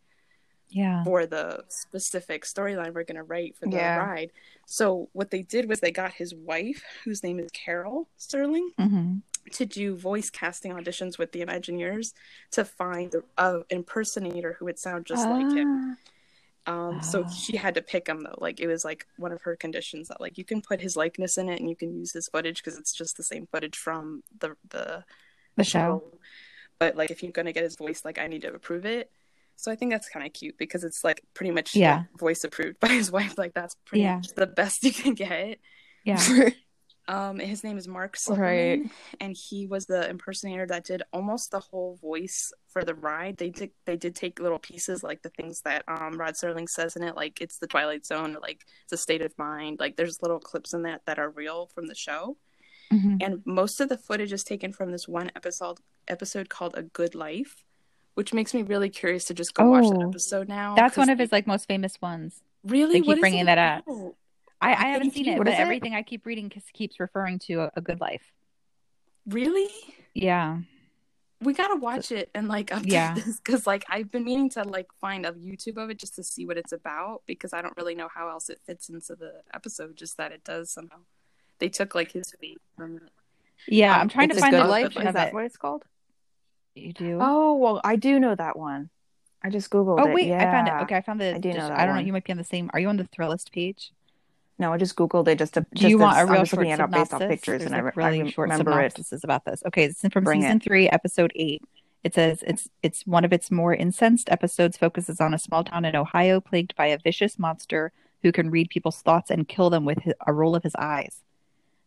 Yeah. 0.71 1.03
for 1.05 1.27
the 1.27 1.65
specific 1.69 2.45
storyline 2.45 2.93
we're 2.93 3.05
gonna 3.05 3.25
write 3.25 3.57
for 3.57 3.67
the 3.67 3.77
Yeah. 3.77 3.97
ride. 3.97 4.31
So 4.67 5.09
what 5.13 5.31
they 5.31 5.43
did 5.43 5.69
was 5.69 5.81
they 5.81 5.91
got 5.91 6.13
his 6.13 6.35
wife, 6.35 6.83
whose 7.05 7.23
name 7.23 7.39
is 7.39 7.51
Carol 7.53 8.09
Serling, 8.19 8.69
hmm 8.77 9.19
to 9.53 9.65
do 9.65 9.97
voice 9.97 10.29
casting 10.29 10.73
auditions 10.73 11.17
with 11.17 11.33
the 11.33 11.41
Imagineers 11.41 12.13
to 12.51 12.67
find 12.67 13.15
a 13.39 13.63
impersonator 13.71 14.53
who 14.59 14.67
would 14.67 14.79
sound 14.79 15.07
just 15.07 15.27
like 15.31 15.51
him. 15.55 15.97
Um, 16.67 17.01
so 17.01 17.23
Oh. 17.23 17.27
she 17.31 17.57
had 17.57 17.75
to 17.77 17.81
pick 17.83 18.07
him 18.09 18.23
though. 18.25 18.35
Like 18.37 18.61
it 18.61 18.67
was 18.67 18.85
like 18.85 19.07
one 19.17 19.33
of 19.33 19.41
her 19.43 19.57
conditions 19.57 20.09
that 20.09 20.21
like 20.21 20.37
you 20.37 20.45
can 20.45 20.61
put 20.61 20.83
his 20.83 20.97
likeness 20.97 21.39
in 21.39 21.49
it 21.49 21.61
and 21.61 21.71
you 21.71 21.77
can 21.77 21.97
use 21.99 22.13
his 22.13 22.29
footage 22.29 22.63
because 22.63 22.79
it's 22.79 22.93
just 22.93 23.17
the 23.17 23.23
same 23.23 23.47
footage 23.47 23.77
from 23.79 24.23
the 24.39 24.55
the 24.69 25.05
The 25.57 25.65
show. 25.65 26.03
But 26.79 26.95
like 26.95 27.11
if 27.11 27.23
you're 27.23 27.33
gonna 27.33 27.53
get 27.55 27.63
his 27.65 27.77
voice, 27.77 28.05
like 28.05 28.19
I 28.19 28.27
need 28.27 28.43
to 28.43 28.53
approve 28.53 28.85
it. 28.85 29.11
So 29.59 29.73
I 29.73 29.75
think 29.75 29.91
that's 29.91 30.09
kind 30.09 30.25
of 30.25 30.33
cute 30.33 30.57
because 30.57 30.85
it's 30.85 31.03
like 31.03 31.23
pretty 31.35 31.51
much 31.51 31.75
Yeah. 31.75 31.97
like, 31.97 32.19
voice 32.19 32.45
approved 32.45 32.79
by 32.81 32.89
his 32.89 33.11
wife. 33.11 33.37
Like 33.37 33.55
that's 33.55 33.75
pretty 33.85 34.03
Yeah. 34.03 34.17
much 34.17 34.29
the 34.35 34.47
best 34.47 34.85
you 34.85 34.93
can 34.93 35.15
get. 35.15 35.59
Yeah. 36.05 36.23
Um, 37.09 37.39
his 37.39 37.65
name 37.65 37.79
is 37.79 37.89
Mark 37.89 38.19
Silverman, 38.19 38.81
right. 38.83 38.91
and 39.19 39.35
he 39.35 39.67
was 39.67 39.87
the 39.87 40.11
impersonator 40.11 40.67
that 40.67 40.85
did 40.85 41.03
almost 41.11 41.51
the 41.51 41.59
whole 41.59 41.97
voice 42.03 42.53
for 42.69 42.85
the 42.85 42.95
ride. 42.95 43.39
They 43.39 43.49
did 43.49 43.71
they 43.87 43.97
did 43.97 44.15
take 44.15 44.39
little 44.39 44.59
pieces 44.59 45.03
like 45.03 45.23
the 45.23 45.31
things 45.31 45.63
that 45.63 45.85
um, 45.89 46.19
Rod 46.21 46.35
Serling 46.35 46.69
says 46.69 46.97
in 46.97 47.03
it, 47.03 47.17
like 47.17 47.41
it's 47.41 47.57
the 47.57 47.67
Twilight 47.67 48.05
Zone, 48.05 48.37
or 48.37 48.41
like 48.41 48.61
it's 48.85 48.93
a 48.93 48.99
state 48.99 49.23
of 49.23 49.33
mind. 49.39 49.81
Like 49.81 49.97
there's 49.97 50.21
little 50.21 50.39
clips 50.39 50.75
in 50.75 50.83
that 50.83 51.01
that 51.07 51.19
are 51.19 51.31
real 51.31 51.71
from 51.75 51.87
the 51.87 51.95
show, 51.95 52.37
mm-hmm. 52.93 53.17
and 53.23 53.41
most 53.47 53.81
of 53.81 53.89
the 53.89 53.97
footage 53.97 54.35
is 54.35 54.45
taken 54.45 54.75
from 54.75 54.93
this 54.93 55.09
one 55.09 55.31
episode 55.35 55.79
episode 56.09 56.51
called 56.51 56.75
A 56.77 56.83
Good 56.83 57.15
Life, 57.15 57.65
which 58.19 58.35
makes 58.35 58.53
me 58.53 58.65
really 58.65 58.89
curious 58.89 59.27
to 59.27 59.33
just 59.33 59.55
go 59.55 59.63
oh, 59.63 59.71
watch 59.71 59.89
that 59.97 60.05
episode 60.05 60.49
now. 60.49 60.75
That's 60.75 60.97
one 60.97 61.09
of 61.09 61.21
his 61.21 61.31
like 61.31 61.47
most 61.47 61.69
famous 61.69 62.03
ones. 62.03 62.43
Really, 62.65 62.95
they 62.95 63.07
keep 63.07 63.21
bringing 63.21 63.45
that 63.45 63.59
up. 63.59 63.85
I, 64.61 64.73
I 64.73 64.89
haven't 64.89 65.13
seen 65.13 65.29
it, 65.29 65.39
but 65.39 65.47
everything 65.47 65.95
I 65.95 66.03
keep 66.03 66.27
reading 66.27 66.51
keeps 66.73 66.99
referring 66.99 67.39
to 67.47 67.61
a, 67.61 67.71
a, 67.77 67.81
Good 67.81 68.01
Life. 68.01 68.33
Really? 69.29 69.69
Yeah. 70.15 70.59
We 71.41 71.53
gotta 71.53 71.77
watch 71.77 72.11
it 72.11 72.29
and 72.35 72.49
like 72.49 72.71
update 72.71 72.91
yeah. 72.91 73.15
this 73.15 73.39
because 73.39 73.69
like 73.69 73.85
I've 73.89 74.11
been 74.11 74.25
meaning 74.25 74.51
to 74.51 74.65
like 74.65 74.89
find 75.01 75.25
a 75.25 75.31
YouTube 75.31 75.77
of 75.77 75.89
it 75.89 76.01
just 76.01 76.17
to 76.17 76.25
see 76.25 76.45
what 76.45 76.57
it's 76.57 76.73
about 76.73 77.23
because 77.25 77.53
I 77.53 77.63
don't 77.63 77.77
really 77.77 77.95
know 77.95 78.09
how 78.13 78.29
else 78.31 78.51
it 78.51 78.59
fits 78.67 78.89
into 78.89 79.15
the 79.15 79.43
episode. 79.55 79.97
Just 79.97 80.17
that 80.17 80.33
it 80.33 80.43
does 80.43 80.73
somehow. 80.73 80.99
They 81.61 81.69
took 81.69 81.95
like 81.95 82.11
his 82.11 82.33
feet 82.33 82.59
from. 82.77 82.99
Yeah, 83.69 83.95
um, 83.95 84.01
I'm 84.01 84.09
trying 84.09 84.31
to 84.31 84.35
find 84.35 84.57
Good 84.57 84.67
Life. 84.67 84.97
Is 84.97 85.15
that 85.15 85.33
what 85.33 85.45
it's 85.45 85.57
called? 85.57 85.85
You 86.81 86.93
do? 86.93 87.19
Oh 87.21 87.55
well, 87.57 87.81
I 87.85 87.97
do 87.97 88.19
know 88.21 88.35
that 88.35 88.59
one. 88.59 88.91
I 89.43 89.51
just 89.51 89.71
googled. 89.71 90.01
Oh, 90.01 90.07
it. 90.07 90.11
Oh 90.11 90.15
wait, 90.15 90.27
yeah. 90.29 90.49
I 90.49 90.51
found 90.51 90.69
it. 90.69 90.83
Okay, 90.85 90.97
I 90.97 91.01
found 91.01 91.21
the. 91.21 91.35
I 91.35 91.39
do 91.39 91.53
know. 91.53 91.69
that 91.69 91.73
I 91.79 91.85
don't 91.87 91.95
one. 91.95 92.03
know. 92.03 92.07
You 92.07 92.13
might 92.13 92.25
be 92.25 92.33
on 92.33 92.39
the 92.39 92.45
same. 92.45 92.71
Are 92.73 92.81
you 92.81 92.89
on 92.89 92.97
the 92.97 93.05
Thrillist 93.05 93.53
page? 93.53 93.93
No, 94.59 94.73
I 94.73 94.77
just 94.79 94.97
googled 94.97 95.29
it 95.29 95.39
just 95.39 95.55
to. 95.55 95.65
Do 95.75 95.89
you 95.89 95.99
want 95.99 96.19
a 96.19 96.27
real 96.31 96.45
short 96.45 96.67
synopsis? 96.67 96.99
based 97.01 97.15
off 97.15 97.21
pictures, 97.21 97.61
There's 97.61 97.73
and 97.73 97.85
like 97.85 97.97
I 97.97 98.01
really 98.01 98.23
I 98.23 98.31
short 98.31 98.51
remember 98.51 98.73
synopsis 98.73 99.13
it. 99.13 99.17
is 99.17 99.25
about 99.25 99.45
this. 99.45 99.63
Okay, 99.67 99.85
it's 99.85 100.01
from 100.13 100.25
Bring 100.25 100.43
season 100.43 100.57
it. 100.57 100.63
three, 100.65 100.89
episode 100.89 101.33
eight. 101.37 101.63
It 102.03 102.15
says 102.15 102.43
it's 102.47 102.69
it's 102.83 103.07
one 103.07 103.25
of 103.25 103.33
its 103.33 103.51
more 103.51 103.75
incensed 103.75 104.29
episodes. 104.31 104.77
Focuses 104.77 105.21
on 105.21 105.35
a 105.35 105.39
small 105.39 105.63
town 105.65 105.85
in 105.85 105.95
Ohio 105.95 106.41
plagued 106.41 106.75
by 106.75 106.87
a 106.87 106.99
vicious 106.99 107.39
monster 107.39 107.93
who 108.23 108.33
can 108.33 108.51
read 108.51 108.69
people's 108.71 109.01
thoughts 109.01 109.31
and 109.31 109.47
kill 109.47 109.71
them 109.71 109.85
with 109.85 109.99
his, 110.01 110.15
a 110.27 110.33
roll 110.33 110.57
of 110.57 110.65
his 110.65 110.75
eyes. 110.77 111.23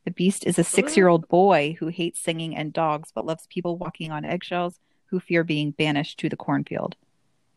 The 0.05 0.11
beast 0.11 0.47
is 0.47 0.57
a 0.57 0.63
six-year-old 0.63 1.27
boy 1.27 1.75
who 1.79 1.87
hates 1.87 2.19
singing 2.19 2.55
and 2.55 2.73
dogs, 2.73 3.11
but 3.13 3.25
loves 3.25 3.47
people 3.47 3.77
walking 3.77 4.11
on 4.11 4.25
eggshells 4.25 4.79
who 5.05 5.19
fear 5.19 5.43
being 5.43 5.71
banished 5.71 6.19
to 6.19 6.29
the 6.29 6.35
cornfield. 6.35 6.95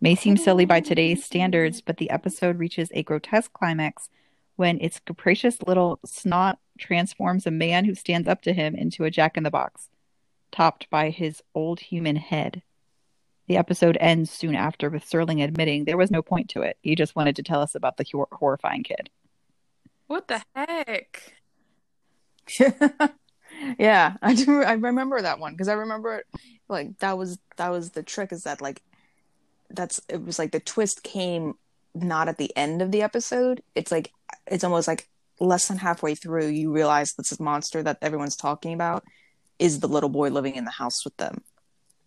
May 0.00 0.14
seem 0.14 0.36
silly 0.36 0.66
by 0.66 0.80
today's 0.80 1.24
standards, 1.24 1.80
but 1.80 1.96
the 1.96 2.10
episode 2.10 2.58
reaches 2.58 2.90
a 2.92 3.02
grotesque 3.02 3.52
climax 3.54 4.10
when 4.56 4.78
its 4.80 5.00
capricious 5.00 5.62
little 5.62 5.98
snot 6.04 6.58
transforms 6.78 7.46
a 7.46 7.50
man 7.50 7.86
who 7.86 7.94
stands 7.94 8.28
up 8.28 8.42
to 8.42 8.52
him 8.52 8.74
into 8.74 9.04
a 9.04 9.10
jack 9.10 9.36
in 9.36 9.42
the 9.42 9.50
box, 9.50 9.88
topped 10.52 10.90
by 10.90 11.10
his 11.10 11.42
old 11.54 11.80
human 11.80 12.16
head. 12.16 12.62
The 13.46 13.56
episode 13.56 13.96
ends 14.00 14.30
soon 14.30 14.54
after 14.54 14.90
with 14.90 15.04
Serling 15.04 15.42
admitting 15.42 15.84
there 15.84 15.96
was 15.96 16.10
no 16.10 16.22
point 16.22 16.50
to 16.50 16.62
it. 16.62 16.76
He 16.82 16.94
just 16.94 17.16
wanted 17.16 17.36
to 17.36 17.42
tell 17.42 17.60
us 17.60 17.74
about 17.74 17.96
the 17.96 18.06
hor- 18.10 18.28
horrifying 18.32 18.82
kid. 18.82 19.10
What 20.06 20.28
the 20.28 20.42
heck? 20.54 21.34
yeah, 23.78 24.16
I 24.22 24.34
do. 24.34 24.62
I 24.62 24.72
remember 24.72 25.20
that 25.20 25.38
one 25.38 25.52
because 25.52 25.68
I 25.68 25.74
remember 25.74 26.16
it. 26.16 26.26
Like 26.68 26.98
that 26.98 27.18
was 27.18 27.38
that 27.56 27.70
was 27.70 27.90
the 27.90 28.02
trick. 28.02 28.32
Is 28.32 28.44
that 28.44 28.60
like 28.60 28.82
that's 29.70 30.00
it 30.08 30.24
was 30.24 30.38
like 30.38 30.52
the 30.52 30.60
twist 30.60 31.02
came 31.02 31.54
not 31.94 32.28
at 32.28 32.38
the 32.38 32.54
end 32.56 32.82
of 32.82 32.90
the 32.90 33.02
episode. 33.02 33.62
It's 33.74 33.92
like 33.92 34.12
it's 34.46 34.64
almost 34.64 34.88
like 34.88 35.08
less 35.40 35.68
than 35.68 35.78
halfway 35.78 36.14
through 36.14 36.46
you 36.46 36.72
realize 36.72 37.12
this 37.14 37.38
monster 37.40 37.82
that 37.82 37.98
everyone's 38.02 38.36
talking 38.36 38.72
about 38.72 39.04
is 39.58 39.80
the 39.80 39.88
little 39.88 40.08
boy 40.08 40.28
living 40.28 40.54
in 40.54 40.64
the 40.64 40.70
house 40.70 41.04
with 41.04 41.16
them. 41.16 41.42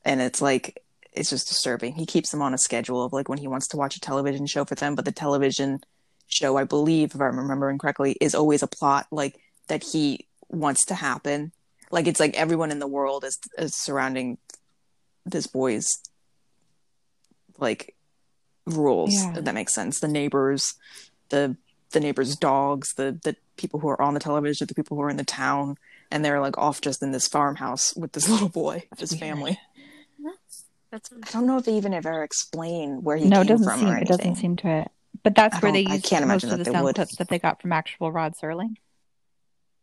And 0.06 0.22
it's 0.22 0.42
like 0.42 0.82
it's 1.14 1.30
just 1.30 1.48
disturbing. 1.48 1.94
He 1.94 2.06
keeps 2.06 2.32
them 2.32 2.42
on 2.42 2.54
a 2.54 2.58
schedule 2.58 3.04
of 3.04 3.14
like 3.14 3.30
when 3.30 3.40
he 3.40 3.48
wants 3.48 3.68
to 3.70 3.78
watch 3.78 3.96
a 3.96 4.02
television 4.02 4.46
show 4.46 4.66
for 4.66 4.76
them, 4.76 4.96
but 4.96 5.06
the 5.06 5.12
television 5.12 5.80
show, 6.28 6.58
I 6.58 6.64
believe, 6.66 7.16
if 7.16 7.22
I'm 7.22 7.40
remembering 7.40 7.78
correctly, 7.78 8.18
is 8.22 8.36
always 8.36 8.62
a 8.62 8.68
plot 8.68 9.08
like 9.12 9.40
that 9.68 9.84
he 9.84 10.26
wants 10.50 10.86
to 10.86 10.96
happen. 10.96 11.52
Like 11.92 12.08
it's 12.08 12.20
like 12.20 12.36
everyone 12.36 12.72
in 12.72 12.80
the 12.80 12.88
world 12.88 13.24
is, 13.24 13.38
is 13.58 13.76
surrounding 13.76 14.38
this 15.26 15.48
boy's 15.48 15.88
like 17.58 17.96
rules. 18.66 19.14
Yeah. 19.14 19.38
If 19.38 19.46
that 19.46 19.54
makes 19.54 19.74
sense. 19.74 20.00
The 20.00 20.08
neighbors, 20.08 20.74
the 21.30 21.56
the 21.92 22.00
neighbors' 22.00 22.36
dogs, 22.36 22.94
the 22.96 23.20
the 23.24 23.36
people 23.56 23.80
who 23.80 23.88
are 23.88 24.02
on 24.02 24.14
the 24.14 24.20
television, 24.20 24.68
the 24.68 24.76
people 24.76 24.98
who 24.98 25.04
are 25.04 25.10
in 25.10 25.18
the 25.18 25.24
town, 25.24 25.78
and 26.12 26.24
they're 26.24 26.42
like 26.42 26.58
off 26.58 26.82
just 26.82 27.02
in 27.02 27.12
this 27.12 27.28
farmhouse 27.28 27.96
with 27.96 28.12
this 28.12 28.30
little 28.34 28.50
boy, 28.50 28.84
this 28.98 29.14
family. 29.16 29.60
That's, 30.22 30.66
that's 30.92 31.10
I 31.12 31.32
don't 31.40 31.48
know 31.48 31.58
if 31.58 31.66
they 31.66 31.74
even 31.74 31.94
ever 31.94 32.24
explain 32.24 33.04
where 33.04 33.18
he 33.18 33.26
no, 33.26 33.38
came 33.38 33.42
it 33.44 33.48
doesn't 33.48 33.66
from 33.70 33.80
seem, 33.80 33.88
or 33.90 33.96
anything. 33.98 34.14
It 34.14 34.18
doesn't 34.18 34.36
seem 34.36 34.56
to 34.58 34.68
it. 34.68 34.92
But 35.24 35.36
that's 35.36 35.56
I 35.58 35.60
where 35.60 35.72
they 35.72 35.84
don't- 35.84 35.94
use 35.96 36.02
can't 36.04 36.28
most 36.28 36.44
imagine 36.44 36.52
of 36.52 36.58
the 36.60 36.64
they 36.66 36.72
sound 36.72 36.86
would. 36.86 36.96
clips 36.96 37.16
that 37.18 37.28
they 37.30 37.40
got 37.40 37.62
from 37.62 37.72
actual 37.72 38.12
Rod 38.12 38.34
Serling. 38.42 38.76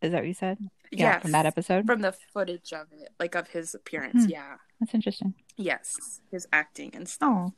Is 0.05 0.11
that 0.13 0.19
what 0.19 0.27
you 0.27 0.33
said? 0.33 0.57
Yeah, 0.91 1.13
Yes. 1.13 1.21
from 1.23 1.31
that 1.31 1.45
episode. 1.45 1.85
From 1.85 2.01
the 2.01 2.11
footage 2.33 2.71
of 2.73 2.87
it, 2.93 3.09
like 3.19 3.35
of 3.35 3.49
his 3.49 3.73
appearance. 3.75 4.25
Hmm. 4.25 4.29
Yeah. 4.29 4.55
That's 4.79 4.93
interesting. 4.93 5.33
Yes. 5.57 6.21
His 6.31 6.47
acting 6.53 6.91
and 6.95 7.07
stuff. 7.09 7.29
Oh, 7.31 7.53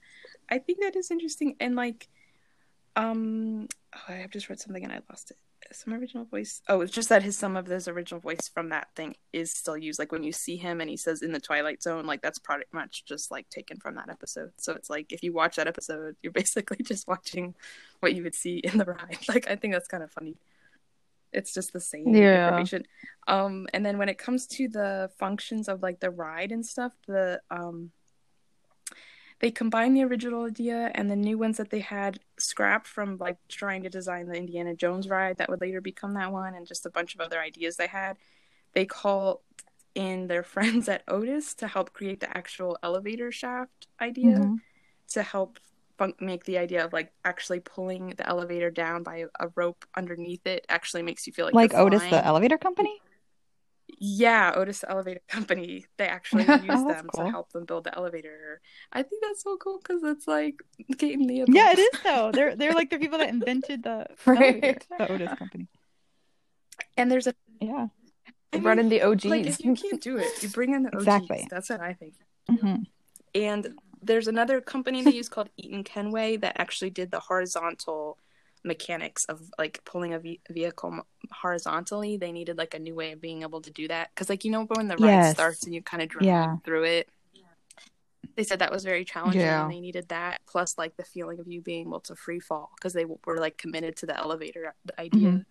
I 0.50 0.60
think 0.60 0.80
that 0.82 0.96
is 0.96 1.12
interesting. 1.12 1.56
And 1.60 1.76
like, 1.76 2.08
um, 2.96 3.68
oh, 3.96 4.00
I 4.08 4.14
have 4.14 4.32
just 4.32 4.50
read 4.50 4.60
something 4.60 4.84
and 4.84 4.92
I 4.94 5.00
lost 5.10 5.32
it. 5.32 5.38
Some 5.74 5.94
original 5.94 6.24
voice. 6.24 6.62
Oh, 6.70 6.80
it's 6.82 6.94
just 6.94 7.10
that 7.10 7.24
his 7.24 7.38
some 7.38 7.58
of 7.58 7.66
his 7.66 7.88
original 7.90 8.22
voice 8.22 8.48
from 8.54 8.70
that 8.70 8.88
thing 8.96 9.16
is 9.34 9.52
still 9.52 9.76
used. 9.76 10.00
Like 10.00 10.12
when 10.14 10.24
you 10.24 10.32
see 10.32 10.56
him 10.56 10.80
and 10.80 10.90
he 10.90 10.96
says 10.96 11.22
in 11.22 11.34
the 11.34 11.42
Twilight 11.42 11.84
Zone, 11.84 12.06
like 12.06 12.22
that's 12.22 12.40
pretty 12.40 12.64
much 12.72 13.04
just 13.06 13.32
like 13.32 13.50
taken 13.50 13.78
from 13.80 13.96
that 13.96 14.10
episode. 14.10 14.52
So 14.58 14.74
it's 14.74 14.90
like 14.90 15.12
if 15.12 15.24
you 15.24 15.34
watch 15.34 15.58
that 15.58 15.68
episode, 15.68 16.16
you're 16.22 16.32
basically 16.44 16.78
just 16.84 17.08
watching 17.08 17.54
what 18.00 18.14
you 18.16 18.24
would 18.24 18.36
see 18.36 18.58
in 18.60 18.78
the 18.78 18.86
ride. 18.86 19.18
Like 19.28 19.50
I 19.50 19.58
think 19.58 19.74
that's 19.74 19.88
kind 19.90 20.04
of 20.04 20.12
funny. 20.12 20.36
It's 21.34 21.54
just 21.54 21.74
the 21.74 21.80
same 21.80 22.14
Yeah. 22.14 22.30
information. 22.32 22.84
Um, 23.28 23.68
and 23.74 23.86
then 23.86 23.98
when 23.98 24.10
it 24.10 24.18
comes 24.18 24.48
to 24.48 24.68
the 24.70 25.12
functions 25.20 25.68
of 25.68 25.82
like 25.84 26.00
the 26.00 26.10
ride 26.12 26.52
and 26.52 26.66
stuff, 26.66 26.94
the 27.08 27.42
um 27.52 27.92
they 29.40 29.52
combine 29.52 29.94
the 29.94 30.04
original 30.04 30.46
idea 30.46 30.92
and 30.96 31.10
the 31.12 31.16
new 31.16 31.38
ones 31.38 31.58
that 31.58 31.70
they 31.70 31.80
had 31.80 32.20
scrapped 32.40 32.88
from 32.88 33.18
like 33.18 33.38
trying 33.50 33.84
to 33.84 33.90
design 33.90 34.28
the 34.28 34.36
Indiana 34.38 34.76
Jones 34.76 35.08
ride 35.08 35.38
that 35.38 35.50
would 35.50 35.62
later 35.62 35.80
become 35.82 36.14
that 36.16 36.32
one 36.32 36.56
and 36.56 36.66
just 36.66 36.86
a 36.86 36.90
bunch 36.90 37.14
of 37.14 37.22
other 37.22 37.40
ideas 37.40 37.76
they 37.76 37.88
had. 37.88 38.18
They 38.74 38.86
called 38.86 39.42
in 39.96 40.28
their 40.28 40.44
friends 40.54 40.90
at 40.90 41.04
Otis 41.08 41.54
to 41.56 41.68
help 41.68 41.94
create 41.94 42.20
the 42.20 42.36
actual 42.36 42.78
elevator 42.82 43.32
shaft 43.32 43.88
idea 44.02 44.40
Mhm. 44.40 44.60
to 45.10 45.24
help 45.24 45.60
fun- 45.98 46.14
make 46.20 46.44
the 46.46 46.58
idea 46.58 46.86
of 46.86 46.94
like 46.94 47.12
actually 47.26 47.60
pulling 47.60 48.10
the 48.18 48.28
elevator 48.28 48.70
down 48.72 49.04
by 49.04 49.26
a 49.40 49.48
rope 49.56 49.86
underneath 49.96 50.46
it 50.46 50.66
actually 50.70 51.04
makes 51.04 51.26
you 51.28 51.34
feel 51.34 51.46
like 51.46 51.54
Like 51.56 51.72
you're 51.74 51.82
Otis, 51.82 52.00
flying. 52.00 52.12
the 52.14 52.26
elevator 52.26 52.58
company. 52.58 53.00
Yeah, 54.00 54.52
Otis 54.56 54.84
Elevator 54.88 55.22
Company. 55.30 55.86
They 55.98 56.08
actually 56.08 56.44
use 56.62 56.70
Oh, 56.70 56.88
them 56.90 57.08
cool. 57.14 57.24
to 57.26 57.32
help 57.32 57.52
them 57.54 57.66
build 57.66 57.86
the 57.86 57.96
elevator. 57.98 58.60
I 58.92 59.02
think 59.02 59.24
that's 59.24 59.42
so 59.44 59.58
cool 59.58 59.80
because 59.80 60.04
it's 60.04 60.28
like 60.28 60.56
Kate 60.98 61.18
and 61.18 61.26
Leah. 61.26 61.46
Yeah, 61.48 61.72
it 61.72 61.80
is 61.80 62.00
though. 62.04 62.32
They're 62.34 62.56
they're 62.56 62.74
like 62.74 62.90
the 62.90 63.00
people 63.00 63.18
that 63.20 63.30
invented 63.30 63.84
the 63.84 64.06
Right. 64.26 64.56
elevator, 64.62 64.80
the 65.00 65.12
Otis 65.12 65.34
company. 65.40 65.68
And 66.98 67.10
there's 67.10 67.28
a 67.28 67.34
Yeah. 67.60 67.88
I 68.54 68.60
brought 68.60 68.78
mean, 68.78 68.86
in 68.86 68.90
the 68.90 69.02
OGs. 69.04 69.26
like 69.26 69.46
if 69.48 69.64
you 69.64 69.74
can't 69.74 70.02
do 70.02 70.18
it, 70.18 70.44
you 70.44 70.50
bring 70.50 70.74
in 70.74 70.84
the 70.84 70.90
OGs. 70.90 71.04
Exactly. 71.04 71.48
That's 71.50 71.70
what 71.70 71.82
I 71.82 71.94
think. 71.94 72.14
hmm 72.50 72.76
And 73.34 73.74
there's 74.08 74.28
another 74.28 74.62
company 74.62 75.02
they 75.04 75.12
use 75.12 75.30
called 75.30 75.50
Eaton 75.58 75.84
Kenway 75.84 76.38
that 76.38 76.60
actually 76.60 76.90
did 76.90 77.12
the 77.12 77.20
horizontal 77.20 78.18
mechanics 78.64 79.26
of 79.26 79.40
like 79.60 79.80
pulling 79.86 80.14
a 80.14 80.20
ve- 80.20 80.42
vehicle 80.50 81.06
horizontally. 81.32 82.18
They 82.18 82.32
needed 82.32 82.58
like 82.58 82.74
a 82.74 82.80
new 82.80 82.96
way 82.96 83.12
of 83.12 83.22
being 83.22 83.44
able 83.44 83.62
to 83.62 83.72
do 83.72 83.88
that 83.88 84.10
because 84.14 84.30
like 84.30 84.44
you 84.44 84.52
know 84.52 84.66
when 84.66 84.88
the 84.88 84.98
ride 84.98 85.10
Yes. 85.10 85.34
starts 85.36 85.64
and 85.66 85.74
you 85.76 85.82
kind 85.82 86.02
of 86.04 86.10
drone 86.10 86.26
Yeah. 86.26 86.58
through 86.66 86.86
it. 86.86 87.10
They 88.36 88.44
said 88.44 88.60
that 88.60 88.72
was 88.72 88.84
very 88.84 89.04
challenging 89.04 89.42
Yeah. 89.42 89.64
and 89.64 89.72
they 89.72 89.80
needed 89.80 90.10
that 90.10 90.42
plus 90.48 90.78
like 90.78 90.96
the 90.98 91.04
feeling 91.04 91.40
of 91.40 91.48
you 91.48 91.62
being 91.62 91.88
able 91.88 92.02
to 92.02 92.16
free 92.16 92.40
fall 92.40 92.72
because 92.76 92.94
they 92.94 93.02
w- 93.04 93.20
were 93.26 93.38
like 93.38 93.58
committed 93.58 93.96
to 93.98 94.06
the 94.06 94.16
elevator 94.18 94.76
idea. 95.00 95.30
Mhm. 95.30 95.46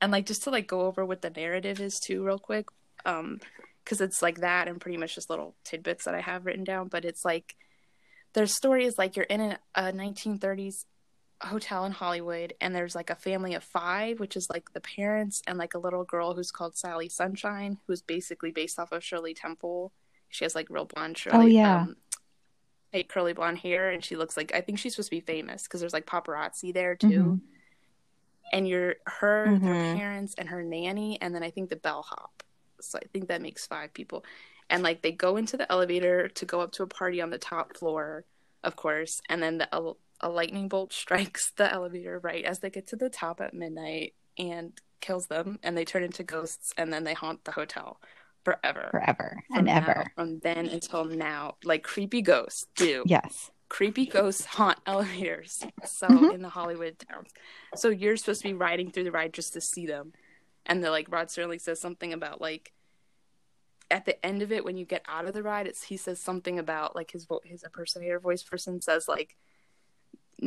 And 0.00 0.12
like 0.12 0.26
just 0.26 0.42
to 0.44 0.50
like 0.50 0.66
go 0.66 0.82
over 0.82 1.04
what 1.04 1.22
the 1.22 1.30
narrative 1.30 1.80
is 1.80 1.98
too 2.00 2.24
real 2.24 2.38
quick 2.38 2.66
um 3.04 3.40
because 3.84 4.00
it's 4.00 4.22
like 4.22 4.40
that 4.40 4.68
and 4.68 4.80
pretty 4.80 4.96
much 4.98 5.14
just 5.14 5.30
little 5.30 5.54
tidbits 5.64 6.04
that 6.04 6.14
I 6.14 6.20
have 6.20 6.46
written 6.46 6.64
down. 6.64 6.88
But 6.88 7.04
it's 7.04 7.24
like 7.24 7.56
their 8.34 8.46
story 8.46 8.84
is 8.86 8.96
like 8.98 9.16
you're 9.16 9.24
in 9.26 9.40
a, 9.40 9.58
a 9.74 9.82
1930s 9.92 10.84
hotel 11.42 11.84
in 11.84 11.92
Hollywood, 11.92 12.54
and 12.60 12.74
there's 12.74 12.94
like 12.94 13.10
a 13.10 13.14
family 13.16 13.54
of 13.54 13.64
five, 13.64 14.20
which 14.20 14.36
is 14.36 14.48
like 14.48 14.72
the 14.72 14.80
parents 14.80 15.42
and 15.46 15.58
like 15.58 15.74
a 15.74 15.78
little 15.78 16.04
girl 16.04 16.34
who's 16.34 16.50
called 16.52 16.76
Sally 16.76 17.08
Sunshine, 17.08 17.78
who's 17.86 18.02
basically 18.02 18.52
based 18.52 18.78
off 18.78 18.92
of 18.92 19.02
Shirley 19.04 19.34
Temple. 19.34 19.92
She 20.28 20.44
has 20.44 20.54
like 20.54 20.68
real 20.70 20.84
blonde 20.86 21.18
Shirley. 21.18 21.38
Oh, 21.38 21.46
yeah. 21.46 21.82
Um, 21.82 21.96
like 22.94 23.08
curly 23.08 23.32
blonde 23.32 23.58
hair, 23.58 23.90
and 23.90 24.04
she 24.04 24.16
looks 24.16 24.36
like 24.36 24.54
I 24.54 24.60
think 24.60 24.78
she's 24.78 24.94
supposed 24.94 25.08
to 25.10 25.16
be 25.16 25.20
famous 25.20 25.64
because 25.64 25.80
there's 25.80 25.92
like 25.94 26.06
paparazzi 26.06 26.72
there 26.72 26.94
too. 26.94 27.08
Mhm. 27.08 27.40
and 28.54 28.68
you're 28.68 28.96
her, 29.06 29.46
her 29.46 29.56
Mhm. 29.56 29.96
parents, 29.96 30.34
and 30.36 30.50
her 30.50 30.62
nanny, 30.62 31.18
and 31.22 31.34
then 31.34 31.42
I 31.42 31.50
think 31.50 31.70
the 31.70 31.76
bellhop. 31.76 32.42
So 32.84 32.98
I 33.02 33.06
think 33.12 33.28
that 33.28 33.42
makes 33.42 33.66
five 33.66 33.92
people. 33.94 34.24
And 34.70 34.82
like 34.82 35.02
they 35.02 35.12
go 35.12 35.36
into 35.36 35.56
the 35.56 35.70
elevator 35.70 36.28
to 36.28 36.44
go 36.46 36.60
up 36.60 36.72
to 36.72 36.82
a 36.82 36.86
party 36.86 37.20
on 37.20 37.30
the 37.30 37.38
top 37.38 37.76
floor, 37.76 38.24
of 38.64 38.76
course, 38.76 39.20
and 39.28 39.42
then 39.42 39.58
the 39.58 39.68
a, 39.76 39.92
a 40.20 40.28
lightning 40.28 40.68
bolt 40.68 40.92
strikes 41.02 41.50
the 41.56 41.70
elevator 41.72 42.18
right 42.18 42.44
as 42.44 42.60
they 42.60 42.70
get 42.70 42.86
to 42.88 42.96
the 42.96 43.10
top 43.10 43.40
at 43.40 43.54
midnight 43.54 44.14
and 44.38 44.72
kills 45.00 45.26
them, 45.26 45.58
and 45.62 45.76
they 45.76 45.84
turn 45.84 46.04
into 46.04 46.22
ghosts, 46.22 46.72
and 46.78 46.92
then 46.92 47.04
they 47.04 47.12
haunt 47.14 47.44
the 47.44 47.50
hotel 47.52 48.00
forever. 48.44 48.88
Forever 48.92 49.42
From 49.48 49.58
and 49.58 49.66
now- 49.66 49.76
ever. 49.76 50.12
From 50.14 50.38
then 50.40 50.66
until 50.66 51.04
now, 51.04 51.56
like 51.64 51.82
creepy 51.82 52.22
ghosts 52.22 52.66
do 52.76 53.02
Yes. 53.06 53.50
creepy 53.68 54.06
ghosts 54.06 54.44
haunt 54.44 54.78
elevators 54.86 55.62
so 55.84 56.06
Mhm. 56.06 56.34
in 56.34 56.42
the 56.42 56.48
hollywood 56.50 56.98
towns 56.98 57.30
so 57.74 57.88
you're 57.88 58.16
supposed 58.18 58.42
to 58.42 58.48
be 58.48 58.52
riding 58.54 58.90
through 58.90 59.04
the 59.04 59.10
ride 59.12 59.32
just 59.32 59.54
to 59.54 59.60
see 59.62 59.86
them 59.86 60.12
and 60.66 60.82
the 60.82 60.90
like 60.90 61.10
rod 61.10 61.28
serling 61.28 61.60
says 61.60 61.80
something 61.80 62.12
about 62.12 62.40
like 62.40 62.72
at 63.90 64.04
the 64.06 64.24
end 64.24 64.42
of 64.42 64.50
it 64.52 64.64
when 64.64 64.76
you 64.76 64.84
get 64.84 65.02
out 65.06 65.26
of 65.26 65.34
the 65.34 65.42
ride 65.42 65.66
it's 65.66 65.84
he 65.84 65.96
says 65.96 66.18
something 66.20 66.58
about 66.58 66.96
like 66.96 67.10
his 67.10 67.24
vo- 67.24 67.40
his 67.44 67.62
impersonator 67.62 68.18
voice 68.18 68.42
person 68.42 68.80
says 68.80 69.08
like 69.08 69.30
"N- 69.30 69.36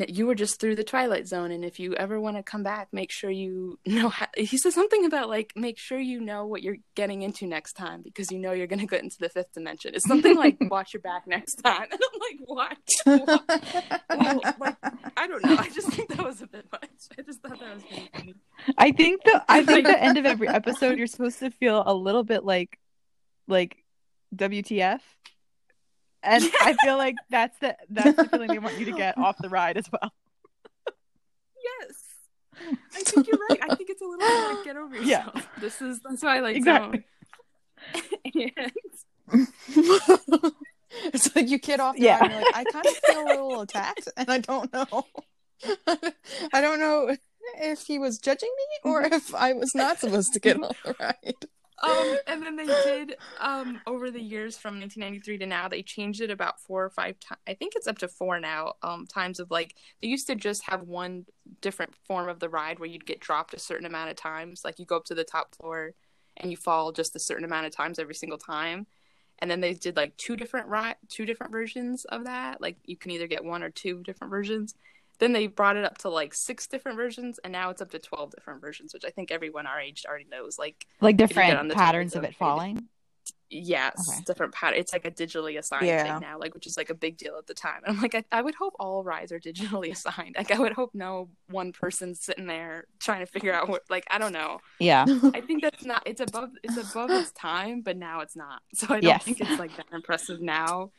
you 0.07 0.27
were 0.27 0.35
just 0.35 0.59
through 0.59 0.75
the 0.75 0.83
twilight 0.83 1.27
zone 1.27 1.51
and 1.51 1.63
if 1.63 1.79
you 1.79 1.93
ever 1.95 2.19
want 2.19 2.35
to 2.35 2.43
come 2.43 2.63
back 2.63 2.87
make 2.91 3.11
sure 3.11 3.29
you 3.29 3.79
know 3.85 4.09
how, 4.09 4.27
he 4.35 4.57
says 4.57 4.73
something 4.73 5.05
about 5.05 5.29
like 5.29 5.53
make 5.55 5.77
sure 5.77 5.99
you 5.99 6.19
know 6.19 6.45
what 6.45 6.61
you're 6.61 6.77
getting 6.95 7.21
into 7.21 7.47
next 7.47 7.73
time 7.73 8.01
because 8.01 8.31
you 8.31 8.39
know 8.39 8.51
you're 8.51 8.67
going 8.67 8.79
to 8.79 8.85
get 8.85 9.03
into 9.03 9.17
the 9.19 9.29
fifth 9.29 9.53
dimension 9.53 9.91
it's 9.93 10.07
something 10.07 10.35
like 10.35 10.57
watch 10.61 10.93
your 10.93 11.01
back 11.01 11.25
next 11.27 11.55
time 11.55 11.87
and 11.91 11.99
i'm 12.01 12.19
like 12.19 12.39
what 12.45 12.77
What? 13.05 13.43
well, 14.09 14.41
like, 14.59 14.75
I 15.17 15.27
don't 15.27 15.43
know. 15.45 15.55
I 15.57 15.69
just 15.69 15.89
think 15.89 16.09
that 16.09 16.25
was 16.25 16.41
a 16.41 16.47
bit 16.47 16.65
much. 16.71 16.89
I 17.17 17.21
just 17.21 17.41
thought 17.41 17.59
that 17.59 17.73
was 17.75 17.83
really 17.91 18.09
funny. 18.13 18.35
I 18.77 18.91
think 18.91 19.23
the 19.23 19.43
I 19.47 19.63
think 19.63 19.85
the 19.85 20.01
end 20.01 20.17
of 20.17 20.25
every 20.25 20.47
episode 20.47 20.97
you're 20.97 21.07
supposed 21.07 21.39
to 21.39 21.51
feel 21.51 21.83
a 21.85 21.93
little 21.93 22.23
bit 22.23 22.43
like 22.43 22.79
like 23.47 23.83
WTF. 24.35 25.01
And 26.25 26.43
I 26.61 26.73
feel 26.83 26.97
like 26.97 27.15
that's 27.29 27.57
the 27.59 27.77
that's 27.89 28.17
the 28.17 28.25
feeling 28.25 28.49
they 28.49 28.59
want 28.59 28.79
you 28.79 28.85
to 28.85 28.91
get 28.91 29.17
off 29.17 29.37
the 29.39 29.49
ride 29.49 29.77
as 29.77 29.85
well. 29.91 30.11
Yes, 31.63 32.69
I 32.95 33.01
think 33.01 33.27
you're 33.27 33.39
right. 33.49 33.59
I 33.61 33.75
think 33.75 33.89
it's 33.89 34.01
a 34.01 34.05
little 34.05 34.25
bit 34.25 34.55
like 34.55 34.65
get 34.65 34.77
over 34.77 34.95
Yeah. 34.95 35.25
yourself. 35.25 35.49
This 35.59 35.81
is 35.81 35.99
that's 36.07 36.23
why 36.23 36.37
I 36.37 36.39
like 36.39 36.55
Exactly. 36.57 37.03
Zone. 38.33 38.51
and, 39.31 39.51
it's 41.13 41.35
like 41.35 41.49
you 41.49 41.57
get 41.57 41.79
off 41.79 41.95
the 41.95 42.03
Yeah. 42.03 42.19
ride 42.19 42.31
and 42.31 42.31
you're 42.33 42.41
like, 42.41 42.55
I 42.55 42.63
kind 42.71 42.85
of 42.85 42.95
feel 42.95 43.21
a 43.21 43.25
little 43.25 43.61
attacked, 43.61 44.07
and 44.17 44.29
I 44.29 44.39
don't 44.39 44.71
know. 44.73 45.05
I 46.53 46.61
don't 46.61 46.79
know 46.79 47.15
if 47.61 47.81
he 47.81 47.99
was 47.99 48.17
judging 48.19 48.49
me 48.57 48.91
or 48.91 49.03
mm-hmm. 49.03 49.13
if 49.13 49.33
I 49.33 49.53
was 49.53 49.73
not 49.75 49.99
supposed 49.99 50.33
to 50.33 50.39
get 50.39 50.55
on 50.61 50.71
the 50.83 50.95
ride. 50.99 51.45
Um, 51.83 52.17
and 52.27 52.41
then 52.41 52.55
they 52.55 52.65
did 52.65 53.15
um 53.39 53.81
over 53.85 54.09
the 54.09 54.21
years 54.21 54.57
from 54.57 54.79
1993 54.79 55.39
to 55.39 55.45
now 55.45 55.67
they 55.67 55.81
changed 55.81 56.21
it 56.21 56.31
about 56.31 56.59
four 56.61 56.83
or 56.83 56.89
five 56.89 57.19
times. 57.19 57.41
I 57.47 57.53
think 57.53 57.73
it's 57.75 57.87
up 57.87 57.97
to 57.99 58.07
four 58.07 58.39
now. 58.39 58.73
Um, 58.81 59.05
times 59.05 59.39
of 59.39 59.51
like 59.51 59.75
they 60.01 60.07
used 60.07 60.27
to 60.27 60.35
just 60.35 60.63
have 60.63 60.83
one 60.83 61.25
different 61.61 61.93
form 62.07 62.29
of 62.29 62.39
the 62.39 62.49
ride 62.49 62.79
where 62.79 62.89
you'd 62.89 63.05
get 63.05 63.19
dropped 63.19 63.53
a 63.53 63.59
certain 63.59 63.85
amount 63.85 64.09
of 64.09 64.15
times. 64.15 64.61
Like 64.63 64.79
you 64.79 64.85
go 64.85 64.97
up 64.97 65.05
to 65.05 65.15
the 65.15 65.23
top 65.23 65.55
floor 65.55 65.93
and 66.37 66.51
you 66.51 66.57
fall 66.57 66.91
just 66.91 67.15
a 67.15 67.19
certain 67.19 67.45
amount 67.45 67.65
of 67.65 67.75
times 67.75 67.99
every 67.99 68.15
single 68.15 68.37
time. 68.37 68.87
And 69.39 69.51
then 69.51 69.59
they 69.59 69.73
did 69.73 69.97
like 69.97 70.15
two 70.15 70.37
different 70.37 70.67
ride, 70.67 70.95
two 71.09 71.25
different 71.25 71.51
versions 71.51 72.05
of 72.05 72.23
that. 72.23 72.61
Like 72.61 72.77
you 72.85 72.95
can 72.95 73.11
either 73.11 73.27
get 73.27 73.43
one 73.43 73.63
or 73.63 73.69
two 73.69 74.01
different 74.03 74.31
versions. 74.31 74.75
Then 75.19 75.33
they 75.33 75.47
brought 75.47 75.77
it 75.77 75.85
up 75.85 75.97
to 75.99 76.09
like 76.09 76.33
six 76.33 76.67
different 76.67 76.97
versions, 76.97 77.39
and 77.43 77.51
now 77.53 77.69
it's 77.69 77.81
up 77.81 77.91
to 77.91 77.99
twelve 77.99 78.31
different 78.31 78.61
versions, 78.61 78.93
which 78.93 79.05
I 79.05 79.09
think 79.09 79.31
everyone 79.31 79.65
our 79.67 79.79
age 79.79 80.05
already 80.07 80.25
knows. 80.29 80.57
Like 80.59 80.85
Like 81.01 81.17
different 81.17 81.71
patterns 81.73 82.15
of 82.15 82.23
it 82.23 82.35
falling. 82.35 82.87
yes, 83.49 84.09
Okay. 84.09 84.21
different 84.25 84.53
pattern. 84.53 84.79
It's 84.79 84.91
like 84.91 85.05
a 85.05 85.11
digitally 85.11 85.57
assigned 85.57 85.85
Yeah. 85.87 86.03
thing 86.03 86.27
now, 86.27 86.37
like 86.39 86.53
which 86.53 86.67
is 86.67 86.77
like 86.77 86.89
a 86.89 86.93
big 86.95 87.15
deal 87.17 87.37
at 87.37 87.47
the 87.47 87.53
time. 87.53 87.81
And 87.85 87.95
I'm 87.95 88.01
like, 88.01 88.15
I, 88.15 88.23
I 88.31 88.41
would 88.41 88.55
hope 88.55 88.73
all 88.79 89.03
rides 89.03 89.31
are 89.31 89.39
digitally 89.39 89.91
assigned. 89.97 90.35
Like 90.37 90.51
I 90.51 90.59
would 90.59 90.73
hope 90.73 90.91
no 90.93 91.29
one 91.49 91.71
person's 91.71 92.19
sitting 92.21 92.47
there 92.47 92.85
trying 92.99 93.19
to 93.21 93.25
figure 93.25 93.53
out 93.53 93.69
what. 93.69 93.83
Like 93.89 94.05
I 94.09 94.17
don't 94.17 94.33
know. 94.33 94.59
Yeah. 94.79 95.05
I 95.33 95.41
think 95.41 95.61
that's 95.61 95.85
not. 95.85 96.03
It's 96.05 96.21
above. 96.21 96.49
It's 96.63 96.77
above 96.91 97.09
its 97.11 97.31
time, 97.31 97.81
but 97.81 97.95
now 97.97 98.19
it's 98.21 98.35
not. 98.35 98.61
So 98.73 98.87
I 98.89 98.99
don't 98.99 99.03
Yes. 99.03 99.23
think 99.23 99.39
it's 99.41 99.59
like 99.59 99.75
that 99.77 99.85
impressive 99.93 100.41
now. 100.41 100.91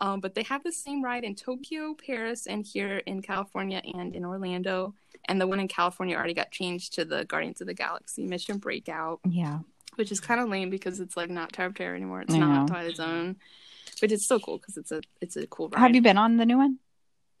Um, 0.00 0.20
but 0.20 0.34
they 0.34 0.44
have 0.44 0.62
the 0.62 0.72
same 0.72 1.02
ride 1.02 1.24
in 1.24 1.34
Tokyo, 1.34 1.94
Paris, 1.94 2.46
and 2.46 2.64
here 2.64 2.98
in 3.06 3.20
California 3.22 3.82
and 3.94 4.14
in 4.14 4.24
Orlando. 4.24 4.94
And 5.24 5.40
the 5.40 5.46
one 5.46 5.58
in 5.60 5.68
California 5.68 6.16
already 6.16 6.34
got 6.34 6.50
changed 6.52 6.94
to 6.94 7.04
the 7.04 7.24
Guardians 7.24 7.60
of 7.60 7.66
the 7.66 7.74
Galaxy 7.74 8.24
Mission 8.26 8.58
Breakout, 8.58 9.20
Yeah. 9.28 9.58
which 9.96 10.12
is 10.12 10.20
kind 10.20 10.40
of 10.40 10.48
lame 10.48 10.70
because 10.70 11.00
it's 11.00 11.16
like 11.16 11.30
not 11.30 11.52
Tower 11.52 11.66
of 11.66 11.74
Terror 11.74 11.96
anymore. 11.96 12.22
It's 12.22 12.32
I 12.34 12.38
not 12.38 12.60
know. 12.62 12.66
Twilight 12.68 12.96
Zone, 12.96 13.36
but 14.00 14.12
it's 14.12 14.24
still 14.24 14.38
cool 14.40 14.58
because 14.58 14.76
it's 14.76 14.92
a 14.92 15.00
it's 15.20 15.36
a 15.36 15.46
cool 15.48 15.68
ride. 15.68 15.80
Have 15.80 15.94
you 15.94 16.00
been 16.02 16.16
on 16.18 16.36
the 16.36 16.46
new 16.46 16.56
one? 16.58 16.78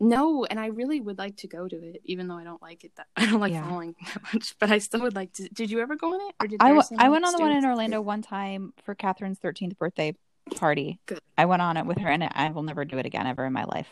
No, 0.00 0.44
and 0.44 0.60
I 0.60 0.66
really 0.66 1.00
would 1.00 1.18
like 1.18 1.36
to 1.38 1.48
go 1.48 1.66
to 1.66 1.76
it, 1.76 2.02
even 2.04 2.28
though 2.28 2.36
I 2.38 2.44
don't 2.44 2.62
like 2.62 2.84
it 2.84 2.92
that 2.96 3.06
I 3.16 3.26
don't 3.26 3.40
like 3.40 3.52
Yeah. 3.52 3.68
falling 3.68 3.94
that 4.04 4.22
much. 4.34 4.54
But 4.58 4.70
I 4.70 4.78
still 4.78 5.00
would 5.02 5.14
like 5.14 5.32
to. 5.34 5.48
Did 5.48 5.70
you 5.70 5.80
ever 5.80 5.96
go 5.96 6.12
on 6.14 6.20
it? 6.28 6.34
Or 6.40 6.46
did 6.46 6.60
I, 6.62 6.68
w- 6.68 6.82
I 6.98 7.08
went 7.08 7.24
on 7.24 7.32
the 7.32 7.38
one 7.40 7.52
in 7.52 7.64
Orlando 7.64 8.00
one 8.00 8.22
time 8.22 8.72
for 8.84 8.94
Catherine's 8.94 9.38
13th 9.38 9.78
birthday 9.78 10.14
party. 10.56 10.98
Good. 11.06 11.20
I 11.36 11.44
went 11.46 11.62
on 11.62 11.76
it 11.76 11.86
with 11.86 11.98
her 11.98 12.08
and 12.08 12.24
I 12.24 12.50
will 12.50 12.62
never 12.62 12.84
do 12.84 12.98
it 12.98 13.06
again 13.06 13.26
ever 13.26 13.44
in 13.44 13.52
my 13.52 13.64
life. 13.64 13.88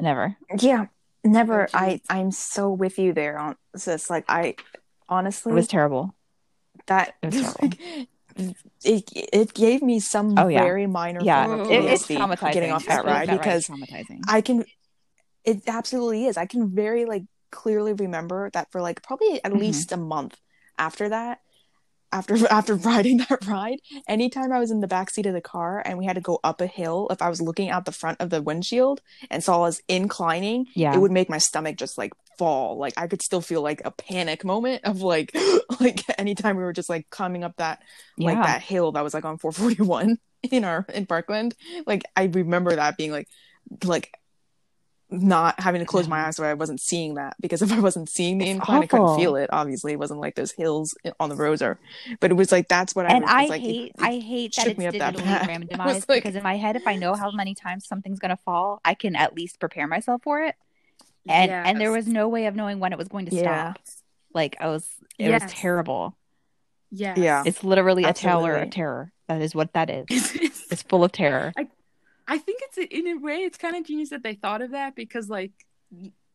Never. 0.00 0.36
Yeah, 0.58 0.86
never. 1.24 1.64
Oh, 1.72 1.78
I. 1.78 2.00
I'm 2.08 2.30
so 2.32 2.70
with 2.70 2.98
you 2.98 3.12
there 3.12 3.38
on 3.38 3.56
sis. 3.76 4.10
Like 4.10 4.24
I 4.28 4.42
It 4.46 4.60
honestly 5.08 5.52
was 5.52 5.68
terrible. 5.68 6.14
that 6.86 7.14
it 7.22 7.34
was 7.34 7.54
terrible. 7.54 7.76
it 8.84 9.10
it 9.14 9.54
gave 9.54 9.82
me 9.82 10.00
some 10.00 10.34
Oh, 10.38 10.48
yeah. 10.48 10.62
very 10.62 10.86
minor 10.86 11.20
Yeah. 11.22 11.46
form 11.46 11.60
of 11.60 11.70
It- 11.70 11.84
it's 11.84 12.06
traumatizing. 12.08 12.52
getting 12.52 12.72
off 12.72 12.86
that 12.86 13.04
ride 13.04 13.28
is 13.30 13.38
because 13.38 13.66
traumatizing. 13.66 14.20
I 14.26 14.40
can 14.40 14.64
it 15.44 15.62
absolutely 15.68 16.26
is. 16.26 16.36
I 16.36 16.46
can 16.46 16.74
very 16.74 17.04
like 17.04 17.24
clearly 17.50 17.92
remember 17.92 18.50
that 18.54 18.72
for 18.72 18.80
like 18.80 19.02
probably 19.02 19.44
at 19.44 19.52
Mhm. 19.52 19.58
least 19.60 19.92
a 19.92 19.96
month 19.96 20.38
after 20.78 21.10
that 21.10 21.40
after 22.12 22.36
after 22.50 22.74
riding 22.74 23.18
that 23.18 23.46
ride, 23.46 23.80
anytime 24.08 24.52
I 24.52 24.58
was 24.58 24.70
in 24.70 24.80
the 24.80 24.88
back 24.88 25.10
seat 25.10 25.26
of 25.26 25.34
the 25.34 25.40
car 25.40 25.82
and 25.84 25.98
we 25.98 26.04
had 26.04 26.16
to 26.16 26.20
go 26.20 26.38
up 26.44 26.60
a 26.60 26.66
hill, 26.66 27.08
if 27.10 27.22
I 27.22 27.28
was 27.28 27.40
looking 27.40 27.70
out 27.70 27.84
the 27.84 27.92
front 27.92 28.20
of 28.20 28.30
the 28.30 28.42
windshield 28.42 29.00
and 29.30 29.42
saw 29.42 29.64
us 29.64 29.80
inclining, 29.88 30.66
yeah. 30.74 30.94
it 30.94 30.98
would 31.00 31.12
make 31.12 31.30
my 31.30 31.38
stomach 31.38 31.76
just 31.76 31.98
like 31.98 32.12
fall. 32.38 32.76
Like 32.76 32.94
I 32.96 33.06
could 33.06 33.22
still 33.22 33.40
feel 33.40 33.62
like 33.62 33.82
a 33.84 33.90
panic 33.90 34.44
moment 34.44 34.84
of 34.84 35.02
like 35.02 35.34
like 35.80 36.02
anytime 36.18 36.56
we 36.56 36.62
were 36.62 36.72
just 36.72 36.88
like 36.88 37.08
climbing 37.10 37.44
up 37.44 37.56
that 37.56 37.82
like 38.18 38.36
that 38.36 38.62
hill 38.62 38.92
that 38.92 39.04
was 39.04 39.14
like 39.14 39.24
on 39.24 39.38
441 39.38 40.18
in 40.50 40.64
our 40.64 40.84
in 40.92 41.06
Parkland. 41.06 41.54
Like 41.86 42.02
I 42.16 42.24
remember 42.24 42.76
that 42.76 42.96
being 42.96 43.12
like 43.12 43.28
like 43.84 44.12
not 45.12 45.60
having 45.60 45.80
to 45.80 45.84
close 45.86 46.08
my 46.08 46.26
eyes 46.26 46.38
where 46.40 46.48
I 46.48 46.54
wasn't 46.54 46.80
seeing 46.80 47.14
that 47.14 47.36
because 47.40 47.62
if 47.62 47.70
I 47.70 47.78
wasn't 47.80 48.08
seeing 48.08 48.38
the 48.38 48.46
It's 48.46 48.54
incline, 48.54 48.82
I 48.82 48.86
couldn't 48.86 49.16
feel 49.16 49.36
it. 49.36 49.50
Obviously, 49.52 49.92
it 49.92 49.98
wasn't 49.98 50.20
like 50.20 50.34
those 50.34 50.50
hills 50.52 50.94
on 51.20 51.28
the 51.28 51.36
roads 51.36 51.62
are, 51.62 51.78
but 52.20 52.30
it 52.30 52.34
was 52.34 52.50
like 52.50 52.68
that's 52.68 52.94
what 52.94 53.06
I 53.06 53.10
and 53.14 53.22
was 53.22 53.30
I 53.32 53.44
like. 53.46 53.60
hate 53.60 53.92
it 53.94 54.02
I 54.02 54.18
hate 54.18 54.54
that 54.56 54.62
shook 54.62 54.70
it's 54.72 54.78
me 54.78 54.86
up 54.86 54.94
that 54.94 55.14
digitally 55.14 55.24
bad. 55.24 55.48
Randomized 55.68 56.08
like- 56.08 56.22
because 56.24 56.34
in 56.34 56.42
my 56.42 56.56
head, 56.56 56.76
if 56.76 56.86
I 56.86 56.96
know 56.96 57.14
how 57.14 57.30
many 57.30 57.54
times 57.54 57.86
something's 57.86 58.18
gonna 58.18 58.38
fall, 58.44 58.80
I 58.84 58.94
can 58.94 59.14
at 59.14 59.34
least 59.34 59.60
prepare 59.60 59.86
myself 59.86 60.22
for 60.22 60.42
it. 60.42 60.54
And 61.28 61.50
and 61.52 61.80
there 61.80 61.92
was 61.92 62.08
no 62.08 62.28
way 62.28 62.46
of 62.46 62.56
knowing 62.56 62.80
when 62.80 62.92
it 62.92 62.98
was 62.98 63.08
going 63.08 63.26
to 63.26 63.34
Yeah. 63.36 63.74
stop. 63.74 63.80
Like 64.34 64.56
I 64.60 64.68
was, 64.68 64.88
it 65.18 65.30
was 65.30 65.42
terrible. 65.46 66.16
Yes. 66.90 67.16
Yeah. 67.18 67.42
It's 67.46 67.62
literally 67.62 68.04
a 68.04 68.12
teller 68.12 68.50
Absolutely. 68.52 68.68
of 68.68 68.70
terror. 68.74 69.12
That 69.28 69.40
is 69.42 69.54
what 69.54 69.72
that 69.74 69.88
is. 69.90 70.06
It's- 70.10 70.66
It's 70.72 70.82
full 70.82 71.04
of 71.04 71.12
terror. 71.12 71.52
I 71.56 71.68
think 72.38 72.60
it's 72.62 72.78
in 72.78 73.06
a 73.08 73.14
way 73.18 73.36
it's 73.38 73.58
kind 73.58 73.76
of 73.76 73.84
genius 73.84 74.10
that 74.10 74.22
they 74.22 74.34
thought 74.34 74.62
of 74.62 74.70
that 74.72 74.94
because 74.94 75.28
like 75.28 75.52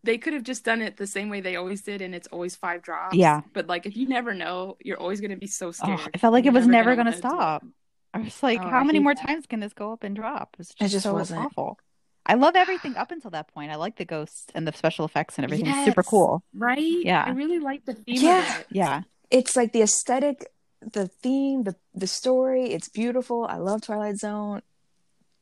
they 0.03 0.17
could 0.17 0.33
have 0.33 0.43
just 0.43 0.63
done 0.63 0.81
it 0.81 0.97
the 0.97 1.07
same 1.07 1.29
way 1.29 1.41
they 1.41 1.55
always 1.55 1.81
did 1.81 2.01
and 2.01 2.13
it's 2.15 2.27
always 2.27 2.55
five 2.55 2.81
drops. 2.81 3.15
Yeah. 3.15 3.41
But 3.53 3.67
like 3.67 3.85
if 3.85 3.97
you 3.97 4.07
never 4.07 4.33
know, 4.33 4.77
you're 4.83 4.99
always 4.99 5.19
going 5.19 5.31
to 5.31 5.37
be 5.37 5.47
so 5.47 5.71
scared. 5.71 5.99
Oh, 6.01 6.07
I 6.13 6.17
felt 6.17 6.33
like 6.33 6.43
it 6.45 6.53
You're 6.53 6.53
was 6.53 6.67
never 6.67 6.95
gonna 6.95 7.11
going 7.11 7.21
to 7.21 7.27
wanna 7.27 7.35
do 7.35 7.39
it. 7.39 7.39
stop. 7.39 7.65
I 8.13 8.19
was 8.19 8.41
like, 8.43 8.59
Oh, 8.61 8.69
how 8.69 8.79
I 8.79 8.83
many 8.83 8.99
more 8.99 9.15
that. 9.15 9.27
times 9.27 9.45
can 9.47 9.59
this 9.59 9.73
go 9.73 9.91
up 9.91 10.03
and 10.03 10.15
drop? 10.15 10.55
It's 10.59 10.71
It 10.71 10.75
just, 10.79 10.93
just 10.93 11.03
so 11.03 11.13
wasn't. 11.13 11.43
awful. 11.45 11.77
I 12.25 12.35
love 12.35 12.55
everything 12.55 12.95
up 12.95 13.11
until 13.11 13.31
that 13.31 13.47
point. 13.53 13.71
I 13.71 13.75
like 13.75 13.97
the 13.97 14.05
ghosts 14.05 14.45
and 14.53 14.67
the 14.67 14.73
special 14.73 15.05
effects 15.05 15.37
and 15.37 15.45
everything. 15.45 15.67
It's 15.67 15.85
super 15.85 16.03
cool. 16.03 16.43
Right? 16.53 16.79
Yeah. 16.79 17.23
I 17.25 17.31
really 17.31 17.59
like 17.59 17.85
the 17.85 17.93
theme 17.93 18.15
Yeah. 18.21 18.39
of 18.55 18.59
it. 18.61 18.67
Yeah. 18.71 19.01
it's 19.29 19.55
like 19.55 19.73
the 19.73 19.81
aesthetic, 19.81 20.45
the 20.81 21.07
theme, 21.07 21.63
the 21.63 21.75
the 21.95 22.07
story. 22.07 22.65
It's 22.71 22.87
beautiful. 22.87 23.45
I 23.45 23.57
love 23.57 23.81
Twilight 23.81 24.17
Zone. 24.17 24.61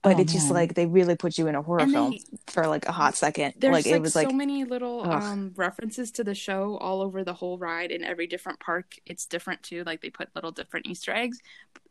But 0.06 0.16
Oh, 0.18 0.22
it's 0.22 0.32
just 0.32 0.46
man. 0.48 0.54
like 0.54 0.74
they 0.76 0.86
really 0.86 1.16
put 1.18 1.38
you 1.38 1.48
in 1.48 1.56
a 1.56 1.62
horror 1.62 1.82
And 1.82 1.92
film 1.92 2.12
they- 2.12 2.22
for 2.48 2.68
like 2.68 2.88
a 2.88 2.92
hot 2.94 3.16
second. 3.16 3.56
There's 3.58 3.74
like 3.74 3.86
like, 3.86 3.94
it 3.96 4.02
was 4.02 4.14
so 4.14 4.22
like 4.22 4.34
many 4.34 4.64
little 4.64 5.02
ugh. 5.04 5.22
um 5.24 5.52
references 5.58 6.12
to 6.12 6.24
the 6.24 6.36
show 6.36 6.78
all 6.78 7.02
over 7.02 7.24
the 7.24 7.34
whole 7.34 7.58
ride 7.58 7.92
in 7.92 8.04
every 8.04 8.28
different 8.28 8.60
park. 8.60 8.96
It's 9.06 9.26
different 9.26 9.64
too. 9.64 9.84
Like 9.84 10.02
they 10.02 10.10
put 10.10 10.30
little 10.36 10.52
different 10.52 10.88
Easter 10.88 11.12
eggs, 11.12 11.40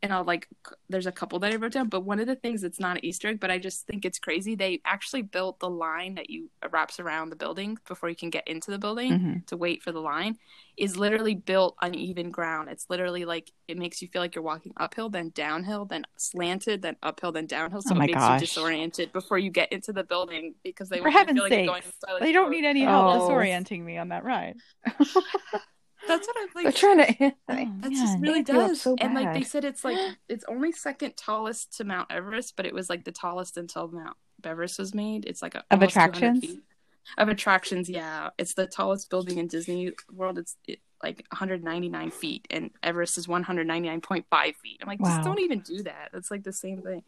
and 0.02 0.12
I'll 0.12 0.24
like 0.24 0.48
there's 0.88 1.06
a 1.06 1.12
couple 1.12 1.38
that 1.40 1.52
I 1.52 1.56
wrote 1.56 1.72
down. 1.72 1.88
But 1.88 2.00
one 2.04 2.20
of 2.20 2.26
the 2.26 2.36
things 2.36 2.62
that's 2.62 2.80
not 2.80 2.96
an 2.98 3.04
Easter 3.04 3.28
egg, 3.28 3.40
but 3.40 3.50
I 3.50 3.58
just 3.58 3.86
think 3.86 4.04
it's 4.04 4.18
crazy. 4.18 4.54
They 4.54 4.80
actually 4.84 5.22
built 5.22 5.58
the 5.60 5.68
line 5.70 6.14
that 6.14 6.30
you 6.30 6.48
uh, 6.62 6.68
wraps 6.70 7.00
around 7.00 7.30
the 7.30 7.36
building 7.36 7.78
before 7.88 8.08
you 8.08 8.16
can 8.16 8.30
get 8.30 8.46
into 8.48 8.70
the 8.70 8.78
building 8.78 9.12
Mhm. 9.12 9.46
to 9.46 9.56
wait 9.56 9.82
for 9.82 9.92
the 9.92 10.00
line 10.00 10.38
is 10.76 10.96
literally 10.96 11.34
built 11.36 11.76
on 11.80 11.94
even 11.94 12.30
ground. 12.30 12.68
It's 12.68 12.86
literally 12.90 13.24
like 13.24 13.52
it 13.68 13.78
makes 13.78 14.02
you 14.02 14.08
feel 14.08 14.20
like 14.20 14.34
you're 14.34 14.42
walking 14.44 14.72
uphill, 14.76 15.08
then 15.08 15.30
downhill, 15.34 15.84
then 15.84 16.04
slanted, 16.16 16.82
then 16.82 16.96
uphill, 17.02 17.30
then 17.32 17.46
downhill. 17.46 17.80
So 17.82 17.94
Oh 17.94 17.98
my 18.04 18.06
makes 18.06 18.18
gosh. 18.18 18.40
you 18.40 18.46
disoriented 18.46 19.12
before 19.12 19.38
you 19.38 19.50
get 19.50 19.72
into 19.72 19.92
the 19.92 20.04
building 20.04 20.54
because 20.62 20.88
they 20.88 20.98
For 20.98 21.04
want 21.04 21.14
heaven's 21.14 21.36
feel 21.38 21.44
like 21.44 21.52
you're 21.52 21.58
sake, 21.60 21.66
going 21.68 21.82
inside, 21.84 22.22
They 22.26 22.32
don't 22.32 22.46
oh, 22.46 22.50
need 22.50 22.64
any 22.64 22.82
help 22.82 23.22
Oh. 23.22 23.28
disorienting 23.28 23.82
me 23.84 23.98
on 23.98 24.08
that 24.08 24.24
ride. 24.24 24.56
That's 26.06 26.26
what 26.26 26.36
I'm 26.38 26.48
like. 26.54 26.64
they're 26.64 26.72
trying 26.72 26.98
to. 26.98 27.32
Oh, 27.48 27.54
That 27.80 27.90
just 27.90 28.18
really 28.20 28.38
Amp 28.40 28.46
does. 28.46 28.80
so 28.82 28.94
and 29.00 29.14
like 29.14 29.32
they 29.32 29.42
said, 29.42 29.64
it's 29.64 29.84
like 29.84 29.98
it's 30.28 30.44
only 30.48 30.72
second 30.72 31.16
tallest 31.16 31.76
to 31.78 31.84
Mount 31.84 32.10
Everest, 32.12 32.56
but 32.56 32.66
it 32.66 32.74
was 32.74 32.90
like 32.90 33.04
the 33.04 33.12
tallest 33.12 33.56
until 33.56 33.88
Mount 33.88 34.16
Everest 34.44 34.78
was 34.78 34.94
made. 34.94 35.24
It's 35.24 35.40
like 35.42 35.54
a, 35.54 35.64
Of 35.70 35.82
attractions? 35.82 36.44
Of 37.18 37.28
attractions, 37.28 37.88
yeah, 37.88 38.30
it's 38.38 38.54
the 38.54 38.66
tallest 38.66 39.08
building 39.10 39.38
in 39.38 39.46
Disney 39.46 39.92
World. 40.12 40.38
It's 40.38 40.56
it, 40.66 40.80
like 41.04 41.24
199 41.30 42.10
feet, 42.10 42.46
and 42.50 42.70
Everest 42.82 43.18
is 43.18 43.28
199.5 43.28 44.56
feet. 44.56 44.78
I'm 44.80 44.88
like, 44.88 45.00
Wow. 45.00 45.08
just 45.10 45.22
don't 45.22 45.40
even 45.40 45.60
do 45.60 45.82
that. 45.82 46.10
It's 46.14 46.30
like 46.30 46.44
the 46.44 46.52
same 46.52 46.80
thing, 46.80 47.02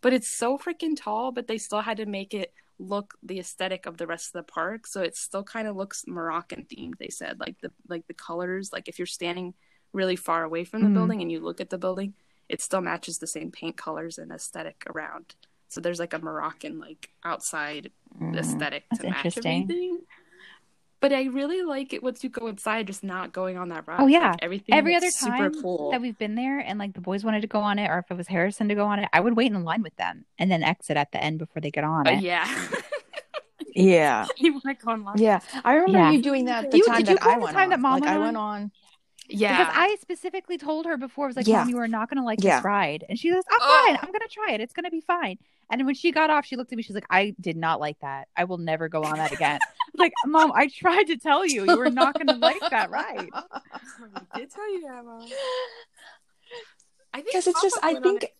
but 0.00 0.12
it's 0.12 0.36
so 0.36 0.58
freaking 0.58 0.96
tall. 0.96 1.30
But 1.30 1.46
they 1.46 1.58
still 1.58 1.80
had 1.80 1.98
to 1.98 2.06
make 2.06 2.34
it 2.34 2.52
look 2.78 3.14
the 3.22 3.38
aesthetic 3.38 3.86
of 3.86 3.96
the 3.98 4.06
rest 4.06 4.34
of 4.34 4.40
the 4.44 4.52
park, 4.52 4.86
so 4.86 5.00
it 5.00 5.16
still 5.16 5.44
kind 5.44 5.68
of 5.68 5.76
looks 5.76 6.04
Moroccan 6.08 6.66
themed. 6.70 6.98
They 6.98 7.08
said 7.08 7.38
like 7.38 7.56
the 7.60 7.70
like 7.88 8.06
the 8.08 8.14
colors, 8.14 8.70
like 8.72 8.88
if 8.88 8.98
you're 8.98 9.06
standing 9.06 9.54
really 9.92 10.16
far 10.16 10.42
away 10.42 10.64
from 10.64 10.82
the 10.82 10.90
Mhm. 10.90 10.94
building 10.94 11.22
and 11.22 11.30
you 11.30 11.40
look 11.40 11.60
at 11.60 11.70
the 11.70 11.78
building, 11.78 12.14
it 12.48 12.60
still 12.60 12.80
matches 12.80 13.18
the 13.18 13.26
same 13.28 13.50
paint 13.52 13.76
colors 13.76 14.18
and 14.18 14.32
aesthetic 14.32 14.84
around. 14.92 15.36
So 15.68 15.80
there's 15.80 16.00
like 16.00 16.14
a 16.14 16.18
Moroccan 16.18 16.78
like 16.80 17.10
outside 17.24 17.92
Mm. 18.20 18.36
aesthetic 18.36 18.84
That's 18.90 19.02
to 19.02 19.08
match 19.10 19.38
everything. 19.38 20.00
But 21.08 21.12
I 21.16 21.24
really 21.26 21.62
like 21.62 21.92
it 21.92 22.02
once 22.02 22.24
you 22.24 22.30
go 22.30 22.48
inside, 22.48 22.88
just 22.88 23.04
not 23.04 23.32
going 23.32 23.56
on 23.56 23.68
that 23.68 23.86
ride. 23.86 24.00
Oh, 24.00 24.08
yeah. 24.08 24.30
Like, 24.30 24.42
everything 24.42 24.74
Every 24.74 24.96
other 24.96 25.08
super 25.10 25.36
time 25.36 25.62
cool. 25.62 25.92
that 25.92 26.00
we've 26.00 26.18
been 26.18 26.34
there 26.34 26.58
and 26.58 26.80
like 26.80 26.94
the 26.94 27.00
boys 27.00 27.22
wanted 27.24 27.42
to 27.42 27.46
go 27.46 27.60
on 27.60 27.78
it 27.78 27.88
or 27.88 27.98
if 28.00 28.10
it 28.10 28.16
was 28.16 28.26
Harrison 28.26 28.68
to 28.70 28.74
go 28.74 28.86
on 28.86 28.98
it, 28.98 29.08
I 29.12 29.20
would 29.20 29.36
wait 29.36 29.52
in 29.52 29.62
line 29.62 29.82
with 29.84 29.94
them 29.94 30.24
and 30.36 30.50
then 30.50 30.64
exit 30.64 30.96
at 30.96 31.12
the 31.12 31.22
end 31.22 31.38
before 31.38 31.60
they 31.62 31.70
get 31.70 31.84
on 31.84 32.08
Uh, 32.08 32.12
it. 32.12 32.22
yeah, 32.22 32.48
Yeah, 33.74 34.26
you 34.38 34.52
want 34.54 34.64
to 34.64 34.74
go 34.74 34.90
online? 34.92 35.18
yeah. 35.18 35.38
I 35.64 35.74
remember 35.74 35.98
Yeah. 35.98 36.10
you 36.10 36.22
doing 36.22 36.46
that 36.46 36.70
the 36.72 36.78
You- 36.78 36.84
time 36.86 36.98
did 36.98 37.08
you 37.10 37.14
that 37.16 37.22
go 37.24 37.30
I 37.30 37.34
on 37.34 37.40
the 37.40 37.46
time 37.48 37.56
on. 37.64 37.70
that 37.70 37.80
Mom 37.80 37.92
like 37.92 38.00
went 38.02 38.12
I 38.12 38.16
on? 38.16 38.22
went 38.22 38.36
on. 38.36 38.70
yeah. 39.28 39.58
Because 39.58 39.74
I 39.76 39.96
specifically 40.00 40.58
told 40.58 40.86
her 40.86 40.96
before, 40.96 41.26
I 41.26 41.28
was 41.28 41.36
like, 41.36 41.46
Yeah. 41.46 41.58
Mom, 41.60 41.68
you 41.68 41.78
are 41.78 41.88
not 41.88 42.08
going 42.10 42.18
to 42.18 42.24
like 42.24 42.42
Yeah. 42.42 42.56
this 42.56 42.64
ride. 42.64 43.04
And 43.08 43.16
she 43.18 43.30
goes, 43.30 43.44
I'm 43.50 43.58
Oh. 43.60 43.84
fine. 43.86 43.96
I'm 44.02 44.08
going 44.08 44.26
to 44.26 44.28
try 44.32 44.52
it. 44.54 44.60
It's 44.60 44.72
going 44.72 44.84
to 44.84 44.90
be 44.90 45.00
fine. 45.02 45.38
And 45.70 45.84
when 45.84 45.94
she 45.96 46.12
got 46.12 46.30
off, 46.30 46.46
she 46.46 46.56
looked 46.56 46.72
at 46.72 46.76
me. 46.76 46.82
She's 46.84 46.94
like, 46.94 47.06
I 47.10 47.34
did 47.40 47.56
not 47.56 47.80
like 47.80 47.98
that. 48.00 48.28
I 48.36 48.44
will 48.44 48.58
never 48.58 48.88
go 48.88 49.02
on 49.04 49.16
that 49.18 49.32
again. 49.32 49.58
I 49.98 50.02
was 50.02 50.10
like, 50.10 50.12
Mom, 50.26 50.52
I 50.54 50.68
tried 50.68 51.04
to 51.04 51.16
tell 51.16 51.46
you, 51.46 51.64
you 51.64 51.76
were 51.78 51.90
not 51.90 52.14
going 52.14 52.26
to 52.28 52.34
like 52.34 52.60
that 52.70 52.90
ride. 52.90 53.28
I 53.34 54.38
did 54.38 54.50
tell 54.50 54.72
you 54.72 54.82
that, 54.82 55.04
Mom. 55.04 55.26
I 57.14 57.20
think 57.22 57.32
'Cause 57.32 57.46
it's 57.46 57.62
just- 57.62 57.78
I 57.82 57.94
think- 58.00 58.24
it. 58.24 58.34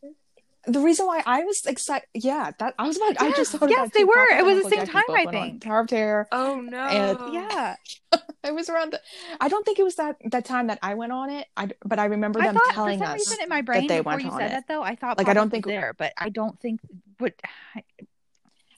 The 0.68 0.80
reason 0.80 1.07
why 1.07 1.22
I 1.24 1.44
was 1.44 1.64
excited, 1.64 2.09
yeah, 2.12 2.50
that 2.59 2.74
I 2.76 2.88
was 2.88 2.96
about. 2.96 3.22
I 3.22 3.30
just 3.30 3.52
thought 3.52 3.70
Yes, 3.70 3.90
they 3.94 4.02
were. 4.02 4.26
It 4.36 4.44
was 4.44 4.64
the 4.64 4.68
same 4.70 4.84
time, 4.84 5.04
I 5.11 5.24
think. 5.26 5.62
Tower 5.62 5.82
of 5.82 5.86
Terror. 5.86 6.26
Oh 6.32 6.61
no! 6.61 6.78
And- 6.78 7.32
Yeah. 7.32 7.76
It 8.42 8.52
was 8.54 8.68
around. 8.68 8.92
The, 8.92 9.00
I 9.40 9.48
don't 9.48 9.64
think 9.64 9.78
it 9.78 9.82
was 9.84 9.94
that 9.96 10.16
that 10.30 10.44
time 10.44 10.66
that 10.68 10.78
I 10.82 10.94
went 10.94 11.12
on 11.12 11.30
it. 11.30 11.46
I 11.57 11.68
but 11.84 11.98
I 12.00 12.04
remember 12.07 12.40
I 12.40 12.46
them 12.46 12.54
thought 12.54 12.66
for 12.66 12.72
telling 12.74 12.98
some 12.98 13.09
us. 13.09 13.14
reason 13.14 13.38
in 13.44 13.48
my 13.48 13.62
brain 13.62 13.86
they 13.86 13.98
before 13.98 14.12
went 14.14 14.22
you 14.24 14.30
on 14.30 14.38
said 14.38 14.46
it. 14.46 14.50
that 14.54 14.64
though, 14.68 14.82
I 14.82 14.94
thought 14.96 15.18
Like, 15.18 15.28
I 15.28 15.34
don't 15.34 15.46
was 15.46 15.50
think- 15.52 15.66
there, 15.66 15.94
but 15.96 16.12
I 16.16 16.28
don't 16.30 16.59
think 16.61 16.80
what 17.18 17.34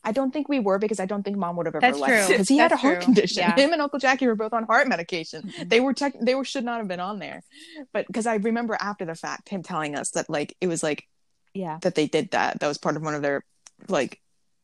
I 0.05 0.12
don't 0.12 0.30
think 0.32 0.49
we 0.49 0.61
were 0.61 0.78
because 0.78 1.01
I 1.01 1.07
don't 1.07 1.22
think 1.22 1.36
Mom 1.36 1.57
would 1.57 1.66
have 1.66 1.74
ever 1.74 1.80
That's 1.80 1.99
left 1.99 2.28
because 2.28 2.49
he 2.55 2.59
had 2.59 2.72
a 2.72 2.76
heart 2.76 2.96
true. 2.96 3.05
condition. 3.07 3.42
Yeah. 3.42 3.55
Him 3.57 3.72
and 3.72 3.82
Uncle 3.82 3.99
Jackie 3.99 4.26
were 4.26 4.34
both 4.36 4.53
on 4.53 4.64
heart 4.64 4.88
medication. 4.88 5.42
Mhm. 5.59 5.68
They 5.68 5.80
were 5.80 5.92
tech. 5.92 6.14
They 6.20 6.34
were 6.34 6.44
should 6.44 6.64
not 6.64 6.78
have 6.78 6.88
been 6.88 7.01
on 7.01 7.18
there, 7.18 7.42
but 7.92 8.07
because 8.07 8.26
I 8.26 8.36
remember 8.36 8.76
after 8.80 9.05
the 9.05 9.14
fact 9.14 9.49
him 9.49 9.62
telling 9.62 9.96
us 9.96 10.11
that 10.12 10.30
like 10.30 10.57
it 10.61 10.66
was 10.68 10.82
like 10.82 11.07
yeah. 11.55 11.78
that 11.82 11.94
they 11.94 12.07
did 12.07 12.30
that. 12.30 12.61
That 12.61 12.68
was 12.68 12.78
part 12.78 12.96
of 12.96 13.03
one 13.03 13.14
of 13.14 13.22
their 13.22 13.44
like 13.88 14.20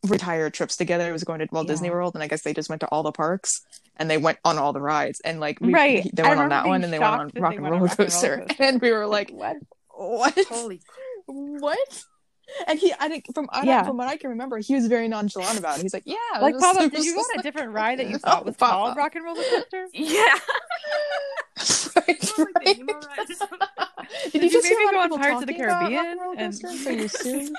retired 0.06 0.54
trips 0.54 0.76
together. 0.76 1.08
It 1.08 1.12
was 1.12 1.24
going 1.24 1.40
to 1.40 1.48
Walt 1.50 1.66
Yeah. 1.66 1.72
Disney 1.72 1.90
World, 1.90 2.14
and 2.14 2.22
I 2.22 2.28
guess 2.28 2.42
they 2.42 2.54
just 2.54 2.68
went 2.68 2.80
to 2.80 2.88
all 2.88 3.02
the 3.02 3.12
parks 3.12 3.60
and 3.96 4.10
they 4.10 4.18
went 4.18 4.38
on 4.44 4.58
all 4.58 4.72
the 4.72 4.80
rides. 4.80 5.20
And 5.24 5.40
like 5.40 5.60
we, 5.60 5.72
Right. 5.72 6.08
they 6.12 6.22
went 6.22 6.40
on 6.40 6.48
that 6.50 6.66
one, 6.66 6.84
and 6.84 6.92
they 6.92 6.98
went 6.98 7.12
on 7.12 7.30
Rock 7.36 7.54
and 7.54 7.64
Roller 7.64 7.78
Rock 7.86 7.98
and 7.98 7.98
Roller 7.98 8.08
Coaster, 8.10 8.38
Coaster. 8.46 8.54
and 8.62 8.80
we 8.80 8.92
were 8.92 9.06
like, 9.06 9.30
what? 9.30 9.56
what? 9.88 10.38
Holy 10.48 10.80
what? 11.26 12.04
And 12.66 12.78
he, 12.78 12.92
I 13.00 13.08
think 13.08 13.26
from 13.34 13.48
I, 13.52 13.64
Yeah. 13.64 13.84
from 13.84 13.96
what 13.96 14.08
I 14.08 14.16
can 14.16 14.30
remember, 14.30 14.58
he 14.58 14.74
was 14.74 14.86
very 14.86 15.08
nonchalant 15.08 15.58
about 15.58 15.78
it. 15.78 15.82
He's 15.82 15.94
like, 15.94 16.04
yeah, 16.06 16.16
Like 16.40 16.54
was- 16.54 16.62
Papa, 16.62 16.84
it 16.84 16.92
did 16.92 17.04
you 17.04 17.14
go 17.14 17.20
on 17.20 17.40
a 17.40 17.42
different 17.42 17.72
ride 17.72 17.98
that 17.98 18.06
you 18.06 18.12
No, 18.12 18.18
thought 18.18 18.44
was 18.46 18.56
Papa. 18.56 18.72
called 18.72 18.96
Rock 18.96 19.14
and 19.16 19.24
Roller 19.24 19.42
Coaster? 19.50 19.86
Yeah. 19.92 20.24
right, 21.96 21.96
Like 21.96 22.06
right. 22.06 22.66
Did, 22.66 22.86
Did 24.32 24.34
you 24.34 24.40
you 24.42 24.50
just 24.50 24.64
maybe 24.64 24.90
go 24.90 24.98
on 24.98 25.04
of 25.04 25.04
people 25.04 25.18
Pirates 25.18 25.40
of 25.42 25.46
the 25.48 25.54
Caribbean 25.54 26.06
and 26.06 26.20
Roller 26.20 26.34
and- 26.38 26.52
Coaster, 26.62 26.78
so 26.78 26.90
you 26.90 27.04
assume? 27.04 27.54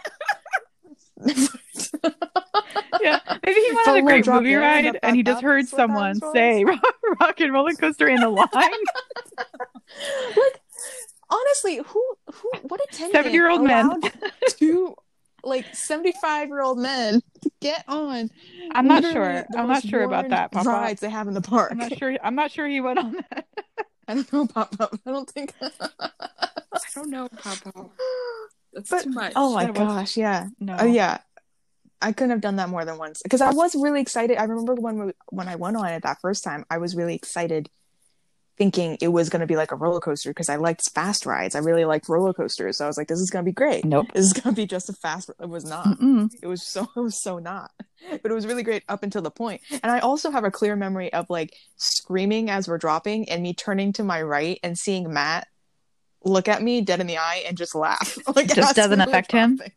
yeah, 3.02 3.20
maybe 3.46 3.60
he 3.62 3.72
went 3.74 3.88
on 3.88 3.96
a 3.96 4.00
a 4.00 4.02
great 4.02 4.28
movie 4.28 4.54
ride 4.56 4.86
that- 4.86 5.00
and 5.04 5.16
he 5.16 5.24
just 5.24 5.42
heard 5.42 5.64
that's 5.64 5.72
what 5.72 5.78
that 5.78 5.84
someone 5.88 6.20
was. 6.22 6.34
say 6.34 6.64
Rock 6.66 7.40
and 7.40 7.54
Roller 7.54 7.74
Coaster 7.74 8.08
in 8.08 8.20
the 8.22 8.30
line. 8.30 8.48
like 8.54 8.72
honestly 11.36 11.78
who 11.78 12.04
who 12.34 12.52
what 12.64 12.80
attendant 12.90 13.26
70-year-old 13.26 13.62
men. 13.64 13.86
allowed 13.86 14.12
two 14.58 14.96
like 15.44 15.66
75 15.76 16.48
year 16.48 16.62
old 16.62 16.80
men 16.80 17.22
to 17.42 17.52
get 17.62 17.84
on 17.88 18.30
I'm 18.72 18.88
not 18.88 19.04
sure. 19.04 19.46
I'm 19.56 19.68
not 19.68 19.84
sure 19.84 20.04
about 20.04 20.30
that, 20.30 20.52
Papa. 20.52 20.70
rides 20.70 21.02
they 21.02 21.10
have 21.10 21.28
in 21.28 21.34
the 21.34 21.42
park 21.42 21.72
I'm 21.72 21.78
not 21.78 21.98
sure. 21.98 22.18
I'm 22.24 22.36
not 22.36 22.52
sure 22.52 22.68
he 22.68 22.82
went 22.82 23.00
on 23.00 23.12
that. 23.14 23.46
i 24.08 24.14
don't 24.14 24.32
know 24.34 24.46
papa 24.46 24.90
i 25.06 25.12
don't 25.12 25.30
think 25.30 25.54
I 25.62 26.80
don't 26.94 27.10
know, 27.10 27.28
Papa. 27.30 27.90
That's 28.74 28.90
But- 28.90 29.04
too 29.04 29.10
much. 29.12 29.34
oh 29.36 29.54
my 29.54 29.66
That 29.66 29.74
was- 29.78 29.80
gosh 29.80 30.18
yeah 30.18 30.48
No. 30.60 30.78
oh 30.80 30.86
yeah 30.86 31.20
I 32.02 32.12
couldn't 32.12 32.32
have 32.32 32.42
done 32.42 32.58
that 32.58 32.70
more 32.70 32.86
than 32.86 32.98
once 32.98 33.22
because 33.24 33.42
I 33.42 33.52
was 33.52 33.74
really 33.74 34.02
excited. 34.02 34.38
I 34.38 34.44
remember 34.44 34.76
when 34.76 35.06
we, 35.06 35.12
when 35.30 35.48
I 35.48 35.56
went 35.56 35.78
on 35.78 35.88
it 35.88 36.04
that 36.04 36.20
first 36.22 36.44
time, 36.44 36.66
I 36.70 36.78
was 36.78 36.96
really 36.96 37.16
excited, 37.16 37.70
thinking 38.58 38.97
it 39.01 39.10
was 39.10 39.30
going 39.30 39.41
to 39.41 39.45
be 39.47 39.56
like 39.56 39.72
a 39.72 39.76
roller 39.76 39.99
coaster 39.99 40.30
because 40.30 40.49
I 40.49 40.56
liked 40.56 40.82
fast 40.93 41.26
rides. 41.26 41.56
I 41.56 41.60
really 41.60 41.86
liked 41.86 42.08
roller 42.10 42.34
coasters, 42.34 42.78
so 42.78 42.86
I 42.86 42.88
was 42.88 42.97
like, 42.97 43.08
"This 43.08 43.20
is 43.20 43.30
going 43.30 43.43
to 43.43 43.49
be 43.49 43.53
great." 43.53 43.84
Nope. 43.86 44.08
This 44.14 44.26
is 44.26 44.34
going 44.34 44.56
to 44.56 44.62
be 44.62 44.66
just 44.68 44.89
a 44.89 44.93
fast. 44.93 45.30
It 45.39 45.49
was 45.49 45.66
not. 45.66 45.86
Mm-mm. 45.86 46.30
It 46.41 46.47
was 46.47 46.62
so 46.66 46.84
it 46.95 46.99
was 46.99 47.22
so 47.22 47.39
not. 47.39 47.72
But 48.22 48.32
it 48.32 48.34
was 48.34 48.45
really 48.45 48.64
great 48.64 48.84
up 48.88 49.03
until 49.03 49.22
the 49.22 49.32
point. 49.32 49.62
And 49.72 49.91
I 49.91 49.99
also 49.99 50.30
have 50.32 50.43
a 50.43 50.51
clear 50.51 50.76
memory 50.76 51.12
of 51.14 51.30
like 51.30 51.53
screaming 51.78 52.49
as 52.49 52.68
we're 52.68 52.78
dropping 52.78 53.30
and 53.30 53.41
me 53.41 53.53
turning 53.53 53.93
to 53.93 54.03
my 54.03 54.22
right 54.22 54.60
and 54.64 54.78
seeing 54.78 55.12
Matt 55.12 55.47
look 56.24 56.47
at 56.47 56.62
me 56.62 56.82
dead 56.82 56.99
in 56.99 57.08
the 57.08 57.18
eye 57.18 57.43
and 57.47 57.58
just 57.58 57.76
laugh. 57.76 58.18
Like 58.36 58.53
Just 58.53 58.76
doesn't 58.76 58.97
we 58.99 59.03
affect 59.06 59.32
him? 59.32 59.58
dropping. 59.58 59.74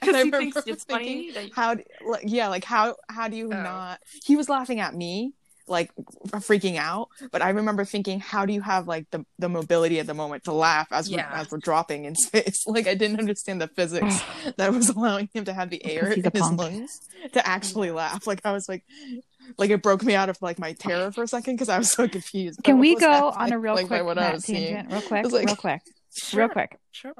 Because 0.00 0.08
And 0.08 0.16
I 0.16 0.24
he 0.24 0.30
thinks 0.30 0.56
remember 0.56 0.70
it's 0.70 0.84
thinking, 0.84 1.32
funny 1.32 1.46
that- 1.48 1.52
how 1.54 1.74
d- 1.74 1.84
like, 2.06 2.22
yeah 2.26 2.48
like 2.48 2.64
how 2.64 2.96
how 3.10 3.28
do 3.28 3.36
you 3.36 3.46
Oh. 3.52 3.62
not 3.62 4.00
he 4.24 4.36
was 4.36 4.48
laughing 4.48 4.80
at 4.80 4.94
me 4.94 5.34
like 5.68 5.90
freaking 6.28 6.76
out 6.76 7.08
but 7.32 7.42
i 7.42 7.50
remember 7.50 7.84
thinking 7.84 8.20
how 8.20 8.46
do 8.46 8.52
you 8.52 8.60
have 8.60 8.86
like 8.86 9.06
the, 9.10 9.24
the 9.38 9.48
mobility 9.48 9.98
at 9.98 10.06
the 10.06 10.14
moment 10.14 10.44
to 10.44 10.52
laugh 10.52 10.86
as 10.92 11.08
Yeah. 11.08 11.28
we're 11.32 11.36
as 11.40 11.50
we're 11.50 11.58
dropping 11.58 12.04
in 12.04 12.14
space 12.14 12.64
like 12.66 12.86
i 12.86 12.94
didn't 12.94 13.18
understand 13.18 13.60
the 13.60 13.68
physics 13.68 14.22
that 14.56 14.72
was 14.72 14.88
allowing 14.90 15.28
him 15.34 15.44
to 15.46 15.52
have 15.52 15.70
the 15.70 15.84
air 15.84 16.08
in 16.12 16.22
his 16.22 16.32
punk. 16.32 16.58
lungs 16.58 17.00
to 17.32 17.46
actually 17.46 17.90
laugh 17.90 18.26
like 18.26 18.40
i 18.44 18.52
was 18.52 18.68
like 18.68 18.84
like 19.58 19.70
it 19.70 19.82
broke 19.82 20.02
me 20.04 20.14
out 20.14 20.28
of 20.28 20.36
like 20.40 20.58
my 20.58 20.72
terror 20.72 21.10
for 21.12 21.22
a 21.24 21.28
second 21.28 21.54
because 21.54 21.68
i 21.68 21.78
was 21.78 21.90
so 21.90 22.06
confused 22.08 22.62
Can 22.64 22.78
we 22.78 22.94
go 22.96 23.10
happening, 23.10 23.34
on 23.40 23.52
a 23.52 23.58
real 23.58 23.74
like, 23.74 23.86
quick 23.86 24.04
what 24.04 24.18
I 24.18 24.22
Matt 24.22 24.34
was 24.34 24.44
seeing. 24.44 24.74
tangent? 24.74 24.92
Real 24.92 25.02
quick. 25.02 25.24
was 25.24 25.32
like- 25.32 25.46
real 25.46 25.56
quick. 25.56 25.80
Sure, 26.18 26.40
Real 26.40 26.48
quick. 26.48 26.78
Sure. 26.92 27.12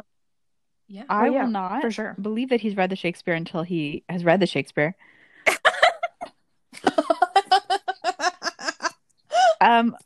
Yeah. 0.88 1.02
I 1.08 1.28
Oh, 1.28 1.30
yeah, 1.32 1.42
will 1.44 1.50
not 1.50 1.82
for 1.82 1.90
sure. 1.90 2.16
believe 2.20 2.48
that 2.48 2.60
he's 2.62 2.76
read 2.76 2.88
the 2.90 2.96
Shakespeare 2.96 3.34
until 3.34 3.62
he 3.62 4.04
has 4.08 4.24
read 4.24 4.40
the 4.40 4.46
Shakespeare. 4.46 4.96
Um, 9.60 9.96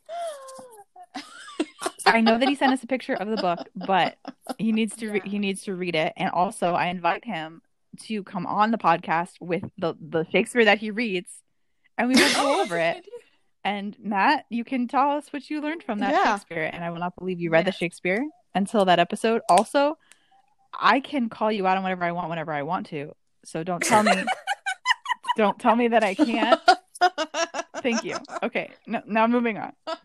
I 2.05 2.21
know 2.21 2.37
that 2.37 2.47
he 2.49 2.55
sent 2.55 2.73
us 2.73 2.83
a 2.83 2.87
picture 2.87 3.13
of 3.13 3.27
the 3.29 3.37
book, 3.37 3.59
but 3.75 4.17
he 4.57 4.71
needs 4.71 4.95
to 4.97 5.11
re- 5.11 5.21
he 5.23 5.39
needs 5.39 5.63
to 5.63 5.75
read 5.75 5.95
it. 5.95 6.13
And 6.17 6.29
also, 6.31 6.73
I 6.73 6.87
invite 6.87 7.23
him 7.25 7.61
to 8.03 8.23
come 8.23 8.45
on 8.45 8.71
the 8.71 8.77
podcast 8.77 9.33
with 9.39 9.63
the 9.77 9.95
the 9.99 10.25
Shakespeare 10.31 10.65
that 10.65 10.79
he 10.79 10.91
reads, 10.91 11.29
and 11.97 12.07
we 12.09 12.15
will 12.15 12.33
go 12.33 12.61
over 12.63 12.77
it. 12.77 13.05
And 13.63 13.95
Matt, 13.99 14.45
you 14.49 14.63
can 14.63 14.87
tell 14.87 15.11
us 15.11 15.31
what 15.31 15.47
you 15.49 15.61
learned 15.61 15.83
from 15.83 15.99
that 15.99 16.11
Yeah. 16.13 16.33
Shakespeare, 16.35 16.69
and 16.71 16.83
I 16.83 16.89
will 16.89 16.99
not 16.99 17.15
believe 17.15 17.39
you 17.39 17.51
read 17.51 17.65
the 17.65 17.71
Shakespeare 17.71 18.23
until 18.55 18.85
that 18.85 18.97
episode. 18.99 19.41
Also, 19.47 19.97
I 20.77 20.99
can 20.99 21.29
call 21.29 21.51
you 21.51 21.67
out 21.67 21.77
on 21.77 21.83
whatever 21.83 22.03
I 22.03 22.11
want 22.11 22.29
whenever 22.29 22.51
I 22.51 22.63
want 22.63 22.87
to. 22.87 23.11
So 23.45 23.63
don't 23.63 23.83
tell 23.83 24.01
me 24.03 24.13
don't 25.37 25.59
tell 25.59 25.75
me 25.75 25.89
that 25.89 26.03
I 26.03 26.15
can't. 26.15 26.59
Thank 27.81 28.03
you. 28.03 28.17
Okay. 28.43 28.71
No, 28.87 29.01
now 29.05 29.27
moving 29.27 29.57
on. 29.57 29.73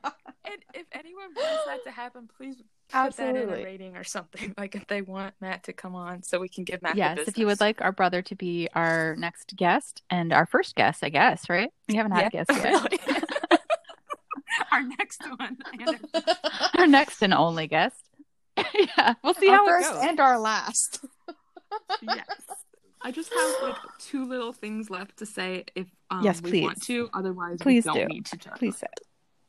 And 0.49 0.64
if 0.74 0.87
anyone 0.93 1.31
wants 1.35 1.64
that 1.66 1.83
to 1.87 1.91
happen, 1.91 2.29
please 2.37 2.62
put 2.89 3.16
that 3.16 3.35
in 3.35 3.49
a 3.49 3.64
rating 3.64 3.97
or 3.97 4.05
something. 4.05 4.55
Like 4.57 4.77
if 4.77 4.87
they 4.87 5.03
want 5.03 5.35
Matt 5.41 5.64
to 5.64 5.72
come 5.72 5.97
on, 5.97 6.22
so 6.22 6.39
we 6.39 6.49
can 6.49 6.62
give 6.62 6.83
Matt. 6.83 6.93
the 6.93 6.99
Yes, 6.99 7.18
if 7.27 7.37
you 7.37 7.47
would 7.47 7.59
like 7.59 7.81
our 7.81 7.91
brother 7.91 8.22
to 8.22 8.37
be 8.37 8.68
our 8.72 9.16
next 9.16 9.57
guest 9.57 10.03
and 10.09 10.33
our 10.33 10.47
first 10.47 10.77
guest, 10.77 11.03
I 11.03 11.09
guess, 11.09 11.49
right? 11.49 11.70
We 11.89 11.97
haven't 11.97 12.12
had 12.12 12.29
a 12.29 12.31
guest 12.31 12.51
yet. 12.53 12.64
really. 12.64 12.99
Our 14.72 14.83
next 14.83 15.22
one. 15.37 15.59
And 15.81 16.01
our 16.79 16.87
next 16.87 17.22
and 17.22 17.35
only 17.35 17.66
guest. 17.66 18.01
yeah, 18.57 19.14
we'll 19.22 19.35
see 19.35 19.49
our 19.49 19.57
how 19.57 19.66
first 19.66 19.91
it 19.91 19.95
goes. 19.95 20.05
and 20.05 20.20
our 20.20 20.39
last. 20.39 21.05
yes. 22.03 22.24
I 23.07 23.12
just 23.12 23.32
have 23.32 23.54
like 23.62 23.76
two 24.00 24.24
little 24.24 24.52
things 24.52 24.90
left 24.90 25.18
to 25.18 25.26
say 25.26 25.64
if 25.76 25.86
um, 26.11 26.24
Yes, 26.24 26.42
we 26.42 26.50
please. 26.50 26.62
want 26.64 26.82
to. 26.82 27.09
Otherwise, 27.14 27.59
Please 27.61 27.84
we 27.86 27.92
don't 27.92 28.09
do. 28.09 28.14
need 28.14 28.26
to 28.26 28.36
talk. 28.36 28.59
Please 28.59 28.76
say. 28.78 28.86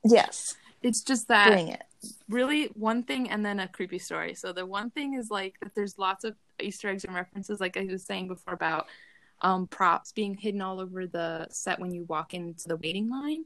Yes, 0.06 0.56
It's 0.84 1.02
just 1.02 1.28
that 1.30 1.50
bring 1.50 1.70
it. 1.70 1.82
really 2.30 2.66
one 2.76 3.02
thing 3.04 3.30
and 3.32 3.44
then 3.44 3.60
a 3.60 3.68
creepy 3.68 3.98
story. 3.98 4.36
So 4.36 4.54
the 4.54 4.66
one 4.66 4.92
thing 4.92 5.16
is 5.16 5.30
like 5.32 5.56
that 5.62 5.74
there's 5.74 5.98
lots 5.98 6.24
of 6.24 6.36
Easter 6.62 6.88
eggs 6.90 7.04
and 7.04 7.16
references, 7.16 7.60
like 7.60 7.78
I 7.78 7.86
was 7.90 8.06
saying 8.06 8.28
before 8.28 8.54
about 8.54 8.86
um, 9.42 9.66
props 9.68 10.12
being 10.12 10.36
hidden 10.36 10.62
all 10.62 10.80
over 10.80 11.08
the 11.08 11.48
set 11.50 11.80
when 11.80 11.92
you 11.92 12.04
walk 12.04 12.34
into 12.36 12.68
the 12.68 12.78
waiting 12.78 13.10
line. 13.10 13.44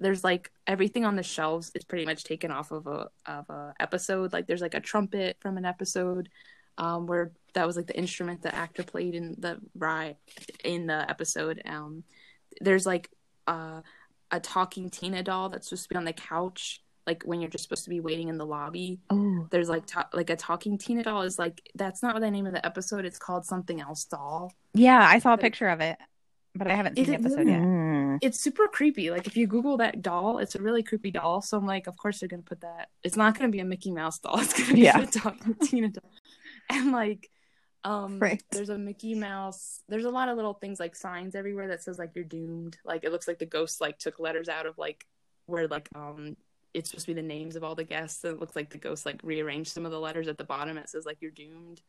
There's 0.00 0.24
like 0.24 0.50
everything 0.66 1.04
on 1.04 1.14
the 1.16 1.22
shelves 1.22 1.70
is 1.76 1.84
pretty 1.84 2.04
much 2.04 2.24
taken 2.24 2.50
off 2.50 2.72
of 2.72 2.86
a 2.88 3.08
of 3.26 3.48
a 3.48 3.74
episode. 3.78 4.32
Like 4.32 4.46
there's 4.48 4.62
like 4.62 4.74
a 4.74 4.80
trumpet 4.80 5.36
from 5.40 5.56
an 5.56 5.64
episode 5.64 6.28
um, 6.78 7.06
where 7.06 7.32
that 7.54 7.66
was 7.66 7.76
like 7.76 7.86
the 7.86 7.96
instrument 7.98 8.42
the 8.42 8.54
actor 8.54 8.82
played 8.82 9.14
in 9.14 9.36
the 9.38 9.58
ride 9.74 10.16
in 10.64 10.86
the 10.86 11.08
episode. 11.10 11.60
Um, 11.66 12.04
there's 12.60 12.86
like 12.86 13.10
uh, 13.46 13.82
a 14.30 14.40
talking 14.40 14.90
Tina 14.90 15.22
doll 15.22 15.48
that's 15.48 15.68
supposed 15.68 15.84
to 15.84 15.88
be 15.90 15.96
on 15.96 16.04
the 16.04 16.12
couch, 16.12 16.82
like 17.06 17.24
when 17.24 17.40
you're 17.40 17.50
just 17.50 17.64
supposed 17.64 17.84
to 17.84 17.90
be 17.90 18.00
waiting 18.00 18.28
in 18.28 18.38
the 18.38 18.46
lobby. 18.46 19.00
Oh, 19.10 19.46
There's 19.50 19.68
like 19.68 19.86
ta- 19.86 20.08
like 20.12 20.30
a 20.30 20.36
talking 20.36 20.78
Tina 20.78 21.02
doll 21.02 21.22
is 21.22 21.38
like 21.38 21.60
that's 21.74 22.02
not 22.02 22.20
the 22.20 22.30
name 22.30 22.46
of 22.46 22.52
the 22.52 22.64
episode. 22.64 23.04
It's 23.04 23.18
called 23.18 23.44
something 23.44 23.80
else 23.80 24.04
doll. 24.04 24.52
yeah, 24.74 25.04
I 25.06 25.18
saw 25.18 25.34
a 25.34 25.38
picture 25.38 25.68
of 25.68 25.80
it, 25.80 25.98
but 26.54 26.70
I 26.70 26.74
haven't 26.76 26.96
seen 26.96 27.06
the 27.06 27.14
episode 27.14 27.48
yet. 27.48 27.60
Mm. 27.60 28.18
It's 28.22 28.38
super 28.40 28.68
creepy. 28.68 29.10
Like 29.10 29.26
if 29.26 29.36
you 29.36 29.46
Google 29.46 29.76
that 29.78 30.00
doll, 30.02 30.38
it's 30.38 30.54
a 30.54 30.62
really 30.62 30.82
creepy 30.82 31.10
doll. 31.10 31.42
So 31.42 31.56
I'm 31.58 31.66
like, 31.66 31.86
of 31.86 31.96
course 31.96 32.20
they're 32.20 32.28
gonna 32.28 32.42
put 32.42 32.60
that. 32.62 32.88
It's 33.02 33.16
not 33.16 33.36
gonna 33.36 33.50
be 33.50 33.60
a 33.60 33.64
Mickey 33.64 33.90
Mouse 33.90 34.18
doll. 34.20 34.38
It's 34.40 34.52
gonna 34.58 34.74
be 34.74 34.80
Yeah. 34.82 35.00
a 35.02 35.06
talking 35.06 35.54
Tina 35.62 35.88
doll. 35.88 36.10
And 36.70 36.92
like, 36.92 37.30
um, 37.84 38.18
Right. 38.18 38.42
there's 38.50 38.68
a 38.68 38.78
Mickey 38.78 39.14
Mouse. 39.14 39.82
There's 39.88 40.04
a 40.04 40.10
lot 40.10 40.28
of 40.28 40.36
little 40.36 40.54
things 40.54 40.78
like 40.80 40.94
signs 40.96 41.34
everywhere 41.34 41.68
that 41.68 41.82
says 41.82 41.98
like 41.98 42.12
you're 42.14 42.24
doomed. 42.24 42.78
Like 42.84 43.04
it 43.04 43.12
looks 43.12 43.26
like 43.28 43.38
the 43.38 43.46
ghost 43.46 43.80
like 43.80 43.98
took 43.98 44.18
letters 44.20 44.48
out 44.48 44.66
of 44.66 44.78
like 44.78 45.04
where 45.46 45.66
like 45.68 45.88
um 45.94 46.36
it's 46.74 46.88
supposed 46.90 47.06
to 47.06 47.14
be 47.14 47.20
the 47.20 47.26
names 47.26 47.56
of 47.56 47.64
all 47.64 47.74
the 47.74 47.84
guests. 47.84 48.24
And 48.24 48.34
it 48.34 48.40
looks 48.40 48.56
like 48.56 48.70
the 48.70 48.78
ghost 48.78 49.04
like 49.04 49.20
rearranged 49.22 49.72
some 49.72 49.84
of 49.84 49.92
the 49.92 50.00
letters 50.00 50.28
at 50.28 50.38
the 50.38 50.44
bottom. 50.44 50.78
It 50.78 50.88
says 50.88 51.04
like 51.04 51.18
you're 51.20 51.30
doomed. 51.32 51.82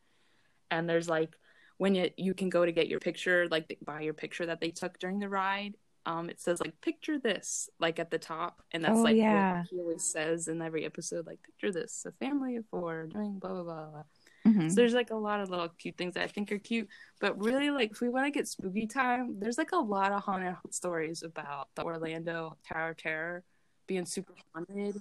And 0.70 0.88
there's 0.88 1.08
like 1.08 1.34
when 1.78 1.94
you 1.94 2.10
you 2.16 2.34
can 2.34 2.50
go 2.50 2.64
to 2.66 2.72
get 2.72 2.88
your 2.88 3.00
picture, 3.00 3.48
like 3.50 3.78
buy 3.84 4.00
your 4.02 4.14
picture 4.14 4.46
that 4.46 4.60
they 4.60 4.70
took 4.70 4.98
during 4.98 5.20
the 5.20 5.28
ride. 5.28 5.76
Um, 6.06 6.28
it 6.28 6.38
says 6.40 6.60
like 6.60 6.78
picture 6.82 7.18
this 7.18 7.70
like 7.80 7.98
at 7.98 8.10
the 8.10 8.18
top, 8.18 8.62
and 8.72 8.84
that's 8.84 8.98
Oh, 8.98 9.02
like 9.02 9.16
yeah. 9.16 9.58
what 9.60 9.66
he 9.70 9.78
always 9.78 10.04
says 10.04 10.48
in 10.48 10.60
every 10.60 10.84
episode, 10.84 11.26
like 11.26 11.42
picture 11.42 11.72
this, 11.72 12.04
a 12.06 12.12
family 12.12 12.56
of 12.56 12.66
four 12.66 13.06
doing 13.06 13.38
blah 13.38 13.52
blah 13.54 13.62
blah. 13.62 14.02
Mhm. 14.46 14.68
So 14.68 14.74
there's 14.76 14.92
like 14.94 15.10
a 15.10 15.16
lot 15.16 15.40
of 15.40 15.48
little 15.50 15.68
cute 15.70 15.96
things 15.96 16.14
that 16.14 16.22
I 16.24 16.26
think 16.26 16.52
are 16.52 16.58
cute, 16.58 16.88
but 17.20 17.38
really 17.42 17.70
like 17.70 17.92
if 17.92 18.00
we 18.00 18.08
want 18.10 18.26
to 18.26 18.30
get 18.30 18.46
spooky 18.46 18.86
time, 18.86 19.38
there's 19.38 19.56
like 19.58 19.72
a 19.72 19.76
lot 19.78 20.12
of 20.12 20.22
haunted 20.22 20.56
stories 20.70 21.22
about 21.22 21.68
the 21.74 21.82
Orlando 21.84 22.56
Tower 22.66 22.90
of 22.90 22.96
Terror 22.98 23.42
being 23.86 24.04
super 24.04 24.34
haunted. 24.54 25.00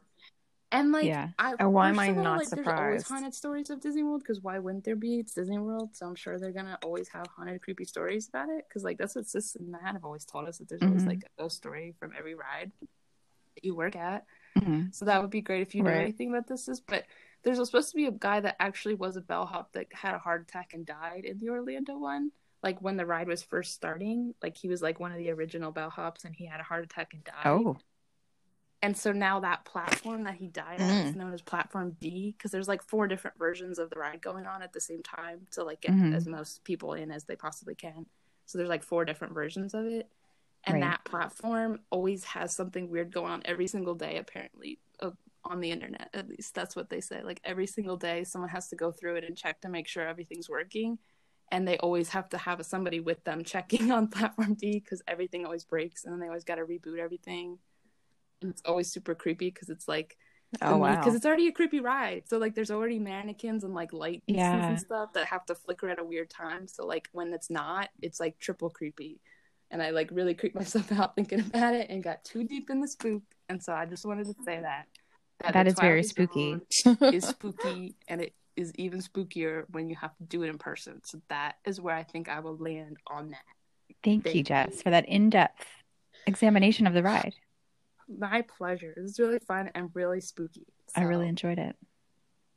And 0.72 0.92
like, 0.92 1.06
Yeah. 1.06 1.30
I, 1.38 1.54
And 1.60 1.72
why 1.74 1.90
am 1.90 2.00
I 2.00 2.10
not 2.10 2.40
like, 2.40 2.50
There's 2.50 2.68
always 2.68 3.04
haunted 3.04 3.34
stories 3.36 3.70
of 3.70 3.80
Disney 3.80 4.02
World 4.02 4.22
because 4.24 4.42
why 4.42 4.58
wouldn't 4.60 4.86
there 4.86 4.96
be? 4.96 5.20
It's 5.20 5.34
Disney 5.34 5.60
World, 5.60 5.96
so 5.96 6.08
I'm 6.08 6.16
sure 6.16 6.40
they're 6.40 6.52
gonna 6.52 6.80
always 6.84 7.10
have 7.10 7.28
haunted, 7.28 7.62
creepy 7.62 7.84
stories 7.86 8.28
about 8.30 8.50
it. 8.50 8.66
Because 8.68 8.84
like 8.84 8.98
that's 8.98 9.14
what 9.16 9.28
Sis 9.28 9.56
and 9.56 9.70
Matt 9.70 9.94
have 9.94 10.04
always 10.06 10.26
told 10.26 10.48
us 10.48 10.58
that 10.60 10.70
there's 10.70 10.82
always 10.82 11.04
Mhm. 11.04 11.08
like 11.10 11.24
a 11.26 11.42
ghost 11.42 11.58
story 11.58 11.94
from 12.00 12.14
every 12.18 12.34
ride 12.34 12.72
that 12.82 13.64
you 13.64 13.76
work 13.76 13.96
at. 13.96 14.26
Mhm. 14.58 14.96
So 14.96 15.06
that 15.06 15.22
would 15.22 15.30
be 15.30 15.42
great 15.42 15.62
if 15.62 15.76
you 15.76 15.84
know 15.84 15.92
Right. 15.92 16.02
anything 16.02 16.30
about 16.30 16.48
this. 16.48 16.68
Is 16.68 16.80
but 16.82 17.06
there's 17.44 17.64
supposed 17.66 17.90
to 17.92 17.96
be 17.96 18.06
a 18.06 18.12
guy 18.12 18.40
that 18.40 18.56
actually 18.60 18.96
was 18.96 19.16
a 19.18 19.22
bellhop 19.22 19.74
that 19.74 19.88
had 19.94 20.16
a 20.16 20.20
heart 20.20 20.42
attack 20.42 20.74
and 20.74 20.86
died 20.86 21.26
in 21.26 21.38
the 21.40 21.50
Orlando 21.50 21.98
one. 21.98 22.32
Like 22.62 22.82
when 22.82 22.96
the 22.96 23.06
ride 23.06 23.28
was 23.28 23.44
first 23.44 23.74
starting, 23.74 24.34
like 24.42 24.56
he 24.56 24.70
was 24.70 24.82
like 24.82 25.00
one 25.00 25.12
of 25.12 25.18
the 25.18 25.30
original 25.32 25.74
bellhops 25.74 26.24
and 26.24 26.34
he 26.34 26.46
had 26.46 26.62
a 26.62 26.64
heart 26.64 26.84
attack 26.86 27.14
and 27.14 27.24
died. 27.24 27.46
Oh, 27.46 27.78
And 28.82 28.98
so 28.98 29.14
now 29.14 29.40
that 29.40 29.64
platform 29.64 30.24
that 30.26 30.36
he 30.36 30.48
died 30.48 30.82
at 30.82 31.06
is 31.10 31.16
known 31.16 31.34
as 31.34 31.42
Platform 31.42 31.96
D 32.02 32.34
because 32.38 32.52
there's 32.52 32.68
like 32.68 32.84
four 32.84 33.08
different 33.08 33.38
versions 33.38 33.80
of 33.80 33.90
the 33.90 33.98
ride 33.98 34.22
going 34.22 34.46
on 34.46 34.62
at 34.62 34.74
the 34.74 34.82
same 34.82 35.02
time 35.04 35.48
to 35.52 35.64
like 35.64 35.82
get 35.82 35.92
Mhm. 35.92 36.14
as 36.14 36.28
most 36.28 36.64
people 36.66 36.94
in 36.94 37.10
as 37.12 37.24
they 37.24 37.36
possibly 37.38 37.76
can. 37.76 38.06
So 38.46 38.58
there's 38.58 38.70
like 38.70 38.84
four 38.84 39.06
different 39.06 39.34
versions 39.34 39.74
of 39.74 39.86
it. 39.86 40.12
And 40.66 40.76
Right. 40.76 40.82
that 40.82 41.04
platform 41.06 41.82
always 41.92 42.24
has 42.26 42.54
something 42.54 42.90
weird 42.90 43.12
going 43.12 43.32
on 43.32 43.42
every 43.46 43.68
single 43.68 43.96
day, 43.96 44.18
apparently, 44.18 44.80
on 45.46 45.60
the 45.60 45.72
internet. 45.72 46.10
At 46.14 46.30
least 46.30 46.56
that's 46.56 46.76
what 46.76 46.90
they 46.90 47.02
say. 47.02 47.22
Like 47.24 47.42
every 47.44 47.68
single 47.68 47.98
day, 47.98 48.24
someone 48.24 48.50
has 48.50 48.68
to 48.70 48.76
go 48.76 48.92
through 48.92 49.16
it 49.16 49.24
and 49.24 49.38
check 49.38 49.62
to 49.62 49.70
make 49.70 49.88
sure 49.88 50.08
everything's 50.08 50.50
working. 50.50 50.98
And 51.52 51.68
they 51.68 51.78
always 51.78 52.10
have 52.10 52.30
to 52.30 52.38
have 52.38 52.66
somebody 52.66 53.00
with 53.00 53.24
them 53.24 53.44
checking 53.44 53.92
on 53.98 54.08
Platform 54.08 54.56
D 54.56 54.80
because 54.80 55.02
everything 55.08 55.46
always 55.46 55.64
breaks 55.66 56.06
and 56.06 56.14
then 56.14 56.20
they 56.20 56.28
always 56.28 56.44
got 56.46 56.56
to 56.56 56.64
reboot 56.66 57.00
everything. 57.00 57.60
And 58.42 58.52
it's 58.52 58.62
always 58.66 58.92
super 58.92 59.16
creepy 59.16 59.50
because 59.52 59.70
it's 59.70 59.88
like, 59.88 60.18
Oh 60.62 60.78
wow. 60.78 60.96
because 60.96 61.16
it's 61.16 61.26
already 61.26 61.48
a 61.48 61.52
creepy 61.52 61.80
ride. 61.80 62.24
So 62.28 62.38
like, 62.38 62.54
there's 62.56 62.72
already 62.72 63.00
mannequins 63.00 63.64
and 63.64 63.74
like 63.74 63.92
light 63.92 64.24
pieces 64.28 64.40
Yeah. 64.40 64.68
and 64.70 64.80
stuff 64.80 65.14
that 65.14 65.26
have 65.26 65.46
to 65.48 65.56
flicker 65.56 65.90
at 65.90 66.00
a 66.00 66.04
weird 66.04 66.30
time. 66.30 66.68
So 66.68 66.86
like, 66.86 67.10
when 67.12 67.34
it's 67.34 67.50
not, 67.50 67.90
it's 68.02 68.20
like 68.20 68.38
triple 68.40 68.70
creepy. 68.70 69.20
And 69.72 69.82
I 69.82 69.90
like 69.90 70.10
really 70.12 70.36
creeped 70.36 70.56
myself 70.64 70.92
out 70.92 71.16
thinking 71.16 71.40
about 71.42 71.74
it 71.74 71.90
and 71.90 72.04
got 72.04 72.24
too 72.24 72.44
deep 72.44 72.70
in 72.70 72.82
the 72.82 72.88
spook. 72.88 73.24
And 73.50 73.62
so 73.62 73.74
I 73.74 73.86
just 73.86 74.06
wanted 74.06 74.26
to 74.28 74.36
say 74.46 74.60
that. 74.62 74.86
That 75.52 75.64
the 75.64 75.70
is 75.70 75.80
very 75.80 76.04
spooky. 76.04 76.58
Is 77.02 77.26
spooky, 77.28 77.96
and 78.08 78.22
it 78.22 78.34
is 78.56 78.72
even 78.76 79.00
spookier 79.00 79.66
when 79.72 79.90
you 79.90 79.96
have 79.96 80.16
to 80.18 80.24
do 80.24 80.44
it 80.44 80.50
in 80.50 80.58
person. 80.58 81.02
So 81.04 81.20
that 81.30 81.56
is 81.66 81.82
where 81.82 81.96
I 81.96 82.04
think 82.04 82.30
I 82.30 82.40
will 82.40 82.58
land 82.58 82.98
on 83.08 83.32
that. 83.32 83.44
thank, 84.04 84.24
Thank 84.24 84.36
you. 84.36 84.44
Jess, 84.44 84.82
for 84.82 84.90
that 84.92 85.08
in-depth 85.08 85.66
examination 86.28 86.88
of 86.88 86.94
the 86.94 87.04
ride. 87.04 87.34
My 88.08 88.44
pleasure. 88.44 88.94
It 88.96 89.02
was 89.02 89.20
really 89.20 89.40
fun 89.40 89.70
and 89.76 89.90
really 89.94 90.22
spooky. 90.22 90.68
I 90.96 91.04
really 91.04 91.28
enjoyed 91.28 91.58
it. 91.60 91.76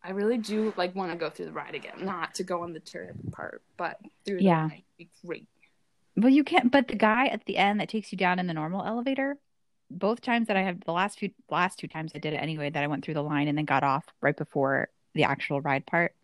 I 0.02 0.10
really 0.10 0.38
do 0.38 0.72
like 0.76 0.94
want 0.94 1.10
to 1.12 1.16
go 1.18 1.30
through 1.30 1.46
the 1.46 1.52
ride 1.52 1.74
again, 1.74 2.04
not 2.04 2.34
to 2.36 2.44
go 2.44 2.62
on 2.62 2.72
the 2.72 2.80
tour 2.80 3.12
part, 3.32 3.62
but 3.76 3.98
through 4.24 4.38
Yeah. 4.40 4.68
the 4.68 4.74
ride 4.74 5.08
great. 5.24 5.48
Well, 6.16 6.28
you 6.28 6.44
can't. 6.44 6.70
But 6.70 6.88
the 6.88 6.94
guy 6.94 7.26
at 7.26 7.44
the 7.46 7.56
end 7.56 7.80
that 7.80 7.88
takes 7.88 8.12
you 8.12 8.18
down 8.18 8.38
in 8.38 8.46
the 8.46 8.54
normal 8.54 8.84
elevator, 8.84 9.36
both 9.90 10.20
times 10.20 10.48
that 10.48 10.56
I 10.56 10.62
have 10.62 10.80
the 10.84 10.92
last 10.92 11.18
few 11.18 11.30
last 11.50 11.78
two 11.78 11.86
times 11.88 12.12
I 12.14 12.18
did 12.18 12.32
it 12.34 12.38
anyway, 12.38 12.70
that 12.70 12.82
I 12.82 12.86
went 12.86 13.04
through 13.04 13.14
the 13.14 13.22
line 13.22 13.48
and 13.48 13.56
then 13.56 13.64
got 13.64 13.82
off 13.84 14.04
right 14.20 14.36
before 14.36 14.88
the 15.14 15.24
actual 15.24 15.60
ride 15.60 15.86
part. 15.86 16.14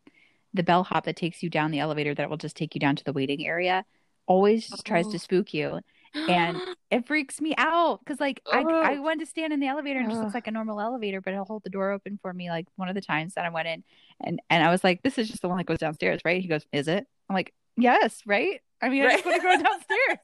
The 0.55 0.63
bellhop 0.63 1.05
that 1.05 1.17
takes 1.17 1.43
you 1.43 1.49
down 1.49 1.71
the 1.71 1.79
elevator 1.79 2.15
that 2.15 2.29
will 2.29 2.37
just 2.37 2.57
take 2.57 2.75
you 2.75 2.79
down 2.81 2.97
to 2.97 3.05
the 3.05 3.13
waiting 3.13 3.47
area 3.47 3.85
always 4.27 4.69
just 4.69 4.85
tries 4.85 5.07
Oh. 5.07 5.13
to 5.13 5.19
spook 5.19 5.55
you, 5.55 5.81
and 6.15 6.61
it 6.91 7.07
freaks 7.07 7.41
me 7.41 7.55
out 7.57 8.01
because 8.05 8.21
like 8.21 8.41
I 8.53 8.63
Oh. 8.67 8.83
I 8.83 8.99
went 8.99 9.21
to 9.21 9.27
stand 9.27 9.53
in 9.53 9.61
the 9.61 9.67
elevator 9.69 9.99
and 10.01 10.09
it 10.09 10.11
just 10.13 10.23
looks 10.23 10.35
like 10.35 10.47
a 10.47 10.51
normal 10.51 10.81
elevator, 10.81 11.21
but 11.21 11.33
he'll 11.33 11.45
hold 11.45 11.63
the 11.65 11.71
door 11.71 11.91
open 11.93 12.19
for 12.21 12.33
me 12.33 12.51
like 12.51 12.67
one 12.77 12.89
of 12.89 12.95
the 12.95 13.01
times 13.01 13.35
that 13.35 13.45
I 13.47 13.49
went 13.51 13.69
in, 13.69 13.83
and 14.23 14.41
and 14.51 14.63
I 14.63 14.71
was 14.71 14.85
like, 14.85 15.03
this 15.03 15.17
is 15.19 15.29
just 15.29 15.41
the 15.43 15.49
one 15.49 15.59
that 15.59 15.65
goes 15.67 15.79
downstairs, 15.79 16.21
right? 16.25 16.41
He 16.43 16.49
goes, 16.49 16.67
is 16.73 16.87
it? 16.89 17.07
I'm 17.31 17.35
like, 17.35 17.55
yes, 17.77 18.21
right. 18.27 18.61
I 18.83 18.89
mean, 18.89 19.07
I 19.07 19.13
just 19.13 19.25
want 19.25 19.37
to 19.41 19.43
go 19.43 19.53
downstairs. 19.63 20.19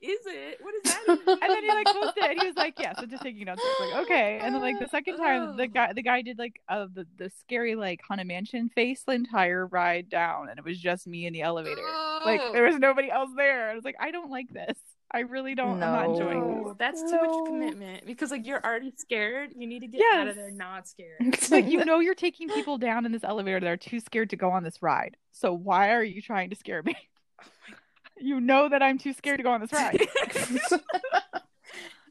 Is 0.00 0.18
it? 0.26 0.58
What 0.60 0.74
is 0.74 0.82
that? 0.84 1.02
And 1.42 1.50
then 1.50 1.62
he 1.62 1.68
like 1.68 1.86
closed 1.86 2.16
it 2.16 2.30
and 2.30 2.40
he 2.40 2.46
was 2.46 2.56
like, 2.56 2.78
Yeah, 2.78 2.92
so 2.98 3.06
just 3.06 3.22
taking 3.22 3.44
downstairs. 3.44 3.74
Like, 3.80 4.02
okay. 4.04 4.38
And 4.42 4.54
then 4.54 4.62
like 4.62 4.78
the 4.80 4.88
second 4.88 5.16
time 5.18 5.56
the 5.56 5.64
Oh. 5.64 5.66
guy 5.68 5.92
the 5.92 6.02
guy 6.02 6.22
did 6.22 6.38
like 6.38 6.60
uh 6.68 6.86
the, 6.92 7.06
the 7.18 7.30
scary 7.40 7.74
like 7.74 8.00
haunted 8.06 8.26
mansion 8.26 8.68
face 8.70 9.02
the 9.06 9.12
entire 9.12 9.66
ride 9.66 10.08
down 10.08 10.48
and 10.48 10.58
it 10.58 10.64
was 10.64 10.78
just 10.80 11.06
me 11.06 11.26
in 11.26 11.32
the 11.32 11.42
elevator. 11.42 11.82
Like 12.24 12.40
Oh. 12.42 12.52
there 12.52 12.64
was 12.64 12.78
nobody 12.78 13.10
else 13.10 13.30
there. 13.36 13.70
I 13.70 13.74
was 13.74 13.84
like, 13.84 13.96
I 14.00 14.10
don't 14.10 14.30
like 14.30 14.48
this. 14.50 14.78
I 15.14 15.20
really 15.20 15.54
don't 15.54 15.74
I'm 15.74 15.92
not 15.92 16.06
enjoying 16.06 16.64
this. 16.64 16.74
that's 16.78 17.02
too 17.02 17.12
No. 17.12 17.26
much 17.26 17.46
commitment 17.46 18.06
because 18.06 18.30
like 18.30 18.46
you're 18.46 18.64
already 18.64 18.92
scared. 18.96 19.50
You 19.54 19.66
need 19.66 19.80
to 19.80 19.86
get 19.88 20.00
out 20.14 20.22
of 20.22 20.26
Yes. 20.28 20.36
there 20.36 20.50
not 20.50 20.88
scared. 20.88 21.16
It's 21.20 21.50
like 21.50 21.66
you 21.66 21.84
know 21.84 21.98
you're 22.00 22.14
taking 22.14 22.48
people 22.48 22.78
down 22.78 23.04
in 23.04 23.12
this 23.12 23.24
elevator 23.24 23.60
that 23.60 23.68
are 23.68 23.76
too 23.76 24.00
scared 24.00 24.30
to 24.30 24.36
go 24.36 24.50
on 24.50 24.62
this 24.64 24.80
ride. 24.82 25.16
So 25.32 25.52
why 25.52 25.90
are 25.92 26.02
you 26.04 26.22
trying 26.22 26.48
to 26.50 26.56
scare 26.56 26.82
me? 26.82 26.96
Oh 27.44 27.44
my 27.68 27.74
You 28.22 28.40
know 28.40 28.68
that 28.68 28.82
I'm 28.82 28.98
too 28.98 29.12
scared 29.12 29.38
to 29.38 29.42
go 29.42 29.50
on 29.50 29.60
this 29.60 29.72
ride. 29.72 30.00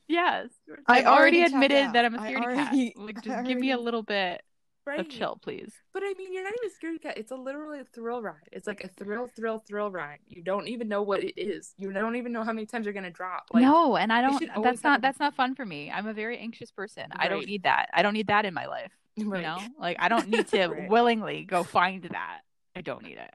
Yes. 0.08 0.50
I 0.88 1.00
I've 1.00 1.06
already 1.06 1.38
already 1.40 1.42
admitted 1.44 1.94
that 1.94 2.04
I'm 2.04 2.16
a 2.16 2.22
I 2.22 2.34
scaredy 2.34 2.44
already- 2.44 2.90
cat. 2.92 2.98
Like, 3.02 3.18
I 3.20 3.22
just 3.22 3.48
give 3.48 3.58
me 3.58 3.72
a 3.72 3.78
little 3.78 4.04
bit. 4.04 4.42
right. 4.86 5.00
of 5.00 5.08
chill, 5.08 5.40
please. 5.42 5.72
But 5.94 6.04
I 6.04 6.14
mean, 6.18 6.34
you're 6.34 6.44
not 6.44 6.52
even 6.62 6.70
scared 6.76 7.02
cat. 7.02 7.18
It's 7.18 7.32
a 7.32 7.36
literally 7.36 7.80
a 7.80 7.86
thrill 7.86 8.22
ride. 8.22 8.50
It's 8.52 8.68
like 8.68 8.84
a 8.84 8.90
thrill, 8.90 9.28
thrill, 9.34 9.64
thrill 9.66 9.90
ride. 9.90 10.20
You 10.28 10.44
don't 10.44 10.68
even 10.68 10.90
know 10.90 11.02
what 11.02 11.24
it 11.24 11.40
is. 11.40 11.74
You 11.78 11.94
don't 11.94 12.18
even 12.18 12.34
know 12.34 12.44
how 12.44 12.52
many 12.52 12.66
times 12.66 12.86
you're 12.86 12.94
gonna 12.94 13.10
drop. 13.10 13.46
Like, 13.54 13.62
no, 13.64 13.96
and 13.96 14.12
I 14.12 14.22
don't. 14.22 14.64
That's 14.64 14.84
not. 14.84 15.00
That's 15.02 15.20
not 15.20 15.34
fun 15.34 15.56
for 15.56 15.66
me. 15.66 15.90
I'm 15.90 16.08
a 16.08 16.14
very 16.14 16.38
anxious 16.40 16.72
person. 16.72 17.06
I 17.16 17.30
don't 17.30 17.46
need 17.46 17.64
that. 17.64 17.88
I 17.94 18.02
don't 18.02 18.14
need 18.14 18.28
that 18.28 18.44
in 18.46 18.54
my 18.54 18.66
life. 18.66 18.92
right. 19.18 19.38
You 19.38 19.44
know, 19.44 19.60
like 19.80 19.96
I 20.02 20.10
don't 20.10 20.28
need 20.28 20.48
to 20.50 20.68
Right. 20.68 20.90
willingly 20.90 21.46
go 21.46 21.64
find 21.64 22.04
that. 22.04 22.40
I 22.76 22.82
don't 22.82 23.04
need 23.04 23.18
it. 23.18 23.34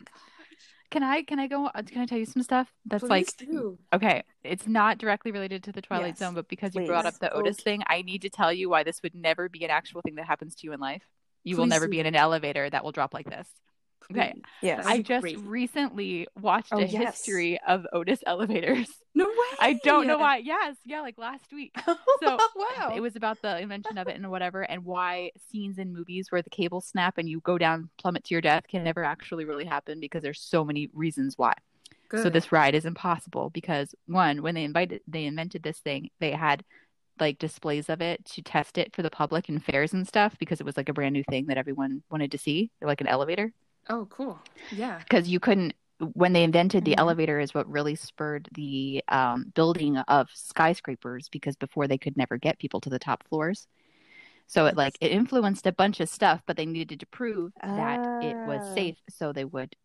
Oh 0.00 0.06
Can 0.94 1.02
I? 1.02 1.22
Can 1.22 1.40
I 1.40 1.48
go? 1.48 1.66
uh, 1.66 1.82
Can 1.82 2.02
I 2.02 2.06
tell 2.06 2.18
you 2.18 2.24
some 2.24 2.42
stuff 2.42 2.72
that's 2.86 3.02
Please 3.02 3.34
like 3.34 3.36
do. 3.36 3.78
Okay, 3.92 4.22
it's 4.44 4.68
not 4.68 4.98
directly 4.98 5.32
related 5.32 5.64
to 5.64 5.72
the 5.72 5.82
Twilight 5.82 6.10
Yes, 6.10 6.18
Zone, 6.20 6.34
but 6.34 6.48
because 6.48 6.74
you 6.74 6.86
brought 6.86 7.04
up 7.04 7.18
the 7.18 7.32
Otis 7.32 7.56
Okay. 7.56 7.64
thing, 7.64 7.82
I 7.88 8.02
need 8.02 8.22
to 8.22 8.30
tell 8.30 8.52
you 8.52 8.70
why 8.70 8.84
this 8.84 9.02
would 9.02 9.14
never 9.14 9.48
be 9.48 9.64
an 9.64 9.70
actual 9.70 10.02
thing 10.02 10.14
that 10.14 10.26
happens 10.26 10.54
to 10.54 10.66
you 10.68 10.72
in 10.72 10.78
life. 10.78 11.02
You 11.42 11.56
will 11.56 11.66
never 11.66 11.86
do. 11.86 11.90
be 11.90 12.00
in 12.00 12.06
an 12.06 12.14
elevator 12.14 12.70
that 12.70 12.84
will 12.84 12.92
drop 12.92 13.12
like 13.12 13.28
this. 13.28 13.48
Okay. 14.10 14.34
Yes. 14.62 14.84
I 14.86 15.02
just 15.02 15.22
great. 15.22 15.38
recently 15.40 16.26
watched 16.40 16.72
Oh, 16.72 16.78
a 16.78 16.84
yes. 16.84 17.16
history 17.16 17.58
of 17.66 17.86
Otis 17.92 18.20
elevators. 18.26 18.88
No 19.14 19.24
way. 19.26 19.32
I 19.60 19.80
don't 19.84 20.06
know 20.06 20.18
why. 20.18 20.38
Yes, 20.38 20.76
yeah, 20.84 21.00
like 21.00 21.18
last 21.18 21.52
week. 21.52 21.74
So, 22.20 22.38
wow. 22.56 22.92
It 22.94 23.00
was 23.00 23.16
about 23.16 23.42
the 23.42 23.58
invention 23.60 23.98
of 23.98 24.06
it 24.08 24.16
and 24.16 24.30
whatever, 24.30 24.62
and 24.62 24.84
why 24.84 25.30
scenes 25.50 25.78
in 25.78 25.92
movies 25.92 26.30
where 26.30 26.42
the 26.42 26.50
cables 26.50 26.86
snap 26.86 27.18
and 27.18 27.28
you 27.28 27.40
go 27.40 27.58
down, 27.58 27.90
plummet 27.98 28.24
to 28.24 28.34
your 28.34 28.40
death, 28.40 28.66
can 28.68 28.84
never 28.84 29.04
actually 29.04 29.44
really 29.44 29.64
happen 29.64 30.00
because 30.00 30.22
there's 30.22 30.40
so 30.40 30.64
many 30.64 30.88
reasons 30.94 31.36
why. 31.36 31.54
So 32.12 32.30
this 32.30 32.52
ride 32.52 32.76
is 32.76 32.84
impossible 32.84 33.50
because 33.50 33.94
one, 34.06 34.40
when 34.42 34.54
they 34.54 34.62
invited 34.64 35.00
they 35.08 35.24
invented 35.24 35.64
this 35.64 35.78
thing, 35.78 36.10
they 36.20 36.30
had 36.30 36.64
like 37.18 37.38
displays 37.38 37.88
of 37.90 38.00
it 38.00 38.24
to 38.26 38.42
test 38.42 38.78
it 38.78 38.94
for 38.94 39.02
the 39.02 39.10
public 39.10 39.48
and 39.48 39.64
fairs 39.64 39.92
and 39.92 40.06
stuff 40.06 40.36
because 40.38 40.60
it 40.60 40.66
was 40.66 40.76
like 40.76 40.88
a 40.88 40.92
brand 40.92 41.12
new 41.12 41.24
thing 41.28 41.46
that 41.46 41.58
everyone 41.58 42.02
wanted 42.10 42.30
to 42.32 42.38
see, 42.38 42.70
like 42.80 43.00
an 43.00 43.08
elevator. 43.08 43.52
Oh, 43.88 44.06
cool. 44.10 44.38
Yeah. 44.70 44.98
Because 45.00 45.28
you 45.28 45.40
couldn't 45.40 45.74
when 46.14 46.32
they 46.32 46.42
invented 46.42 46.84
the 46.84 46.92
Mhm. 46.92 46.98
elevator 46.98 47.38
is 47.38 47.54
what 47.54 47.70
really 47.70 47.94
spurred 47.94 48.48
the 48.52 49.02
um, 49.08 49.52
building 49.54 49.96
of 49.96 50.28
skyscrapers 50.34 51.28
because 51.28 51.56
before 51.56 51.86
they 51.86 51.98
could 51.98 52.16
never 52.16 52.36
get 52.36 52.58
people 52.58 52.80
to 52.80 52.90
the 52.90 52.98
top 52.98 53.22
floors. 53.28 53.68
So 54.46 54.66
it 54.66 54.76
like 54.76 54.96
it 55.00 55.12
influenced 55.12 55.66
a 55.66 55.72
bunch 55.72 56.00
of 56.00 56.08
stuff, 56.08 56.42
but 56.46 56.56
they 56.56 56.66
needed 56.66 57.00
to 57.00 57.06
prove 57.06 57.52
that 57.74 58.00
it 58.20 58.38
was 58.44 58.64
Ah. 58.64 58.74
safe, 58.74 58.96
so 59.08 59.32
they 59.32 59.44
would 59.44 59.76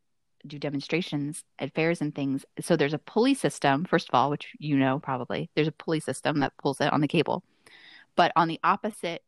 do 0.47 0.59
demonstrations 0.59 1.43
at 1.59 1.73
fairs 1.75 2.01
and 2.01 2.15
things. 2.15 2.45
So 2.61 2.75
there's 2.75 2.93
a 2.93 2.99
pulley 2.99 3.33
system, 3.35 3.85
first 3.85 4.09
of 4.09 4.15
all, 4.15 4.29
which 4.31 4.55
you 4.59 4.77
know 4.77 4.99
probably. 4.99 5.49
There's 5.55 5.67
a 5.67 5.71
pulley 5.73 5.99
system 5.99 6.39
that 6.39 6.57
pulls 6.57 6.81
it 6.81 6.91
on 6.93 7.01
the 7.01 7.07
cable. 7.07 7.43
But 8.15 8.31
on 8.35 8.47
the 8.47 8.59
opposite 8.63 9.23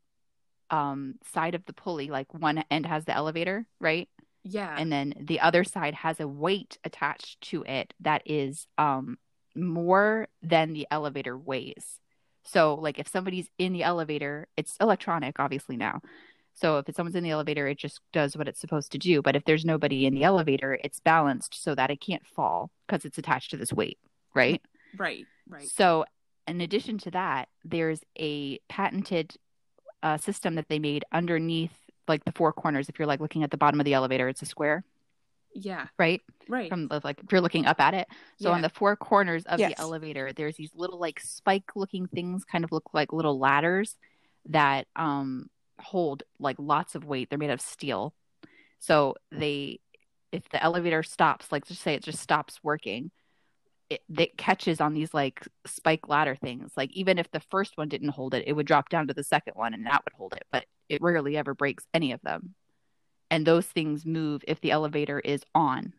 um, 0.69 1.15
side 1.33 1.55
of 1.55 1.65
the 1.65 1.73
pulley, 1.73 2.09
like 2.09 2.33
one 2.33 2.63
end 2.71 2.85
has 2.85 3.05
the 3.05 3.13
elevator, 3.15 3.65
right? 3.79 4.09
Yeah. 4.43 4.75
And 4.77 4.91
then 4.91 5.13
the 5.19 5.39
other 5.39 5.63
side 5.63 5.93
has 5.95 6.19
a 6.19 6.27
weight 6.27 6.77
attached 6.83 7.41
to 7.49 7.63
it 7.63 7.93
that 7.99 8.23
is 8.25 8.67
um, 8.77 9.17
more 9.55 10.27
than 10.41 10.73
the 10.73 10.87
elevator 10.89 11.37
weighs. 11.37 11.99
So, 12.43 12.73
like 12.73 12.97
if 12.97 13.07
somebody's 13.07 13.49
in 13.59 13.73
the 13.73 13.83
elevator, 13.83 14.47
it's 14.57 14.75
electronic, 14.81 15.39
obviously 15.39 15.77
now. 15.77 16.01
So 16.53 16.77
if 16.77 16.89
it's 16.89 16.95
someone's 16.95 17.15
in 17.15 17.23
the 17.23 17.31
elevator, 17.31 17.67
it 17.67 17.77
just 17.77 18.01
does 18.11 18.35
what 18.35 18.47
it's 18.47 18.59
supposed 18.59 18.91
to 18.91 18.97
do. 18.97 19.21
But 19.21 19.35
if 19.35 19.45
there's 19.45 19.65
nobody 19.65 20.05
in 20.05 20.13
the 20.13 20.23
elevator, 20.23 20.77
it's 20.83 20.99
balanced 20.99 21.61
so 21.61 21.75
that 21.75 21.89
it 21.89 22.01
can't 22.01 22.25
fall 22.25 22.71
because 22.87 23.05
it's 23.05 23.17
attached 23.17 23.51
to 23.51 23.57
this 23.57 23.71
weight, 23.71 23.97
right? 24.35 24.61
right. 24.97 25.25
Right. 25.47 25.67
So, 25.67 26.05
in 26.47 26.61
addition 26.61 26.97
to 26.99 27.11
that, 27.11 27.49
there's 27.63 28.01
a 28.17 28.59
patented 28.67 29.35
uh, 30.03 30.17
system 30.17 30.55
that 30.55 30.67
they 30.69 30.79
made 30.79 31.05
underneath, 31.11 31.77
like 32.11 32.25
the 32.25 32.31
four 32.33 32.53
corners. 32.53 32.89
If 32.89 32.99
you're 32.99 33.07
like 33.07 33.19
looking 33.19 33.43
at 33.43 33.51
the 33.51 33.57
bottom 33.57 33.79
of 33.79 33.85
the 33.85 33.93
elevator, 33.95 34.27
it's 34.29 34.41
a 34.41 34.45
square, 34.45 34.83
Yeah. 35.55 35.87
right? 35.97 36.21
Right. 36.47 36.69
From 36.69 36.87
the, 36.87 37.01
like 37.03 37.19
if 37.23 37.31
you're 37.31 37.41
looking 37.41 37.65
up 37.65 37.79
at 37.79 37.93
it. 37.93 38.07
So 38.39 38.51
on 38.51 38.61
the 38.61 38.69
four 38.69 38.95
corners 38.95 39.43
of 39.45 39.59
Yes. 39.59 39.71
the 39.75 39.81
elevator, 39.81 40.31
there's 40.33 40.55
these 40.57 40.71
little 40.75 40.99
like 40.99 41.19
spike-looking 41.19 42.07
things, 42.07 42.43
kind 42.45 42.63
of 42.63 42.71
look 42.71 42.93
like 42.93 43.13
little 43.13 43.39
ladders 43.39 43.95
that 44.49 44.87
um 44.95 45.49
hold 45.79 46.23
like 46.39 46.57
lots 46.59 46.93
of 46.95 47.05
weight. 47.05 47.29
They're 47.29 47.39
made 47.39 47.49
of 47.49 47.61
steel. 47.61 48.13
So 48.79 49.15
they, 49.31 49.79
if 50.31 50.47
the 50.49 50.61
elevator 50.61 51.03
stops, 51.03 51.51
like 51.51 51.65
just 51.65 51.81
say 51.81 51.93
it 51.93 52.03
just 52.03 52.19
stops 52.19 52.59
working, 52.63 53.11
it, 53.89 54.01
it 54.17 54.37
catches 54.37 54.79
on 54.81 54.93
these 54.93 55.13
like 55.13 55.45
spike 55.65 56.07
ladder 56.07 56.35
things. 56.35 56.71
Like 56.77 56.91
even 56.93 57.17
if 57.19 57.29
the 57.31 57.41
first 57.51 57.77
one 57.77 57.89
didn't 57.89 58.09
hold 58.09 58.33
it, 58.33 58.43
it 58.47 58.53
would 58.53 58.65
drop 58.65 58.89
down 58.89 59.07
to 59.07 59.13
the 59.13 59.23
second 59.23 59.53
one 59.55 59.73
and 59.73 59.85
that 59.85 60.01
would 60.05 60.13
hold 60.13 60.33
it. 60.33 60.45
But 60.51 60.65
it 60.91 61.01
rarely 61.01 61.37
ever 61.37 61.53
breaks 61.53 61.85
any 61.93 62.11
of 62.11 62.21
them. 62.21 62.53
And 63.29 63.45
those 63.45 63.65
things 63.65 64.05
move 64.05 64.43
if 64.47 64.59
the 64.61 64.71
elevator 64.71 65.19
is 65.19 65.41
on, 65.55 65.93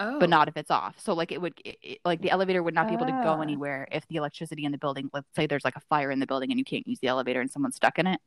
oh. 0.00 0.20
but 0.20 0.28
not 0.28 0.48
if 0.48 0.56
it's 0.56 0.70
off. 0.70 0.96
So 0.98 1.14
like 1.14 1.32
it 1.32 1.40
would, 1.40 1.54
it, 1.64 1.78
it- 1.82 1.98
like 2.04 2.20
the 2.20 2.30
elevator 2.30 2.62
would 2.62 2.74
not 2.74 2.88
be 2.88 2.94
able 2.94 3.06
to 3.06 3.12
go 3.12 3.34
Ah. 3.38 3.40
anywhere 3.40 3.88
if 3.90 4.06
the 4.08 4.16
electricity 4.16 4.64
in 4.64 4.72
the 4.72 4.78
building. 4.78 5.08
Let's 5.14 5.26
say 5.34 5.46
there's 5.46 5.64
like 5.64 5.76
a 5.76 5.80
fire 5.88 6.10
in 6.10 6.20
the 6.20 6.26
building 6.26 6.50
and 6.50 6.58
you 6.58 6.64
can't 6.64 6.86
use 6.86 6.98
the 7.00 7.08
elevator 7.08 7.40
and 7.40 7.50
someone's 7.50 7.76
stuck 7.76 7.98
in 7.98 8.06
it. 8.06 8.20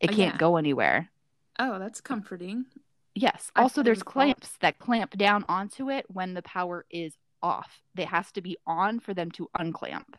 It 0.00 0.10
Oh, 0.10 0.14
can't 0.14 0.34
yeah. 0.34 0.38
go 0.38 0.56
anywhere. 0.56 1.10
Oh, 1.58 1.78
that's 1.78 2.00
comforting. 2.00 2.66
Yes. 3.14 3.50
I 3.56 3.62
Also, 3.62 3.82
there's 3.82 4.02
clamps 4.02 4.52
that 4.60 4.78
clamp 4.78 5.16
down 5.16 5.44
onto 5.48 5.90
it 5.90 6.04
when 6.12 6.34
the 6.34 6.42
power 6.42 6.84
is 6.90 7.14
off. 7.42 7.80
They 7.94 8.04
has 8.04 8.30
to 8.32 8.42
be 8.42 8.56
on 8.66 9.00
for 9.00 9.14
them 9.14 9.30
to 9.32 9.48
unclamp. 9.58 10.16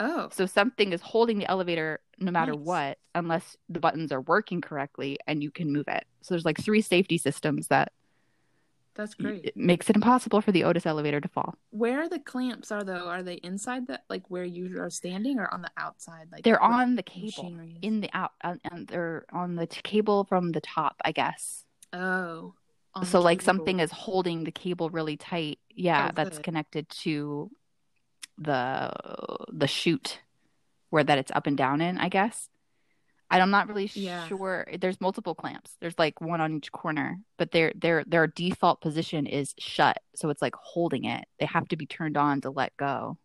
Oh. 0.00 0.28
So 0.32 0.46
something 0.46 0.92
is 0.92 1.00
holding 1.02 1.38
the 1.38 1.50
elevator 1.50 2.00
no 2.18 2.30
matter 2.30 2.52
Nice. 2.52 2.60
what, 2.60 2.98
unless 3.14 3.56
the 3.68 3.80
buttons 3.80 4.12
are 4.12 4.20
working 4.20 4.60
correctly 4.60 5.18
and 5.26 5.42
you 5.42 5.50
can 5.50 5.72
move 5.72 5.88
it. 5.88 6.04
So 6.22 6.34
there's 6.34 6.44
like 6.44 6.58
three 6.60 6.82
safety 6.82 7.18
systems 7.18 7.68
that 7.68 7.92
That's 8.94 9.14
great. 9.14 9.44
it 9.44 9.56
makes 9.56 9.88
it 9.90 9.96
impossible 9.96 10.40
for 10.40 10.52
the 10.52 10.64
Otis 10.64 10.86
elevator 10.86 11.20
to 11.20 11.28
fall. 11.28 11.54
Where 11.70 12.08
the 12.08 12.18
clamps 12.18 12.70
are 12.72 12.82
though, 12.84 13.06
are 13.08 13.22
they 13.22 13.34
inside 13.36 13.86
the 13.86 14.00
like 14.08 14.28
where 14.28 14.44
you 14.44 14.80
are 14.80 14.90
standing 14.90 15.38
or 15.38 15.52
on 15.52 15.62
the 15.62 15.70
outside? 15.76 16.28
Like 16.32 16.42
They're 16.44 16.62
on 16.62 16.94
the 16.96 17.02
cable 17.02 17.26
machinery 17.26 17.72
is? 17.72 17.78
in 17.82 18.00
the 18.00 18.10
out, 18.12 18.32
and 18.40 18.60
and 18.64 18.86
they're 18.88 19.24
on 19.32 19.54
the 19.56 19.66
t- 19.66 19.80
cable 19.82 20.24
from 20.24 20.52
the 20.52 20.60
top, 20.60 20.96
I 21.04 21.12
guess. 21.12 21.64
Oh. 21.92 22.54
so 23.04 23.20
like 23.20 23.38
cable. 23.40 23.44
something 23.44 23.80
is 23.80 23.92
holding 23.92 24.44
the 24.44 24.50
cable 24.52 24.90
really 24.90 25.16
tight. 25.16 25.58
Yeah, 25.70 26.08
Oh, 26.08 26.12
that's 26.14 26.38
connected 26.38 26.88
to 27.04 27.50
the 28.38 28.92
the 29.52 29.66
chute 29.66 30.20
where 30.90 31.04
that 31.04 31.18
it's 31.18 31.32
up 31.34 31.46
and 31.46 31.56
down 31.56 31.80
in, 31.80 31.98
I 31.98 32.08
guess. 32.08 32.48
I'm 33.30 33.50
not 33.50 33.68
really 33.68 33.90
Yeah. 33.92 34.26
sure. 34.26 34.66
There's 34.80 35.00
multiple 35.02 35.34
clamps. 35.34 35.76
There's 35.80 35.98
like 35.98 36.18
one 36.20 36.40
on 36.40 36.56
each 36.56 36.72
corner, 36.72 37.18
but 37.36 37.50
their 37.50 37.72
their 37.74 38.02
their 38.04 38.26
default 38.26 38.80
position 38.80 39.26
is 39.26 39.54
shut, 39.58 39.98
so 40.14 40.30
it's 40.30 40.40
like 40.40 40.54
holding 40.56 41.04
it. 41.04 41.26
They 41.38 41.44
have 41.46 41.68
to 41.68 41.76
be 41.76 41.84
turned 41.84 42.16
on 42.16 42.40
to 42.42 42.50
let 42.50 42.74
go. 42.78 43.18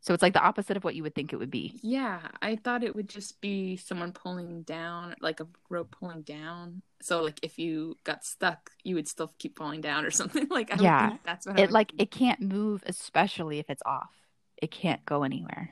So 0.00 0.14
it's 0.14 0.22
like 0.22 0.34
the 0.34 0.42
opposite 0.42 0.76
of 0.76 0.84
what 0.84 0.94
you 0.94 1.02
would 1.02 1.14
think 1.14 1.32
it 1.32 1.36
would 1.36 1.50
be. 1.50 1.74
Yeah, 1.82 2.20
I 2.40 2.56
thought 2.56 2.82
it 2.82 2.96
would 2.96 3.08
just 3.08 3.40
be 3.40 3.76
someone 3.76 4.12
pulling 4.12 4.62
down, 4.62 5.14
like 5.20 5.40
a 5.40 5.46
rope 5.68 5.94
pulling 5.98 6.22
down. 6.22 6.82
So 7.02 7.22
like 7.22 7.38
if 7.42 7.58
you 7.58 7.96
got 8.04 8.24
stuck, 8.24 8.70
you 8.82 8.94
would 8.94 9.08
still 9.08 9.32
keep 9.38 9.58
falling 9.58 9.80
down 9.82 10.04
or 10.04 10.10
something. 10.12 10.48
Like 10.50 10.72
I 10.72 10.76
Yeah. 10.82 11.08
think 11.08 11.20
that's 11.24 11.46
what 11.46 11.56
It 11.56 11.70
like 11.70 11.90
think. 11.90 12.02
it 12.02 12.10
can't 12.10 12.40
move, 12.40 12.82
especially 12.86 13.58
if 13.58 13.70
it's 13.70 13.82
off. 13.84 14.10
It 14.56 14.70
can't 14.70 15.04
go 15.04 15.22
anywhere. 15.22 15.70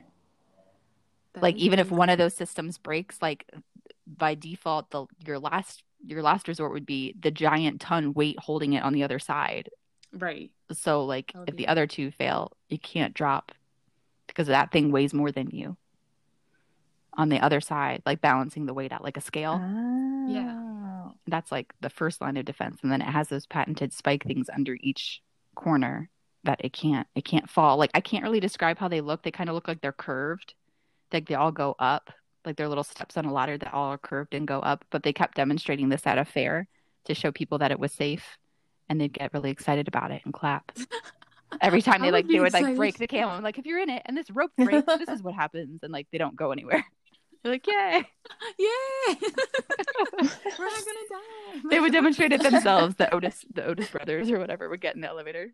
That 1.33 1.41
like 1.41 1.57
even 1.57 1.79
if 1.79 1.91
one 1.91 2.09
of 2.09 2.17
those 2.17 2.33
systems 2.35 2.77
breaks 2.77 3.21
like 3.21 3.45
by 4.07 4.35
default 4.35 4.89
the 4.91 5.05
your 5.25 5.39
last 5.39 5.83
your 6.05 6.21
last 6.21 6.47
resort 6.47 6.71
would 6.71 6.85
be 6.85 7.15
the 7.19 7.31
giant 7.31 7.81
ton 7.81 8.13
weight 8.13 8.37
holding 8.39 8.73
it 8.73 8.83
on 8.83 8.93
the 8.93 9.03
other 9.03 9.19
side 9.19 9.69
right. 10.13 10.51
so 10.71 11.05
like 11.05 11.33
if 11.47 11.55
the 11.55 11.67
other 11.67 11.87
two 11.87 12.11
fail 12.11 12.51
you 12.69 12.79
can't 12.79 13.13
drop 13.13 13.51
because 14.27 14.47
that 14.47 14.71
thing 14.71 14.91
weighs 14.91 15.13
more 15.13 15.31
than 15.31 15.49
you 15.51 15.77
on 17.17 17.29
the 17.29 17.39
other 17.39 17.61
side 17.61 18.01
like 18.05 18.21
balancing 18.21 18.65
the 18.65 18.73
weight 18.73 18.91
out 18.91 19.03
like 19.03 19.17
a 19.17 19.21
scale. 19.21 19.59
Oh. 19.61 20.27
Yeah. 20.27 21.11
that's 21.27 21.51
like 21.51 21.73
the 21.81 21.89
first 21.89 22.21
line 22.21 22.37
of 22.37 22.45
defense. 22.45 22.79
And 22.81 22.91
then 22.91 23.01
it 23.01 23.07
has 23.07 23.29
those 23.29 23.45
patented 23.45 23.93
spike 23.93 24.23
things 24.23 24.49
under 24.53 24.77
each 24.81 25.21
corner 25.55 26.09
that 26.43 26.61
it 26.63 26.73
can't 26.73 27.07
it 27.15 27.25
can't 27.25 27.49
fall. 27.49 27.77
Like 27.77 27.91
i 27.93 28.01
can't 28.01 28.23
really 28.23 28.39
describe 28.39 28.77
how 28.77 28.87
they 28.87 29.01
look. 29.01 29.23
They 29.23 29.31
kind 29.31 29.49
of 29.49 29.55
look 29.55 29.67
like 29.67 29.81
they're 29.81 29.91
curved. 29.91 30.53
Like 31.13 31.27
they 31.27 31.35
all 31.35 31.51
go 31.51 31.75
up 31.79 32.11
like 32.45 32.57
they're 32.57 32.69
little 32.69 32.83
steps 32.83 33.17
on 33.17 33.25
a 33.25 33.33
ladder 33.33 33.57
that 33.57 33.73
all 33.73 33.91
are 33.91 33.97
curved 33.97 34.33
and 34.33 34.47
go 34.47 34.59
up. 34.59 34.85
But 34.89 35.03
they 35.03 35.13
kept 35.13 35.35
demonstrating 35.35 35.89
this 35.89 36.05
at 36.05 36.17
a 36.17 36.25
fair 36.25 36.67
to 37.05 37.13
show 37.13 37.31
people 37.31 37.59
that 37.59 37.71
it 37.71 37.79
was 37.79 37.91
safe 37.91 38.37
and 38.89 38.99
they'd 38.99 39.13
get 39.13 39.33
really 39.33 39.51
excited 39.51 39.87
about 39.87 40.11
it 40.11 40.21
and 40.25 40.33
clap 40.33 40.71
every 41.61 41.81
time 41.81 42.01
they 42.01 42.11
like 42.11 42.27
they 42.27 42.39
would 42.39 42.53
like 42.53 42.75
break 42.75 42.97
the 42.97 43.07
camel 43.07 43.31
I'm 43.31 43.43
like 43.43 43.57
if 43.57 43.65
you're 43.65 43.81
in 43.81 43.89
it 43.89 44.01
and 44.05 44.15
this 44.15 44.29
rope 44.29 44.51
breaks 44.57 44.85
this 44.85 45.09
is 45.09 45.23
what 45.23 45.33
happens 45.33 45.81
and 45.83 45.91
like 45.91 46.07
they 46.11 46.17
don't 46.17 46.35
go 46.35 46.51
anywhere 46.51 46.85
they're 47.43 47.53
like 47.53 47.67
yay 47.67 48.03
Yay! 48.59 49.17
We're 50.17 50.65
not 50.65 50.85
gonna 50.85 51.07
die. 51.09 51.61
they 51.69 51.79
would 51.79 51.91
demonstrate 51.91 52.31
it 52.31 52.41
themselves. 52.41 52.95
The 52.95 53.13
Otis, 53.13 53.45
the 53.53 53.65
Otis 53.65 53.89
brothers 53.89 54.29
or 54.29 54.39
whatever 54.39 54.69
would 54.69 54.81
get 54.81 54.95
in 54.95 55.01
the 55.01 55.07
elevator. 55.07 55.53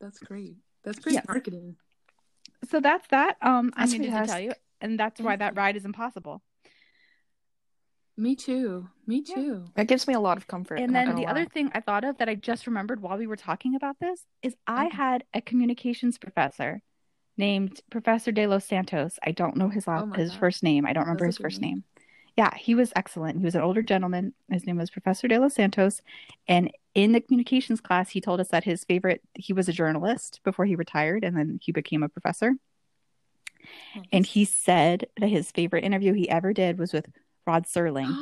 That's 0.00 0.18
great. 0.18 0.56
That's 0.84 0.98
great 0.98 1.26
marketing. 1.28 1.76
So 2.70 2.80
that's 2.80 3.06
that. 3.08 3.36
Um, 3.42 3.72
I 3.76 3.86
needed 3.86 4.10
to 4.12 4.26
tell 4.26 4.40
you, 4.40 4.52
and 4.80 4.98
that's 4.98 5.20
why 5.20 5.36
that 5.36 5.56
ride 5.56 5.76
is 5.76 5.84
impossible. 5.84 6.42
Me 8.16 8.34
too. 8.34 8.88
Me 9.06 9.22
Yeah. 9.26 9.34
too. 9.34 9.64
That 9.74 9.88
gives 9.88 10.06
me 10.08 10.14
a 10.14 10.20
lot 10.20 10.36
of 10.38 10.46
comfort. 10.46 10.76
And 10.76 10.94
then 10.94 11.14
the 11.14 11.22
lie. 11.22 11.30
other 11.30 11.44
thing 11.46 11.70
I 11.74 11.80
thought 11.80 12.04
of 12.04 12.18
that 12.18 12.28
I 12.28 12.34
just 12.34 12.66
remembered 12.66 13.00
while 13.02 13.18
we 13.18 13.26
were 13.26 13.36
talking 13.36 13.74
about 13.74 13.98
this 14.00 14.24
is 14.42 14.56
I 14.66 14.86
Okay. 14.86 14.96
had 14.96 15.24
a 15.34 15.40
communications 15.40 16.16
professor 16.18 16.80
named 17.36 17.80
Professor 17.90 18.32
De 18.32 18.46
Los 18.46 18.64
Santos. 18.64 19.18
I 19.22 19.32
don't 19.32 19.56
know 19.56 19.68
his 19.68 19.86
oh 19.86 19.90
last, 19.92 20.08
Oh 20.08 20.12
his 20.14 20.30
God. 20.30 20.40
first 20.40 20.62
name. 20.62 20.86
I 20.86 20.92
don't 20.94 21.04
remember 21.04 21.26
That's 21.26 21.36
his 21.36 21.42
first 21.42 21.60
name. 21.60 21.70
name. 21.70 21.84
Yeah, 22.36 22.54
he 22.54 22.74
was 22.74 22.92
excellent. 22.96 23.38
He 23.38 23.44
was 23.44 23.54
an 23.54 23.62
older 23.62 23.82
gentleman. 23.82 24.34
His 24.50 24.66
name 24.66 24.76
was 24.76 24.90
Professor 24.90 25.26
De 25.28 25.38
Los 25.38 25.54
Santos. 25.54 26.02
And 26.48 26.70
in 26.94 27.12
the 27.12 27.20
communications 27.20 27.80
class, 27.80 28.10
he 28.10 28.20
told 28.20 28.40
us 28.40 28.48
that 28.48 28.64
his 28.64 28.84
favorite, 28.84 29.22
he 29.34 29.52
was 29.52 29.68
a 29.68 29.72
journalist 29.72 30.40
before 30.44 30.64
he 30.66 30.76
retired 30.76 31.24
and 31.24 31.36
then 31.36 31.58
he 31.62 31.72
became 31.72 32.02
a 32.02 32.08
professor. 32.08 32.54
Oh, 33.96 34.02
and 34.12 34.24
he 34.24 34.44
said 34.44 35.06
that 35.18 35.28
his 35.28 35.50
favorite 35.50 35.84
interview 35.84 36.12
he 36.12 36.28
ever 36.28 36.52
did 36.52 36.78
was 36.78 36.92
with 36.92 37.06
Rod 37.46 37.64
Serling. 37.66 38.08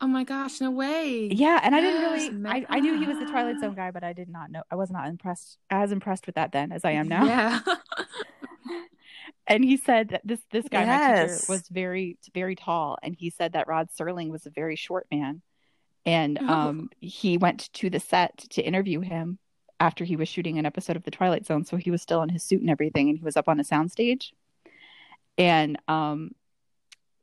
oh 0.00 0.06
my 0.06 0.24
gosh, 0.24 0.60
no 0.60 0.70
way. 0.70 1.28
Yeah, 1.30 1.60
and 1.62 1.74
I 1.74 1.80
didn't 1.80 2.02
really. 2.02 2.48
I, 2.48 2.66
I 2.68 2.80
knew 2.80 2.98
he 2.98 3.06
was 3.06 3.18
the 3.18 3.26
Twilight 3.26 3.60
Zone 3.60 3.74
guy, 3.74 3.90
but 3.90 4.04
I 4.04 4.12
did 4.12 4.28
not 4.28 4.50
know. 4.50 4.62
I 4.70 4.74
was 4.74 4.90
not 4.90 5.08
impressed 5.08 5.58
as 5.70 5.92
impressed 5.92 6.26
with 6.26 6.34
that 6.36 6.52
then 6.52 6.72
as 6.72 6.84
I 6.84 6.92
am 6.92 7.08
now. 7.08 7.24
Yeah. 7.24 7.60
And 9.46 9.64
he 9.64 9.78
said 9.78 10.10
that 10.10 10.20
this 10.24 10.38
this 10.52 10.68
guy, 10.68 10.84
my 10.84 10.98
teacher, 10.98 11.32
Yes. 11.32 11.48
was 11.48 11.66
very 11.68 12.18
very 12.32 12.54
tall, 12.54 12.98
and 13.02 13.16
he 13.16 13.30
said 13.30 13.54
that 13.54 13.66
Rod 13.66 13.88
Serling 13.90 14.30
was 14.30 14.46
a 14.46 14.50
very 14.50 14.76
short 14.76 15.08
man, 15.10 15.42
and 16.06 16.38
Oh. 16.40 16.46
um 16.48 16.90
he 17.00 17.36
went 17.36 17.72
to 17.74 17.90
the 17.90 17.98
set 17.98 18.38
to 18.50 18.62
interview 18.62 19.00
him 19.00 19.38
after 19.80 20.04
he 20.04 20.14
was 20.14 20.28
shooting 20.28 20.58
an 20.58 20.66
episode 20.66 20.94
of 20.94 21.02
the 21.02 21.10
Twilight 21.10 21.46
Zone, 21.46 21.64
so 21.64 21.76
he 21.76 21.90
was 21.90 22.00
still 22.00 22.22
in 22.22 22.28
his 22.28 22.44
suit 22.44 22.60
and 22.60 22.70
everything, 22.70 23.08
and 23.08 23.18
he 23.18 23.24
was 23.24 23.36
up 23.36 23.48
on 23.48 23.58
a 23.58 23.64
soundstage, 23.64 24.30
and 25.36 25.76
um 25.88 26.30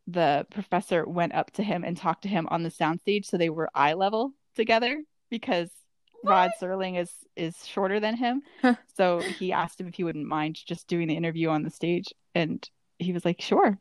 the 0.08 0.48
professor 0.50 1.06
went 1.06 1.34
up 1.34 1.52
to 1.52 1.64
him 1.64 1.84
and 1.84 1.98
talked 1.98 2.22
to 2.24 2.30
him 2.30 2.48
on 2.50 2.64
the 2.64 2.70
soundstage, 2.72 3.26
so 3.26 3.38
they 3.38 3.50
were 3.50 3.70
eye 3.76 3.94
level 3.94 4.32
together 4.56 5.04
because 5.30 5.70
Rod 6.24 6.52
Serling 6.62 6.98
is 6.98 7.12
is 7.36 7.66
shorter 7.68 8.00
than 8.00 8.16
him. 8.16 8.42
so 8.96 9.20
he 9.20 9.52
asked 9.52 9.80
him 9.80 9.88
if 9.88 9.96
he 9.96 10.04
wouldn't 10.04 10.26
mind 10.28 10.56
just 10.66 10.88
doing 10.88 11.08
the 11.08 11.16
interview 11.16 11.50
on 11.50 11.64
the 11.64 11.70
stage, 11.70 12.14
and 12.34 12.68
he 13.00 13.12
was 13.14 13.26
like, 13.26 13.42
"Sure." 13.42 13.78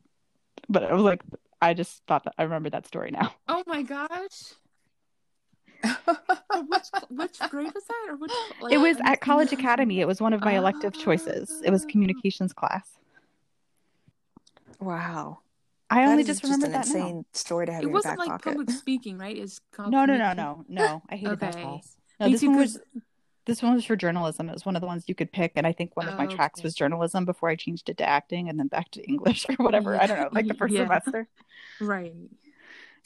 But 0.68 0.82
I 0.84 0.92
was 0.94 1.02
like, 1.04 1.22
I 1.62 1.74
just 1.74 2.02
thought 2.06 2.24
that 2.24 2.34
I 2.38 2.42
remember 2.42 2.70
that 2.70 2.86
story 2.86 3.10
now. 3.12 3.32
oh 3.48 3.62
my 3.66 3.82
gosh. 3.82 4.54
which 5.84 6.86
which 7.10 7.38
grade 7.50 7.72
was 7.72 7.84
that? 7.84 8.06
Or 8.08 8.16
which 8.16 8.32
like, 8.60 8.72
it 8.72 8.78
was 8.78 8.96
I'm 8.96 9.06
at 9.06 9.12
just- 9.12 9.20
College 9.20 9.52
Academy. 9.52 10.00
It 10.00 10.06
was 10.08 10.20
one 10.20 10.32
of 10.32 10.40
my 10.40 10.56
elective 10.56 10.92
choices. 10.92 11.62
It 11.64 11.70
was 11.70 11.84
Ah. 11.84 11.88
communications 11.88 12.52
class. 12.52 12.88
Wow. 14.80 15.38
I 15.88 16.02
That 16.04 16.08
only 16.10 16.24
just 16.24 16.40
just 16.40 16.44
remembered 16.44 16.66
an 16.66 16.72
that 16.72 16.86
insane 16.86 17.24
story 17.32 17.66
to 17.66 17.72
have 17.72 17.82
It 17.82 17.86
in 17.86 17.92
wasn't 17.92 18.12
back 18.12 18.18
like 18.18 18.28
pocket. 18.28 18.44
public 18.56 18.70
speaking, 18.70 19.18
right? 19.18 19.36
It's 19.36 19.60
now. 19.78 19.86
No, 19.88 20.04
no, 20.04 20.16
no, 20.16 20.32
no, 20.32 20.64
no. 20.68 21.02
I 21.08 21.16
hated 21.16 21.38
that 21.40 21.54
Okay. 21.54 21.62
class. 21.62 21.96
No, 22.18 22.26
Me 22.26 22.32
this 22.32 22.40
too, 22.40 22.48
one 22.50 22.58
was 22.58 22.72
'cause- 22.78 23.02
this 23.44 23.62
one 23.62 23.74
was 23.74 23.84
for 23.84 23.94
journalism. 23.94 24.48
It 24.48 24.52
was 24.52 24.66
one 24.66 24.74
of 24.74 24.80
the 24.80 24.86
ones 24.88 25.04
you 25.06 25.14
could 25.14 25.30
pick, 25.30 25.52
and 25.54 25.64
I 25.66 25.72
think 25.72 25.96
one 25.96 26.08
of 26.08 26.16
my 26.18 26.26
tracks 26.26 26.58
Okay. 26.58 26.66
was 26.66 26.74
journalism 26.74 27.24
before 27.24 27.48
I 27.48 27.54
changed 27.54 27.88
it 27.88 27.98
to 27.98 28.08
acting, 28.08 28.48
and 28.48 28.58
then 28.58 28.66
back 28.66 28.90
to 28.92 29.02
English 29.08 29.46
or 29.48 29.54
whatever. 29.64 29.94
I 30.00 30.06
don't 30.08 30.18
know, 30.20 30.28
like 30.32 30.48
the 30.48 30.54
first 30.54 30.74
Yeah. 30.74 30.84
semester. 30.86 31.28
right. 31.80 32.12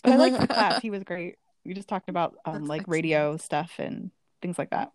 But 0.03 0.13
I 0.15 0.17
liked 0.17 0.41
the 0.41 0.47
class. 0.49 0.81
He 0.81 0.89
was 0.89 1.05
great. 1.05 1.37
We 1.67 1.75
just 1.75 1.89
talked 1.89 2.09
about 2.09 2.37
um, 2.47 2.65
like 2.65 2.81
excellent. 2.81 2.89
radio 2.89 3.37
stuff 3.37 3.79
and 3.79 4.11
things 4.41 4.57
like 4.59 4.71
that. 4.71 4.93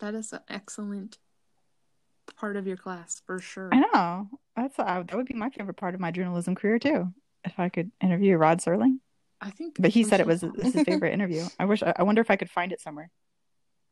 That 0.00 0.14
is 0.14 0.32
an 0.34 0.40
excellent 0.48 1.16
part 2.36 2.56
of 2.56 2.66
your 2.66 2.76
class 2.76 3.22
for 3.26 3.38
sure. 3.38 3.70
I 3.72 3.80
know. 3.80 4.28
That's 4.56 4.78
uh, 4.78 5.02
that 5.06 5.14
would 5.16 5.26
be 5.26 5.34
my 5.34 5.50
favorite 5.50 5.76
part 5.76 5.94
of 5.94 6.00
my 6.00 6.10
journalism 6.10 6.54
career 6.54 6.78
too, 6.78 7.12
if 7.44 7.58
I 7.58 7.68
could 7.68 7.90
interview 8.00 8.36
Rod 8.36 8.60
Serling. 8.60 8.98
I 9.40 9.50
think 9.50 9.76
But 9.78 9.90
he 9.92 10.02
said 10.02 10.20
it 10.20 10.26
was 10.26 10.40
his 10.40 10.74
favorite 10.82 11.12
interview. 11.12 11.44
I 11.58 11.64
wish. 11.64 11.82
I 11.82 12.02
wonder 12.02 12.20
if 12.20 12.30
I 12.30 12.36
could 12.36 12.50
find 12.50 12.72
it 12.72 12.80
somewhere. 12.80 13.10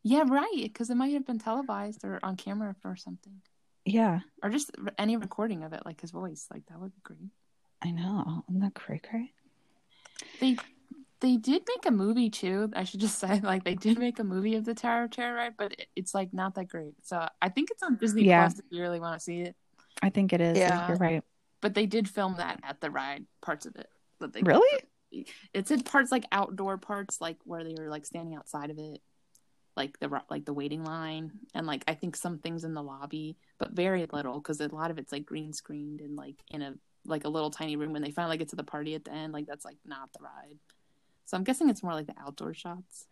Yeah, 0.02 0.24
right. 0.26 0.62
Because 0.62 0.90
it 0.90 0.96
might 0.96 1.12
have 1.12 1.26
been 1.26 1.38
televised 1.38 2.04
or 2.04 2.18
on 2.22 2.36
camera 2.36 2.74
or 2.84 2.96
something, 2.96 3.42
Yeah, 3.84 4.20
or 4.42 4.50
just 4.50 4.70
any 4.98 5.16
recording 5.16 5.62
of 5.62 5.72
it, 5.72 5.82
like 5.84 6.00
his 6.00 6.10
voice. 6.10 6.46
Like 6.52 6.66
that 6.66 6.80
would 6.80 6.94
be 6.94 7.00
great. 7.02 7.30
I 7.82 7.90
know. 7.90 8.44
Isn't 8.48 8.60
that 8.60 8.74
cray 8.74 8.98
cray? 8.98 9.32
They 10.40 10.56
they 11.20 11.36
did 11.36 11.62
make 11.66 11.86
a 11.86 11.90
movie 11.90 12.30
too. 12.30 12.70
I 12.74 12.84
should 12.84 13.00
just 13.00 13.18
say, 13.20 13.40
like 13.42 13.64
they 13.64 13.74
did 13.74 13.98
make 13.98 14.18
a 14.18 14.24
movie 14.24 14.56
of 14.56 14.64
the 14.64 14.74
Tower 14.74 15.04
of 15.04 15.10
Terror, 15.10 15.34
right? 15.34 15.52
But 15.56 15.72
it, 15.72 15.86
it's 15.96 16.14
like 16.14 16.32
not 16.32 16.54
that 16.56 16.68
great. 16.68 16.94
So 17.02 17.26
I 17.40 17.48
think 17.48 17.70
it's 17.70 17.82
on 17.82 17.96
Disney 17.96 18.24
Yeah. 18.24 18.46
Plus 18.46 18.58
if 18.58 18.64
you 18.70 18.80
really 18.80 19.00
want 19.00 19.18
to 19.18 19.24
see 19.24 19.40
it. 19.40 19.56
I 20.02 20.10
think 20.10 20.32
it 20.32 20.40
is. 20.40 20.58
Yeah. 20.58 20.88
You're 20.88 20.98
right. 20.98 21.22
But 21.60 21.74
they 21.74 21.86
did 21.86 22.08
film 22.08 22.36
that 22.36 22.60
at 22.62 22.80
the 22.80 22.90
ride, 22.90 23.24
parts 23.40 23.66
of 23.66 23.76
it. 23.76 23.88
But 24.20 24.32
they 24.32 24.42
Really? 24.42 24.82
It's 25.54 25.70
in 25.70 25.82
parts 25.82 26.12
like 26.12 26.26
outdoor 26.32 26.76
parts, 26.76 27.20
like 27.20 27.38
where 27.44 27.64
they 27.64 27.74
were 27.78 27.88
like 27.88 28.04
standing 28.04 28.34
outside 28.34 28.70
of 28.70 28.78
it, 28.78 29.00
like 29.76 29.98
the 29.98 30.10
like 30.28 30.44
the 30.44 30.52
waiting 30.52 30.84
line, 30.84 31.32
and 31.54 31.66
like 31.66 31.84
I 31.88 31.94
think 31.94 32.16
some 32.16 32.38
things 32.38 32.64
in 32.64 32.74
the 32.74 32.82
lobby, 32.82 33.36
but 33.58 33.72
very 33.72 34.06
little 34.12 34.34
because 34.34 34.60
a 34.60 34.68
lot 34.68 34.90
of 34.90 34.98
it's 34.98 35.12
like 35.12 35.24
green 35.24 35.52
screened 35.52 36.00
and 36.00 36.16
like 36.16 36.36
in 36.50 36.60
a 36.60 36.74
like 37.06 37.24
a 37.24 37.28
little 37.28 37.50
tiny 37.50 37.76
room. 37.76 37.92
When 37.92 38.02
they 38.02 38.10
finally 38.10 38.36
get 38.36 38.48
to 38.50 38.56
the 38.56 38.64
party 38.64 38.94
at 38.94 39.04
the 39.04 39.12
end, 39.12 39.32
like 39.32 39.46
that's 39.46 39.64
like 39.64 39.78
not 39.86 40.12
the 40.12 40.24
ride. 40.24 40.58
So 41.26 41.36
I'm 41.36 41.44
guessing 41.44 41.68
it's 41.68 41.82
more 41.82 41.92
like 41.92 42.06
the 42.06 42.14
outdoor 42.20 42.54
shots. 42.54 43.06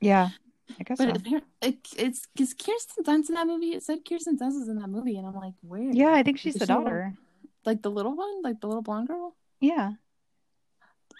Yeah. 0.00 0.30
I 0.78 0.82
guess 0.84 0.98
But 0.98 1.16
so. 1.16 1.36
it, 1.36 1.44
it, 1.62 1.76
it's 1.96 2.26
because 2.34 2.54
Kirsten 2.54 3.04
Dunst 3.04 3.28
in 3.28 3.34
that 3.34 3.46
movie. 3.46 3.72
It 3.74 3.82
said 3.82 3.98
Kirsten 4.08 4.38
Dunst 4.38 4.62
is 4.62 4.68
in 4.68 4.78
that 4.78 4.88
movie, 4.88 5.16
and 5.16 5.26
I'm 5.26 5.34
like, 5.34 5.54
where? 5.62 5.90
Yeah, 5.90 6.12
I 6.12 6.22
think 6.22 6.38
she's 6.38 6.54
Is 6.54 6.60
the 6.60 6.66
she 6.66 6.72
daughter. 6.72 7.14
Like 7.64 7.82
the 7.82 7.90
little 7.90 8.14
one, 8.14 8.42
like 8.42 8.60
the 8.60 8.66
little 8.68 8.82
blonde 8.82 9.08
girl. 9.08 9.34
Yeah. 9.60 9.92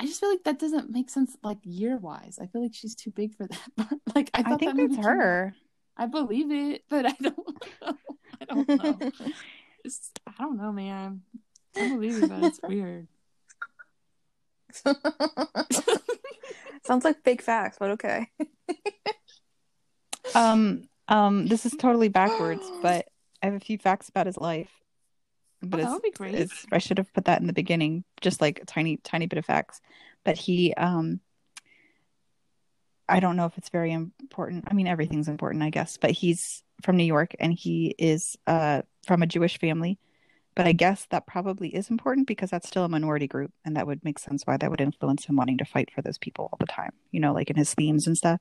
I 0.01 0.07
just 0.07 0.21
feel 0.21 0.31
like 0.31 0.45
that 0.45 0.59
doesn't 0.61 0.91
make 0.91 1.11
sense, 1.11 1.37
like 1.43 1.59
year 1.65 1.97
wise. 1.97 2.39
I 2.41 2.47
feel 2.47 2.63
like 2.63 2.75
she's 2.75 2.95
too 2.95 3.11
big 3.11 3.35
for 3.35 3.47
that. 3.49 3.61
part. 3.77 4.01
like 4.15 4.31
I, 4.35 4.41
I, 4.41 4.57
think 4.57 4.77
that 4.77 4.91
that's 4.91 5.05
her. 5.05 5.55
I 5.97 6.07
believe 6.07 6.53
it, 6.53 6.85
but 6.89 7.07
I 7.07 7.15
don't 7.21 7.37
know. 7.83 7.95
I 8.41 8.45
don't 8.45 8.69
know. 8.69 8.99
I 10.27 10.33
don't 10.39 10.57
know, 10.59 10.73
man. 10.73 11.23
I 11.77 11.89
believe 11.89 12.23
it, 12.23 12.29
but 12.29 12.45
it's 12.45 12.61
weird. 12.63 13.09
Sounds 16.85 17.05
like 17.05 17.23
fake 17.23 17.43
facts, 17.43 17.77
but 17.79 17.91
okay. 17.93 18.31
Um, 20.35 20.89
um, 21.09 21.47
this 21.47 21.65
is 21.65 21.73
totally 21.73 22.09
backwards, 22.09 22.71
but 22.83 23.07
I 23.43 23.47
have 23.47 23.55
a 23.55 23.61
few 23.61 23.79
facts 23.79 24.09
about 24.09 24.27
his 24.27 24.37
life. 24.37 24.71
But 25.63 25.81
Oh, 25.81 25.83
that 25.85 25.91
would 25.91 26.03
be 26.03 26.11
great. 26.11 26.35
it's 26.35 26.67
I 26.71 26.79
should 26.79 26.99
have 26.99 27.13
put 27.13 27.25
that 27.25 27.41
in 27.41 27.47
the 27.47 27.53
beginning, 27.53 28.05
just 28.21 28.41
like 28.41 28.61
a 28.61 28.65
tiny, 28.65 28.99
tiny 28.99 29.27
bit 29.27 29.39
of 29.39 29.47
facts. 29.47 29.81
But 30.25 30.37
he, 30.37 30.75
um, 30.75 31.21
I 33.09 33.21
don't 33.21 33.37
know 33.37 33.47
if 33.47 33.57
it's 33.57 33.71
very 33.71 33.93
important. 33.93 34.65
I 34.69 34.75
mean, 34.75 34.87
everything's 34.87 35.29
important, 35.29 35.63
I 35.63 35.71
guess. 35.71 35.97
But 35.97 36.11
he's 36.11 36.63
from 36.83 36.97
New 36.97 37.05
York, 37.05 37.35
and 37.41 37.53
he 37.53 37.95
is 37.99 38.37
uh 38.47 38.83
from 39.07 39.23
a 39.23 39.27
Jewish 39.27 39.59
family. 39.59 39.99
But 40.59 40.67
I 40.67 40.73
guess 40.73 41.07
that 41.11 41.25
probably 41.25 41.69
is 41.69 41.89
important 41.89 42.27
because 42.27 42.51
that's 42.51 42.67
still 42.67 42.83
a 42.83 42.89
minority 42.89 43.29
group, 43.29 43.53
and 43.65 43.77
that 43.77 43.87
would 43.87 44.03
make 44.03 44.19
sense 44.19 44.43
why 44.45 44.57
that 44.57 44.69
would 44.69 44.81
influence 44.81 45.25
him 45.25 45.37
wanting 45.37 45.57
to 45.59 45.65
fight 45.65 45.89
for 45.95 46.03
those 46.03 46.19
people 46.19 46.49
all 46.51 46.59
the 46.59 46.67
time. 46.67 46.91
You 47.13 47.21
know, 47.21 47.33
like 47.33 47.49
in 47.49 47.55
his 47.55 47.73
themes 47.75 48.09
and 48.09 48.19
stuff. 48.19 48.41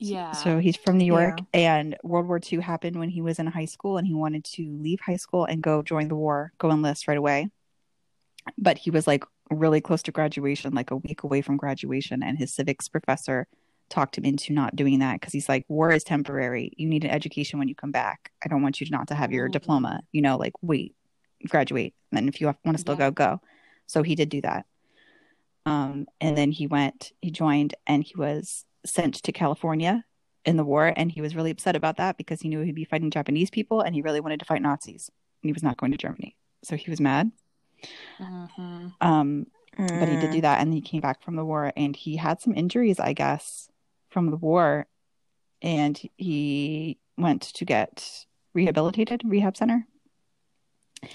Yeah. 0.00 0.32
So 0.32 0.58
he's 0.58 0.74
from 0.74 0.98
New 0.98 1.04
York, 1.04 1.38
and 1.54 1.96
World 2.02 2.26
War 2.26 2.40
II 2.44 2.60
happened 2.60 2.98
when 2.98 3.08
he 3.08 3.22
was 3.22 3.38
in 3.38 3.46
high 3.46 3.66
school, 3.66 3.98
and 3.98 4.04
he 4.04 4.14
wanted 4.14 4.42
to 4.46 4.78
leave 4.80 4.98
high 4.98 5.14
school 5.14 5.44
and 5.44 5.62
go 5.62 5.80
join 5.80 6.08
the 6.08 6.16
war, 6.16 6.52
go 6.58 6.72
enlist 6.72 7.06
right 7.06 7.16
away. 7.16 7.50
But 8.58 8.78
he 8.78 8.90
was 8.90 9.06
like 9.06 9.22
really 9.48 9.80
close 9.80 10.02
to 10.02 10.10
graduation, 10.10 10.74
like 10.74 10.90
a 10.90 10.96
week 10.96 11.22
away 11.22 11.40
from 11.42 11.56
graduation, 11.56 12.20
and 12.20 12.36
his 12.36 12.52
civics 12.52 12.88
professor 12.88 13.46
talked 13.90 14.18
him 14.18 14.24
into 14.24 14.52
not 14.52 14.74
doing 14.74 14.98
that 14.98 15.20
because 15.20 15.32
he's 15.32 15.48
like, 15.48 15.64
war 15.68 15.92
is 15.92 16.02
temporary. 16.02 16.72
You 16.76 16.88
need 16.88 17.04
an 17.04 17.10
education 17.10 17.60
when 17.60 17.68
you 17.68 17.76
come 17.76 17.92
back. 17.92 18.32
I 18.44 18.48
don't 18.48 18.62
want 18.62 18.80
you 18.80 18.88
not 18.90 19.06
to 19.06 19.14
have 19.14 19.30
your 19.30 19.48
diploma. 19.48 20.00
You 20.10 20.22
know, 20.22 20.36
like 20.36 20.54
wait, 20.62 20.96
graduate, 21.46 21.94
and 22.10 22.16
then 22.16 22.28
if 22.28 22.40
you 22.40 22.46
want 22.46 22.76
to 22.76 22.78
still 22.78 22.94
Yeah. 22.94 23.10
go, 23.10 23.38
go. 23.38 23.40
So 23.86 24.02
he 24.02 24.14
did 24.14 24.28
do 24.28 24.40
that. 24.42 24.66
Um, 25.66 26.06
and 26.20 26.36
then 26.36 26.50
he 26.50 26.66
went, 26.66 27.12
he 27.20 27.30
joined, 27.30 27.74
and 27.86 28.02
he 28.02 28.14
was 28.16 28.64
sent 28.86 29.14
to 29.14 29.32
California 29.32 30.04
in 30.44 30.56
the 30.56 30.64
war, 30.64 30.92
and 30.96 31.12
he 31.12 31.20
was 31.20 31.36
really 31.36 31.50
upset 31.50 31.76
about 31.76 31.98
that 31.98 32.16
because 32.16 32.40
he 32.40 32.48
knew 32.48 32.60
he'd 32.60 32.74
be 32.74 32.84
fighting 32.84 33.10
Japanese 33.10 33.50
people, 33.50 33.80
and 33.82 33.94
he 33.94 34.02
really 34.02 34.20
wanted 34.20 34.40
to 34.40 34.46
fight 34.46 34.62
Nazis, 34.62 35.10
and 35.42 35.48
he 35.48 35.52
was 35.52 35.62
not 35.62 35.76
going 35.76 35.92
to 35.92 35.98
Germany, 35.98 36.36
so 36.62 36.76
he 36.76 36.90
was 36.90 37.00
mad. 37.00 37.30
Mhm. 38.18 38.94
Um, 39.00 39.46
but 39.76 40.08
he 40.08 40.16
did 40.16 40.30
Mm. 40.30 40.32
do 40.32 40.40
that, 40.40 40.60
and 40.60 40.72
he 40.72 40.80
came 40.80 41.00
back 41.00 41.22
from 41.22 41.36
the 41.36 41.44
war, 41.44 41.72
and 41.76 41.94
he 41.94 42.16
had 42.16 42.40
some 42.40 42.54
injuries, 42.54 42.98
I 42.98 43.12
guess, 43.12 43.70
from 44.08 44.30
the 44.30 44.36
war, 44.36 44.86
and 45.60 46.00
he 46.16 46.98
went 47.18 47.42
to 47.42 47.64
get 47.64 48.26
rehabilitated, 48.54 49.22
rehab 49.24 49.56
center, 49.56 49.86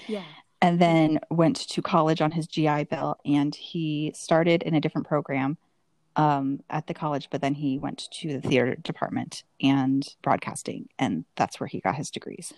Yeah. 0.06 0.24
and 0.62 0.78
then 0.80 1.20
went 1.30 1.56
to 1.68 1.82
college 1.82 2.20
on 2.20 2.30
his 2.30 2.46
GI 2.46 2.84
Bill, 2.84 3.16
and 3.24 3.54
he 3.54 4.12
started 4.14 4.62
in 4.62 4.74
a 4.74 4.80
different 4.80 5.06
program 5.06 5.58
um, 6.16 6.60
at 6.70 6.86
the 6.86 6.94
college, 6.94 7.28
but 7.30 7.40
then 7.42 7.54
he 7.54 7.78
went 7.78 8.08
to 8.20 8.40
the 8.40 8.40
theater 8.48 8.74
department 8.76 9.42
and 9.60 10.06
broadcasting, 10.22 10.88
and 10.98 11.24
that's 11.36 11.58
where 11.60 11.66
he 11.66 11.80
got 11.80 11.96
his 11.96 12.10
degrees, 12.10 12.52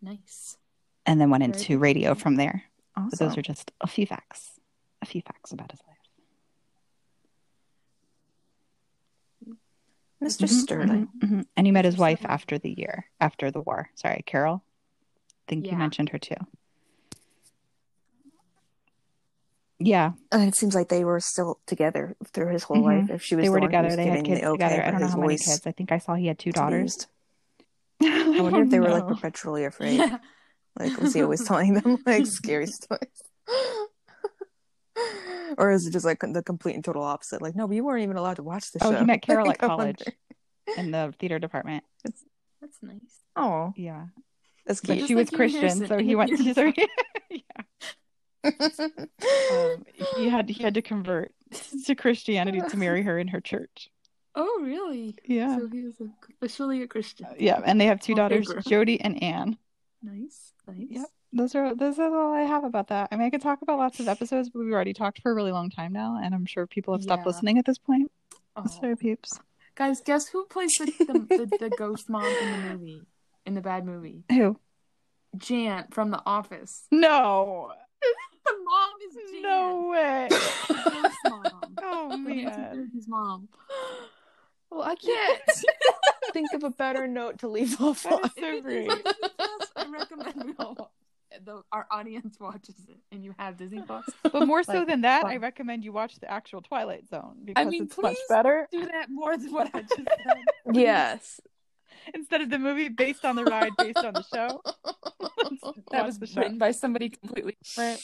Nice. 0.00 0.56
and 1.04 1.20
then 1.20 1.28
went 1.30 1.42
Very 1.42 1.52
into 1.52 1.74
good. 1.74 1.80
radio 1.80 2.14
from 2.14 2.36
there. 2.36 2.64
Awesome. 2.96 3.08
But 3.10 3.18
those 3.18 3.36
are 3.38 3.42
just 3.42 3.72
a 3.80 3.86
few 3.86 4.06
facts. 4.06 4.60
a 5.00 5.04
few 5.06 5.20
facts 5.22 5.50
about 5.50 5.70
his 5.72 5.80
life. 5.88 5.88
Mr. 10.22 10.44
Mhm, 10.44 10.48
Sterling. 10.48 11.08
mhm, 11.18 11.28
mhm. 11.28 11.46
And 11.56 11.66
he 11.66 11.72
met 11.72 11.84
his 11.84 11.96
wife 11.96 12.24
after 12.24 12.56
the 12.56 12.70
year, 12.78 13.06
after 13.20 13.50
the 13.50 13.60
war. 13.60 13.90
Sorry, 13.96 14.22
Carol. 14.24 14.62
I 15.28 15.42
think 15.48 15.66
you 15.66 15.76
mentioned 15.76 16.10
her 16.10 16.18
too. 16.20 16.36
Yeah, 19.86 20.12
And 20.30 20.42
it 20.48 20.54
seems 20.56 20.74
like 20.74 20.88
they 20.88 21.04
were 21.04 21.20
still 21.20 21.60
together 21.66 22.16
through 22.32 22.48
his 22.52 22.62
whole 22.64 22.78
Mhm. 22.78 22.84
life. 22.84 23.10
If 23.10 23.22
she 23.22 23.34
was 23.36 23.44
they 23.44 23.48
the 23.48 23.52
were 23.52 23.60
one 23.60 23.68
together. 23.68 23.94
They 23.96 24.06
had 24.06 24.24
kids 24.24 24.40
the 24.40 24.46
okay 24.48 24.52
together. 24.64 24.82
I 24.84 24.90
don't 24.90 25.00
know 25.00 25.06
how 25.08 25.16
many 25.18 25.36
kids. 25.38 25.62
I 25.66 25.72
think 25.72 25.92
I 25.92 25.98
saw 25.98 26.14
he 26.14 26.26
had 26.26 26.38
two 26.38 26.52
daughters. 26.52 27.06
I 28.00 28.40
wonder 28.42 28.62
if 28.62 28.70
they 28.70 28.80
were 28.80 28.90
like 28.90 29.04
Oh, 29.08 29.14
perpetually 29.14 29.64
afraid. 29.72 30.00
Like, 30.78 30.96
was 30.98 31.12
he 31.12 31.22
always 31.22 31.44
telling 31.44 31.74
them 31.74 31.98
like 32.06 32.26
scary 32.26 32.66
stories? 32.66 33.22
or 35.58 35.70
is 35.70 35.86
it 35.86 35.92
just 35.92 36.04
like 36.04 36.20
the 36.20 36.42
complete 36.42 36.74
and 36.74 36.84
total 36.84 37.02
opposite? 37.02 37.42
Like, 37.42 37.54
no, 37.56 37.66
we 37.66 37.80
weren't 37.80 38.02
even 38.02 38.16
allowed 38.16 38.36
to 38.36 38.42
watch 38.42 38.70
the 38.72 38.78
Oh, 38.84 38.92
show. 38.92 38.98
he 38.98 39.04
met 39.04 39.22
Carol 39.22 39.46
Like, 39.46 39.62
at 39.62 39.64
I 39.64 39.66
college 39.68 40.02
in 40.76 40.90
the 40.90 41.12
theater 41.18 41.38
department. 41.38 41.84
That's 42.04 42.78
nice. 42.82 43.00
Oh, 43.36 43.72
Yeah, 43.76 44.06
that's 44.66 44.80
cute. 44.80 44.98
Just 44.98 45.08
she 45.08 45.14
was 45.14 45.32
like 45.32 45.38
you 45.38 45.44
and 45.44 45.52
Christian, 45.60 45.86
so 45.88 45.98
he 45.98 46.14
went. 46.14 46.30
You're 46.38 46.54
So 46.54 46.72
yeah, 47.30 47.62
um, 48.44 49.84
he 50.16 50.28
had 50.30 50.48
he 50.48 50.62
had 50.62 50.74
to 50.74 50.82
convert 50.82 51.32
to 51.86 51.94
Christianity 51.94 52.60
to 52.68 52.76
marry 52.76 53.02
her 53.02 53.18
in 53.18 53.28
her 53.28 53.40
church. 53.40 53.90
Oh, 54.34 54.60
really? 54.62 55.14
Yeah, 55.26 55.58
So 55.58 55.68
he 55.68 55.82
was 55.84 56.00
officially 56.40 56.80
a 56.82 56.86
Christian. 56.88 57.26
yeah, 57.38 57.60
and 57.66 57.78
they 57.80 57.84
have 57.86 58.00
two 58.00 58.14
daughters, 58.14 58.48
paper. 58.48 58.62
Jodi 58.62 58.98
and 59.00 59.22
Anne. 59.22 59.58
Nice, 60.02 60.54
nice. 60.66 60.86
Yep. 60.88 61.06
Those 61.34 61.54
are 61.54 61.74
those 61.74 61.98
are 61.98 62.14
all 62.16 62.32
I 62.32 62.42
have 62.42 62.64
about 62.64 62.88
that. 62.88 63.08
I 63.12 63.16
mean, 63.16 63.26
I 63.26 63.30
could 63.30 63.42
talk 63.42 63.62
about 63.62 63.78
lots 63.78 64.00
of 64.00 64.08
episodes, 64.08 64.48
but 64.50 64.60
we've 64.60 64.72
already 64.72 64.94
talked 64.94 65.20
for 65.22 65.30
a 65.30 65.34
really 65.34 65.52
long 65.52 65.70
time 65.70 65.92
now, 65.92 66.18
and 66.22 66.34
I'm 66.34 66.46
sure 66.46 66.66
people 66.66 66.94
have 66.94 67.02
stopped 67.02 67.22
Yeah. 67.22 67.26
listening 67.28 67.58
at 67.58 67.64
this 67.66 67.78
point. 67.78 68.10
Oh. 68.56 68.66
Sorry, 68.66 68.96
peeps. 68.96 69.38
Guys, 69.74 70.00
guess 70.00 70.28
who 70.28 70.44
plays 70.46 70.72
the, 70.78 70.86
the, 70.86 71.46
the, 71.50 71.56
the 71.68 71.70
ghost 71.70 72.10
mom 72.10 72.24
in 72.24 72.50
the 72.52 72.68
movie? 72.68 73.02
In 73.46 73.54
the 73.54 73.62
bad 73.62 73.86
movie? 73.86 74.24
Who? 74.30 74.58
Jan 75.36 75.86
from 75.90 76.10
The 76.10 76.20
Office. 76.26 76.86
No, 76.90 77.00
The 77.10 77.10
mom 77.12 77.72
is 77.72 77.81
Jan. 79.14 79.42
no 79.42 79.88
way. 79.90 80.28
Ghost 80.30 81.16
mom. 81.28 81.42
Oh 81.84 82.08
Nancy 82.16 82.44
man. 82.44 82.90
His 82.94 83.08
mom. 83.08 83.48
well, 84.70 84.82
I 84.82 84.94
can't 84.94 85.40
think 86.32 86.52
of 86.54 86.62
a 86.64 86.70
better 86.70 87.06
note 87.06 87.38
to 87.40 87.48
leave 87.48 87.80
off 87.80 88.02
That 88.04 88.12
on. 88.12 88.30
so 88.38 88.60
great. 88.60 88.88
on 88.90 88.96
Disney 88.98 89.28
Plus, 89.36 89.68
I 89.76 89.86
recommend 89.90 90.44
we 90.44 90.54
all, 90.58 90.92
the, 91.44 91.62
our 91.72 91.86
audience 91.90 92.38
watches 92.40 92.76
it, 92.88 92.98
and 93.10 93.24
you 93.24 93.34
have 93.38 93.56
Disney 93.56 93.82
Plus. 93.82 94.04
But 94.22 94.46
more 94.46 94.62
so 94.62 94.74
Like, 94.78 94.86
than 94.88 95.00
that, 95.02 95.24
I 95.24 95.36
recommend 95.36 95.84
you 95.84 95.92
watch 95.92 96.16
the 96.20 96.30
actual 96.30 96.62
Twilight 96.62 97.08
Zone 97.08 97.36
because 97.44 97.66
mean, 97.66 97.84
it's 97.84 97.98
much 97.98 98.16
better 98.28 98.68
Do 98.70 98.86
that 98.86 99.08
more 99.10 99.36
than 99.36 99.52
what 99.52 99.70
I 99.74 99.82
just 99.82 99.94
said. 99.96 100.36
Yes. 100.72 101.40
instead 102.14 102.40
of 102.42 102.50
the 102.50 102.58
movie 102.58 102.88
based 102.88 103.24
on 103.24 103.36
the 103.36 103.44
ride 103.44 103.72
based 103.76 103.98
on 103.98 104.12
the 104.14 104.22
show. 104.22 104.62
That 105.90 106.06
was 106.06 106.18
the 106.18 106.26
show. 106.26 106.40
written 106.40 106.58
by 106.58 106.70
somebody 106.72 107.08
completely 107.10 107.56
different. 107.62 108.00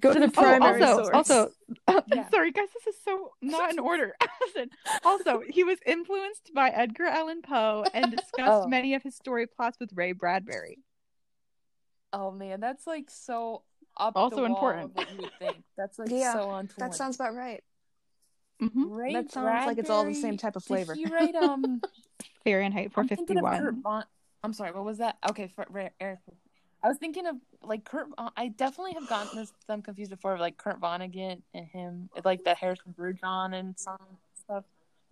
Go 0.00 0.12
to 0.12 0.18
the 0.20 0.26
Oh, 0.26 0.30
primary 0.30 0.82
also, 0.82 1.04
source. 1.04 1.14
also, 1.14 1.50
Yeah. 2.14 2.28
sorry 2.30 2.50
guys, 2.52 2.68
this 2.74 2.94
is 2.94 3.00
so 3.04 3.32
not 3.40 3.70
in 3.70 3.78
order. 3.78 4.14
Listen, 4.40 4.70
also, 5.04 5.40
he 5.48 5.64
was 5.64 5.78
influenced 5.86 6.52
by 6.54 6.70
Edgar 6.70 7.04
Allan 7.06 7.40
Poe 7.42 7.84
and 7.94 8.10
discussed 8.10 8.64
Oh. 8.64 8.68
many 8.68 8.94
of 8.94 9.02
his 9.02 9.14
story 9.14 9.46
plots 9.46 9.78
with 9.80 9.90
Ray 9.94 10.12
Bradbury. 10.12 10.78
Oh 12.12 12.30
man, 12.30 12.60
that's 12.60 12.86
like 12.86 13.10
so 13.10 13.62
up 13.96 14.14
Also 14.16 14.36
the 14.36 14.42
wall 14.42 14.50
important. 14.52 14.84
of 14.90 14.96
what 14.96 15.10
you 15.22 15.28
think. 15.38 15.62
That's 15.76 15.98
like 15.98 16.10
Yeah, 16.10 16.32
so 16.34 16.50
on. 16.50 16.68
that 16.78 16.94
sounds 16.94 17.16
about 17.16 17.34
right. 17.34 17.62
Mm-hmm. 18.62 18.90
Ray 18.90 19.12
that 19.14 19.30
sounds 19.32 19.66
like 19.66 19.78
it's 19.78 19.90
all 19.90 20.04
the 20.04 20.14
same 20.14 20.36
type 20.36 20.56
of 20.56 20.64
flavor. 20.64 20.94
Did 20.94 21.08
he 21.08 21.14
write 21.14 21.34
um? 21.34 21.80
Fahrenheit 22.44 22.92
I'm 22.96 23.08
thinking 23.08 23.38
451. 23.40 24.04
I'm 24.42 24.52
sorry, 24.52 24.72
what 24.72 24.84
was 24.84 24.98
that? 24.98 25.16
Okay, 25.30 25.48
for, 25.54 25.66
Ra- 25.68 25.88
Eric. 26.00 26.20
I 26.86 26.88
was 26.88 26.98
thinking 26.98 27.26
of 27.26 27.34
like 27.64 27.84
Kurt. 27.84 28.06
I 28.36 28.46
definitely 28.46 28.92
have 28.92 29.08
gotten 29.08 29.36
this, 29.36 29.52
them 29.66 29.82
confused 29.82 30.12
before, 30.12 30.38
like 30.38 30.56
Kurt 30.56 30.80
Vonnegut 30.80 31.42
and 31.52 31.66
him, 31.66 32.08
like 32.24 32.44
that 32.44 32.58
Harrison 32.58 32.94
Bergeron 32.96 33.54
and 33.54 33.74
some 33.76 33.98
stuff. 34.44 34.62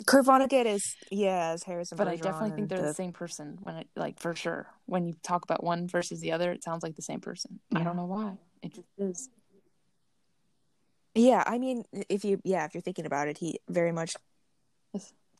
Kurt 0.06 0.24
Vonnegut 0.24 0.66
is 0.66 0.94
yeah, 1.10 1.50
as 1.52 1.64
Harrison. 1.64 1.98
But 1.98 2.06
I 2.06 2.14
definitely 2.14 2.52
think 2.52 2.68
they're 2.68 2.78
the, 2.80 2.86
the- 2.88 2.94
same 2.94 3.12
person 3.12 3.58
when 3.64 3.74
it 3.74 3.88
like 3.96 4.20
for 4.20 4.36
sure. 4.36 4.68
When 4.86 5.04
you 5.04 5.16
talk 5.24 5.42
about 5.42 5.64
one 5.64 5.88
versus 5.88 6.20
the 6.20 6.30
other, 6.30 6.52
it 6.52 6.62
sounds 6.62 6.84
like 6.84 6.94
the 6.94 7.02
same 7.02 7.18
person. 7.18 7.58
I 7.74 7.82
don't 7.82 7.96
know 7.96 8.06
why. 8.06 8.34
It 8.62 8.74
just 8.74 8.86
is. 8.96 9.28
Yeah, 11.16 11.42
I 11.44 11.58
mean, 11.58 11.82
if 12.08 12.24
you 12.24 12.40
yeah, 12.44 12.66
if 12.66 12.74
you're 12.74 12.82
thinking 12.82 13.06
about 13.06 13.26
it, 13.26 13.38
he 13.38 13.58
very 13.68 13.90
much 13.90 14.14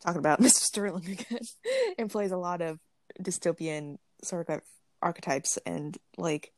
talking 0.01 0.19
about 0.19 0.41
Mr. 0.43 0.63
Sterling 0.63 1.11
again, 1.11 1.43
and 1.97 2.11
plays 2.11 2.33
a 2.33 2.37
lot 2.37 2.61
of 2.61 2.81
dystopian 3.23 3.99
sort 4.25 4.49
of 4.49 4.63
archetypes 5.05 5.59
and 5.67 5.97
like 6.17 6.53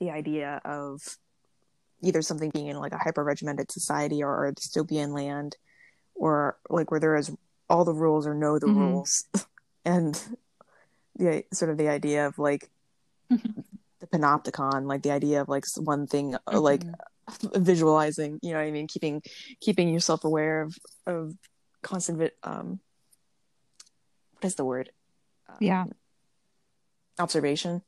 the 0.00 0.10
idea 0.10 0.60
of 0.64 1.00
either 2.02 2.22
something 2.22 2.50
being 2.50 2.66
in 2.66 2.76
like 2.76 2.92
a 2.92 2.98
hyper 2.98 3.22
regimented 3.22 3.70
society 3.70 4.22
or 4.22 4.46
a 4.46 4.54
dystopian 4.54 5.14
land, 5.14 5.56
or 6.14 6.58
like 6.68 6.90
where 6.90 7.00
there 7.00 7.16
is 7.16 7.30
all 7.70 7.84
the 7.84 7.94
rules 7.94 8.26
or 8.26 8.34
know 8.34 8.58
the 8.58 8.66
Mhm. 8.66 8.76
rules, 8.76 9.24
and 9.84 10.20
the 11.16 11.44
sort 11.52 11.70
of 11.70 11.78
the 11.78 11.88
idea 11.88 12.26
of 12.26 12.38
like 12.38 12.70
the 13.30 14.06
panopticon, 14.12 14.86
like 14.86 15.02
the 15.02 15.10
idea 15.12 15.40
of 15.40 15.48
like 15.48 15.64
one 15.78 16.06
thing, 16.06 16.34
uh, 16.46 16.60
like 16.60 16.84
Mhm. 16.84 16.94
visualizing 17.56 18.38
you 18.42 18.52
know 18.52 18.58
what 18.58 18.66
i 18.66 18.70
mean 18.70 18.86
keeping 18.86 19.22
keeping 19.58 19.88
yourself 19.88 20.24
aware 20.24 20.60
of 20.60 20.76
of 21.06 21.32
constant 21.82 22.20
um 22.42 22.78
what 24.32 24.44
is 24.44 24.56
the 24.56 24.64
word 24.64 24.90
Um, 25.48 25.56
Yeah. 25.60 25.84
Observation 27.18 27.82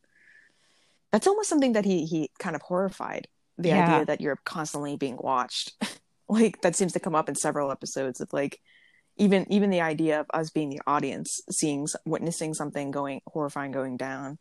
that's 1.12 1.26
almost 1.26 1.48
something 1.48 1.72
that 1.72 1.84
he 1.84 2.04
he 2.06 2.30
kind 2.38 2.54
of 2.56 2.62
horrified 2.62 3.28
the 3.58 3.68
Yeah. 3.70 3.82
idea 3.82 4.04
that 4.04 4.20
you're 4.20 4.38
constantly 4.44 4.96
being 4.96 5.16
watched 5.18 5.72
like 6.28 6.60
that 6.62 6.76
seems 6.76 6.92
to 6.92 7.00
come 7.00 7.14
up 7.14 7.28
in 7.28 7.34
several 7.34 7.70
episodes 7.70 8.20
of 8.20 8.32
like 8.32 8.60
even 9.16 9.50
even 9.50 9.70
the 9.70 9.80
idea 9.80 10.20
of 10.20 10.26
us 10.34 10.50
being 10.50 10.68
the 10.70 10.80
audience 10.86 11.40
seeing 11.50 11.86
witnessing 12.04 12.52
something 12.54 12.90
going 12.90 13.20
horrifying 13.26 13.72
going 13.72 13.96
down 13.96 14.38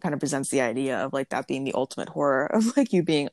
kind 0.00 0.12
of 0.14 0.20
presents 0.20 0.50
the 0.50 0.60
idea 0.60 0.98
of 0.98 1.12
like 1.12 1.28
that 1.30 1.48
being 1.48 1.64
the 1.64 1.72
ultimate 1.74 2.08
horror 2.10 2.46
of 2.46 2.62
like 2.76 2.92
you 2.92 3.02
being 3.02 3.28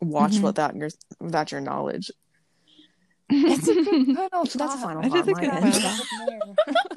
watched 0.00 0.38
Mhm. 0.40 0.44
without 0.44 0.74
your 0.76 0.88
without 1.20 1.52
your 1.52 1.60
knowledge 1.60 2.10
It's 3.30 3.68
a 3.68 3.74
good 3.74 4.16
final 4.16 4.46
So 4.46 4.58
that's 4.58 4.74
thought. 4.74 4.82
final 4.82 5.04
It 5.04 5.10
thought 5.10 5.20
is 5.20 5.28
a 5.28 5.34
on 5.34 5.40
good 5.40 5.50
final 5.52 5.70
thought. 5.80 6.87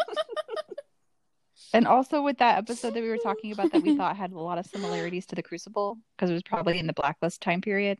And 1.74 1.88
also 1.88 2.22
with 2.22 2.38
that 2.40 2.58
episode 2.58 2.94
that 2.94 3.02
we 3.02 3.10
were 3.10 3.18
talking 3.18 3.52
about 3.52 3.72
that 3.72 3.82
we 3.82 3.92
thought 3.98 4.18
had 4.18 4.32
a 4.32 4.40
lot 4.40 4.58
of 4.58 4.66
similarities 4.66 5.26
to 5.28 5.36
the 5.36 5.44
Crucible 5.44 5.98
because 6.16 6.30
it 6.30 6.34
was 6.34 6.44
probably 6.44 6.80
in 6.80 6.88
the 6.88 6.94
Blacklist 6.94 7.42
time 7.42 7.62
period. 7.62 7.98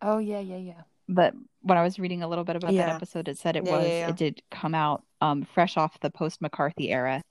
Oh 0.00 0.18
yeah, 0.18 0.40
yeah, 0.40 0.56
yeah. 0.56 0.82
But 1.08 1.34
when 1.60 1.76
I 1.76 1.82
was 1.82 1.98
reading 1.98 2.22
a 2.22 2.28
little 2.28 2.44
bit 2.44 2.56
about 2.56 2.72
Yeah. 2.72 2.86
that 2.86 2.96
episode, 2.96 3.28
it 3.28 3.38
said 3.38 3.56
it 3.56 3.64
Yeah, 3.64 3.70
was 3.72 3.88
yeah, 3.90 4.08
it 4.10 4.16
did 4.16 4.42
come 4.50 4.74
out 4.74 5.02
um 5.20 5.44
fresh 5.54 5.76
off 5.76 5.98
the 6.00 6.10
post 6.10 6.40
McCarthy 6.40 6.90
era, 6.90 7.22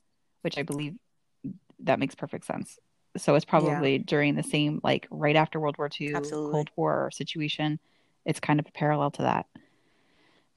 which 0.41 0.57
I 0.57 0.63
believe 0.63 0.95
that 1.79 1.99
makes 1.99 2.15
perfect 2.15 2.45
sense. 2.45 2.77
So 3.17 3.35
it's 3.35 3.45
probably 3.45 3.99
during 3.99 4.35
the 4.35 4.43
same 4.43 4.79
like 4.83 5.07
right 5.11 5.35
after 5.35 5.59
World 5.59 5.77
War 5.77 5.89
II 5.89 6.13
Absolutely. 6.15 6.51
Cold 6.51 6.69
War 6.75 7.09
situation. 7.11 7.79
It's 8.25 8.39
kind 8.39 8.59
of 8.59 8.65
a 8.67 8.71
parallel 8.71 9.11
to 9.11 9.23
that. 9.23 9.45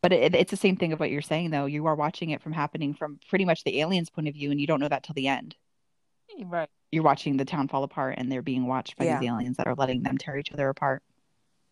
But 0.07 0.13
it, 0.13 0.37
it's 0.37 0.53
the 0.53 0.57
same 0.57 0.77
thing 0.77 0.93
of 0.93 1.01
what 1.01 1.11
you're 1.11 1.21
saying 1.21 1.51
though. 1.51 1.67
You 1.67 1.85
are 1.87 1.97
watching 1.97 2.31
it 2.31 2.41
from 2.41 2.53
happening 2.53 2.95
from 2.95 3.19
pretty 3.29 3.45
much 3.45 3.65
the 3.65 3.81
aliens' 3.81 4.09
point 4.09 4.29
of 4.29 4.35
view, 4.35 4.53
and 4.53 4.61
you 4.61 4.67
don't 4.69 4.79
know 4.79 4.87
that 4.89 5.03
till 5.03 5.15
the 5.15 5.27
end. 5.27 5.57
Right. 6.45 6.69
You're 6.93 7.03
watching 7.03 7.37
the 7.39 7.45
town 7.45 7.67
fall 7.67 7.83
apart, 7.83 8.15
and 8.17 8.31
they're 8.31 8.41
being 8.41 8.69
watched 8.69 8.97
by 8.97 9.07
Yeah. 9.07 9.19
these 9.19 9.29
aliens 9.29 9.57
that 9.57 9.67
are 9.67 9.75
letting 9.75 10.05
them 10.05 10.17
tear 10.17 10.39
each 10.39 10.53
other 10.53 10.69
apart. 10.69 11.03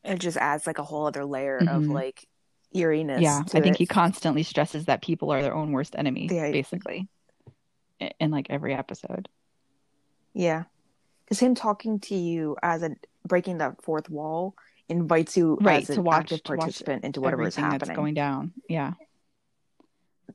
it 0.03 0.19
just 0.19 0.37
adds 0.39 0.67
like 0.67 0.79
a 0.79 0.83
whole 0.83 1.07
other 1.07 1.25
layer 1.25 1.59
of 1.59 1.85
Mhm. 1.85 1.93
like 1.93 2.27
eeriness 2.75 3.23
yeah, 3.23 3.43
to 3.47 3.57
I 3.59 3.61
think 3.61 3.77
it. 3.77 3.79
he 3.79 3.87
constantly 3.87 4.43
stresses 4.43 4.87
that 4.87 5.01
people 5.01 5.31
are 5.31 5.41
their 5.41 5.55
own 5.55 5.71
worst 5.71 5.95
enemy, 5.97 6.27
Yeah. 6.29 6.51
basically, 6.51 7.07
in, 8.01 8.11
in 8.19 8.31
like 8.33 8.49
every 8.51 8.75
episode. 8.75 9.29
yeah 10.33 10.65
because 11.25 11.39
him 11.39 11.55
talking 11.55 12.01
to 12.01 12.17
you 12.17 12.57
as 12.65 12.83
a 12.83 12.97
breaking 13.27 13.59
that 13.59 13.81
fourth 13.83 14.11
wall 14.11 14.57
invites 14.89 15.37
you 15.37 15.57
Right, 15.61 15.83
as 15.83 15.91
an 15.91 15.97
to 15.97 16.03
watch- 16.03 16.21
active 16.33 16.43
to 16.45 16.53
watch 16.53 16.59
participant 16.61 17.05
into 17.05 17.21
whatever 17.21 17.43
is 17.47 17.57
happening 17.57 17.79
that's 17.79 17.91
going 17.97 18.15
down. 18.15 18.53
Yeah, 18.69 18.93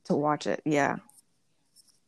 to 0.05 0.15
watch 0.15 0.47
it 0.47 0.61
yeah 0.65 0.97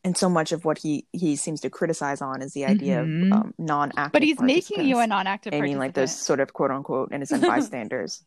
and 0.03 0.17
so 0.17 0.27
much 0.29 0.51
of 0.51 0.65
what 0.65 0.77
he 0.79 1.05
he 1.11 1.35
seems 1.35 1.61
to 1.61 1.69
criticize 1.69 2.21
on 2.21 2.41
is 2.41 2.53
the 2.53 2.65
idea 2.65 2.97
Mhm. 3.03 3.25
of 3.27 3.31
um, 3.33 3.53
non-active 3.59 4.11
but 4.11 4.23
he's 4.23 4.39
making 4.41 4.85
you 4.87 4.97
a 4.99 5.05
non-active. 5.07 5.53
I 5.53 5.61
mean, 5.61 5.77
like 5.77 5.93
those 5.93 6.15
sort 6.15 6.39
of 6.39 6.53
quote 6.53 6.71
unquote 6.71 7.11
innocent 7.11 7.41
bystanders. 7.45 8.23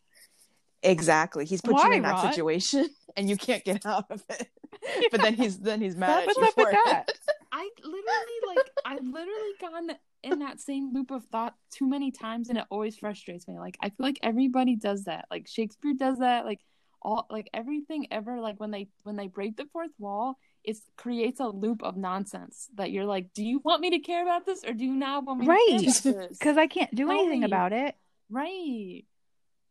exactly. 0.82 1.44
He's 1.46 1.60
put 1.62 1.74
Why, 1.74 1.86
you 1.88 1.92
in 1.94 2.02
that 2.02 2.12
Rod? 2.22 2.32
situation 2.34 2.88
and 3.16 3.28
you 3.28 3.36
can't 3.36 3.64
get 3.64 3.84
out 3.86 4.06
of 4.10 4.22
it. 4.30 4.48
But 5.10 5.22
then 5.22 5.34
he's 5.34 5.58
then 5.58 5.80
he's 5.80 5.96
mad 5.96 6.26
What's 6.26 6.38
at 6.38 6.44
you 6.44 6.52
for 6.64 6.70
that? 6.70 7.08
it. 7.08 7.18
I 7.50 7.70
literally 7.82 8.40
like 8.54 8.70
I've 8.84 9.02
literally 9.04 9.52
gone 9.60 9.90
in 10.24 10.40
that 10.40 10.60
same 10.60 10.92
loop 10.92 11.10
of 11.10 11.24
thought 11.26 11.54
too 11.70 11.88
many 11.88 12.10
times 12.10 12.48
and 12.48 12.58
it 12.58 12.64
always 12.70 12.96
frustrates 12.96 13.46
me. 13.46 13.58
Like 13.58 13.76
I 13.80 13.88
feel 13.90 14.06
like 14.06 14.18
everybody 14.22 14.76
does 14.76 15.04
that. 15.04 15.26
Like 15.30 15.46
Shakespeare 15.48 15.94
does 15.94 16.18
that. 16.18 16.44
Like 16.44 16.60
all 17.02 17.26
like 17.30 17.50
everything 17.52 18.06
ever 18.10 18.40
like 18.40 18.58
when 18.58 18.70
they 18.70 18.88
when 19.02 19.16
they 19.16 19.28
break 19.28 19.56
the 19.56 19.66
fourth 19.72 19.90
wall, 19.98 20.36
it 20.64 20.76
creates 20.96 21.38
a 21.40 21.46
loop 21.48 21.82
of 21.82 21.96
nonsense 21.96 22.68
that 22.76 22.90
you're 22.90 23.04
like, 23.04 23.32
do 23.34 23.44
you 23.44 23.60
want 23.64 23.82
me 23.82 23.90
to 23.90 23.98
care 23.98 24.22
about 24.22 24.46
this 24.46 24.64
or 24.64 24.72
do 24.72 24.84
you 24.84 24.94
not 24.94 25.24
want 25.24 25.40
me 25.40 25.46
Right. 25.46 25.58
to 25.68 25.84
care 25.84 26.12
about 26.12 26.28
this? 26.28 26.38
Because 26.38 26.56
I 26.56 26.66
can't 26.66 26.94
do 26.94 27.10
anything 27.10 27.44
about 27.44 27.72
it. 27.72 27.94
Right. 28.30 29.04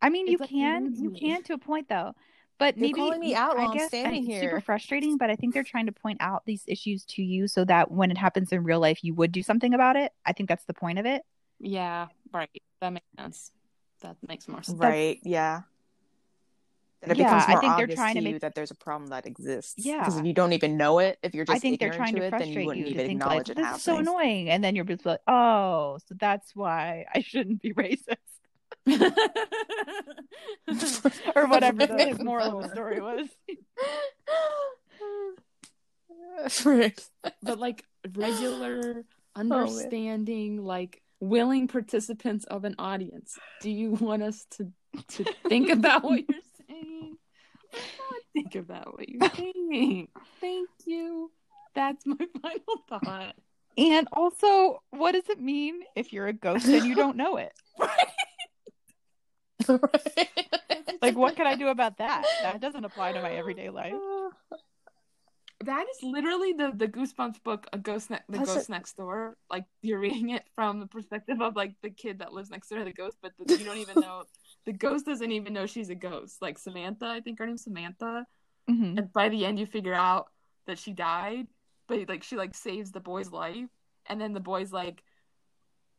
I 0.01 0.09
mean, 0.09 0.27
you 0.27 0.37
like 0.37 0.49
can, 0.49 0.93
you 0.95 1.11
can 1.11 1.43
to 1.43 1.53
a 1.53 1.57
point 1.57 1.89
though. 1.89 2.13
But 2.59 2.77
You're 2.77 2.87
maybe 2.87 2.99
calling 2.99 3.19
me 3.19 3.35
out 3.35 3.57
I 3.57 3.63
while 3.65 3.71
I'm 3.71 3.87
standing 3.87 4.29
it's 4.29 4.39
super 4.39 4.61
frustrating. 4.61 5.17
But 5.17 5.29
I 5.29 5.35
think 5.35 5.53
they're 5.53 5.63
trying 5.63 5.87
to 5.87 5.91
point 5.91 6.17
out 6.21 6.45
these 6.45 6.63
issues 6.67 7.05
to 7.05 7.23
you 7.23 7.47
so 7.47 7.65
that 7.65 7.91
when 7.91 8.11
it 8.11 8.17
happens 8.17 8.51
in 8.51 8.63
real 8.63 8.79
life, 8.79 9.03
you 9.03 9.13
would 9.15 9.31
do 9.31 9.43
something 9.43 9.73
about 9.73 9.95
it. 9.95 10.11
I 10.25 10.33
think 10.33 10.49
that's 10.49 10.65
the 10.65 10.73
point 10.73 10.99
of 10.99 11.05
it. 11.05 11.23
Yeah, 11.59 12.07
right. 12.33 12.49
That 12.81 12.91
makes 12.91 13.05
sense. 13.17 13.51
That 14.01 14.17
makes 14.27 14.47
more 14.47 14.63
sense. 14.63 14.79
Right. 14.79 15.19
Yeah. 15.23 15.61
That 17.01 17.11
it 17.11 17.17
Yeah, 17.17 17.25
becomes 17.25 17.43
I 17.47 17.51
more 17.51 17.61
think 17.61 17.77
they're 17.77 17.95
trying 17.95 18.15
to 18.15 18.21
to 18.21 18.29
you 18.29 18.39
that 18.39 18.55
there's 18.55 18.71
a 18.71 18.75
problem 18.75 19.09
that 19.09 19.25
exists. 19.25 19.75
Yeah. 19.77 19.99
Because 19.99 20.17
if 20.17 20.25
you 20.25 20.33
don't 20.33 20.53
even 20.53 20.77
know 20.77 20.99
it, 20.99 21.19
if 21.21 21.33
you're 21.33 21.45
just 21.45 21.57
I 21.57 21.59
think 21.59 21.79
they're 21.79 21.89
trying 21.91 22.13
to 22.15 22.19
to 22.21 22.25
it, 22.27 22.31
then 22.31 22.39
frustrate 22.39 22.61
you 22.61 22.65
wouldn't 22.67 22.87
you 22.87 22.93
to 22.93 22.99
even 22.99 23.05
think 23.05 23.23
oh, 23.23 23.27
acknowledge 23.27 23.49
like 23.49 23.57
it 23.57 23.61
this 23.61 23.77
is 23.77 23.83
so 23.83 23.97
annoying, 23.97 24.49
and 24.49 24.63
then 24.63 24.75
you're 24.75 24.85
just 24.85 25.05
like, 25.05 25.19
oh, 25.27 25.97
so 26.07 26.15
that's 26.19 26.55
why 26.55 27.05
I 27.13 27.21
shouldn't 27.21 27.61
be 27.61 27.73
racist 27.73 28.17
or 31.35 31.47
whatever 31.47 31.85
the 31.87 31.93
Right. 31.97 32.21
moral 32.23 32.57
of 32.59 32.63
the 32.63 32.69
story 32.69 33.01
was. 33.01 33.27
but 37.41 37.59
like 37.59 37.83
regular 38.15 38.79
oh, 38.81 38.93
man. 39.43 39.51
understanding 39.51 40.63
like 40.63 41.01
willing 41.19 41.67
participants 41.67 42.43
of 42.45 42.65
an 42.65 42.75
audience 42.79 43.37
do 43.61 43.69
you 43.69 43.91
want 43.91 44.23
us 44.23 44.45
to 44.51 44.71
to 45.07 45.23
think 45.47 45.69
about 45.69 46.03
what 46.03 46.21
you're 46.27 46.39
saying 46.67 47.17
think 48.33 48.55
about 48.55 48.93
what 48.97 49.07
you're 49.07 49.29
saying 49.35 50.07
thank 50.41 50.67
you 50.85 51.31
that's 51.75 52.05
my 52.05 52.17
final 52.41 52.83
thought 52.89 53.35
And 53.75 54.07
also, 54.13 54.83
what 54.91 55.13
does 55.13 55.27
it 55.29 55.41
mean 55.41 55.81
if 55.95 56.13
you're 56.13 56.27
a 56.27 56.33
ghost 56.33 56.67
and 56.67 56.85
you 56.85 56.93
don't 56.93 57.17
know 57.17 57.37
it? 57.37 57.51
Like, 61.01 61.17
what 61.17 61.35
can 61.35 61.45
I 61.45 61.55
do 61.55 61.67
about 61.67 61.97
that? 61.97 62.23
That 62.43 62.61
doesn't 62.61 62.85
apply 62.85 63.11
to 63.11 63.21
my 63.21 63.31
everyday 63.31 63.69
life. 63.69 63.93
that 65.65 65.85
is 65.89 66.03
literally 66.03 66.53
the 66.53 66.71
the 66.75 66.87
goosebumps 66.87 67.41
book 67.43 67.67
a 67.73 67.77
ghost 67.77 68.09
ne- 68.09 68.19
the 68.29 68.37
That's 68.37 68.53
ghost 68.53 68.69
it. 68.69 68.71
next 68.71 68.97
door 68.97 69.37
like 69.49 69.65
you're 69.81 69.99
reading 69.99 70.29
it 70.29 70.43
from 70.55 70.79
the 70.79 70.87
perspective 70.87 71.41
of 71.41 71.55
like 71.55 71.73
the 71.81 71.89
kid 71.89 72.19
that 72.19 72.33
lives 72.33 72.49
next 72.49 72.69
door 72.69 72.79
to 72.79 72.85
the 72.85 72.93
ghost 72.93 73.17
but 73.21 73.31
the, 73.37 73.57
you 73.57 73.63
don't 73.65 73.77
even 73.77 73.99
know 73.99 74.23
the 74.65 74.73
ghost 74.73 75.05
doesn't 75.05 75.31
even 75.31 75.53
know 75.53 75.65
she's 75.65 75.89
a 75.89 75.95
ghost 75.95 76.41
like 76.41 76.57
samantha 76.57 77.05
i 77.05 77.21
think 77.21 77.39
her 77.39 77.45
name's 77.45 77.63
samantha 77.63 78.25
hmm 78.67 78.97
and 78.97 79.13
by 79.13 79.29
the 79.29 79.45
end 79.45 79.59
you 79.59 79.65
figure 79.65 79.93
out 79.93 80.27
that 80.67 80.77
she 80.79 80.91
died 80.91 81.47
but 81.87 82.09
like 82.09 82.23
she 82.23 82.35
like 82.35 82.55
saves 82.55 82.91
the 82.91 82.99
boy's 82.99 83.31
life 83.31 83.69
and 84.07 84.19
then 84.19 84.33
the 84.33 84.39
boy's 84.39 84.73
like 84.73 85.01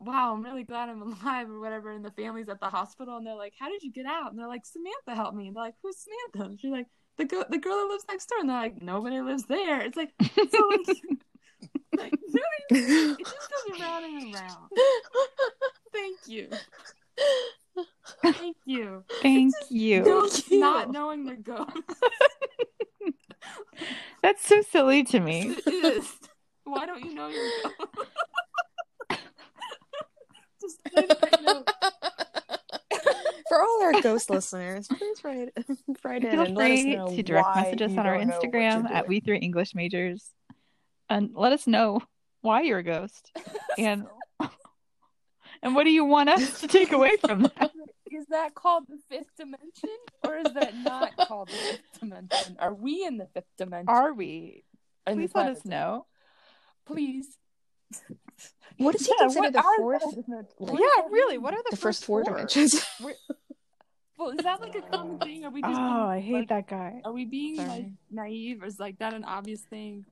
wow 0.00 0.34
i'm 0.34 0.42
really 0.42 0.64
glad 0.64 0.88
i'm 0.88 1.02
alive 1.22 1.48
or 1.50 1.60
whatever 1.60 1.90
and 1.90 2.04
the 2.04 2.10
family's 2.10 2.48
at 2.48 2.60
the 2.60 2.68
hospital 2.68 3.16
and 3.16 3.26
they're 3.26 3.34
like 3.34 3.54
how 3.58 3.68
did 3.68 3.82
you 3.82 3.92
get 3.92 4.06
out? 4.06 4.30
And 4.30 4.38
they're 4.38 4.48
like 4.48 4.66
samantha 4.66 5.14
helped 5.14 5.36
me. 5.36 5.48
And 5.48 5.56
they're 5.56 5.64
like 5.64 5.74
who's 5.82 5.96
samantha? 5.96 6.50
And 6.50 6.60
she's 6.60 6.70
like 6.70 6.86
the, 7.16 7.24
go- 7.24 7.44
the 7.48 7.58
girl 7.58 7.76
that 7.76 7.92
lives 7.92 8.04
next 8.08 8.26
door. 8.26 8.40
And 8.40 8.48
they're 8.48 8.56
like 8.56 8.82
nobody 8.82 9.20
lives 9.20 9.44
there. 9.44 9.80
It's 9.80 9.96
like 9.96 10.12
so 10.50 10.70
like, 10.70 10.98
like 11.96 12.12
really, 12.32 13.18
it 13.18 13.18
just 13.18 13.50
goes 13.50 13.80
around 13.80 14.04
and 14.04 14.34
around. 14.34 14.70
Thank 15.92 16.18
you. 16.26 16.48
Thank 18.22 18.56
you. 18.66 19.04
Thank 19.22 19.54
you. 19.70 20.28
You. 20.48 20.58
not 20.58 20.90
knowing 20.90 21.24
they're 21.24 21.36
ghosts 21.36 21.80
That's 24.22 24.46
so 24.46 24.62
silly 24.62 25.04
to 25.04 25.20
me. 25.20 25.56
Why 26.64 26.86
don't 26.86 27.04
you 27.04 27.14
know 27.14 27.28
you're 27.28 27.50
ghost? 27.62 28.08
Just 30.60 30.73
leave 30.73 30.73
it 30.73 30.73
right 30.73 30.73
now. 30.73 30.73
For 33.48 33.62
all 33.62 33.82
our 33.82 34.00
ghost 34.00 34.30
listeners, 34.30 34.88
please 34.88 35.22
write 35.22 35.50
write 36.04 36.24
in 36.24 36.30
Feel 36.30 36.40
and 36.40 36.56
let 36.56 36.70
us 36.70 36.80
free 36.80 36.96
know 36.96 37.06
to 37.08 37.22
direct 37.22 37.46
why 37.46 37.62
message 37.62 37.82
us 37.82 37.90
on 37.92 37.98
our 37.98 38.18
don't 38.18 38.28
know 38.28 38.34
what 38.34 38.42
Instagram 38.42 38.90
at. 38.90 39.08
We 39.08 39.20
Three 39.20 39.38
English 39.38 39.74
Majors, 39.74 40.28
and 41.08 41.30
let 41.34 41.52
us 41.52 41.66
know 41.66 42.02
why 42.40 42.62
you're 42.62 42.78
a 42.78 42.82
ghost 42.82 43.30
and 43.78 44.06
and 45.62 45.74
what 45.74 45.84
do 45.84 45.90
you 45.90 46.04
want 46.04 46.30
us 46.30 46.60
to 46.60 46.68
take 46.68 46.92
away 46.92 47.16
from 47.16 47.42
that. 47.42 47.70
Is 48.10 48.26
that 48.30 48.54
called 48.54 48.84
the 48.88 48.98
fifth 49.08 49.34
dimension, 49.36 49.90
or 50.24 50.36
is 50.36 50.52
that 50.54 50.76
not 50.76 51.16
called 51.28 51.48
the 51.48 51.54
fifth 51.54 52.00
dimension? 52.00 52.56
Are 52.58 52.74
we 52.74 53.04
in 53.04 53.18
the 53.18 53.26
fifth 53.34 53.44
dimension? 53.58 53.88
Are 53.88 54.12
we? 54.12 54.64
In 55.06 55.16
Please 55.16 55.30
let 55.34 55.50
us 55.50 55.64
know. 55.64 56.06
Please. 56.86 57.36
What 58.78 58.92
does 58.92 59.06
he 59.06 59.12
Yeah, 59.18 59.24
consider 59.24 59.50
the 59.50 59.62
fourth? 59.76 60.02
those 60.02 60.24
like, 60.58 60.80
Yeah, 60.80 61.02
really. 61.10 61.38
What 61.38 61.54
are 61.54 61.62
the, 61.64 61.70
the 61.70 61.76
first 61.76 62.04
four 62.04 62.22
dimensions. 62.22 62.84
Well, 64.16 64.30
is 64.30 64.44
that 64.44 64.60
like 64.60 64.74
a 64.76 64.96
common 64.96 65.18
thing? 65.18 65.44
Are 65.44 65.50
we 65.50 65.60
Oh, 65.64 65.68
just? 65.68 65.80
being, 65.80 65.90
I 65.90 66.20
hate 66.20 66.32
like, 66.34 66.48
that 66.48 66.68
guy. 66.68 67.00
Are 67.04 67.12
we 67.12 67.24
being 67.24 67.56
Sorry. 67.56 67.68
like 67.68 67.86
naive, 68.12 68.62
or 68.62 68.66
is 68.66 68.78
like 68.78 68.96
that 69.00 69.12
an 69.12 69.24
obvious 69.24 69.60
thing? 69.68 70.04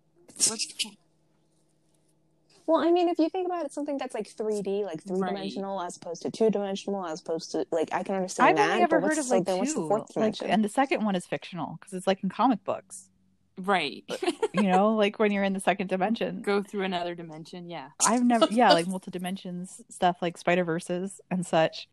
Well, 2.67 2.81
I 2.85 2.91
mean, 2.91 3.09
if 3.09 3.19
you 3.19 3.29
think 3.29 3.47
about 3.47 3.65
it, 3.65 3.73
something 3.73 3.99
that's 3.99 4.15
like 4.15 4.29
3D, 4.29 4.85
like 4.85 5.03
three 5.05 5.21
Right. 5.21 5.29
dimensional, 5.29 5.81
as 5.81 5.97
opposed 5.97 6.23
to 6.23 6.31
two 6.31 6.51
dimensional, 6.51 7.07
as 7.07 7.21
opposed 7.21 7.53
to 7.53 7.65
like 7.71 7.91
I 7.93 8.03
can 8.03 8.15
understand 8.17 8.51
I've 8.51 8.57
that. 8.57 8.71
only 8.71 8.83
ever 8.83 9.01
but 9.01 9.09
heard 9.09 9.19
of 9.19 9.25
so 9.27 9.37
like 9.37 9.45
then 9.45 9.59
what's 9.59 9.73
the 9.75 9.81
two, 9.81 9.89
fourth 9.89 10.01
like, 10.03 10.15
dimension? 10.15 10.51
and 10.51 10.65
the 10.65 10.69
second 10.69 11.05
one 11.05 11.15
is 11.15 11.25
fictional 11.27 11.77
because 11.79 11.93
it's 11.93 12.07
like 12.07 12.23
in 12.25 12.29
comic 12.29 12.65
books. 12.65 13.09
Right? 13.59 14.05
You 14.55 14.65
know, 14.65 14.95
like 14.95 15.19
when 15.19 15.33
you're 15.33 15.45
in 15.45 15.55
the 15.55 15.61
second 15.61 15.89
dimension. 15.89 16.43
Go 16.43 16.63
through 16.63 16.83
another 16.83 17.15
dimension. 17.15 17.71
Yeah. 17.71 17.89
I've 18.07 18.23
never, 18.23 18.49
yeah, 18.51 18.71
like 18.73 18.87
multi 18.87 19.11
dimensions 19.11 19.81
stuff, 19.89 20.19
like 20.21 20.37
Spider 20.37 20.63
Verses 20.63 21.23
and 21.31 21.47
such. 21.47 21.89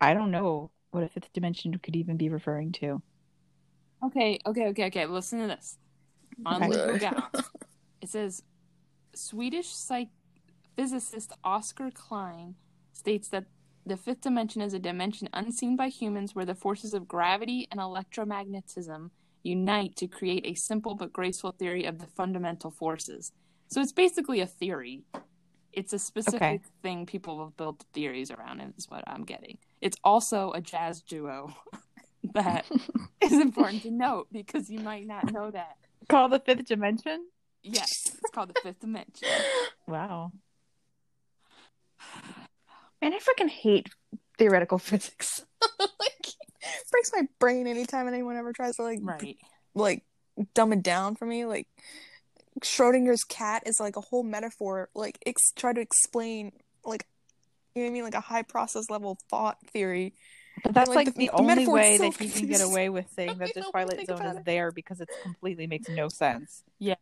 I 0.00 0.14
don't 0.14 0.30
know 0.30 0.70
what 0.90 1.02
a 1.04 1.08
fifth 1.08 1.30
dimension 1.34 1.76
could 1.76 1.96
even 1.96 2.16
be 2.16 2.30
referring 2.30 2.72
to. 2.72 3.02
Okay, 4.02 4.38
okay, 4.46 4.68
okay, 4.68 4.86
okay. 4.86 5.04
Listen 5.04 5.40
to 5.40 5.48
this. 5.48 5.76
On 6.46 6.62
Okay. 6.62 6.68
Legal 6.68 6.98
Gals, 6.98 7.50
it 8.00 8.08
says 8.08 8.42
Swedish 9.14 9.68
psych- 9.68 10.08
physicist 10.74 11.32
Oscar 11.44 11.90
Klein 11.90 12.54
states 12.94 13.28
that 13.28 13.44
the 13.84 13.98
fifth 13.98 14.22
dimension 14.22 14.62
is 14.62 14.72
a 14.72 14.78
dimension 14.78 15.28
unseen 15.34 15.76
by 15.76 15.88
humans 15.88 16.34
where 16.34 16.46
the 16.46 16.54
forces 16.54 16.94
of 16.94 17.06
gravity 17.06 17.68
and 17.70 17.80
electromagnetism 17.80 19.10
unite 19.42 19.96
to 19.96 20.06
create 20.06 20.46
a 20.46 20.54
simple 20.54 20.94
but 20.94 21.12
graceful 21.12 21.52
theory 21.52 21.84
of 21.84 21.98
the 21.98 22.06
fundamental 22.06 22.70
forces. 22.70 23.32
So 23.68 23.80
it's 23.80 23.92
basically 23.92 24.40
a 24.40 24.46
theory. 24.46 25.04
It's 25.72 25.92
a 25.92 25.98
specific 25.98 26.42
Okay. 26.42 26.60
thing 26.82 27.06
people 27.06 27.44
have 27.44 27.56
built 27.56 27.84
theories 27.92 28.30
around, 28.30 28.60
and 28.60 28.74
is 28.76 28.88
what 28.88 29.04
I'm 29.06 29.24
getting. 29.24 29.58
It's 29.80 29.96
also 30.02 30.52
a 30.52 30.60
jazz 30.60 31.02
duo 31.02 31.54
that 32.34 32.64
is 33.22 33.32
important 33.32 33.82
to 33.82 33.90
note 33.90 34.28
because 34.32 34.70
you 34.70 34.80
might 34.80 35.06
not 35.06 35.30
know 35.32 35.50
that. 35.50 35.76
Call 36.08 36.28
the 36.28 36.40
fifth 36.40 36.64
dimension? 36.64 37.26
Yes, 37.62 38.16
it's 38.18 38.30
called 38.30 38.48
the 38.50 38.60
fifth 38.62 38.80
dimension. 38.80 39.28
Wow. 39.86 40.32
Man, 43.00 43.14
I 43.14 43.18
freaking 43.18 43.48
hate 43.48 43.88
theoretical 44.36 44.78
physics. 44.78 45.44
like, 45.78 46.26
breaks 46.90 47.10
my 47.12 47.22
brain 47.38 47.66
anytime 47.66 48.08
anyone 48.08 48.36
ever 48.36 48.52
tries 48.52 48.74
to 48.76 48.82
like 48.82 48.98
Right. 49.02 49.36
like 49.74 50.04
dumb 50.54 50.72
it 50.72 50.82
down 50.82 51.14
for 51.16 51.26
me. 51.26 51.44
Like 51.44 51.68
Schrodinger's 52.60 53.24
cat 53.24 53.62
is 53.66 53.78
like 53.80 53.96
a 53.96 54.00
whole 54.00 54.22
metaphor. 54.22 54.88
Like 54.94 55.18
ex- 55.26 55.52
try 55.56 55.72
to 55.72 55.80
explain 55.80 56.52
like 56.84 57.06
you 57.74 57.82
know 57.82 57.86
what 57.88 57.90
I 57.90 57.94
mean, 57.94 58.04
like 58.04 58.14
a 58.14 58.20
high 58.20 58.42
process 58.42 58.90
level 58.90 59.18
thought 59.30 59.58
theory. 59.72 60.14
But 60.64 60.74
that's 60.74 60.88
like, 60.88 60.96
like, 60.96 61.06
the- 61.06 61.12
the, 61.12 61.26
the 61.26 61.30
only 61.30 61.68
way 61.68 61.96
so 61.98 62.02
that 62.10 62.20
you 62.20 62.28
can 62.30 62.46
get 62.48 62.60
away 62.60 62.88
with 62.88 63.06
saying 63.14 63.38
that 63.38 63.54
the 63.54 63.62
Twilight 63.70 64.04
Zone 64.06 64.20
is 64.26 64.36
it. 64.38 64.44
there 64.44 64.72
because 64.72 65.00
it 65.00 65.08
completely 65.22 65.68
makes 65.68 65.88
no 65.88 66.08
sense. 66.08 66.64
Yeah. 66.80 66.94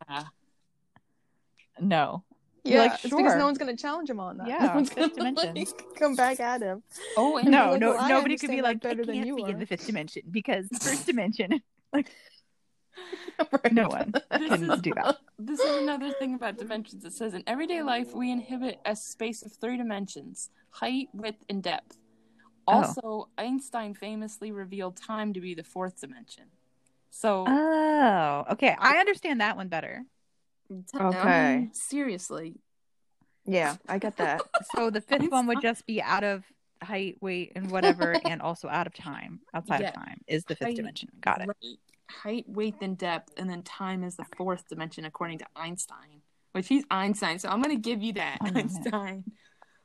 No. 1.81 2.25
Yeah, 2.67 2.79
like, 2.81 2.93
it's 2.95 3.03
because 3.05 3.19
sure. 3.19 3.39
no 3.39 3.45
one's 3.47 3.59
gonna 3.59 3.77
challenge 3.77 4.11
him 4.11 4.21
on 4.21 4.39
that. 4.39 4.49
Yeah, 4.49 4.59
no 4.67 4.75
one's 4.75 4.93
fifth 4.93 5.17
gonna 5.17 5.33
like, 5.37 5.97
come 5.99 6.15
back 6.17 6.41
at 6.41 6.63
him. 6.63 6.83
Oh, 7.17 7.37
and 7.39 7.51
No, 7.51 7.73
like, 7.73 7.81
no, 7.81 7.91
well, 7.93 8.09
nobody 8.09 8.37
could 8.37 8.51
be 8.51 8.63
like, 8.63 8.81
better 8.81 9.05
than 9.05 9.27
you 9.27 9.37
be 9.37 9.43
in 9.45 9.59
the 9.59 9.67
fifth 9.67 9.87
dimension 9.87 10.23
because 10.31 10.67
first 10.81 11.07
dimension. 11.07 11.61
Right. 11.93 12.09
No 13.73 13.89
one 13.89 14.13
This 14.31 14.49
can 14.49 14.71
is- 14.71 14.81
do 14.81 14.93
that. 14.95 15.19
this 15.39 15.61
is 15.61 15.83
another 15.83 16.11
thing 16.13 16.35
about 16.35 16.57
dimensions. 16.59 17.05
It 17.05 17.13
says 17.13 17.35
in 17.35 17.43
everyday 17.47 17.83
life 17.83 18.15
we 18.15 18.31
inhibit 18.33 18.81
a 18.87 18.97
space 18.97 19.43
of 19.43 19.53
three 19.53 19.77
dimensions: 19.77 20.51
height, 20.71 21.09
width, 21.13 21.45
and 21.51 21.63
depth. 21.63 21.99
Oh. 22.67 22.73
Also, 22.73 23.29
Einstein 23.39 23.95
famously 23.95 24.51
revealed 24.51 24.97
time 24.97 25.33
to 25.35 25.41
be 25.41 25.55
the 25.55 25.63
fourth 25.63 26.01
dimension. 26.01 26.45
So, 27.11 27.45
Oh, 27.47 28.45
okay. 28.53 28.75
I 28.79 28.97
understand 28.99 29.41
that 29.41 29.57
one 29.57 29.69
better. 29.69 30.05
Okay. 30.71 31.19
I 31.19 31.57
mean, 31.59 31.71
seriously, 31.73 32.55
Yeah, 33.45 33.77
I 33.89 33.99
get 33.99 34.17
that. 34.17 34.43
So 34.75 34.91
the 34.91 35.01
fifth 35.09 35.31
one 35.31 35.47
would 35.47 35.61
just 35.61 35.87
be 35.87 36.03
out 36.03 36.25
of 36.25 36.45
height, 36.83 37.17
weight, 37.21 37.53
and 37.57 37.71
whatever, 37.71 38.13
and 38.25 38.43
also 38.43 38.69
out 38.69 38.87
of 38.87 38.95
time, 38.95 39.41
outside 39.55 39.81
Yeah. 39.81 39.89
of 39.89 39.95
time, 39.95 40.21
is 40.27 40.45
the 40.45 40.57
fifth 40.57 40.69
Height, 40.69 40.77
dimension. 40.77 41.11
Got 41.21 41.43
it. 41.43 41.49
Right. 41.49 41.79
Height, 42.09 42.45
weight, 42.49 42.75
and 42.81 42.97
depth, 42.97 43.33
and 43.37 43.49
then 43.51 43.63
time 43.63 44.05
is 44.05 44.17
the 44.17 44.27
fourth 44.37 44.69
dimension 44.69 45.05
according 45.05 45.39
to 45.39 45.47
Einstein. 45.57 46.23
Which 46.53 46.69
he's 46.69 46.85
Einstein, 46.91 47.39
so 47.39 47.49
I'm 47.51 47.61
gonna 47.61 47.77
give 47.77 48.03
you 48.03 48.15
that, 48.15 48.39
him. 48.47 48.57
Einstein. 48.57 49.25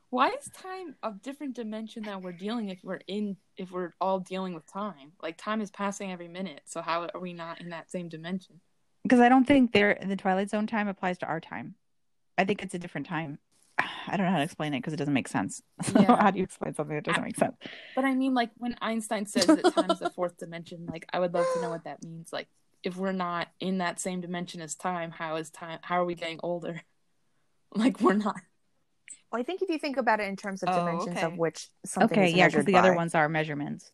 Why 0.09 0.27
is 0.29 0.49
time 0.53 0.95
a 1.03 1.13
different 1.21 1.55
dimension 1.55 2.03
that 2.03 2.21
we're 2.21 2.31
dealing 2.33 2.69
if 2.69 2.79
we're 2.83 2.99
in 3.07 3.37
if 3.57 3.71
we're 3.71 3.91
all 3.99 4.19
dealing 4.19 4.53
with 4.53 4.71
time? 4.71 5.13
Like 5.21 5.37
time 5.37 5.61
is 5.61 5.71
passing 5.71 6.11
every 6.11 6.27
minute, 6.27 6.61
so 6.65 6.81
how 6.81 7.07
are 7.13 7.19
we 7.19 7.33
not 7.33 7.59
in 7.61 7.69
that 7.69 7.91
same 7.91 8.07
dimension? 8.09 8.61
Because 9.03 9.19
I 9.19 9.29
don't 9.29 9.45
think 9.45 9.71
there 9.71 9.97
the 10.05 10.15
Twilight 10.15 10.49
Zone 10.49 10.67
time 10.67 10.87
applies 10.87 11.17
to 11.19 11.25
our 11.25 11.39
time. 11.39 11.75
I 12.37 12.45
think 12.45 12.63
it's 12.63 12.73
a 12.73 12.79
different 12.79 13.07
time. 13.07 13.39
I 13.77 14.17
don't 14.17 14.25
know 14.25 14.31
how 14.31 14.37
to 14.37 14.43
explain 14.43 14.73
it 14.73 14.79
because 14.79 14.93
it 14.93 14.97
doesn't 14.97 15.13
make 15.13 15.27
sense. 15.27 15.61
So 15.83 15.99
Yeah. 15.99 16.15
how 16.15 16.31
do 16.31 16.37
you 16.37 16.43
explain 16.43 16.73
something 16.73 16.95
that 16.95 17.03
doesn't 17.05 17.23
make 17.23 17.35
sense? 17.35 17.55
But 17.95 18.05
I 18.05 18.13
mean, 18.13 18.33
like 18.33 18.51
when 18.57 18.75
Einstein 18.81 19.25
says 19.25 19.47
that 19.47 19.67
time 19.67 19.91
is 19.91 19.99
the 19.99 20.09
fourth 20.15 20.37
dimension, 20.37 20.85
like 20.85 21.05
I 21.11 21.19
would 21.19 21.33
love 21.33 21.45
to 21.53 21.59
know 21.59 21.69
what 21.69 21.83
that 21.85 22.03
means. 22.03 22.31
Like 22.31 22.47
if 22.83 22.95
we're 22.95 23.11
not 23.11 23.47
in 23.59 23.79
that 23.79 23.99
same 23.99 24.21
dimension 24.21 24.61
as 24.61 24.75
time, 24.75 25.11
how 25.11 25.35
is 25.35 25.49
time? 25.49 25.79
How 25.81 26.01
are 26.01 26.05
we 26.05 26.15
getting 26.15 26.39
older? 26.43 26.81
Like 27.73 28.01
we're 28.01 28.13
not. 28.15 28.35
Well, 29.31 29.39
I 29.39 29.43
think 29.43 29.61
if 29.61 29.69
you 29.69 29.77
think 29.79 29.95
about 29.95 30.19
it 30.19 30.27
in 30.27 30.35
terms 30.35 30.61
of 30.61 30.69
Oh, 30.69 30.75
dimensions 30.79 31.17
okay. 31.17 31.25
of 31.27 31.37
which 31.37 31.69
something 31.85 32.17
Okay, 32.17 32.25
is 32.27 32.33
yeah, 32.33 32.47
because 32.47 32.65
measured 32.65 32.65
the 32.65 32.77
other 32.79 32.93
ones 32.93 33.15
are 33.15 33.29
measurements. 33.29 33.91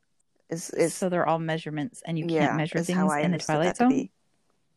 is, 0.49 0.71
is 0.71 0.95
so 0.95 1.09
they're 1.09 1.27
all 1.27 1.37
measurements, 1.37 2.01
and 2.05 2.17
you 2.17 2.25
can't 2.25 2.39
yeah, 2.39 2.57
measure 2.57 2.79
is 2.79 2.87
things 2.87 2.97
how 2.97 3.09
I 3.09 3.19
in 3.21 3.31
the 3.31 3.37
Twilight 3.37 3.65
that 3.65 3.75
to 3.75 3.83
Zone. 3.83 4.09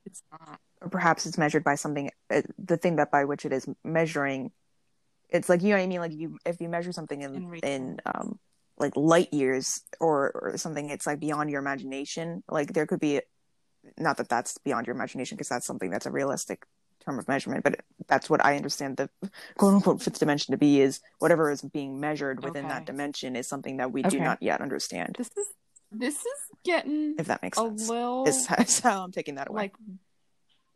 It's 0.06 0.22
not. 0.31 0.59
or 0.81 0.89
perhaps 0.89 1.27
it's 1.27 1.39
measured 1.39 1.64
by 1.64 1.74
something 1.74 2.10
uh, 2.31 2.43
the 2.59 2.77
thing 2.77 2.97
that 2.97 3.10
by 3.10 3.24
which 3.24 3.44
it 3.44 3.52
is 3.52 3.68
measuring. 3.85 4.51
It's 5.28 5.48
like 5.48 5.62
you 5.62 5.70
know 5.70 5.77
what 5.77 5.82
i 5.82 5.86
mean? 5.86 6.01
Like 6.01 6.12
you 6.12 6.39
if 6.44 6.60
you 6.60 6.68
measure 6.68 6.93
something 6.93 7.20
in 7.22 7.35
In 7.64 7.64
in 7.64 8.01
um 8.06 8.39
like 8.78 8.97
light 8.97 9.32
years 9.32 9.82
or 10.01 10.31
or 10.35 10.56
something 10.56 10.89
it's 10.90 11.06
like 11.06 11.20
beyond 11.20 11.51
your 11.51 11.60
imagination. 11.60 12.43
Like 12.48 12.72
there 12.72 12.86
could 12.86 13.01
be 13.01 13.20
not 13.98 14.16
that 14.18 14.28
that's 14.28 14.59
beyond 14.59 14.86
your 14.86 14.97
imagination 14.97 15.36
because 15.36 15.48
that's 15.48 15.66
something 15.66 15.90
that's 15.90 16.06
a 16.06 16.10
realistic 16.10 16.64
term 17.02 17.18
of 17.18 17.27
measurement 17.27 17.64
but 17.64 17.81
that's 18.09 18.28
what 18.28 18.44
i 18.44 18.56
understand 18.56 18.98
the 18.98 19.09
quote 19.56 19.72
unquote 19.72 20.02
fifth 20.02 20.18
dimension 20.18 20.52
to 20.52 20.59
be 20.59 20.82
is 20.82 21.01
whatever 21.18 21.51
is 21.51 21.62
being 21.62 21.98
measured 21.98 22.44
within 22.44 22.68
that 22.68 22.85
dimension 22.85 23.36
is 23.36 23.48
something 23.48 23.78
that 23.78 23.90
we 23.90 24.02
do 24.02 24.20
not 24.20 24.43
yet 24.43 24.60
understand. 24.60 25.14
This 25.16 25.28
is 25.28 25.47
this 25.93 26.15
is 26.17 26.41
getting 26.65 27.15
if 27.19 27.27
that 27.27 27.43
makes 27.43 27.59
a 27.59 27.62
sense 27.62 27.89
little 27.89 28.25
is 28.27 28.47
is 28.59 28.79
how 28.81 29.03
i'm 29.05 29.12
taking 29.12 29.35
that 29.37 29.49
away 29.49 29.62
like 29.62 29.75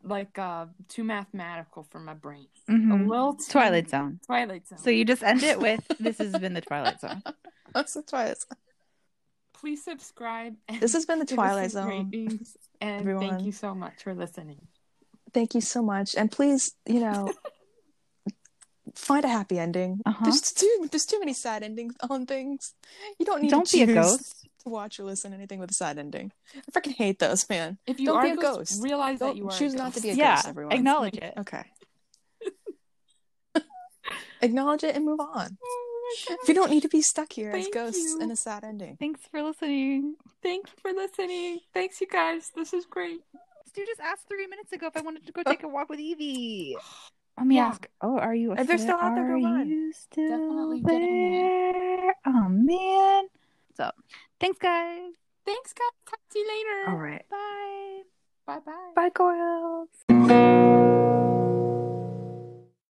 like 0.03 0.39
uh 0.39 0.67
too 0.89 1.03
mathematical 1.05 1.83
for 1.91 1.99
my 1.99 2.13
brain. 2.13 2.47
Mhm. 2.69 2.93
A 2.93 3.09
little 3.09 3.35
too 3.37 3.45
Twilight 3.53 3.89
Zone. 3.89 4.21
Twilight 4.27 4.67
Zone. 4.69 4.79
So 4.79 4.91
you 4.91 5.05
just 5.07 5.23
end 5.23 5.43
it 5.43 5.59
with 5.59 5.81
this 5.99 6.19
has 6.19 6.33
been 6.37 6.53
the 6.53 6.61
Twilight 6.61 7.01
Zone. 7.01 7.23
that's 7.75 7.95
the 7.95 8.03
twilight 8.03 8.37
zone 8.39 8.59
please 9.55 9.83
subscribe. 9.83 10.57
And 10.69 10.79
this 10.81 10.93
has 10.93 11.07
been 11.07 11.21
the 11.21 11.25
twilight 11.25 11.71
zone 11.71 11.89
ratings, 11.89 12.55
and 12.83 13.01
everyone. 13.01 13.29
thank 13.31 13.47
you 13.47 13.53
so 13.53 13.75
much 13.75 14.03
for 14.03 14.15
listening. 14.15 14.61
thank 15.33 15.55
you 15.55 15.63
so 15.63 15.81
much 15.83 16.15
and 16.17 16.31
please 16.31 16.73
you 16.87 17.01
know 17.01 17.33
find 18.95 19.25
a 19.25 19.29
happy 19.29 19.59
ending 19.59 20.01
Uh-huh. 20.05 20.25
there's 20.25 20.41
too 20.53 20.87
there's 20.91 21.07
too 21.07 21.19
many 21.19 21.33
sad 21.33 21.63
endings 21.63 21.95
on 22.11 22.27
things 22.27 22.75
you 23.19 23.25
don't 23.25 23.41
need 23.43 23.51
Don't 23.51 23.67
to 23.67 23.77
be 23.77 23.83
a 23.91 23.95
ghost. 23.95 24.44
To 24.65 24.71
watch 24.71 24.99
or 24.99 25.05
listen 25.05 25.31
to 25.31 25.37
anything 25.37 25.59
with 25.59 25.71
a 25.71 25.75
sad 25.75 25.99
ending 25.99 26.33
i 26.57 26.71
freaking 26.71 26.95
hate 26.95 27.19
those 27.19 27.49
man 27.49 27.79
If 27.87 28.01
you 28.01 28.07
Don't 28.07 28.17
are 28.17 28.23
be 28.25 28.31
a 28.31 28.33
a 28.35 28.37
ghost, 28.37 28.57
ghost. 28.73 28.83
realize 28.83 29.19
that 29.21 29.37
you 29.37 29.47
are 29.49 29.51
choose 29.57 29.75
a 29.75 29.77
not 29.77 29.95
to 29.95 30.01
be 30.01 30.11
a 30.11 30.15
Yeah, 30.15 30.35
ghost 30.37 30.49
everyone 30.49 30.73
acknowledge 30.73 31.17
it. 31.19 31.35
okay 31.39 31.65
acknowledge 34.43 34.85
it 34.85 34.95
and 34.97 35.05
move 35.05 35.21
on 35.21 35.57
Oh 35.63 36.17
my 36.29 36.37
if 36.43 36.49
you 36.49 36.55
don't 36.55 36.71
need 36.71 36.83
to 36.83 36.89
be 36.89 37.01
stuck 37.03 37.33
here 37.33 37.51
as 37.53 37.69
ghosts 37.73 37.99
you. 37.99 38.21
in 38.21 38.31
a 38.31 38.37
sad 38.37 38.65
ending 38.65 38.97
Thanks 38.99 39.21
for 39.31 39.43
listening. 39.43 40.17
Thank 40.43 40.67
you 40.69 40.75
for 40.81 40.93
listening. 40.93 41.61
Thanks, 41.73 42.01
you 42.03 42.07
guys. 42.07 42.51
This 42.55 42.75
is 42.75 42.85
great. 42.85 43.21
You 43.77 43.87
just 43.87 44.01
asked 44.01 44.29
three 44.29 44.47
minutes 44.47 44.71
ago 44.73 44.87
if 44.89 44.97
I 44.97 45.01
wanted 45.01 45.25
to 45.27 45.33
go 45.33 45.43
oh. 45.45 45.51
take 45.51 45.63
a 45.63 45.69
walk 45.69 45.89
with 45.89 45.99
Evie. 45.99 46.77
Let 47.39 47.47
me 47.47 47.57
Yeah. 47.57 47.69
ask. 47.69 47.89
Oh, 48.03 48.19
are 48.19 48.35
you? 48.35 48.53
If 48.53 48.67
they're 48.67 48.77
still 48.79 48.97
out 49.01 49.15
there, 49.17 49.27
go 49.27 49.35
are 49.35 49.41
run. 49.41 49.67
you 49.69 49.93
still 49.95 50.29
Definitely 50.29 50.81
get 50.83 50.95
on 50.95 51.01
there? 51.01 52.15
Oh 52.27 52.49
man. 52.51 53.25
So, 53.77 53.91
Thanks, 54.45 54.59
guys. 54.59 55.13
Thanks, 55.47 55.73
guys. 55.73 55.89
Talk 56.05 56.21
to 56.33 56.39
you 56.39 56.47
later. 56.47 56.91
All 56.91 56.99
right. 56.99 57.25
Bye. 57.31 58.03
Bye 58.47 58.59
bye. 58.59 58.93
Bye, 58.95 59.09
Coils. 59.09 59.89